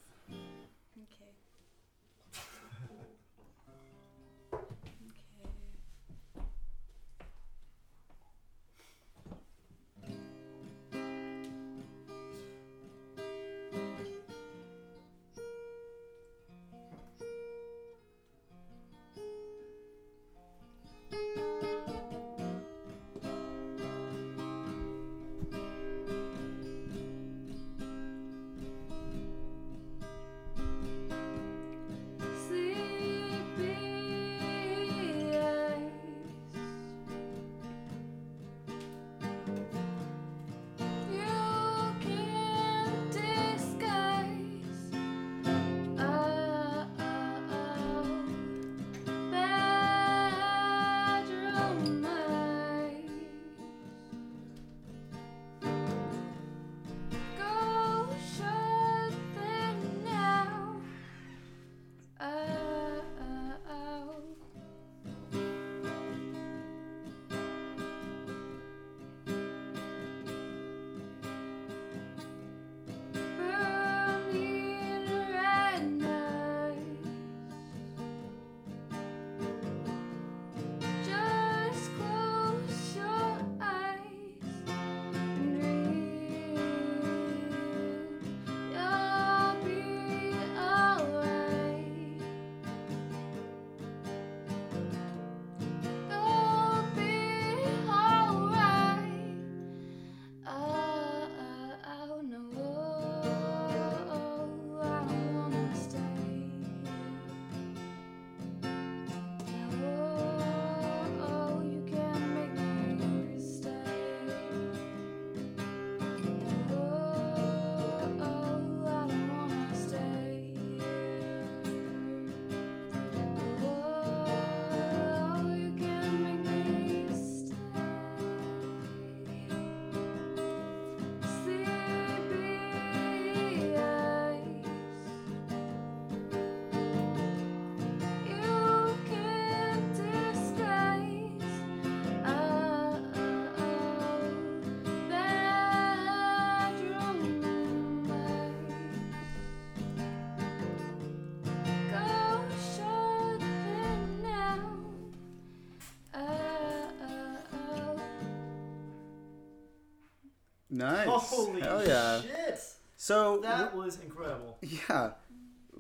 Nice. 160.75 161.07
Holy 161.09 161.61
Hell 161.61 161.87
yeah. 161.87 162.21
shit! 162.21 162.61
So 162.97 163.39
That 163.43 163.75
was 163.77 164.01
incredible. 164.01 164.59
yeah. 164.63 165.13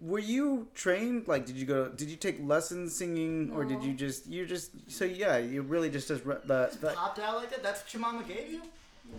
Were 0.01 0.19
you 0.19 0.69
trained? 0.75 1.27
Like, 1.29 1.47
did 1.47 1.57
you 1.57 1.65
go? 1.66 1.89
Did 1.89 2.11
you 2.11 2.16
take 2.16 2.37
lessons 2.45 2.95
singing, 2.95 3.51
or 3.55 3.65
did 3.65 3.83
you 3.83 3.95
just? 3.95 4.27
You 4.27 4.45
just. 4.47 4.71
So 4.89 5.05
yeah, 5.05 5.39
you 5.39 5.62
really 5.62 5.89
just 5.91 6.09
just 6.09 6.25
re- 6.25 6.37
the. 6.45 6.77
the 6.81 6.91
Popped 6.91 7.19
out 7.21 7.37
like 7.37 7.51
that. 7.51 7.62
That's 7.62 7.83
what 7.83 7.93
your 7.95 8.01
mama 8.01 8.25
gave 8.25 8.51
you. 8.51 8.62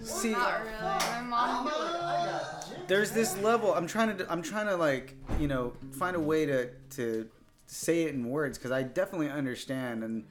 See- 0.01 0.31
not 0.31 0.61
really. 0.61 0.71
My 0.81 1.21
mom. 1.21 1.67
I 1.71 2.51
there's 2.87 3.11
this 3.11 3.37
level. 3.39 3.73
I'm 3.73 3.87
trying 3.87 4.17
to. 4.17 4.31
I'm 4.31 4.41
trying 4.41 4.67
to 4.67 4.75
like 4.75 5.15
you 5.39 5.47
know 5.47 5.73
find 5.91 6.15
a 6.15 6.19
way 6.19 6.45
to 6.45 6.69
to 6.91 7.27
say 7.67 8.03
it 8.03 8.13
in 8.13 8.29
words 8.29 8.57
because 8.57 8.71
I 8.71 8.83
definitely 8.83 9.29
understand 9.29 10.03
and 10.03 10.25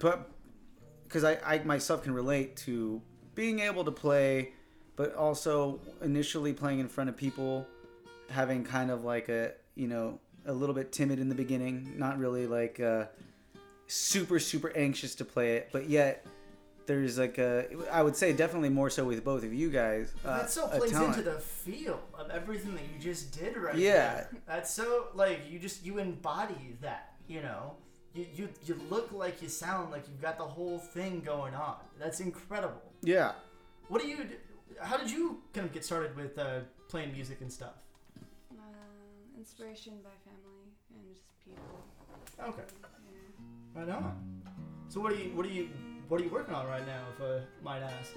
but 0.00 0.28
because 1.04 1.22
I 1.24 1.38
I 1.44 1.58
myself 1.62 2.02
can 2.02 2.12
relate 2.14 2.56
to 2.58 3.00
being 3.34 3.60
able 3.60 3.84
to 3.84 3.92
play, 3.92 4.52
but 4.96 5.14
also 5.14 5.80
initially 6.02 6.52
playing 6.52 6.78
in 6.80 6.88
front 6.88 7.10
of 7.10 7.16
people, 7.16 7.66
having 8.30 8.64
kind 8.64 8.90
of 8.90 9.04
like 9.04 9.28
a 9.28 9.52
you 9.74 9.88
know 9.88 10.18
a 10.46 10.52
little 10.52 10.74
bit 10.74 10.92
timid 10.92 11.18
in 11.18 11.28
the 11.28 11.34
beginning, 11.34 11.94
not 11.96 12.18
really 12.18 12.46
like 12.46 12.80
uh, 12.80 13.06
super 13.86 14.38
super 14.38 14.72
anxious 14.76 15.14
to 15.16 15.24
play 15.24 15.56
it, 15.56 15.68
but 15.72 15.88
yet. 15.88 16.24
There's 16.86 17.16
like 17.18 17.38
a, 17.38 17.64
I 17.90 18.02
would 18.02 18.14
say 18.14 18.34
definitely 18.34 18.68
more 18.68 18.90
so 18.90 19.06
with 19.06 19.24
both 19.24 19.42
of 19.42 19.54
you 19.54 19.70
guys. 19.70 20.12
Uh, 20.22 20.40
that 20.40 20.50
so 20.50 20.68
plays 20.68 20.92
into 20.92 21.22
the 21.22 21.40
feel 21.40 21.98
of 22.12 22.28
everything 22.28 22.74
that 22.74 22.82
you 22.82 23.00
just 23.00 23.32
did 23.32 23.56
right 23.56 23.74
Yeah. 23.74 24.12
there. 24.16 24.30
That's 24.46 24.70
so 24.70 25.06
like 25.14 25.40
you 25.50 25.58
just 25.58 25.82
you 25.82 25.96
embody 25.96 26.76
that, 26.82 27.14
you 27.26 27.40
know. 27.40 27.72
You, 28.12 28.26
you 28.36 28.48
you 28.66 28.78
look 28.90 29.12
like 29.12 29.40
you 29.40 29.48
sound 29.48 29.92
like 29.92 30.06
you've 30.08 30.20
got 30.20 30.36
the 30.36 30.44
whole 30.44 30.78
thing 30.78 31.22
going 31.24 31.54
on. 31.54 31.76
That's 31.98 32.20
incredible. 32.20 32.82
Yeah. 33.02 33.32
What 33.88 34.02
do 34.02 34.06
you 34.06 34.18
how 34.80 34.96
did 34.96 35.10
you 35.10 35.42
kind 35.52 35.66
of 35.66 35.72
get 35.72 35.84
started 35.84 36.16
with 36.16 36.38
uh, 36.38 36.60
playing 36.88 37.12
music 37.12 37.40
and 37.40 37.52
stuff? 37.52 37.74
Uh, 38.52 38.56
inspiration 39.38 39.94
by 40.02 40.10
family 40.24 40.72
and 40.94 41.06
just 41.14 41.22
people. 41.44 41.80
Okay. 42.48 42.62
Yeah. 43.74 43.80
Right 43.82 43.88
on. 43.90 44.42
So 44.88 45.00
what 45.00 45.12
are 45.12 45.16
you 45.16 45.30
what 45.34 45.46
are 45.46 45.50
you 45.50 45.68
what 46.08 46.20
are 46.20 46.24
you 46.24 46.30
working 46.30 46.54
on 46.54 46.66
right 46.66 46.86
now 46.86 47.02
if 47.16 47.22
I 47.22 47.40
might 47.64 47.82
ask? 47.82 48.12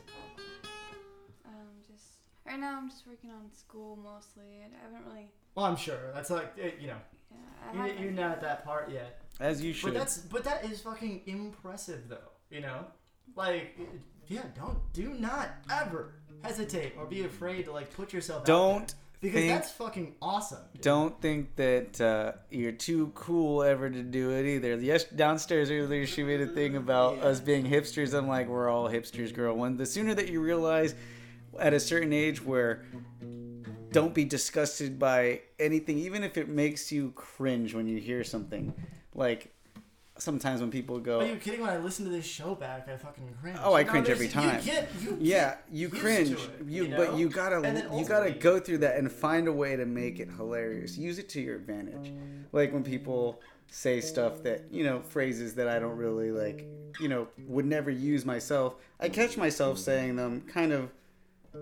Um, 1.45 1.51
just 1.91 2.05
right 2.45 2.59
now 2.59 2.77
I'm 2.77 2.89
just 2.89 3.07
working 3.07 3.31
on 3.31 3.51
school 3.53 3.95
mostly. 3.97 4.43
I 4.61 4.83
haven't 4.85 5.07
really. 5.09 5.31
Well, 5.55 5.65
I'm 5.65 5.75
sure 5.77 6.11
that's 6.13 6.29
like 6.29 6.53
eh, 6.61 6.71
you 6.79 6.87
know 6.87 6.97
Yeah, 7.31 7.37
I 7.69 7.73
you, 7.73 7.79
haven't- 7.81 7.99
you're 8.03 8.11
not 8.11 8.31
at 8.31 8.41
that 8.41 8.65
part 8.65 8.91
yet. 8.91 9.21
As 9.39 9.61
you 9.63 9.73
should. 9.73 9.93
But 9.93 9.99
that's 9.99 10.17
but 10.19 10.43
that 10.43 10.65
is 10.65 10.81
fucking 10.81 11.21
impressive 11.25 12.07
though. 12.09 12.31
You 12.49 12.61
know, 12.61 12.85
like 13.35 13.77
yeah, 14.27 14.43
don't 14.55 14.77
do 14.93 15.13
not 15.13 15.49
ever 15.71 16.13
hesitate 16.43 16.93
or 16.97 17.05
be 17.05 17.23
afraid 17.23 17.65
to 17.65 17.71
like 17.71 17.91
put 17.93 18.13
yourself 18.13 18.41
out 18.41 18.45
Don't 18.45 18.87
there. 18.87 18.95
because 19.21 19.39
think- 19.41 19.53
that's 19.53 19.71
fucking 19.71 20.15
awesome. 20.21 20.59
dude. 20.73 20.81
Don't 20.81 21.21
think 21.21 21.55
that 21.55 21.99
uh, 22.01 22.31
you're 22.49 22.71
too 22.71 23.11
cool 23.15 23.63
ever 23.63 23.89
to 23.89 24.03
do 24.03 24.31
it 24.31 24.45
either. 24.45 24.75
Yes, 24.75 25.03
downstairs 25.05 25.71
earlier 25.71 26.05
she 26.05 26.23
made 26.23 26.41
a 26.41 26.47
thing 26.47 26.75
about 26.75 27.19
us 27.19 27.39
being 27.39 27.65
hipsters. 27.65 28.13
I'm 28.13 28.27
like, 28.27 28.47
we're 28.47 28.69
all 28.69 28.89
hipsters, 28.89 29.33
girl. 29.33 29.55
When 29.55 29.77
the 29.77 29.85
sooner 29.85 30.13
that 30.15 30.29
you 30.29 30.39
realize 30.41 30.95
at 31.59 31.73
a 31.73 31.79
certain 31.79 32.13
age 32.13 32.43
where 32.43 32.85
don't 33.91 34.13
be 34.13 34.25
disgusted 34.25 34.99
by 34.99 35.41
anything, 35.59 35.97
even 35.97 36.23
if 36.23 36.37
it 36.37 36.49
makes 36.49 36.91
you 36.91 37.11
cringe 37.15 37.73
when 37.73 37.87
you 37.87 37.99
hear 37.99 38.23
something. 38.23 38.73
Like 39.15 39.51
sometimes 40.19 40.61
when 40.61 40.71
people 40.71 40.99
go, 40.99 41.19
Are 41.21 41.25
you 41.27 41.35
kidding? 41.37 41.61
When 41.61 41.69
I 41.69 41.77
listen 41.77 42.05
to 42.05 42.11
this 42.11 42.25
show 42.25 42.55
back, 42.55 42.87
I 42.87 42.97
fucking 42.97 43.35
cringe. 43.41 43.57
Oh, 43.63 43.73
I 43.73 43.83
know, 43.83 43.89
cringe 43.91 44.09
every 44.09 44.27
time. 44.27 44.59
You 44.59 44.65
get, 44.65 44.89
you 45.01 45.17
Yeah, 45.19 45.55
you 45.71 45.89
cringe. 45.89 46.31
it, 46.31 46.39
you, 46.67 46.85
you 46.85 46.95
but 46.95 47.17
you 47.17 47.29
gotta 47.29 47.89
you 47.95 48.05
gotta 48.05 48.31
go 48.31 48.59
through 48.59 48.79
that 48.79 48.97
and 48.97 49.11
find 49.11 49.47
a 49.47 49.53
way 49.53 49.75
to 49.75 49.85
make 49.85 50.19
it 50.19 50.29
hilarious. 50.29 50.97
Use 50.97 51.19
it 51.19 51.29
to 51.29 51.41
your 51.41 51.55
advantage. 51.55 52.11
Like 52.51 52.73
when 52.73 52.83
people 52.83 53.41
say 53.69 53.99
stuff 53.99 54.43
that 54.43 54.63
you 54.71 54.83
know 54.83 55.01
phrases 55.01 55.55
that 55.55 55.67
I 55.67 55.79
don't 55.79 55.97
really 55.97 56.31
like, 56.31 56.65
you 56.99 57.09
know, 57.09 57.27
would 57.47 57.65
never 57.65 57.91
use 57.91 58.25
myself. 58.25 58.75
I 58.99 59.09
catch 59.09 59.37
myself 59.37 59.77
saying 59.77 60.15
them 60.15 60.41
kind 60.47 60.71
of, 60.71 60.89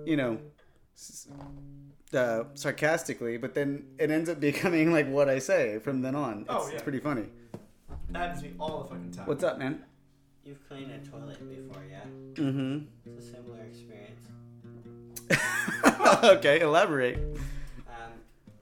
you 0.05 0.15
know, 0.15 0.37
s- 0.95 1.27
uh, 2.13 2.43
sarcastically, 2.53 3.37
but 3.37 3.53
then 3.53 3.85
it 3.97 4.11
ends 4.11 4.29
up 4.29 4.39
becoming 4.49 4.91
like 4.91 5.09
what 5.09 5.27
I 5.29 5.39
say 5.39 5.79
from 5.79 6.01
then 6.01 6.15
on. 6.15 6.41
It's, 6.41 6.49
Oh, 6.49 6.67
yeah. 6.67 6.73
it's 6.75 6.83
pretty 6.83 6.99
funny. 6.99 7.25
That 8.15 8.21
happens 8.21 8.43
to 8.43 8.47
me 8.47 8.53
all 8.61 8.81
the 8.81 8.87
fucking 8.87 9.11
time. 9.11 9.25
What's 9.25 9.43
up, 9.43 9.59
man? 9.59 9.83
You've 10.45 10.65
cleaned 10.69 10.89
a 10.89 10.99
toilet 10.99 11.37
before, 11.49 11.83
yeah? 11.91 12.05
Mm-hmm. 12.35 12.85
It's 13.05 13.25
a 13.25 13.31
similar 13.33 13.59
experience. 13.65 14.29
okay, 16.23 16.61
elaborate. 16.61 17.17
Um, 17.85 18.13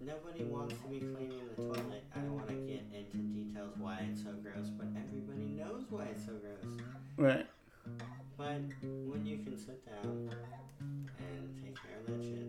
nobody 0.01 0.45
wants 0.45 0.73
to 0.73 0.87
be 0.87 1.01
cleaning 1.01 1.41
the 1.55 1.61
toilet. 1.61 2.03
I 2.15 2.19
don't 2.21 2.33
want 2.33 2.47
to 2.47 2.55
get 2.55 2.83
into 2.95 3.17
details 3.17 3.75
why 3.77 4.03
it's 4.09 4.23
so 4.23 4.31
gross, 4.41 4.69
but 4.69 4.87
everybody 4.97 5.45
knows 5.45 5.83
why 5.87 6.05
it's 6.05 6.25
so 6.25 6.31
gross. 6.31 6.79
Right. 7.17 7.45
But 8.35 8.59
when 9.05 9.23
you 9.23 9.37
can 9.37 9.55
sit 9.55 9.85
down 9.85 10.33
and 10.81 11.63
take 11.63 11.75
care 11.75 11.99
of 11.99 12.07
that 12.07 12.23
shit, 12.27 12.47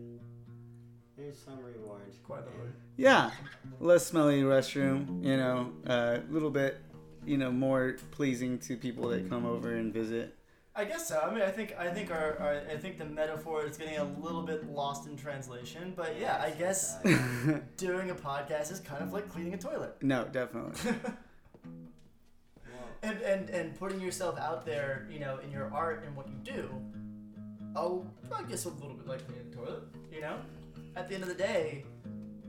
there's 1.18 1.38
some 1.38 1.58
reward. 1.62 2.00
Quite 2.26 2.46
literally. 2.46 2.72
Yeah, 2.96 3.30
less 3.78 4.06
smelly 4.06 4.40
restroom. 4.40 5.22
You 5.22 5.36
know, 5.36 5.72
a 5.84 6.20
little 6.30 6.48
bit, 6.48 6.80
you 7.26 7.36
know, 7.36 7.50
more 7.50 7.96
pleasing 8.10 8.58
to 8.60 8.76
people 8.76 9.08
that 9.08 9.28
come 9.28 9.46
over 9.46 9.74
and 9.76 9.92
visit. 9.92 10.36
I 10.76 10.84
guess 10.84 11.06
so. 11.06 11.20
I 11.20 11.32
mean, 11.32 11.42
I 11.42 11.50
think 11.50 11.76
I 11.78 11.88
think 11.88 12.10
our, 12.10 12.36
our 12.38 12.62
I 12.68 12.76
think 12.76 12.98
the 12.98 13.04
metaphor 13.04 13.64
is 13.64 13.76
getting 13.76 13.96
a 13.96 14.04
little 14.04 14.42
bit 14.42 14.68
lost 14.68 15.06
in 15.06 15.16
translation. 15.16 15.92
But 15.94 16.18
yeah, 16.18 16.42
I 16.42 16.50
guess 16.50 16.96
doing 17.76 18.10
a 18.10 18.14
podcast 18.14 18.72
is 18.72 18.80
kind 18.80 19.02
of 19.02 19.12
like 19.12 19.28
cleaning 19.28 19.54
a 19.54 19.58
toilet. 19.58 19.96
no, 20.02 20.24
definitely. 20.24 20.94
and, 23.04 23.20
and 23.22 23.50
and 23.50 23.78
putting 23.78 24.00
yourself 24.00 24.36
out 24.36 24.66
there, 24.66 25.06
you 25.08 25.20
know, 25.20 25.38
in 25.38 25.52
your 25.52 25.72
art 25.72 26.02
and 26.04 26.16
what 26.16 26.26
you 26.28 26.36
do. 26.42 26.68
Oh, 27.76 28.04
I 28.34 28.42
guess 28.42 28.64
a 28.64 28.70
little 28.70 28.94
bit 28.94 29.06
like 29.06 29.24
cleaning 29.28 29.50
the 29.50 29.56
toilet. 29.56 29.84
You 30.12 30.22
know, 30.22 30.38
at 30.96 31.08
the 31.08 31.14
end 31.14 31.22
of 31.22 31.28
the 31.28 31.36
day, 31.36 31.84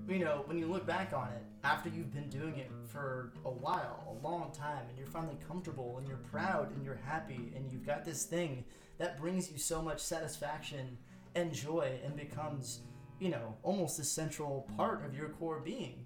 you 0.10 0.18
know, 0.18 0.42
when 0.48 0.58
you 0.58 0.66
look 0.66 0.88
back 0.88 1.14
on 1.14 1.28
it 1.28 1.45
after 1.66 1.90
you've 1.90 2.14
been 2.14 2.30
doing 2.30 2.58
it 2.58 2.70
for 2.86 3.34
a 3.44 3.50
while, 3.50 4.16
a 4.22 4.26
long 4.26 4.52
time, 4.52 4.84
and 4.88 4.98
you're 4.98 5.08
finally 5.08 5.38
comfortable 5.48 5.98
and 5.98 6.08
you're 6.08 6.18
proud 6.18 6.72
and 6.76 6.86
you're 6.86 7.00
happy 7.04 7.52
and 7.56 7.72
you've 7.72 7.86
got 7.86 8.06
this 8.06 8.24
thing 8.24 8.64
that 9.00 9.18
brings 9.18 9.52
you 9.52 9.58
so 9.58 9.82
much 9.82 10.00
satisfaction 10.00 10.96
and 11.34 11.52
joy 11.52 11.92
and 12.06 12.16
becomes, 12.16 12.82
you 13.20 13.30
know, 13.30 13.56
almost 13.64 13.98
a 13.98 14.04
central 14.04 14.70
part 14.78 15.04
of 15.06 15.18
your 15.18 15.30
core 15.30 15.60
being. 15.60 16.06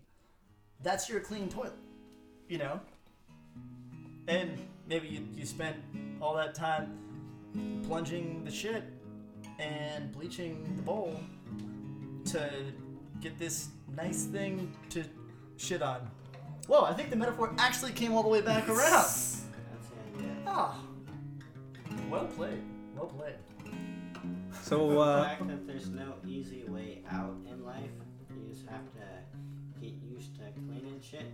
That's 0.81 1.09
your 1.09 1.19
clean 1.19 1.49
toilet. 1.49 1.73
You 2.47 2.59
know? 2.59 2.79
And 4.29 4.57
maybe 4.87 5.09
you, 5.09 5.27
you 5.35 5.45
spent 5.45 5.75
all 6.21 6.35
that 6.35 6.55
time 6.55 7.83
plunging 7.85 8.45
the 8.45 8.51
shit 8.51 8.85
and 9.59 10.09
bleaching 10.13 10.73
the 10.77 10.81
bowl 10.83 11.19
to 12.27 12.49
get 13.19 13.37
this 13.37 13.67
nice 13.97 14.23
thing 14.23 14.73
to 14.89 15.03
shit 15.59 15.81
on. 15.81 16.09
Whoa, 16.67 16.83
I 16.83 16.93
think 16.93 17.09
the 17.09 17.15
metaphor 17.15 17.53
actually 17.57 17.91
came 17.91 18.13
all 18.13 18.23
the 18.23 18.29
way 18.29 18.41
back 18.41 18.67
around. 18.69 18.79
that's. 18.79 19.41
Ah. 20.45 20.79
Well 22.09 22.25
played. 22.25 22.61
Well 22.95 23.07
played. 23.07 23.35
So, 24.63 24.91
uh. 24.91 24.93
the 24.93 24.99
uh, 24.99 25.23
fact 25.23 25.47
that 25.47 25.67
there's 25.67 25.89
no 25.89 26.13
easy 26.27 26.63
way 26.67 27.03
out 27.11 27.35
in 27.51 27.65
life, 27.65 27.89
you 28.29 28.53
just 28.53 28.67
have 28.67 28.85
to 28.93 29.81
get 29.81 29.93
used 30.11 30.35
to 30.35 30.43
cleaning 30.67 30.99
shit 31.01 31.25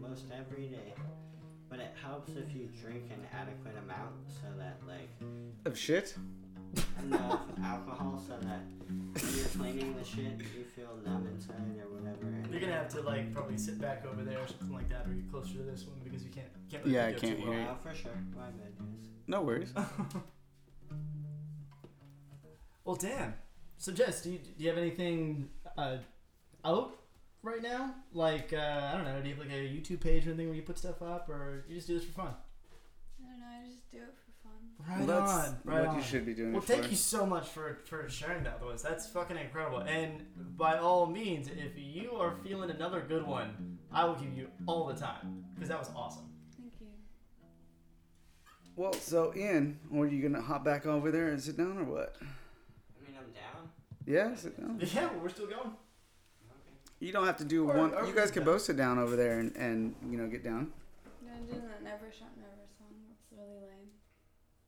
most 0.00 0.24
every 0.36 0.68
day. 0.68 0.94
But 1.68 1.80
it 1.80 1.92
helps 2.00 2.32
if 2.32 2.54
you 2.54 2.68
drink 2.80 3.10
an 3.10 3.26
adequate 3.32 3.74
amount 3.82 4.14
so 4.28 4.46
that, 4.58 4.78
like, 4.86 5.10
of 5.64 5.76
shit. 5.76 6.14
Enough 7.02 7.40
alcohol 7.62 8.22
so 8.26 8.34
that 8.46 8.60
when 8.88 9.34
you're 9.36 9.46
cleaning 9.46 9.96
the 9.96 10.04
shit, 10.04 10.38
you 10.56 10.64
feel 10.64 10.96
numb 11.04 11.26
inside 11.32 11.80
or 11.82 11.88
whatever. 11.94 12.32
You're 12.50 12.60
gonna 12.60 12.72
have 12.72 12.88
to 12.90 13.00
like 13.02 13.32
probably 13.32 13.56
sit 13.58 13.80
back 13.80 14.04
over 14.06 14.22
there 14.22 14.38
or 14.38 14.46
something 14.46 14.72
like 14.72 14.88
that, 14.88 15.06
or 15.06 15.10
get 15.10 15.30
closer 15.30 15.54
to 15.54 15.62
this 15.62 15.84
one 15.84 15.96
because 16.04 16.24
you 16.24 16.30
can't 16.30 16.48
can't. 16.70 16.84
Really 16.84 16.96
Yeah, 16.96 17.06
I 17.06 17.12
pick 17.12 17.22
you 17.22 17.28
up 17.28 17.34
can't 17.34 17.44
too 17.44 17.50
hear 17.50 17.64
well. 17.64 17.78
Oh, 17.78 17.88
for 17.88 17.94
sure. 17.94 18.12
My 18.36 18.46
bad, 18.46 18.78
guys. 18.78 19.08
No 19.26 19.42
worries. 19.42 19.72
Well, 22.84 22.96
damn. 22.96 23.34
So, 23.78 23.92
Jess, 23.92 24.22
do 24.22 24.32
you, 24.32 24.38
do 24.38 24.50
you 24.62 24.68
have 24.68 24.78
anything 24.78 25.48
uh, 25.78 25.96
out 26.64 26.98
right 27.42 27.62
now? 27.62 27.94
Like, 28.12 28.52
uh, 28.52 28.90
I 28.92 28.96
don't 28.96 29.04
know, 29.04 29.20
do 29.22 29.28
you 29.28 29.34
have 29.34 29.44
like 29.44 29.54
a 29.54 29.60
YouTube 29.60 30.00
page 30.00 30.26
or 30.26 30.30
anything 30.30 30.48
where 30.48 30.56
you 30.56 30.62
put 30.62 30.78
stuff 30.78 31.00
up, 31.02 31.28
or 31.28 31.64
you 31.68 31.76
just 31.76 31.86
do 31.86 31.94
this 31.94 32.04
for 32.04 32.12
fun? 32.12 32.34
I 33.22 33.30
don't 33.30 33.40
know. 33.40 33.46
I 33.46 33.66
just 33.70 33.90
do 33.90 33.98
it 33.98 34.14
for 34.14 34.32
fun. 34.32 34.33
Right 34.86 34.98
Well, 34.98 35.06
that's 35.06 35.48
on, 35.48 35.56
right 35.64 35.80
what 35.80 35.88
on. 35.90 35.96
you 35.96 36.02
should 36.02 36.26
be 36.26 36.34
doing 36.34 36.52
Well, 36.52 36.60
it 36.62 36.66
thank 36.66 36.82
for. 36.84 36.88
you 36.90 36.96
so 36.96 37.24
much 37.24 37.48
for 37.48 37.78
for 37.86 38.06
sharing 38.08 38.44
that 38.44 38.60
with 38.62 38.74
us. 38.74 38.82
That's 38.82 39.06
fucking 39.06 39.36
incredible. 39.38 39.78
And 39.78 40.26
by 40.58 40.78
all 40.78 41.06
means, 41.06 41.48
if 41.48 41.72
you 41.76 42.12
are 42.16 42.34
feeling 42.44 42.70
another 42.70 43.00
good 43.00 43.26
one, 43.26 43.78
I 43.90 44.04
will 44.04 44.14
give 44.16 44.36
you 44.36 44.48
all 44.66 44.86
the 44.86 44.94
time 44.94 45.44
because 45.54 45.68
that 45.70 45.78
was 45.78 45.90
awesome. 45.96 46.24
Thank 46.58 46.72
you. 46.80 46.86
Well, 48.76 48.92
so 48.94 49.32
Ian, 49.34 49.78
are 49.94 50.06
you 50.06 50.20
gonna 50.22 50.42
hop 50.42 50.64
back 50.64 50.84
over 50.84 51.10
there 51.10 51.28
and 51.28 51.40
sit 51.40 51.56
down 51.56 51.78
or 51.78 51.84
what? 51.84 52.16
I 52.20 53.08
mean, 53.08 53.16
I'm 53.18 53.32
down. 53.32 53.70
Yeah, 54.06 54.34
sit 54.34 54.58
down. 54.60 54.78
Yeah, 54.94 55.06
well, 55.12 55.20
we're 55.22 55.28
still 55.30 55.46
going. 55.46 55.60
Okay. 55.60 55.76
You 57.00 57.12
don't 57.12 57.24
have 57.26 57.38
to 57.38 57.44
do 57.44 57.70
Or- 57.70 57.76
one. 57.78 57.94
or 57.94 58.04
You 58.06 58.14
guys 58.14 58.30
can 58.30 58.44
down. 58.44 58.52
both 58.54 58.62
sit 58.62 58.76
down 58.76 58.98
over 58.98 59.16
there 59.16 59.38
and, 59.38 59.54
and 59.56 59.94
you 60.10 60.18
know 60.18 60.26
get 60.26 60.44
down. 60.44 60.72
You 61.22 61.28
know, 61.30 61.36
doing 61.46 61.68
that 61.68 61.82
Never 61.82 62.10
Shout 62.12 62.28
Never 62.36 62.66
song. 62.76 62.88
That's 63.08 63.22
really 63.32 63.60
lame. 63.60 63.88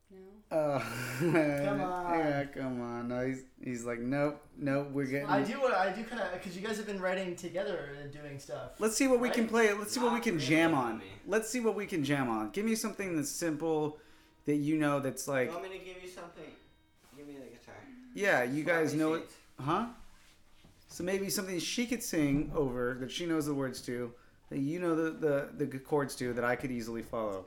No. 0.08 0.18
Oh, 0.52 0.78
Come 1.18 1.81
on. 1.81 2.18
yeah, 2.18 2.44
come 2.44 2.81
on. 2.81 3.09
No, 3.09 3.27
he's 3.27 3.43
he's 3.60 3.85
like, 3.85 3.98
nope, 3.98 4.40
nope. 4.56 4.90
We're 4.93 5.06
getting. 5.06 5.28
I 5.28 5.43
do. 5.43 5.60
I 5.64 5.90
do 5.90 6.05
kind 6.05 6.23
of 6.23 6.32
because 6.35 6.56
you 6.56 6.62
guys 6.64 6.77
have 6.77 6.86
been 6.86 7.01
writing 7.01 7.35
together 7.35 7.97
and 8.01 8.12
doing 8.12 8.39
stuff. 8.39 8.73
Let's 8.78 8.97
see 8.97 9.09
what 9.09 9.18
we 9.18 9.28
can 9.28 9.48
play. 9.48 9.73
Let's 9.73 9.93
see 9.93 9.98
what 9.98 10.12
we 10.12 10.20
can 10.20 10.35
really, 10.35 10.47
jam 10.47 10.73
on. 10.73 10.93
Tommy. 10.93 11.05
Let's 11.27 11.48
see 11.51 11.59
what 11.59 11.74
we 11.74 11.85
can 11.85 12.05
jam 12.05 12.28
on. 12.31 12.51
Give 12.51 12.64
me 12.64 12.77
something 12.77 13.16
that's 13.16 13.28
simple, 13.28 13.98
that 14.44 14.56
you 14.56 14.77
know 14.77 15.01
that's 15.01 15.27
like, 15.27 15.48
you 15.48 15.52
want 15.56 15.68
me 15.70 15.78
to 15.81 15.85
give 15.85 16.01
you 16.01 16.09
something? 16.09 16.44
Give 17.16 17.27
me 17.27 17.35
the 17.35 17.47
guitar. 17.59 17.74
yeah, 18.14 18.44
you 18.44 18.62
guys 18.62 18.94
know 18.94 19.14
it, 19.14 19.28
huh? 19.60 19.86
So 20.89 21.02
maybe 21.02 21.28
something 21.28 21.59
she 21.59 21.86
could 21.86 22.02
sing 22.05 22.52
over 22.55 22.97
that 23.01 23.10
she 23.10 23.27
knows 23.27 23.47
the 23.47 23.55
words 23.55 23.81
to, 23.82 24.12
that 24.51 24.60
you 24.60 24.78
know 24.78 24.94
the 24.94 25.48
the, 25.56 25.66
the 25.66 25.78
chords 25.81 26.14
to, 26.16 26.32
that 26.35 26.44
I 26.44 26.55
could 26.55 26.70
easily 26.70 27.02
follow. 27.02 27.47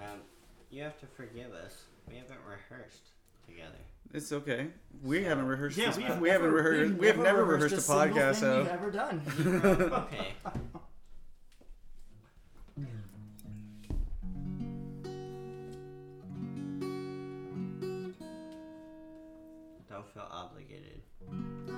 Um, 0.00 0.20
you 0.76 0.82
have 0.82 1.00
to 1.00 1.06
forgive 1.06 1.52
us. 1.52 1.84
We 2.06 2.16
haven't 2.16 2.36
rehearsed 2.46 3.08
together. 3.48 3.78
It's 4.12 4.30
okay. 4.30 4.66
We 5.02 5.24
haven't 5.24 5.46
rehearsed. 5.46 5.78
Yeah, 5.78 5.86
this. 5.86 5.96
we've 5.96 6.18
we 6.18 6.28
haven't 6.28 6.52
rehearsed. 6.52 6.90
we've 6.90 6.98
We 6.98 7.06
have 7.06 7.18
never 7.18 7.44
rehearsed 7.46 7.76
a 7.76 7.80
single 7.80 8.18
podcast. 8.18 8.36
So 8.36 8.58
we've 8.58 8.68
ever 8.68 8.90
done. 8.90 9.22
okay. 10.10 10.34
Don't 19.88 20.06
feel 20.12 20.28
obligated. 20.30 21.00
No, 21.66 21.74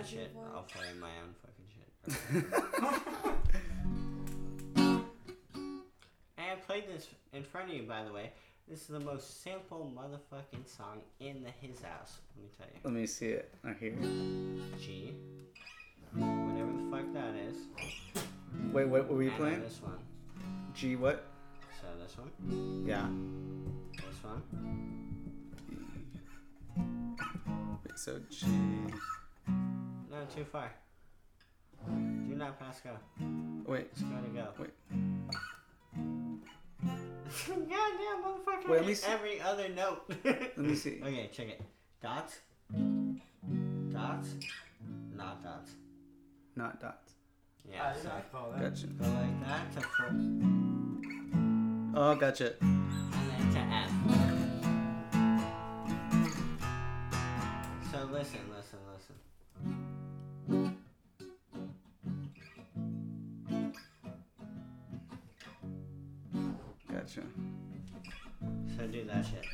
that 0.00 0.08
shit, 0.08 0.32
voice. 0.32 0.44
I'll 0.54 0.62
play 0.62 0.86
my 0.98 1.10
own 1.22 1.34
fucking 1.42 1.68
shit. 1.74 2.44
and 6.38 6.46
I 6.50 6.54
played 6.66 6.88
this 6.88 7.08
in 7.32 7.42
front 7.42 7.70
of 7.70 7.76
you, 7.76 7.82
by 7.82 8.04
the 8.04 8.12
way. 8.12 8.32
This 8.68 8.82
is 8.82 8.86
the 8.86 9.00
most 9.00 9.42
simple 9.42 9.90
motherfucking 9.94 10.66
song 10.66 11.00
in 11.18 11.42
the 11.42 11.50
his 11.50 11.82
house. 11.82 12.18
Let 12.36 12.44
me 12.44 12.50
tell 12.56 12.66
you. 12.72 12.80
Let 12.84 12.94
me 12.94 13.06
see 13.06 13.28
it. 13.28 13.52
I 13.64 13.72
hear 13.72 13.92
it. 13.92 14.80
G. 14.80 15.14
Whatever 16.14 16.72
the 16.72 16.90
fuck 16.90 17.12
that 17.12 17.34
is. 17.34 17.56
Wait, 18.72 18.88
what 18.88 19.08
were 19.08 19.16
we 19.16 19.28
and 19.28 19.36
playing? 19.36 19.60
this 19.60 19.80
one. 19.82 19.98
G 20.74 20.96
what? 20.96 21.26
So 21.80 21.86
this 22.00 22.16
one. 22.16 22.84
Yeah. 22.86 23.08
This 23.96 24.22
one. 24.22 24.42
Wait, 27.84 27.98
so 27.98 28.20
G. 28.30 28.46
No, 30.20 30.26
too 30.26 30.44
far. 30.44 30.70
Do 31.88 32.34
not 32.34 32.58
pass 32.58 32.80
go. 32.80 32.90
Wait. 33.66 33.90
Just 33.94 34.06
gotta 34.10 34.28
go. 34.28 34.48
Wait. 34.58 34.70
Goddamn 37.48 38.22
motherfucker. 38.22 38.68
Wait, 38.68 38.78
let 38.80 38.86
me 38.86 38.92
see. 38.94 39.06
Every 39.10 39.40
other 39.40 39.68
note. 39.70 40.02
Let 40.24 40.58
me 40.58 40.74
see. 40.74 41.00
Okay, 41.04 41.30
check 41.32 41.48
it. 41.48 41.62
Dots. 42.02 42.40
Dots. 43.90 44.34
Not 45.16 45.42
dots. 45.42 45.70
Not 46.54 46.78
dots. 46.80 47.14
Yeah. 47.70 47.94
so 47.94 48.10
Gotcha. 48.58 48.86
go 48.88 49.06
like 49.08 49.46
that 49.46 49.72
to 49.72 49.80
full, 49.80 50.10
Oh, 51.94 52.14
gotcha. 52.14 52.54
and 52.60 53.10
then 53.30 53.52
to 53.54 53.60
F. 53.60 53.90
So 57.90 57.98
listen, 58.12 58.12
listen, 58.12 58.40
listen. 58.54 58.59
Gotcha. 66.90 67.22
So 68.76 68.86
do 68.88 69.04
that 69.04 69.24
shit. 69.24 69.46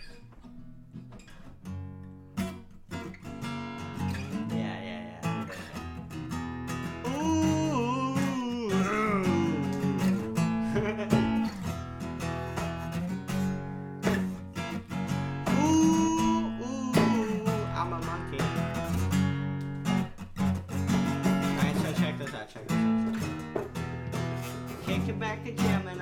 Back 25.26 25.44
to 25.44 25.50
jamming 25.50 26.00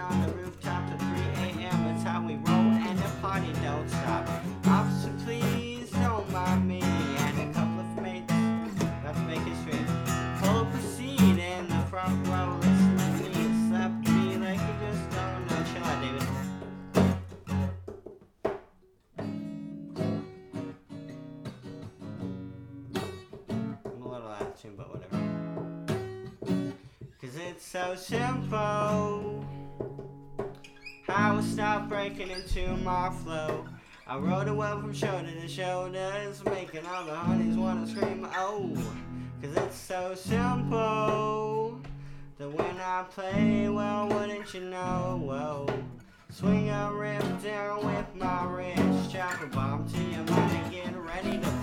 breaking 31.88 32.30
into 32.30 32.76
my 32.78 33.10
flow. 33.10 33.66
I 34.06 34.16
wrote 34.18 34.48
it 34.48 34.52
well 34.52 34.80
from 34.80 34.92
shoulder 34.92 35.30
to 35.30 35.48
shoulders, 35.48 36.44
making 36.44 36.84
all 36.86 37.04
the 37.04 37.14
honeys 37.14 37.56
wanna 37.56 37.86
scream, 37.86 38.26
oh. 38.36 38.70
Cause 39.40 39.56
it's 39.56 39.76
so 39.76 40.14
simple. 40.14 41.80
That 42.38 42.50
when 42.50 42.76
I 42.80 43.04
play, 43.10 43.68
well, 43.68 44.08
wouldn't 44.08 44.52
you 44.54 44.60
know, 44.62 45.20
whoa. 45.22 45.66
Swing 46.30 46.68
a 46.68 46.92
riff 46.92 47.42
down 47.42 47.86
with 47.86 48.16
my 48.16 48.44
wrist, 48.44 49.12
chop 49.12 49.40
a 49.42 49.46
bomb 49.46 49.88
to 49.88 49.98
your 49.98 50.24
mind 50.24 50.72
get 50.72 50.96
ready 50.96 51.38
to 51.38 51.53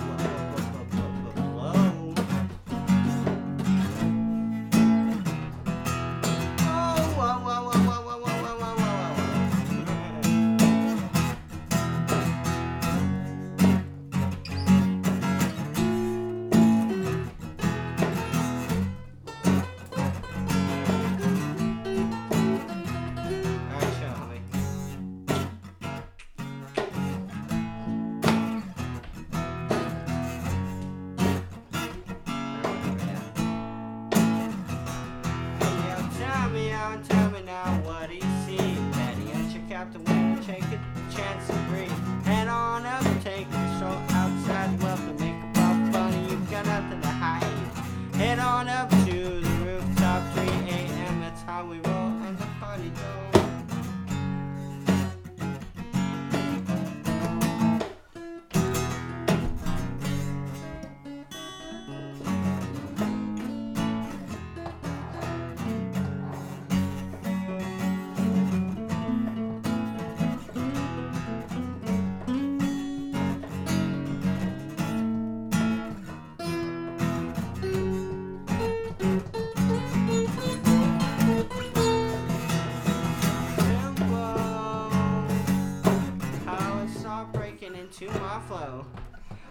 flow. 88.52 88.86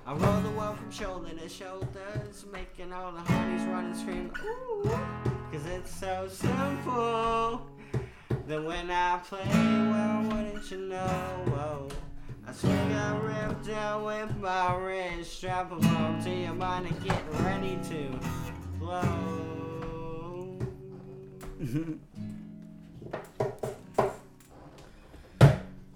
I 0.07 0.13
roll 0.13 0.41
the 0.43 0.51
world 0.51 0.77
from 0.77 0.91
shoulder 0.91 1.31
to 1.31 1.49
shoulders, 1.49 2.45
making 2.53 2.93
all 2.93 3.13
the 3.13 3.21
honeys 3.21 3.63
run 3.63 3.87
and 3.87 3.97
scream, 3.97 4.31
ooh, 4.45 4.83
cause 5.51 5.65
it's 5.75 5.99
so 5.99 6.29
simple. 6.29 7.67
Then 8.47 8.67
when 8.67 8.91
I 8.91 9.19
play, 9.25 9.41
well, 9.47 10.23
wouldn't 10.25 10.71
you 10.71 10.77
know. 10.89 11.89
I 12.47 12.53
swing 12.53 12.93
a 12.93 13.21
riff 13.25 13.67
down 13.67 14.05
with 14.05 14.37
my 14.37 14.77
wrist, 14.77 15.33
strap 15.33 15.73
a 15.73 15.77
bomb 15.77 16.23
to 16.25 16.31
your 16.31 16.53
mind 16.53 16.87
and 16.87 17.03
get 17.03 17.23
ready 17.41 17.79
to 17.89 18.21
blow. 18.79 20.59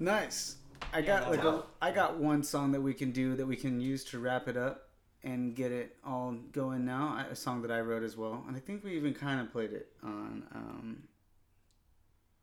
Nice. 0.00 0.56
I 0.94 0.98
Yeah, 1.00 1.06
got 1.20 1.30
like 1.30 1.44
a, 1.44 1.64
I 1.82 1.90
got 1.90 2.16
one 2.18 2.42
song 2.42 2.72
that 2.72 2.80
we 2.80 2.94
can 2.94 3.10
do 3.10 3.34
that 3.36 3.46
we 3.46 3.56
can 3.56 3.80
use 3.80 4.04
to 4.06 4.18
wrap 4.20 4.46
it 4.48 4.56
up 4.56 4.88
and 5.24 5.54
get 5.56 5.72
it 5.72 5.96
all 6.06 6.32
going 6.52 6.84
now. 6.84 7.14
I- 7.18 7.30
A 7.32 7.36
song 7.36 7.62
that 7.62 7.70
I 7.70 7.80
wrote 7.80 8.02
as 8.04 8.16
well, 8.16 8.44
and 8.46 8.56
I 8.56 8.60
think 8.60 8.84
we 8.84 8.94
even 8.96 9.12
kind 9.14 9.40
of 9.40 9.50
played 9.52 9.72
it 9.72 9.88
on 10.02 10.44
um 10.54 11.02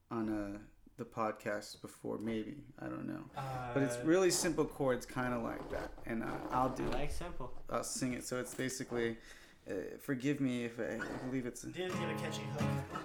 on 0.09 0.29
uh 0.29 0.57
the 0.97 1.05
podcast 1.05 1.81
before, 1.81 2.17
maybe 2.19 2.57
I 2.79 2.85
don't 2.85 3.07
know. 3.07 3.23
But 3.73 3.81
it's 3.83 3.97
really 4.03 4.29
simple 4.29 4.65
chords, 4.65 5.05
kind 5.05 5.33
of 5.33 5.41
like 5.41 5.67
that, 5.71 5.91
and 6.05 6.21
uh, 6.23 6.27
I'll 6.51 6.69
do 6.69 6.83
it. 6.83 6.91
Like 6.93 7.11
simple. 7.11 7.51
I'll 7.71 7.83
sing 7.83 8.13
it. 8.13 8.23
So 8.23 8.37
it's 8.39 8.53
basically, 8.53 9.17
uh, 9.67 9.73
forgive 9.99 10.39
me 10.41 10.65
if 10.65 10.79
I, 10.79 10.95
I 11.03 11.25
believe 11.27 11.47
it's. 11.47 11.61
Didn't 11.63 11.97
get 11.99 12.09
a 12.11 12.13
catchy 12.21 12.43
hook. 12.59 13.01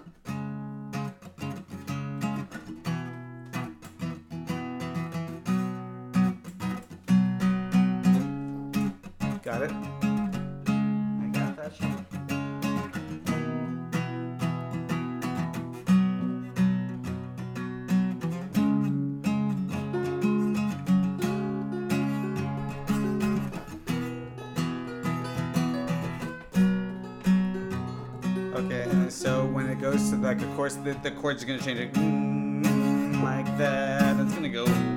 Course, 30.66 30.74
the, 30.82 30.94
the 31.08 31.10
chords 31.12 31.44
are 31.44 31.46
gonna 31.46 31.60
change 31.60 31.78
it 31.78 31.92
mm, 31.92 33.22
like 33.22 33.46
that. 33.56 34.18
It's 34.18 34.34
gonna 34.34 34.48
go. 34.48 34.95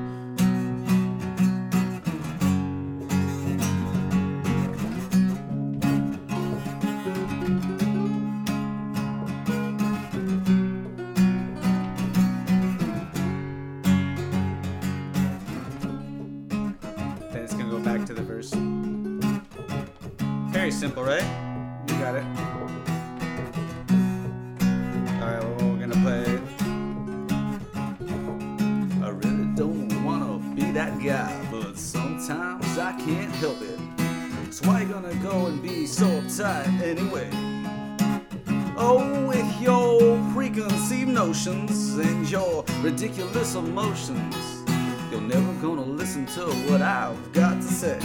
Ridiculous 43.00 43.56
emotions, 43.56 44.66
you're 45.10 45.22
never 45.22 45.54
gonna 45.62 45.82
listen 45.82 46.26
to 46.26 46.42
what 46.70 46.82
I've 46.82 47.32
got 47.32 47.54
to 47.54 47.64
say. 47.64 47.98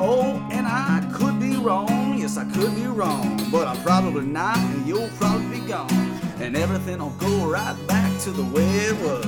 Oh, 0.00 0.40
and 0.50 0.66
I 0.66 1.06
could 1.12 1.38
be 1.38 1.56
wrong, 1.56 2.16
yes, 2.16 2.38
I 2.38 2.50
could 2.50 2.74
be 2.74 2.86
wrong, 2.86 3.46
but 3.52 3.68
I'm 3.68 3.76
probably 3.82 4.24
not, 4.24 4.56
and 4.56 4.86
you'll 4.86 5.10
probably 5.18 5.60
be 5.60 5.66
gone, 5.66 5.92
and 6.40 6.56
everything 6.56 7.00
will 7.00 7.10
go 7.10 7.44
right 7.44 7.76
back 7.86 8.18
to 8.22 8.30
the 8.30 8.42
way 8.42 8.64
it 8.64 8.98
was. 9.02 9.26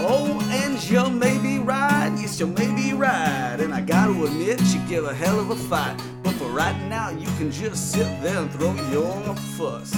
Oh, 0.00 0.40
and 0.50 0.82
you 0.88 1.10
may 1.10 1.36
be 1.42 1.58
right, 1.58 2.10
yes, 2.18 2.40
you 2.40 2.46
may 2.46 2.74
be 2.74 2.94
right, 2.94 3.56
and 3.58 3.74
I 3.74 3.82
gotta 3.82 4.12
admit, 4.12 4.62
you 4.72 4.80
give 4.88 5.04
a 5.04 5.14
hell 5.14 5.38
of 5.38 5.50
a 5.50 5.56
fight, 5.56 6.00
but 6.22 6.32
for 6.36 6.48
right 6.48 6.80
now, 6.88 7.10
you 7.10 7.26
can 7.36 7.52
just 7.52 7.92
sit 7.92 8.06
there 8.22 8.38
and 8.38 8.50
throw 8.50 8.72
your 8.90 9.34
fuss. 9.58 9.94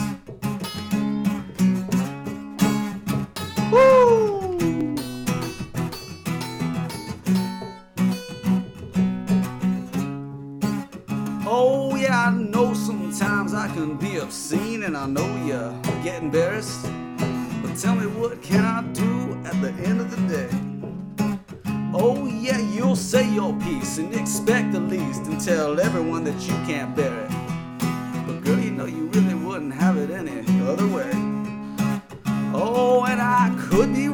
Oh 3.73 4.57
yeah, 11.97 12.27
I 12.27 12.31
know 12.33 12.75
sometimes 12.75 13.55
I 13.55 13.69
can 13.69 13.97
be 13.97 14.17
obscene 14.17 14.83
and 14.83 14.97
I 14.97 15.07
know 15.07 15.25
you 15.45 15.73
get 16.03 16.21
embarrassed. 16.21 16.83
But 17.63 17.77
tell 17.77 17.95
me 17.95 18.07
what 18.07 18.43
can 18.43 18.65
I 18.65 18.83
do 18.93 19.41
at 19.45 19.61
the 19.63 19.71
end 19.87 20.01
of 20.01 20.11
the 20.11 20.17
day? 20.27 20.49
Oh 21.95 22.27
yeah, 22.27 22.59
you'll 22.59 22.97
say 22.97 23.29
your 23.33 23.53
piece 23.61 23.99
and 23.99 24.13
expect 24.17 24.73
the 24.73 24.81
least 24.81 25.27
and 25.27 25.41
tell 25.41 25.79
everyone 25.79 26.25
that 26.25 26.41
you 26.41 26.55
can't 26.67 26.97
bear 26.97 27.21
it. 27.21 27.30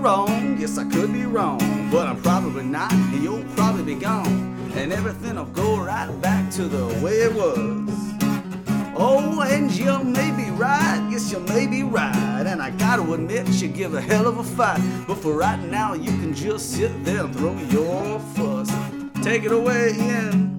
Wrong, 0.07 0.57
yes, 0.57 0.79
I 0.79 0.85
could 0.85 1.13
be 1.13 1.27
wrong, 1.27 1.59
but 1.91 2.07
I'm 2.07 2.23
probably 2.23 2.63
not, 2.63 2.93
and 2.93 3.25
you'll 3.25 3.43
probably 3.57 3.83
be 3.83 4.01
gone, 4.01 4.71
and 4.77 4.93
everything'll 4.93 5.47
go 5.47 5.81
right 5.81 6.09
back 6.21 6.49
to 6.53 6.69
the 6.69 6.87
way 7.03 7.15
it 7.23 7.35
was. 7.35 7.91
Oh, 8.97 9.41
and 9.43 9.69
you 9.73 9.99
may 10.05 10.31
be 10.31 10.49
right, 10.51 11.05
yes, 11.11 11.33
you 11.33 11.41
may 11.41 11.67
be 11.67 11.83
right, 11.83 12.45
and 12.47 12.63
I 12.63 12.71
gotta 12.71 13.03
admit, 13.03 13.49
you 13.61 13.67
give 13.67 13.95
a 13.95 14.01
hell 14.01 14.29
of 14.29 14.39
a 14.39 14.45
fight, 14.45 14.81
but 15.09 15.17
for 15.17 15.33
right 15.33 15.59
now, 15.59 15.95
you 15.95 16.13
can 16.21 16.33
just 16.33 16.71
sit 16.71 17.05
there 17.05 17.25
and 17.25 17.35
throw 17.35 17.59
your 17.59 18.21
fuss. 18.37 18.71
Take 19.25 19.43
it 19.43 19.51
away, 19.51 19.93
Ian. 19.99 20.56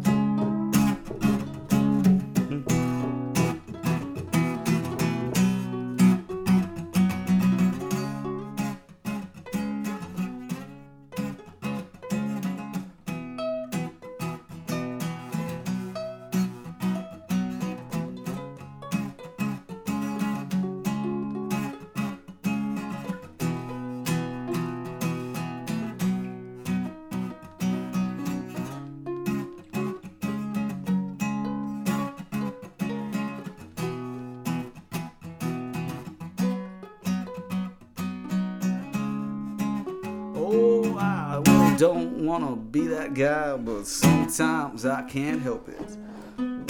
Don't 41.78 42.26
wanna 42.26 42.56
be 42.56 42.88
that 42.88 43.14
guy, 43.14 43.56
but 43.56 43.86
sometimes 43.86 44.84
I 44.84 45.04
can't 45.04 45.40
help 45.40 45.70
it. 45.70 45.98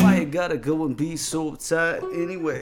Why 0.01 0.17
you 0.19 0.25
gotta 0.25 0.57
go 0.57 0.83
and 0.85 0.97
be 0.97 1.15
so 1.15 1.51
uptight 1.51 2.03
anyway? 2.21 2.61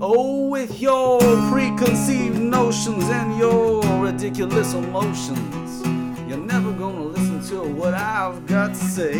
Oh, 0.00 0.48
with 0.48 0.80
your 0.80 1.18
preconceived 1.50 2.38
notions 2.38 3.02
and 3.08 3.36
your 3.36 3.82
ridiculous 4.00 4.72
emotions, 4.72 5.84
you're 6.28 6.38
never 6.38 6.70
gonna 6.70 7.02
listen 7.02 7.42
to 7.48 7.64
what 7.68 7.94
I've 7.94 8.46
got 8.46 8.68
to 8.68 8.76
say. 8.76 9.14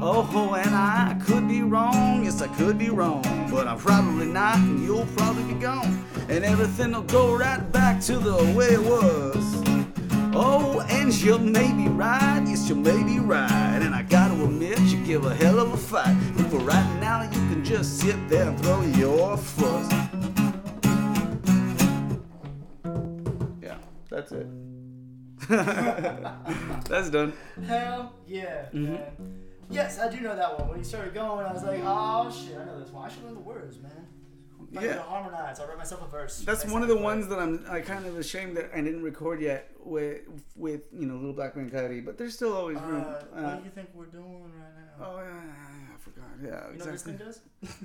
Oh, 0.00 0.54
and 0.56 0.74
I 0.74 1.20
could 1.26 1.46
be 1.46 1.60
wrong, 1.60 2.24
yes, 2.24 2.40
I 2.40 2.48
could 2.56 2.78
be 2.78 2.88
wrong, 2.88 3.22
but 3.50 3.68
I'm 3.68 3.78
probably 3.78 4.26
not, 4.26 4.56
and 4.56 4.82
you'll 4.82 5.06
probably 5.14 5.44
be 5.52 5.60
gone, 5.60 6.06
and 6.30 6.42
everything 6.42 6.92
will 6.92 7.02
go 7.02 7.36
right 7.36 7.70
back 7.70 8.00
to 8.04 8.16
the 8.16 8.36
way 8.56 8.68
it 8.68 8.82
was. 8.82 9.53
Oh, 10.36 10.80
and 10.88 11.12
you 11.14 11.38
may 11.38 11.72
be 11.72 11.88
right, 11.88 12.42
yes, 12.46 12.68
you 12.68 12.74
may 12.74 13.02
be 13.04 13.18
right, 13.20 13.78
and 13.80 13.94
I 13.94 14.02
gotta 14.02 14.34
admit, 14.42 14.78
you 14.80 15.04
give 15.04 15.24
a 15.26 15.34
hell 15.34 15.60
of 15.60 15.72
a 15.72 15.76
fight, 15.76 16.16
but 16.36 16.46
for 16.50 16.58
right 16.58 17.00
now, 17.00 17.22
you 17.22 17.28
can 17.30 17.64
just 17.64 18.00
sit 18.00 18.16
there 18.28 18.48
and 18.48 18.58
throw 18.60 18.82
your 18.82 19.36
fuss. 19.36 19.92
Yeah, 23.62 23.76
that's 24.10 24.32
it. 24.32 24.46
that's 25.48 27.10
done. 27.10 27.32
Hell 27.66 28.14
yeah, 28.26 28.66
Mm-hmm. 28.72 28.92
man. 28.94 29.02
Yes, 29.70 29.98
I 29.98 30.10
do 30.10 30.20
know 30.20 30.36
that 30.36 30.58
one. 30.58 30.68
When 30.68 30.78
you 30.78 30.84
started 30.84 31.14
going, 31.14 31.46
I 31.46 31.52
was 31.52 31.62
like, 31.62 31.80
oh 31.84 32.30
shit, 32.30 32.56
I 32.58 32.64
know 32.64 32.78
this 32.78 32.90
one. 32.90 33.08
I 33.08 33.12
should 33.12 33.24
learn 33.24 33.34
the 33.34 33.40
words, 33.40 33.78
man. 33.80 34.06
I 34.76 34.84
Yeah. 34.84 34.98
harmonize. 35.02 35.60
I'll 35.60 35.66
write 35.68 35.78
myself 35.78 36.02
a 36.02 36.06
verse. 36.08 36.40
That's 36.40 36.64
one 36.66 36.82
of 36.82 36.88
the 36.88 36.96
ones 36.96 37.28
that 37.28 37.38
I'm 37.38 37.64
I 37.68 37.80
kind 37.80 38.06
of 38.06 38.18
ashamed 38.18 38.56
that 38.56 38.70
I 38.74 38.80
didn't 38.80 39.02
record 39.02 39.40
yet 39.40 39.70
with 39.84 40.22
with 40.56 40.82
you 40.92 41.06
know 41.06 41.14
Little 41.16 41.32
Black 41.32 41.56
Man 41.56 41.70
Coyote, 41.70 42.00
but 42.00 42.16
there's 42.18 42.34
still 42.34 42.54
always 42.54 42.78
Uh, 42.78 42.82
room. 42.82 43.02
what 43.04 43.28
Uh, 43.44 43.56
do 43.56 43.64
you 43.64 43.70
think 43.70 43.88
we're 43.94 44.06
doing 44.06 44.42
right 44.42 44.74
now? 44.98 45.06
oh 45.06 45.18
yeah, 45.18 45.42
yeah, 45.44 45.94
I 45.94 45.98
forgot. 45.98 46.24
Yeah, 46.42 46.48
you 46.72 46.78
know 46.78 46.84
what 46.84 46.92
this 46.92 47.06
exactly. 47.06 47.12
thing 47.12 47.26
does? 47.26 47.40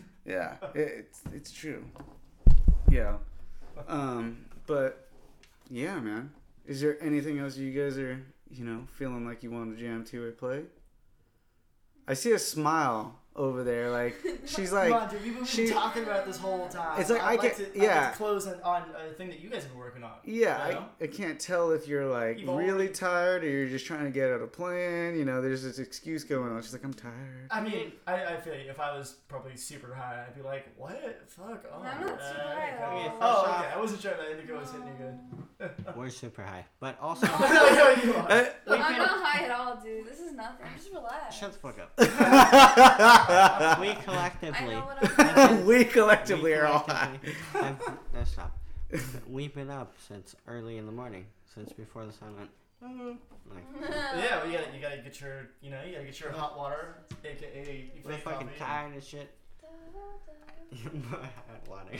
Yeah, 0.25 0.55
it, 0.75 0.79
it's 1.09 1.21
it's 1.33 1.51
true. 1.51 1.83
Yeah, 2.89 3.17
um, 3.87 4.45
but 4.67 5.07
yeah, 5.69 5.99
man. 5.99 6.31
Is 6.65 6.81
there 6.81 7.01
anything 7.01 7.39
else 7.39 7.57
you 7.57 7.71
guys 7.71 7.97
are 7.97 8.21
you 8.51 8.63
know 8.65 8.85
feeling 8.97 9.25
like 9.25 9.41
you 9.43 9.51
want 9.51 9.75
to 9.75 9.81
jam 9.83 10.03
to 10.05 10.23
or 10.23 10.31
play? 10.31 10.63
I 12.07 12.13
see 12.13 12.31
a 12.31 12.39
smile 12.39 13.19
over 13.39 13.63
there, 13.63 13.89
like 13.89 14.15
she's 14.45 14.71
like. 14.79 14.89
Come 14.91 15.01
on, 15.03 15.09
dude. 15.09 15.23
We've 15.23 15.35
been 15.35 15.45
she- 15.45 15.69
talking 15.69 16.03
about 16.03 16.25
this 16.25 16.37
whole 16.37 16.67
time. 16.67 16.99
It's 16.99 17.09
like 17.09 17.21
I'd 17.23 17.39
I 17.39 17.41
like 17.41 17.55
can- 17.55 17.65
to, 17.65 17.71
I'd 17.71 17.81
yeah. 17.83 18.01
like 18.03 18.11
to 18.11 18.17
close 18.17 18.45
on, 18.47 18.61
on 18.63 18.83
a 19.09 19.13
thing 19.13 19.29
that 19.29 19.39
you 19.39 19.49
guys 19.49 19.63
have 19.63 19.71
been 19.71 19.79
working 19.79 20.03
on. 20.03 20.11
Yeah, 20.25 20.67
You 20.67 20.73
know? 20.73 20.85
I, 20.99 21.03
I 21.05 21.07
can't 21.07 21.39
tell 21.39 21.71
if 21.71 21.87
you're 21.87 22.05
like 22.05 22.39
You've 22.39 22.49
really 22.49 22.69
already- 22.71 22.93
tired 22.93 23.43
or 23.43 23.49
you're 23.49 23.69
just 23.69 23.85
trying 23.85 24.03
to 24.03 24.11
get 24.11 24.29
out 24.29 24.41
a 24.41 24.47
plan. 24.47 25.17
You 25.17 25.23
know, 25.25 25.41
there's 25.41 25.63
this 25.63 25.79
excuse 25.79 26.23
going 26.25 26.51
on. 26.51 26.61
She's 26.61 26.73
like, 26.73 26.83
I'm 26.83 26.93
tired. 26.93 27.47
I 27.49 27.61
mean, 27.61 27.93
I, 28.05 28.25
I 28.25 28.37
feel 28.37 28.53
you. 28.55 28.69
If 28.69 28.79
I 28.79 28.95
was 28.97 29.13
probably 29.29 29.55
super 29.55 29.93
high, 29.95 30.25
I'd 30.27 30.35
be 30.35 30.41
like, 30.41 30.67
"What? 30.77 31.21
Fuck!" 31.27 31.63
Oh, 31.73 31.81
I'm 31.81 32.01
not 32.05 32.21
super 32.21 32.41
uh, 32.41 32.55
high 32.55 32.69
at 32.69 32.81
okay. 32.91 33.07
all. 33.21 33.45
Oh, 33.47 33.55
okay. 33.57 33.73
I 33.73 33.79
wasn't 33.79 34.01
sure 34.01 34.11
that 34.11 34.29
indica 34.31 34.53
was 34.53 34.69
hitting 34.71 34.87
you 34.87 34.93
good. 34.99 35.15
We're 35.95 36.09
super 36.09 36.43
high, 36.43 36.65
but 36.79 36.97
also 37.01 37.27
I 37.29 37.95
know 37.97 38.03
you 38.03 38.13
are. 38.15 38.31
Uh, 38.31 38.45
I'm 38.67 38.97
not 38.97 39.23
high 39.23 39.43
at 39.45 39.51
all, 39.51 39.75
dude. 39.83 40.05
This 40.05 40.19
is 40.19 40.33
nothing. 40.33 40.65
Just 40.75 40.91
relax. 40.91 41.35
shut 41.37 41.51
the 41.53 41.57
fuck 41.59 41.77
up. 41.79 41.91
we 43.79 43.93
collectively. 44.03 44.69
know 44.75 44.81
what 44.81 45.19
I'm 45.37 45.65
we 45.65 45.85
collectively 45.85 46.53
are 46.53 46.65
all 46.65 46.79
high. 46.79 47.19
no, 47.53 48.23
stop. 48.25 48.57
We've 49.29 49.53
been 49.53 49.69
up 49.69 49.95
since 50.07 50.35
early 50.47 50.77
in 50.77 50.85
the 50.85 50.91
morning, 50.91 51.25
since 51.53 51.71
before 51.73 52.05
the 52.05 52.13
sun 52.13 52.35
went. 52.37 52.49
Mm-hmm. 52.83 53.09
Like, 53.53 53.91
yeah, 54.17 54.37
well, 54.37 54.47
you 54.47 54.57
gotta, 54.57 54.75
you 54.75 54.81
gotta 54.81 54.97
get 54.97 55.19
your, 55.21 55.49
you 55.61 55.69
know, 55.69 55.81
you 55.85 55.91
gotta 55.93 56.05
get 56.05 56.19
your 56.19 56.31
hot 56.31 56.57
water, 56.57 56.95
aka 57.23 57.91
you 57.93 58.01
we're 58.03 58.17
fucking 58.17 58.47
coffee. 58.47 58.59
tired 58.59 58.95
as 58.97 59.07
shit. 59.07 59.35
Water. 61.67 61.91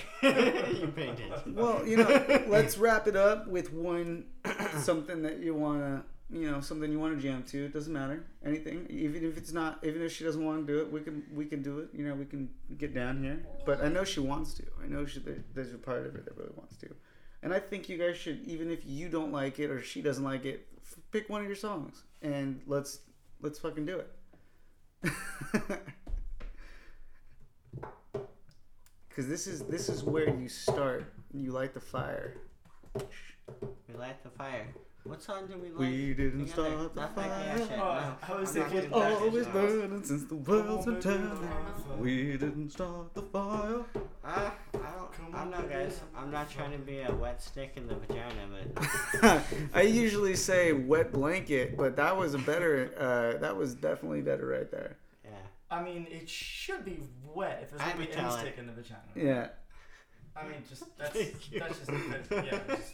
you 0.72 0.88
painted. 0.96 1.32
Well, 1.56 1.86
you 1.86 1.98
know, 1.98 2.44
let's 2.48 2.78
wrap 2.78 3.08
it 3.08 3.16
up 3.16 3.48
with 3.48 3.74
one 3.74 4.26
something 4.78 5.22
that 5.24 5.40
you 5.40 5.54
wanna, 5.54 6.04
you 6.32 6.50
know, 6.50 6.62
something 6.62 6.92
you 6.92 7.00
wanna 7.00 7.16
jam 7.18 7.44
to. 7.44 7.66
It 7.66 7.74
doesn't 7.74 7.92
matter 7.92 8.24
anything, 8.46 8.86
even 8.90 9.24
if 9.26 9.38
it's 9.38 9.52
not, 9.52 9.80
even 9.84 10.02
if 10.02 10.12
she 10.12 10.24
doesn't 10.24 10.44
want 10.44 10.66
to 10.66 10.74
do 10.74 10.80
it, 10.82 10.92
we 10.92 11.02
can 11.02 11.24
we 11.34 11.46
can 11.46 11.62
do 11.62 11.80
it. 11.80 11.90
You 11.94 12.08
know, 12.08 12.16
we 12.16 12.26
can 12.26 12.50
get 12.78 12.94
down 12.94 13.24
here. 13.24 13.46
But 13.66 13.84
I 13.84 13.90
know 13.90 14.04
she 14.04 14.20
wants 14.20 14.54
to. 14.56 14.64
I 14.84 14.88
know 14.88 15.06
she 15.06 15.22
there's 15.54 15.74
a 15.74 15.78
part 15.78 16.06
of 16.06 16.14
her 16.14 16.22
that 16.22 16.38
really 16.38 16.54
wants 16.56 16.78
to, 16.78 16.90
and 17.42 17.54
I 17.54 17.60
think 17.60 17.90
you 17.90 17.98
guys 17.98 18.18
should, 18.18 18.44
even 18.46 18.70
if 18.70 18.86
you 18.86 19.10
don't 19.10 19.32
like 19.32 19.60
it 19.60 19.70
or 19.72 19.82
she 19.82 20.02
doesn't 20.02 20.24
like 20.24 20.46
it, 20.46 20.68
f- 20.84 21.00
pick 21.12 21.30
one 21.30 21.42
of 21.42 21.48
your 21.48 21.56
songs 21.56 22.04
and 22.22 22.62
let's 22.68 23.00
let's 23.42 23.60
fucking 23.60 23.86
do 23.86 24.02
it. 25.04 25.12
Because 29.08 29.28
this 29.28 29.48
is 29.48 29.62
this 29.64 29.90
is 29.90 30.04
where 30.04 30.30
you 30.34 30.48
start. 30.48 31.14
You 31.34 31.52
light 31.52 31.74
the 31.74 31.80
fire. 31.80 32.36
We 33.88 33.96
light 33.96 34.24
the 34.24 34.30
fire. 34.30 34.68
What 35.10 35.24
song 35.24 35.48
did 35.48 35.60
we 35.62 35.70
like? 35.70 35.80
We 35.80 36.14
didn't 36.14 36.48
together? 36.48 36.70
start 36.70 36.94
the 36.96 37.02
Nothing? 37.02 37.24
fire. 37.24 37.58
Yeah, 37.58 37.76
no. 37.76 37.84
Oh, 37.84 38.18
I 38.22 38.40
was 38.40 38.56
I'm 38.58 38.70
thinking- 38.70 38.94
Always 38.94 39.48
burning 39.48 40.04
since 40.04 40.24
the 40.26 40.36
world's 40.36 40.86
been 40.86 41.02
turning. 41.02 41.50
We 41.98 42.38
didn't 42.38 42.70
start 42.72 43.14
the 43.16 43.24
fire. 43.24 43.80
Uh, 44.24 44.52
I 44.52 44.52
don't, 44.74 45.34
I 45.34 45.38
don't 45.44 45.52
know, 45.52 45.68
guys. 45.68 46.02
I'm 46.16 46.30
not 46.30 46.50
trying 46.52 46.72
to 46.74 46.78
be 46.78 47.00
a 47.02 47.12
wet 47.12 47.42
stick 47.42 47.74
in 47.76 47.88
the 47.88 47.96
vagina, 47.96 48.48
but 49.24 49.44
I 49.74 49.82
usually 49.82 50.36
say 50.36 50.74
wet 50.74 51.12
blanket, 51.12 51.76
but 51.76 51.96
that 51.96 52.16
was 52.16 52.36
a 52.36 52.40
better. 52.40 52.92
Uh, 52.98 53.40
that 53.40 53.58
was 53.58 53.74
definitely 53.74 54.22
better 54.22 54.46
right 54.46 54.70
there. 54.70 54.98
yeah. 55.26 55.32
I 55.72 55.82
mean, 55.82 56.06
it 56.12 56.30
should 56.30 56.86
be 56.86 57.00
wet 57.34 57.62
if 57.64 57.72
there's 57.72 57.82
I'm 57.82 57.94
gonna 57.94 58.06
be 58.06 58.12
any 58.12 58.22
Italian. 58.22 58.40
stick 58.40 58.56
in 58.60 58.68
the 58.68 58.74
vagina. 58.74 59.02
Yeah, 59.16 59.48
I 60.36 60.44
mean, 60.44 60.54
just 60.70 60.84
that's 60.98 61.12
Thank 61.14 61.52
you. 61.52 61.60
that's 61.60 61.80
just 61.80 61.92
yeah, 62.32 62.60
just 62.68 62.94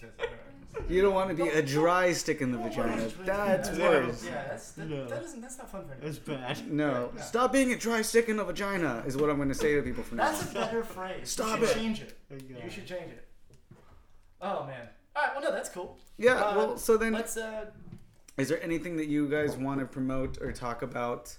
you 0.90 1.02
don't 1.02 1.14
want 1.14 1.30
to 1.36 1.42
be 1.42 1.50
a 1.50 1.62
dry 1.62 2.12
stick 2.12 2.42
in 2.42 2.52
the 2.52 2.58
vagina. 2.58 3.08
That's 3.24 3.70
Yeah, 3.78 3.90
worse. 3.90 4.26
Yeah, 4.26 4.44
that's 4.50 4.72
that, 4.74 4.90
No. 4.90 5.08
that 5.08 5.24
isn't 5.24 5.42
that's 5.42 5.58
not 5.58 5.72
fun 5.72 5.86
for 5.86 5.92
anyone. 5.94 6.10
It's 6.10 6.20
bad. 6.20 6.72
No, 6.72 7.12
Yeah. 7.16 7.22
stop 7.22 7.54
being 7.54 7.72
a 7.72 7.78
dry 7.78 8.02
stick 8.02 8.28
in 8.30 8.36
the 8.38 8.44
vagina 8.44 9.04
is 9.08 9.16
what 9.16 9.30
I'm 9.30 9.38
going 9.38 9.50
to 9.50 9.56
say 9.56 9.76
to 9.76 9.82
people 9.82 10.04
from 10.04 10.18
now 10.18 10.32
That's 10.32 10.52
a 10.52 10.54
better 10.54 10.84
phrase. 10.84 11.30
Stop 11.30 11.60
you 11.62 11.68
should 11.68 11.78
it. 11.78 11.80
change 11.80 12.02
it. 12.02 12.18
You. 12.50 12.58
You 12.64 12.70
should 12.70 12.86
change 12.88 13.12
it. 13.12 13.26
Oh 14.42 14.66
man. 14.66 14.88
All 15.16 15.24
right. 15.24 15.32
Well, 15.36 15.44
no, 15.44 15.52
that's 15.52 15.70
cool. 15.70 15.98
Yeah. 16.18 16.34
Uh, 16.36 16.56
Well, 16.58 16.78
so 16.78 16.98
then 16.98 17.14
Let's 17.14 17.38
uh. 17.38 17.66
Is 18.38 18.50
there 18.50 18.62
anything 18.62 18.98
that 18.98 19.06
you 19.06 19.30
guys 19.30 19.56
want 19.56 19.80
to 19.80 19.86
promote 19.86 20.42
or 20.42 20.52
talk 20.52 20.82
about 20.82 21.38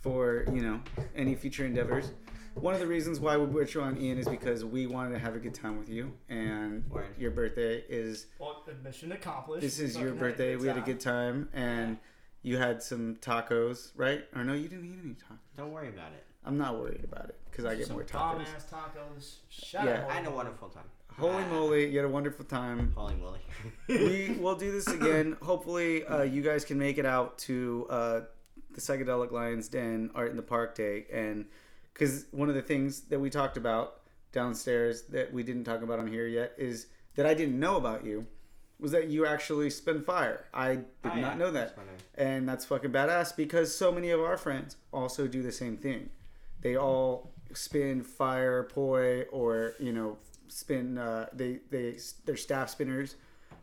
for 0.00 0.44
you 0.52 0.60
know 0.62 0.80
any 1.14 1.34
future 1.36 1.64
endeavors? 1.64 2.10
One 2.60 2.72
of 2.72 2.80
the 2.80 2.86
reasons 2.86 3.20
why 3.20 3.36
we 3.36 3.44
brought 3.46 3.74
you 3.74 3.82
on, 3.82 3.98
Ian, 4.00 4.16
is 4.18 4.26
because 4.26 4.64
we 4.64 4.86
wanted 4.86 5.12
to 5.12 5.18
have 5.18 5.36
a 5.36 5.38
good 5.38 5.54
time 5.54 5.78
with 5.78 5.90
you, 5.90 6.12
and 6.30 6.88
Word. 6.90 7.04
your 7.18 7.30
birthday 7.30 7.84
is 7.88 8.26
Well, 8.38 8.64
mission 8.82 9.12
accomplished. 9.12 9.60
this 9.62 9.78
is 9.78 9.94
your 9.94 10.06
Fucking 10.06 10.18
had 10.18 10.20
birthday. 10.20 10.56
We 10.56 10.66
had 10.66 10.78
a 10.78 10.80
good 10.80 10.98
time, 10.98 11.50
and 11.52 11.98
you 12.42 12.56
had 12.56 12.82
some 12.82 13.16
tacos, 13.16 13.90
right? 13.94 14.24
Or 14.34 14.42
no, 14.42 14.54
you 14.54 14.68
didn't 14.68 14.86
eat 14.86 14.98
any 15.04 15.12
tacos. 15.14 15.38
Don't 15.56 15.70
worry 15.70 15.88
about 15.90 16.12
it. 16.12 16.24
I'm 16.46 16.56
not 16.56 16.78
worried 16.78 17.04
about 17.04 17.28
it 17.28 17.38
because 17.50 17.66
I 17.66 17.74
get 17.74 17.88
Some 17.88 17.96
more 17.96 18.04
bomb 18.10 18.38
tacos. 18.40 18.54
ass 18.54 18.66
tacos. 18.70 19.34
Shout 19.50 19.84
Yeah. 19.84 20.04
out 20.04 20.10
I 20.10 20.14
had 20.14 20.26
a 20.26 20.30
wonderful 20.30 20.68
time. 20.70 20.84
Holy 21.08 21.44
moly, 21.44 21.86
you 21.90 21.98
had 21.98 22.06
a 22.06 22.10
wonderful 22.10 22.44
time. 22.46 22.92
Holy 22.96 23.16
moly. 23.16 23.40
we 23.88 24.36
will 24.40 24.54
do 24.56 24.72
this 24.72 24.86
again. 24.86 25.36
Hopefully, 25.42 26.06
uh, 26.06 26.22
you 26.22 26.40
guys 26.42 26.64
can 26.64 26.78
make 26.78 26.96
it 26.98 27.06
out 27.06 27.36
to 27.38 27.86
uh, 27.90 28.20
the 28.72 28.80
Psychedelic 28.80 29.30
Lions 29.30 29.68
Den 29.68 30.10
Art 30.14 30.30
in 30.30 30.36
the 30.36 30.42
Park 30.42 30.74
Day, 30.74 31.06
and 31.12 31.46
because 31.96 32.26
one 32.30 32.48
of 32.48 32.54
the 32.54 32.62
things 32.62 33.02
that 33.08 33.18
we 33.18 33.30
talked 33.30 33.56
about 33.56 34.00
downstairs 34.32 35.02
that 35.04 35.32
we 35.32 35.42
didn't 35.42 35.64
talk 35.64 35.82
about 35.82 35.98
on 35.98 36.06
here 36.06 36.26
yet 36.26 36.52
is 36.58 36.88
that 37.14 37.24
I 37.26 37.32
didn't 37.34 37.58
know 37.58 37.76
about 37.76 38.04
you 38.04 38.26
was 38.78 38.90
that 38.92 39.08
you 39.08 39.24
actually 39.24 39.70
spin 39.70 40.02
fire. 40.02 40.44
I 40.52 40.74
did 40.76 40.84
Oh, 41.04 41.08
not 41.08 41.16
yeah. 41.16 41.34
know 41.36 41.50
that, 41.52 41.78
and 42.16 42.46
that's 42.46 42.66
fucking 42.66 42.90
badass 42.92 43.34
because 43.34 43.74
so 43.74 43.90
many 43.90 44.10
of 44.10 44.20
our 44.20 44.36
friends 44.36 44.76
also 44.92 45.26
do 45.26 45.42
the 45.42 45.52
same 45.52 45.78
thing. 45.78 46.10
They 46.60 46.76
all 46.76 47.32
spin 47.54 48.02
fire, 48.02 48.64
poi, 48.64 49.22
or 49.32 49.72
you 49.80 49.92
know, 49.94 50.18
spin. 50.48 50.98
Uh, 50.98 51.26
they 51.32 51.60
they 51.70 51.96
they're 52.26 52.36
staff 52.36 52.68
spinners, 52.68 53.16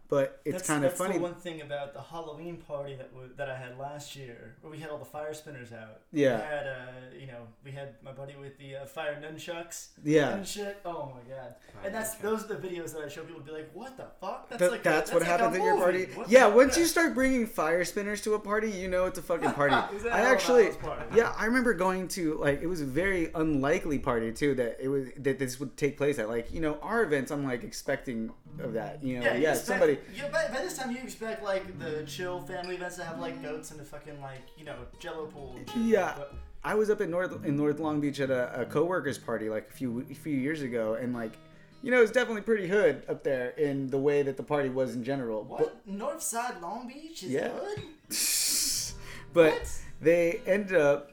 but 0.09 0.41
it's 0.45 0.53
That's- 0.53 0.67
kind 0.67 0.83
of 0.85 0.91
that's 0.91 0.99
funny. 1.01 1.15
the 1.17 1.23
one 1.23 1.33
thing 1.35 1.61
about 1.61 1.93
the 1.93 2.01
Halloween 2.01 2.57
party 2.57 2.95
that 2.95 3.11
w- 3.13 3.31
that 3.37 3.49
I 3.49 3.55
had 3.57 3.77
last 3.79 4.15
year, 4.15 4.55
where 4.61 4.71
we 4.71 4.77
had 4.79 4.89
all 4.91 4.97
the 4.99 5.05
fire 5.05 5.33
spinners 5.33 5.71
out. 5.71 6.01
Yeah. 6.11 6.37
We 6.37 6.43
had, 6.43 6.67
uh, 6.67 7.19
you 7.19 7.27
know, 7.27 7.47
we 7.65 7.71
had 7.71 7.95
my 8.03 8.11
buddy 8.11 8.35
with 8.39 8.57
the 8.59 8.75
uh, 8.75 8.85
fire 8.85 9.19
nunchucks 9.21 9.87
Yeah. 10.03 10.35
and 10.35 10.45
shit. 10.47 10.77
Oh 10.85 11.11
my 11.15 11.21
god! 11.35 11.55
Fire 11.73 11.85
and 11.85 11.95
that's 11.95 12.15
nunchucks. 12.15 12.21
those 12.21 12.43
are 12.45 12.55
the 12.55 12.67
videos 12.67 12.93
that 12.93 13.03
I 13.03 13.07
show 13.07 13.23
people 13.23 13.41
to 13.41 13.45
be 13.45 13.51
like, 13.53 13.71
what 13.73 13.97
the 13.97 14.05
fuck? 14.21 14.49
That's 14.49 14.59
Th- 14.59 14.71
like 14.71 14.81
a- 14.81 14.83
that's 14.83 15.11
what 15.11 15.21
like 15.21 15.29
happens 15.31 15.55
a 15.57 15.59
at 15.59 15.65
your 15.65 15.77
party. 15.77 16.05
What 16.13 16.29
Yeah, 16.29 16.49
the- 16.49 16.55
once 16.55 16.77
you 16.77 16.85
start 16.85 17.13
bringing 17.15 17.47
fire 17.47 17.83
spinners 17.83 18.21
to 18.21 18.33
a 18.35 18.39
party, 18.39 18.69
you 18.69 18.87
know 18.89 19.05
it's 19.05 19.17
a 19.17 19.21
fucking 19.23 19.51
party. 19.61 19.73
I 19.75 20.21
actually, 20.21 20.69
party? 20.73 21.03
yeah, 21.15 21.33
I 21.37 21.45
remember 21.45 21.73
going 21.73 22.07
to 22.09 22.35
like 22.35 22.61
it 22.61 22.67
was 22.67 22.81
a 22.81 22.85
very 22.85 23.31
unlikely 23.33 23.99
party 23.99 24.31
too 24.31 24.53
that 24.55 24.77
it 24.79 24.89
was 24.89 25.07
that 25.17 25.39
this 25.39 25.59
would 25.59 25.75
take 25.77 25.97
place 25.97 26.19
at. 26.19 26.29
Like 26.29 26.53
you 26.53 26.59
know 26.61 26.77
our 26.81 27.03
events, 27.03 27.31
I'm 27.31 27.43
like 27.45 27.63
expecting 27.63 28.31
of 28.59 28.73
that. 28.73 29.03
You 29.03 29.19
know, 29.19 29.25
yeah, 29.25 29.35
you 29.35 29.47
expect- 29.49 29.65
somebody. 29.67 29.97
Yeah, 30.15 30.29
by, 30.29 30.47
by 30.47 30.61
this 30.61 30.77
time 30.77 30.91
you 30.91 30.97
expect 31.01 31.43
like 31.43 31.79
the 31.79 32.03
chill 32.05 32.41
family 32.41 32.75
events 32.75 32.97
to 32.97 33.03
have 33.03 33.19
like 33.19 33.41
goats 33.41 33.71
and 33.71 33.79
a 33.81 33.83
fucking 33.85 34.19
like 34.21 34.41
you 34.57 34.65
know 34.65 34.75
Jello 34.99 35.25
pool. 35.27 35.57
Yeah. 35.77 36.13
But- 36.17 36.33
I 36.65 36.75
was 36.75 36.89
up 36.89 37.01
in 37.01 37.11
North 37.11 37.43
in 37.45 37.57
North 37.57 37.79
Long 37.79 37.99
Beach 37.99 38.19
at 38.21 38.29
a, 38.31 38.61
a 38.61 38.65
coworkers 38.65 39.17
party 39.17 39.49
like 39.49 39.69
a 39.69 39.73
few 39.73 40.05
a 40.09 40.13
few 40.13 40.33
years 40.37 40.61
ago, 40.61 40.93
and 40.93 41.13
like 41.13 41.33
you 41.81 41.91
know 41.91 42.01
it's 42.01 42.11
definitely 42.11 42.41
pretty 42.43 42.69
hood 42.69 43.03
up 43.09 43.21
there 43.21 43.49
in 43.51 43.89
the 43.89 43.97
way 43.97 44.21
that 44.23 44.37
the 44.37 44.43
party 44.43 44.69
was 44.69 44.95
in 44.95 45.03
general. 45.03 45.43
What? 45.43 45.85
North 45.85 46.21
Side 46.21 46.61
Long 46.61 46.87
Beach 46.87 47.23
is 47.23 47.31
Yeah. 47.31 47.49
good? 47.49 47.83
but 49.33 49.51
What? 49.53 49.81
they 50.01 50.41
ended 50.45 50.77
up 50.77 51.11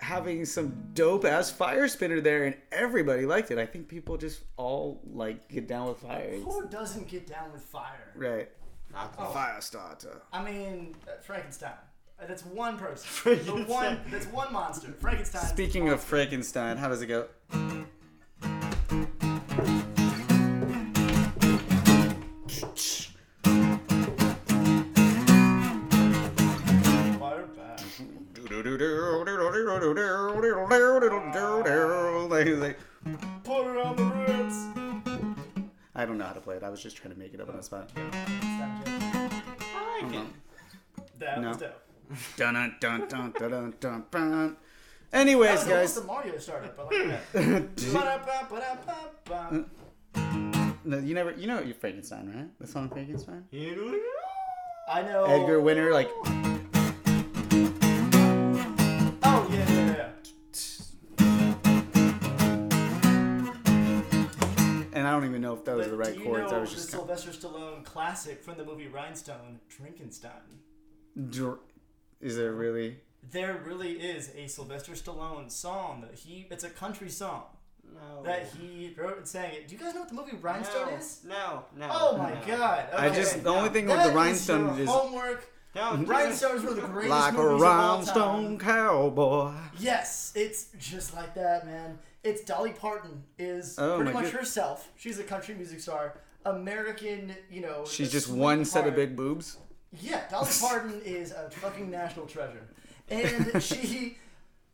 having 0.00 0.44
some 0.44 0.72
dope 0.94 1.24
ass 1.24 1.50
fire 1.50 1.88
spinner 1.88 2.20
there 2.20 2.44
and 2.44 2.54
everybody 2.70 3.26
liked 3.26 3.50
it 3.50 3.58
i 3.58 3.66
think 3.66 3.88
people 3.88 4.16
just 4.16 4.42
all 4.56 5.00
like 5.12 5.48
get 5.48 5.66
down 5.66 5.88
with 5.88 5.98
fire 5.98 6.36
Who 6.44 6.68
doesn't 6.68 7.08
get 7.08 7.26
down 7.26 7.52
with 7.52 7.62
fire? 7.62 8.12
right 8.14 8.48
Not 8.92 9.14
Oh. 9.18 9.26
fire 9.32 9.60
starter 9.60 10.22
I 10.32 10.42
mean, 10.42 10.94
uh, 11.06 11.20
Frankenstein. 11.22 11.72
Uh, 12.20 12.26
That's 12.26 12.44
one 12.44 12.76
person. 12.78 13.38
the 13.44 13.64
one. 13.64 14.00
That's 14.10 14.26
one 14.26 14.52
monster. 14.52 14.88
Frankenstein. 15.00 15.44
speaking 15.46 15.88
of 15.88 16.00
frankenstein 16.00 16.76
how 16.76 16.88
does 16.88 17.02
it 17.02 17.06
go 17.06 17.26
Put 33.44 33.66
it 33.66 33.76
on 33.84 33.96
the 33.96 34.04
Ritz. 34.26 34.56
I 35.94 36.04
don't 36.06 36.18
know 36.18 36.24
how 36.26 36.32
to 36.32 36.40
play 36.40 36.56
it. 36.56 36.62
I 36.62 36.68
was 36.68 36.82
just 36.82 36.96
trying 36.96 37.12
to 37.12 37.18
make 37.18 37.34
it 37.34 37.40
up 37.40 37.48
on 37.48 37.56
the 37.56 37.62
spot. 37.62 37.90
I 37.96 38.00
like 40.02 40.12
it. 40.12 40.18
Mm-hmm. 40.18 40.24
That 41.18 41.40
No. 41.40 41.48
was 41.48 41.56
dope. 41.58 41.82
Dun 42.36 42.54
dun 42.54 42.76
dun 42.80 43.06
dun 43.08 43.32
dun 43.32 43.74
dun 43.80 44.04
dun. 44.10 44.56
That 45.10 45.20
Anyways, 45.20 45.60
was 45.60 45.64
guys, 45.68 45.94
the 45.94 46.04
Mario 46.04 46.38
startup. 46.38 46.78
Like 46.78 46.90
that. 47.34 47.76
No, 50.84 50.98
you 50.98 51.14
never, 51.14 51.32
you 51.32 51.46
know 51.46 51.60
your 51.60 51.74
Frankenstein, 51.74 52.32
right? 52.34 52.48
The 52.60 52.66
song 52.66 52.88
Frankenstein. 52.88 53.44
I 54.90 55.02
know. 55.02 55.24
Edgar 55.26 55.60
Winter, 55.60 55.92
like, 55.92 56.08
I 65.08 65.12
don't 65.12 65.24
even 65.24 65.40
know 65.40 65.54
if 65.54 65.64
that 65.64 65.76
was 65.76 65.86
But 65.86 65.90
the 65.92 65.96
right 65.96 66.12
do 66.14 66.18
you 66.20 66.24
chords. 66.26 66.52
I 66.52 66.56
know 66.56 66.60
was 66.60 66.70
the 66.70 66.76
just. 66.76 66.90
Kind 66.92 67.00
Sylvester 67.06 67.30
Stallone 67.30 67.84
classic 67.84 68.42
from 68.42 68.56
the 68.58 68.64
movie 68.64 68.88
Rhinestone, 68.88 69.60
Drinkenstein. 69.68 70.60
Dr- 71.30 71.58
Is 72.20 72.36
there 72.36 72.52
really? 72.52 72.98
There 73.30 73.60
really 73.66 73.92
is 73.92 74.30
a 74.36 74.46
Sylvester 74.46 74.92
Stallone 74.92 75.50
song 75.50 76.02
that 76.02 76.14
he. 76.18 76.46
It's 76.50 76.64
a 76.64 76.70
country 76.70 77.08
song 77.10 77.44
No. 77.92 78.22
that 78.22 78.48
he 78.58 78.94
wrote 78.96 79.16
and 79.18 79.26
sang 79.26 79.52
it. 79.52 79.68
Do 79.68 79.74
you 79.74 79.80
guys 79.80 79.94
know 79.94 80.00
what 80.00 80.08
the 80.08 80.14
movie 80.14 80.36
Rhinestone 80.36 80.90
no, 80.90 80.96
is? 80.96 81.20
No, 81.26 81.64
no. 81.76 81.88
Oh 81.90 82.16
my 82.16 82.34
no. 82.34 82.40
god! 82.46 82.86
I 82.96 83.10
just 83.10 83.42
the 83.42 83.50
only 83.50 83.70
thing 83.70 83.86
with 83.86 83.96
That 83.96 84.04
the 84.04 84.10
is 84.10 84.14
rhinestone 84.14 84.66
your 84.66 84.80
is 84.80 84.88
homework. 84.88 85.50
Don't 85.74 85.96
do 85.98 86.02
it. 86.04 86.08
Rhinestone 86.08 86.56
is 86.56 86.62
one 86.62 86.72
of 86.72 86.76
the 86.82 86.88
greatest 86.88 87.10
like 87.10 87.34
a 87.34 87.36
movies 87.36 87.62
of 87.62 87.68
all 87.68 87.94
rhinestone 87.96 88.44
time. 88.44 88.58
cowboy. 88.58 89.52
Yes, 89.78 90.32
it's 90.34 90.68
just 90.78 91.14
like 91.14 91.34
that, 91.34 91.66
man. 91.66 91.98
It's 92.24 92.42
Dolly 92.42 92.72
Parton 92.72 93.22
is 93.38 93.78
Oh, 93.78 93.96
pretty 93.96 94.12
much 94.12 94.24
good- 94.24 94.34
herself. 94.34 94.88
She's 94.96 95.18
a 95.18 95.24
country 95.24 95.54
music 95.54 95.80
star, 95.80 96.18
American. 96.44 97.34
You 97.50 97.60
know, 97.62 97.84
She's 97.86 98.10
just 98.12 98.28
one 98.28 98.64
set 98.64 98.86
of 98.86 98.94
big 98.94 99.16
boobs. 99.16 99.58
Yeah, 100.00 100.22
Dolly 100.30 100.50
Parton 100.60 101.00
is 101.04 101.32
a 101.32 101.48
fucking 101.50 101.90
national 101.90 102.26
treasure, 102.26 102.66
and 103.08 103.62
she 103.62 104.18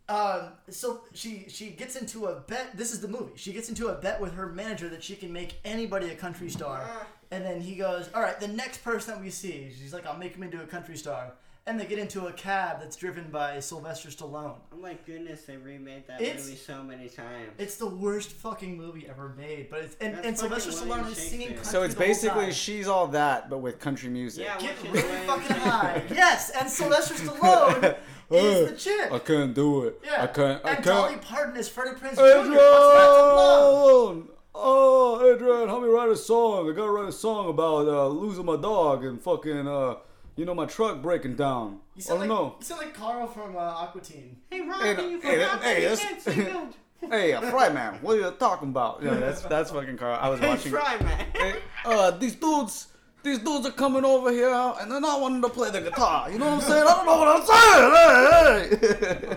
um, 0.08 0.48
so 0.68 1.02
she 1.12 1.46
she 1.48 1.70
gets 1.70 1.96
into 1.96 2.26
a 2.26 2.40
bet. 2.40 2.76
This 2.76 2.92
is 2.92 3.00
the 3.00 3.08
movie. 3.08 3.32
She 3.36 3.52
gets 3.52 3.68
into 3.68 3.88
a 3.88 3.94
bet 3.94 4.20
with 4.20 4.34
her 4.34 4.46
manager 4.48 4.88
that 4.88 5.02
she 5.04 5.14
can 5.16 5.32
make 5.32 5.58
anybody 5.64 6.10
a 6.10 6.14
country 6.16 6.50
star. 6.50 6.88
And 7.30 7.44
then 7.44 7.60
he 7.60 7.74
goes, 7.76 8.10
"All 8.14 8.20
right, 8.22 8.38
the 8.38 8.48
next 8.48 8.84
person 8.84 9.14
that 9.14 9.22
we 9.22 9.30
see." 9.30 9.72
She's 9.80 9.92
like, 9.94 10.06
"I'll 10.06 10.18
make 10.18 10.34
him 10.34 10.42
into 10.42 10.62
a 10.62 10.66
country 10.66 10.96
star." 10.96 11.32
And 11.66 11.80
they 11.80 11.86
get 11.86 11.98
into 11.98 12.26
a 12.26 12.32
cab 12.34 12.80
that's 12.80 12.94
driven 12.94 13.30
by 13.30 13.58
Sylvester 13.58 14.10
Stallone. 14.10 14.56
Oh 14.70 14.76
my 14.76 14.98
goodness, 15.06 15.44
they 15.46 15.56
remade 15.56 16.06
that 16.08 16.20
It's- 16.20 16.44
movie 16.44 16.58
so 16.58 16.82
many 16.82 17.08
times. 17.08 17.52
It's 17.56 17.76
the 17.76 17.86
worst 17.86 18.32
fucking 18.32 18.76
movie 18.76 19.06
ever 19.08 19.30
made. 19.30 19.70
But 19.70 19.80
it's 19.80 19.96
and, 19.98 20.14
and 20.26 20.38
Sylvester 20.38 20.70
Stallone 20.72 21.10
is 21.10 21.16
singing 21.16 21.48
country 21.54 21.64
So 21.64 21.82
it's 21.82 21.94
the 21.94 22.00
whole 22.00 22.06
basically 22.08 22.42
time. 22.44 22.52
she's 22.52 22.86
all 22.86 23.06
that, 23.08 23.48
but 23.48 23.58
with 23.58 23.80
country 23.80 24.10
music. 24.10 24.44
Yeah, 24.44 24.58
Get 24.58 24.76
really 24.82 25.02
William 25.04 25.26
fucking 25.26 25.56
high. 25.56 26.02
Yes, 26.10 26.50
and 26.50 26.68
Sylvester 26.68 27.14
Stallone 27.24 27.96
is 28.30 28.70
the 28.70 28.76
chick. 28.76 29.10
I 29.10 29.18
can't 29.20 29.54
do 29.54 29.84
it. 29.84 30.00
Yeah. 30.04 30.22
I 30.24 30.26
can't. 30.26 30.60
I 30.66 30.72
and 30.74 30.84
Dolly 30.84 31.10
can't. 31.12 31.22
Parton 31.22 31.56
is 31.56 31.70
Freddie 31.70 31.96
Prinze 31.98 32.16
Jr. 32.16 32.20
What's 32.20 32.48
not? 32.50 34.10
Adrian! 34.10 34.28
Oh, 34.54 35.32
Adrian, 35.34 35.68
help 35.68 35.82
me 35.82 35.88
write 35.88 36.10
a 36.10 36.16
song. 36.16 36.70
I 36.70 36.74
gotta 36.74 36.90
write 36.90 37.08
a 37.08 37.12
song 37.12 37.48
about 37.48 37.88
uh, 37.88 38.06
losing 38.08 38.44
my 38.44 38.56
dog 38.56 39.02
and 39.04 39.18
fucking, 39.20 39.66
uh, 39.66 39.94
you 40.36 40.44
know, 40.44 40.54
my 40.54 40.66
truck 40.66 41.00
breaking 41.02 41.36
down. 41.36 41.80
You 41.94 42.00
I 42.00 42.02
sound 42.02 42.20
don't 42.20 42.28
like 42.28 42.38
know. 42.38 42.56
you 42.58 42.64
sound 42.64 42.80
like 42.82 42.94
Carl 42.94 43.26
from 43.28 43.56
uh, 43.56 43.60
Aqua 43.60 44.00
Teen. 44.00 44.36
Hey, 44.50 44.60
Rob, 44.62 44.82
Hey, 44.82 45.10
you 45.10 45.20
hey, 45.20 45.32
forgot 45.34 45.62
hey, 45.62 45.74
that 45.74 45.76
you 45.82 45.88
that's- 45.88 46.00
can't 46.02 46.22
sing 46.22 46.44
good. 46.44 46.74
Hey, 47.10 47.32
a 47.32 47.40
fry 47.42 47.68
man, 47.68 47.98
what 48.00 48.16
are 48.16 48.20
you 48.20 48.30
talking 48.38 48.68
about? 48.70 49.02
Yeah, 49.02 49.14
that's 49.16 49.42
that's 49.42 49.70
fucking 49.70 49.98
Carl. 49.98 50.18
I 50.20 50.28
was 50.30 50.40
Hey, 50.40 50.48
watching. 50.48 50.72
try, 50.72 50.96
man. 51.02 51.26
Hey, 51.34 51.56
uh, 51.84 52.10
these 52.12 52.34
dudes, 52.34 52.86
these 53.22 53.40
dudes 53.40 53.66
are 53.66 53.72
coming 53.72 54.06
over 54.06 54.30
here 54.32 54.48
and 54.50 54.90
they're 54.90 55.00
not 55.02 55.20
wanting 55.20 55.42
to 55.42 55.50
play 55.50 55.70
the 55.70 55.82
guitar. 55.82 56.30
You 56.30 56.38
know 56.38 56.46
what 56.46 56.54
I'm 56.54 56.60
saying? 56.62 56.84
I 56.88 56.94
don't 56.94 57.06
know 57.06 57.18
what 57.18 57.28
I'm 57.28 58.78
saying. 58.80 58.80
Hey, 58.80 59.36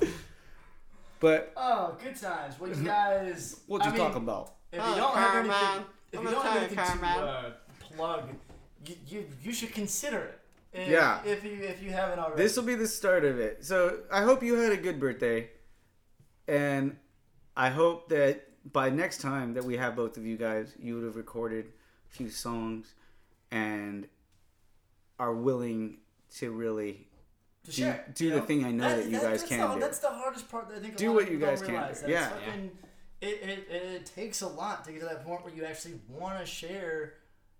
hey. 0.00 0.08
but 1.20 1.52
Oh, 1.56 1.96
good 2.02 2.16
times. 2.16 2.58
What 2.58 2.74
you 2.76 2.82
guys. 2.82 3.60
what 3.66 3.82
I 3.82 3.86
you 3.86 3.92
mean, 3.92 4.00
talking 4.00 4.22
about? 4.22 4.54
If 4.72 4.80
Oh, 4.82 4.88
you 4.90 4.96
don't 4.96 5.14
have 5.16 5.30
Carmen. 5.32 5.50
anything, 5.50 5.84
if 6.12 6.18
I'm 6.20 6.24
you 6.26 6.30
don't 6.30 6.42
have 6.44 6.52
tell 6.52 6.62
anything 6.62 7.00
to 7.00 7.06
uh, 7.06 7.50
plug, 7.96 8.28
you, 8.88 8.96
you 9.06 9.26
you 9.42 9.52
should 9.52 9.72
consider 9.72 10.18
it. 10.18 10.40
If, 10.72 10.88
Yeah. 10.88 11.20
If 11.24 11.44
you 11.44 11.52
if 11.62 11.82
you 11.82 11.90
haven't 11.90 12.18
already. 12.18 12.42
This 12.42 12.56
will 12.56 12.64
be 12.64 12.74
the 12.74 12.88
start 12.88 13.24
of 13.24 13.38
it. 13.38 13.64
So 13.64 14.00
I 14.12 14.22
hope 14.22 14.42
you 14.42 14.54
had 14.56 14.72
a 14.72 14.76
good 14.76 15.00
birthday, 15.00 15.50
and 16.48 16.96
I 17.56 17.70
hope 17.70 18.08
that 18.10 18.48
by 18.72 18.90
next 18.90 19.20
time 19.20 19.54
that 19.54 19.64
we 19.64 19.76
have 19.76 19.96
both 19.96 20.16
of 20.16 20.26
you 20.26 20.36
guys, 20.36 20.74
you 20.78 20.94
would 20.96 21.04
have 21.04 21.16
recorded 21.16 21.66
a 22.10 22.14
few 22.14 22.28
songs, 22.30 22.94
and 23.50 24.06
are 25.18 25.32
willing 25.34 25.98
to 26.36 26.50
really 26.50 27.06
to 27.64 27.70
do- 27.70 27.72
share, 27.72 28.04
do 28.14 28.30
the 28.32 28.42
thing 28.42 28.64
I 28.64 28.70
know 28.72 28.88
that 28.96 29.06
you 29.06 29.12
guys 29.12 29.22
that's 29.40 29.44
can 29.44 29.60
the, 29.60 29.74
do. 29.74 29.80
That's 29.80 29.98
the 30.00 30.10
hardest 30.10 30.50
part. 30.50 30.68
That 30.68 30.78
I 30.78 30.80
think 30.80 30.94
a 30.94 30.96
Do 30.98 31.12
what 31.12 31.24
of 31.24 31.32
you 31.32 31.38
guys 31.38 31.62
can 31.62 31.72
realize. 31.72 32.02
do. 32.02 32.10
Yeah. 32.10 32.28
fucking, 32.28 32.70
It, 33.22 33.26
it, 33.48 33.66
it 33.70 34.06
takes 34.06 34.42
a 34.42 34.46
lot 34.48 34.84
to 34.84 34.92
get 34.92 35.00
to 35.00 35.06
that 35.06 35.24
point 35.24 35.42
where 35.44 35.54
you 35.54 35.64
actually 35.64 35.98
want 36.08 36.38
to 36.38 36.44
share 36.44 37.14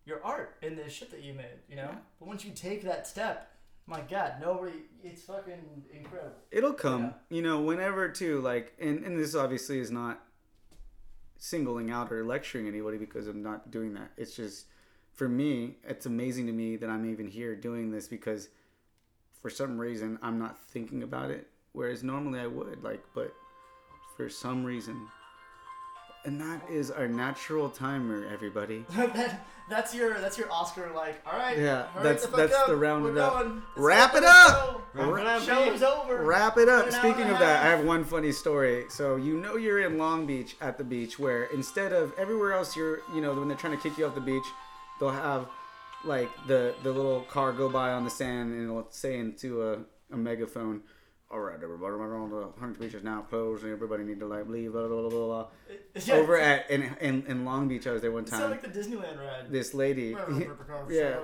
your 0.06 0.24
art 0.24 0.56
and 0.62 0.78
the 0.78 0.88
shit 0.88 1.10
that 1.10 1.22
you 1.22 1.34
made. 1.34 1.58
You 1.68 1.76
know, 1.76 1.82
Yeah. 1.92 1.98
but 2.18 2.28
once 2.28 2.44
you 2.44 2.52
take 2.52 2.82
that 2.84 3.06
step, 3.06 3.52
my 3.86 4.00
God, 4.00 4.34
nobody. 4.40 4.84
It's 5.04 5.22
fucking 5.22 5.84
incredible. 5.92 6.36
It'll 6.50 6.72
come, 6.72 7.02
Yeah. 7.02 7.12
you 7.36 7.42
know, 7.42 7.60
whenever 7.60 8.08
too. 8.08 8.40
Like, 8.40 8.72
and 8.78 9.04
and 9.04 9.18
this 9.18 9.34
obviously 9.34 9.78
is 9.78 9.90
not 9.90 10.22
singling 11.38 11.90
out 11.90 12.10
or 12.10 12.24
lecturing 12.24 12.66
anybody 12.66 12.96
because 12.98 13.26
I'm 13.28 13.42
not 13.42 13.70
doing 13.70 13.94
that. 13.94 14.10
It's 14.16 14.34
just 14.34 14.66
for 15.12 15.28
me, 15.28 15.76
it's 15.84 16.06
amazing 16.06 16.46
to 16.46 16.52
me 16.52 16.76
that 16.76 16.88
I'm 16.90 17.10
even 17.10 17.26
here 17.28 17.54
doing 17.54 17.90
this 17.90 18.08
because 18.08 18.48
for 19.40 19.50
some 19.50 19.78
reason 19.78 20.18
I'm 20.22 20.38
not 20.38 20.60
thinking 20.60 21.02
about 21.02 21.30
it, 21.30 21.48
whereas 21.72 22.02
normally 22.02 22.40
I 22.40 22.46
would. 22.46 22.82
Like, 22.82 23.04
but 23.14 23.34
for 24.16 24.28
some 24.28 24.64
reason, 24.64 25.08
and 26.26 26.40
that 26.40 26.60
is 26.68 26.90
our 26.90 27.08
natural 27.08 27.70
timer, 27.70 28.26
everybody. 28.32 28.84
that, 28.90 29.46
that's 29.70 29.94
your 29.94 30.20
that's 30.20 30.36
your 30.36 30.50
Oscar. 30.52 30.90
Like, 30.94 31.20
all 31.26 31.38
right, 31.38 31.56
Yeah, 31.58 31.86
hurry 31.88 32.02
that's- 32.02 32.22
the 32.22 32.28
fuck 32.28 32.36
that's 32.38 32.54
up. 32.54 32.66
the 32.66 32.76
round 32.76 33.04
We're 33.04 33.12
it 33.12 33.18
up. 33.18 33.32
going. 33.34 33.62
Wrap 33.76 34.14
it 34.14 34.24
up! 34.24 34.94
go. 34.94 35.10
Wrap 35.10 35.20
it 35.20 35.26
up, 35.26 35.42
Show's 35.42 35.82
over. 35.82 36.22
Wrap 36.24 36.58
it 36.58 36.68
up. 36.68 36.90
Speaking 36.90 37.28
of 37.30 37.38
that, 37.38 37.64
I 37.64 37.70
have 37.70 37.84
one 37.84 38.04
funny 38.04 38.32
story. 38.32 38.84
So 38.90 39.16
you 39.16 39.38
know 39.38 39.56
you're 39.56 39.80
in 39.80 39.96
Long 39.98 40.26
Beach 40.26 40.56
at 40.60 40.76
the 40.78 40.84
beach, 40.84 41.18
where 41.18 41.44
instead 41.44 41.92
of 41.92 42.12
everywhere 42.18 42.52
else, 42.52 42.76
you're 42.76 43.00
you 43.14 43.20
know 43.20 43.32
when 43.34 43.48
they're 43.48 43.56
trying 43.56 43.76
to 43.76 43.82
kick 43.82 43.96
you 43.98 44.06
off 44.06 44.14
the 44.14 44.20
beach, 44.20 44.44
they'll 45.00 45.10
have 45.10 45.48
like 46.04 46.30
the 46.46 46.74
the 46.82 46.90
little 46.92 47.22
car 47.22 47.52
go 47.52 47.68
by 47.68 47.92
on 47.92 48.04
the 48.04 48.10
sand 48.10 48.52
and 48.52 48.64
it'll 48.64 48.86
say 48.90 49.18
into 49.18 49.62
a, 49.68 49.78
a 50.12 50.16
megaphone. 50.16 50.82
All 51.28 51.40
right, 51.40 51.58
everybody, 51.60 51.92
all 51.92 52.28
the 52.28 52.48
Huntington 52.60 52.86
Beach 52.86 52.94
is 52.94 53.02
now 53.02 53.22
closed, 53.22 53.64
and 53.64 53.72
everybody 53.72 54.04
need 54.04 54.20
to 54.20 54.26
like 54.26 54.48
leave. 54.48 54.70
Blah, 54.72 54.86
blah, 54.86 55.00
blah, 55.00 55.10
blah, 55.10 55.26
blah. 55.26 55.46
Yeah, 56.06 56.14
Over 56.14 56.38
at 56.38 56.70
in, 56.70 56.94
in 57.00 57.24
in 57.26 57.44
Long 57.44 57.66
Beach, 57.66 57.84
I 57.86 57.92
was 57.92 58.02
there 58.02 58.12
one 58.12 58.22
It 58.24 58.28
sounds 58.28 58.50
like 58.50 58.62
the 58.62 58.68
Disneyland 58.68 59.18
ride. 59.18 59.50
This 59.50 59.74
lady, 59.74 60.14
yeah, 60.88 61.16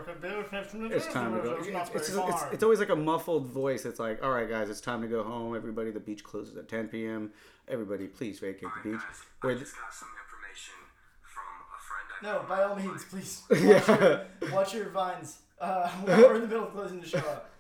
it's 0.90 1.06
time 1.12 1.36
to 1.36 1.42
go. 1.42 1.56
It's, 1.60 1.90
it's, 1.94 2.08
it's, 2.16 2.42
it's 2.52 2.62
always 2.64 2.80
like 2.80 2.88
a 2.88 2.96
muffled 2.96 3.46
voice. 3.46 3.84
It's 3.84 4.00
like, 4.00 4.24
all 4.24 4.32
right, 4.32 4.48
guys, 4.48 4.70
it's 4.70 4.80
time 4.80 5.02
to 5.02 5.08
go 5.08 5.22
home. 5.22 5.54
Everybody, 5.54 5.92
the 5.92 6.00
beach 6.00 6.24
closes 6.24 6.56
at 6.56 6.68
10 6.68 6.88
p.m. 6.88 7.30
Everybody, 7.68 8.08
please 8.08 8.40
vacate 8.40 8.70
the 8.82 8.90
beach. 8.90 9.00
I 9.42 9.46
Where 9.46 9.54
just 9.54 9.74
got 9.76 9.94
some 9.94 10.08
information 10.24 10.74
from 11.22 11.44
a 11.76 11.80
friend 11.80 12.08
I 12.20 12.40
No, 12.40 12.48
by 12.48 12.62
all 12.64 12.74
means, 12.74 13.04
please. 13.04 13.42
Watch, 13.50 13.88
your, 13.88 14.26
watch 14.52 14.74
your 14.74 14.88
vines. 14.90 15.38
Uh, 15.60 15.88
we're 16.06 16.34
in 16.36 16.40
the 16.40 16.48
middle 16.48 16.64
of 16.64 16.72
closing 16.72 17.00
the 17.00 17.06
show 17.06 17.18
up. 17.18 17.50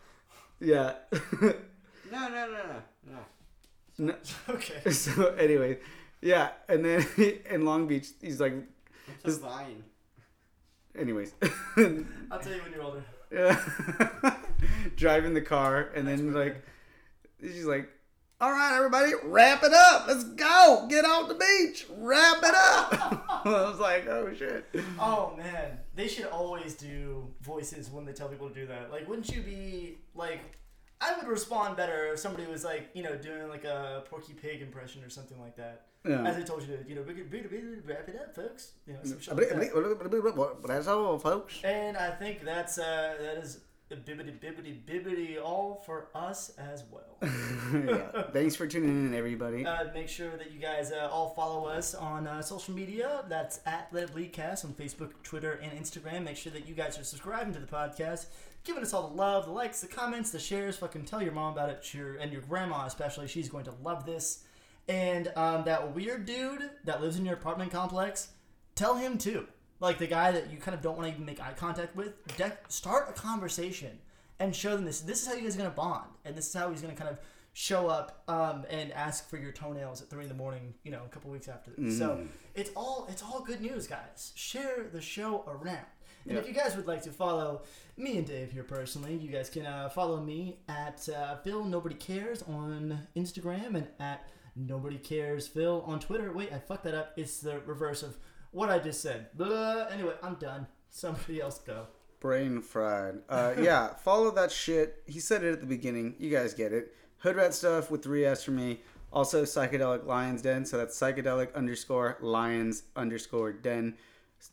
yeah. 0.60 0.94
No, 2.12 2.28
no, 2.28 2.46
no, 2.50 2.62
no, 2.66 2.82
no. 3.12 3.18
No, 3.98 4.14
Okay. 4.54 4.90
so 5.04 5.28
anyway, 5.34 5.78
yeah, 6.20 6.50
and 6.68 6.84
then 6.84 7.06
in 7.50 7.64
Long 7.64 7.86
Beach, 7.86 8.08
he's 8.20 8.38
like, 8.40 8.54
It's 9.14 9.22
This- 9.24 9.38
vine. 9.38 9.82
anyways, 10.98 11.34
I'll 11.42 12.38
tell 12.38 12.52
you 12.54 12.62
when 12.62 12.72
you're 12.72 12.82
older. 12.82 13.02
yeah, 13.32 13.58
driving 14.96 15.32
the 15.34 15.40
car, 15.40 15.90
and 15.94 16.06
then 16.06 16.32
like, 16.34 16.62
she's 17.40 17.64
like, 17.64 17.88
all 18.40 18.50
right, 18.50 18.76
everybody, 18.76 19.12
wrap 19.24 19.62
it 19.62 19.72
up. 19.72 20.06
Let's 20.08 20.24
go. 20.24 20.86
Get 20.90 21.04
off 21.04 21.28
the 21.28 21.34
beach. 21.34 21.86
Wrap 21.96 22.38
it 22.42 22.54
up. 22.54 23.24
I 23.46 23.68
was 23.70 23.78
like, 23.78 24.06
oh 24.08 24.34
shit. 24.36 24.64
Oh 24.98 25.34
man, 25.36 25.78
they 25.94 26.08
should 26.08 26.26
always 26.26 26.74
do 26.74 27.28
voices 27.40 27.88
when 27.90 28.04
they 28.04 28.12
tell 28.12 28.28
people 28.28 28.48
to 28.48 28.54
do 28.54 28.66
that. 28.66 28.90
Like, 28.90 29.08
wouldn't 29.08 29.30
you 29.34 29.42
be 29.42 29.98
like? 30.14 30.40
I 31.02 31.16
would 31.16 31.26
respond 31.26 31.76
better 31.76 32.12
if 32.12 32.20
somebody 32.20 32.46
was 32.46 32.64
like, 32.64 32.90
you 32.94 33.02
know, 33.02 33.16
doing 33.16 33.48
like 33.48 33.64
a 33.64 34.04
Porky 34.08 34.34
Pig 34.34 34.62
impression 34.62 35.02
or 35.02 35.10
something 35.10 35.40
like 35.40 35.56
that. 35.56 35.86
Yeah. 36.06 36.24
As 36.24 36.36
I 36.36 36.42
told 36.42 36.62
you 36.62 36.76
to, 36.76 36.88
you 36.88 36.94
know, 36.94 37.02
wrap 37.02 38.08
it 38.08 38.16
up, 38.20 38.34
folks. 38.34 38.72
You 38.86 38.94
know, 38.94 39.00
some 39.02 39.20
shit 39.20 39.34
like 39.36 39.48
that. 39.48 40.66
That's 40.66 40.86
all, 40.86 41.18
folks. 41.18 41.60
And 41.64 41.96
I 41.96 42.10
think 42.10 42.44
that's 42.44 42.78
uh, 42.78 43.16
that 43.20 43.38
is 43.38 43.60
bibbity 43.96 44.32
bibbity 44.40 44.80
bibbity 44.84 45.42
all 45.42 45.82
for 45.84 46.08
us 46.14 46.52
as 46.58 46.84
well. 46.90 47.18
yeah. 47.72 48.22
Thanks 48.32 48.56
for 48.56 48.66
tuning 48.66 49.06
in, 49.06 49.14
everybody. 49.14 49.64
Uh, 49.66 49.84
make 49.94 50.08
sure 50.08 50.36
that 50.36 50.50
you 50.50 50.58
guys 50.58 50.92
uh, 50.92 51.08
all 51.12 51.34
follow 51.34 51.66
us 51.66 51.94
on 51.94 52.26
uh, 52.26 52.42
social 52.42 52.74
media. 52.74 53.24
That's 53.28 53.60
at 53.66 53.88
Let 53.92 54.16
It 54.16 54.32
Cast 54.32 54.64
on 54.64 54.72
Facebook, 54.72 55.10
Twitter, 55.22 55.60
and 55.62 55.72
Instagram. 55.72 56.24
Make 56.24 56.36
sure 56.36 56.52
that 56.52 56.66
you 56.66 56.74
guys 56.74 56.98
are 56.98 57.04
subscribing 57.04 57.52
to 57.54 57.60
the 57.60 57.66
podcast, 57.66 58.26
giving 58.64 58.82
us 58.82 58.92
all 58.92 59.08
the 59.08 59.14
love, 59.14 59.46
the 59.46 59.52
likes, 59.52 59.80
the 59.80 59.86
comments, 59.86 60.30
the 60.30 60.38
shares. 60.38 60.76
Fucking 60.76 61.04
tell 61.04 61.22
your 61.22 61.32
mom 61.32 61.52
about 61.52 61.70
it, 61.70 61.94
your, 61.94 62.16
and 62.16 62.32
your 62.32 62.42
grandma 62.42 62.86
especially. 62.86 63.28
She's 63.28 63.48
going 63.48 63.64
to 63.64 63.74
love 63.82 64.06
this. 64.06 64.44
And 64.88 65.32
um, 65.36 65.64
that 65.64 65.94
weird 65.94 66.26
dude 66.26 66.70
that 66.84 67.00
lives 67.00 67.16
in 67.16 67.24
your 67.24 67.34
apartment 67.34 67.70
complex, 67.70 68.28
tell 68.74 68.96
him 68.96 69.18
too. 69.18 69.46
Like 69.80 69.98
the 69.98 70.06
guy 70.06 70.32
that 70.32 70.50
you 70.50 70.58
kind 70.58 70.74
of 70.74 70.80
don't 70.80 70.96
want 70.96 71.08
to 71.08 71.14
even 71.14 71.24
make 71.24 71.40
eye 71.40 71.54
contact 71.56 71.96
with, 71.96 72.14
de- 72.36 72.56
start 72.68 73.08
a 73.08 73.12
conversation 73.12 73.98
and 74.38 74.54
show 74.54 74.74
them 74.76 74.84
this. 74.84 75.00
This 75.00 75.22
is 75.22 75.28
how 75.28 75.34
you 75.34 75.42
guys 75.42 75.54
are 75.54 75.58
gonna 75.58 75.70
bond, 75.70 76.10
and 76.24 76.34
this 76.36 76.48
is 76.48 76.54
how 76.54 76.70
he's 76.70 76.80
gonna 76.82 76.94
kind 76.94 77.10
of 77.10 77.18
show 77.52 77.86
up 77.88 78.22
um, 78.28 78.64
and 78.70 78.92
ask 78.92 79.28
for 79.28 79.36
your 79.36 79.52
toenails 79.52 80.02
at 80.02 80.08
three 80.08 80.22
in 80.22 80.28
the 80.28 80.34
morning. 80.34 80.74
You 80.84 80.90
know, 80.90 81.02
a 81.04 81.08
couple 81.08 81.30
weeks 81.30 81.48
after 81.48 81.70
this. 81.76 81.98
So 81.98 82.18
it's 82.54 82.70
all 82.76 83.06
it's 83.10 83.22
all 83.22 83.40
good 83.42 83.60
news, 83.60 83.86
guys. 83.86 84.32
Share 84.34 84.86
the 84.92 85.00
show 85.00 85.44
around. 85.46 85.86
And 86.28 86.38
if 86.38 86.46
you 86.46 86.54
guys 86.54 86.76
would 86.76 86.86
like 86.86 87.02
to 87.02 87.10
follow 87.10 87.62
me 87.96 88.18
and 88.18 88.26
Dave 88.26 88.52
here 88.52 88.62
personally, 88.62 89.16
you 89.16 89.30
guys 89.30 89.50
can 89.50 89.66
uh, 89.66 89.88
follow 89.88 90.20
me 90.20 90.58
at 90.68 91.08
uh, 91.08 91.36
Phil 91.36 91.64
Nobody 91.64 91.94
Cares 91.94 92.42
on 92.42 93.06
Instagram 93.16 93.74
and 93.74 93.88
at 93.98 94.28
Nobody 94.54 94.98
Cares 94.98 95.48
Phil 95.48 95.82
on 95.86 95.98
Twitter. 95.98 96.32
Wait, 96.32 96.52
I 96.52 96.58
fucked 96.58 96.84
that 96.84 96.94
up. 96.94 97.12
It's 97.16 97.40
the 97.40 97.60
reverse 97.60 98.02
of 98.02 98.16
what 98.50 98.70
I 98.70 98.78
just 98.78 99.00
said. 99.00 99.28
Blah. 99.34 99.86
Anyway, 99.90 100.14
I'm 100.22 100.34
done. 100.34 100.66
Somebody 100.90 101.40
else 101.40 101.58
go. 101.58 101.86
Brain 102.20 102.60
fried. 102.62 103.16
Uh, 103.28 103.54
yeah, 103.60 103.94
follow 103.94 104.30
that 104.30 104.52
shit. 104.52 105.02
He 105.06 105.18
said 105.18 105.42
it 105.42 105.52
at 105.52 105.60
the 105.60 105.66
beginning. 105.66 106.14
You 106.18 106.30
guys 106.30 106.54
get 106.54 106.72
it. 106.72 106.94
Hood 107.18 107.36
rat 107.36 107.54
stuff 107.54 107.90
with 107.90 108.02
three 108.02 108.24
S 108.24 108.44
for 108.44 108.52
me. 108.52 108.80
Also, 109.12 109.42
psychedelic 109.42 110.06
lions 110.06 110.42
den. 110.42 110.64
So 110.64 110.78
that's 110.78 110.98
psychedelic 110.98 111.54
underscore 111.54 112.18
lions 112.20 112.84
underscore 112.94 113.52
den. 113.52 113.96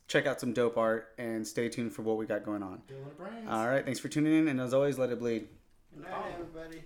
Check 0.07 0.25
out 0.25 0.39
some 0.39 0.53
dope 0.53 0.77
art 0.77 1.09
and 1.17 1.45
stay 1.47 1.69
tuned 1.69 1.93
for 1.93 2.01
what 2.03 2.17
we 2.17 2.25
got 2.25 2.43
going 2.43 2.63
on. 2.63 2.81
Bill 2.87 2.97
and 2.97 3.17
Brains. 3.17 3.47
All 3.49 3.67
right, 3.67 3.83
thanks 3.83 3.99
for 3.99 4.07
tuning 4.07 4.37
in, 4.37 4.47
and 4.47 4.61
as 4.61 4.73
always, 4.73 4.97
let 4.99 5.09
it 5.09 5.19
bleed. 5.19 5.47
Good 5.95 6.03
night, 6.03 6.33
everybody. 6.33 6.83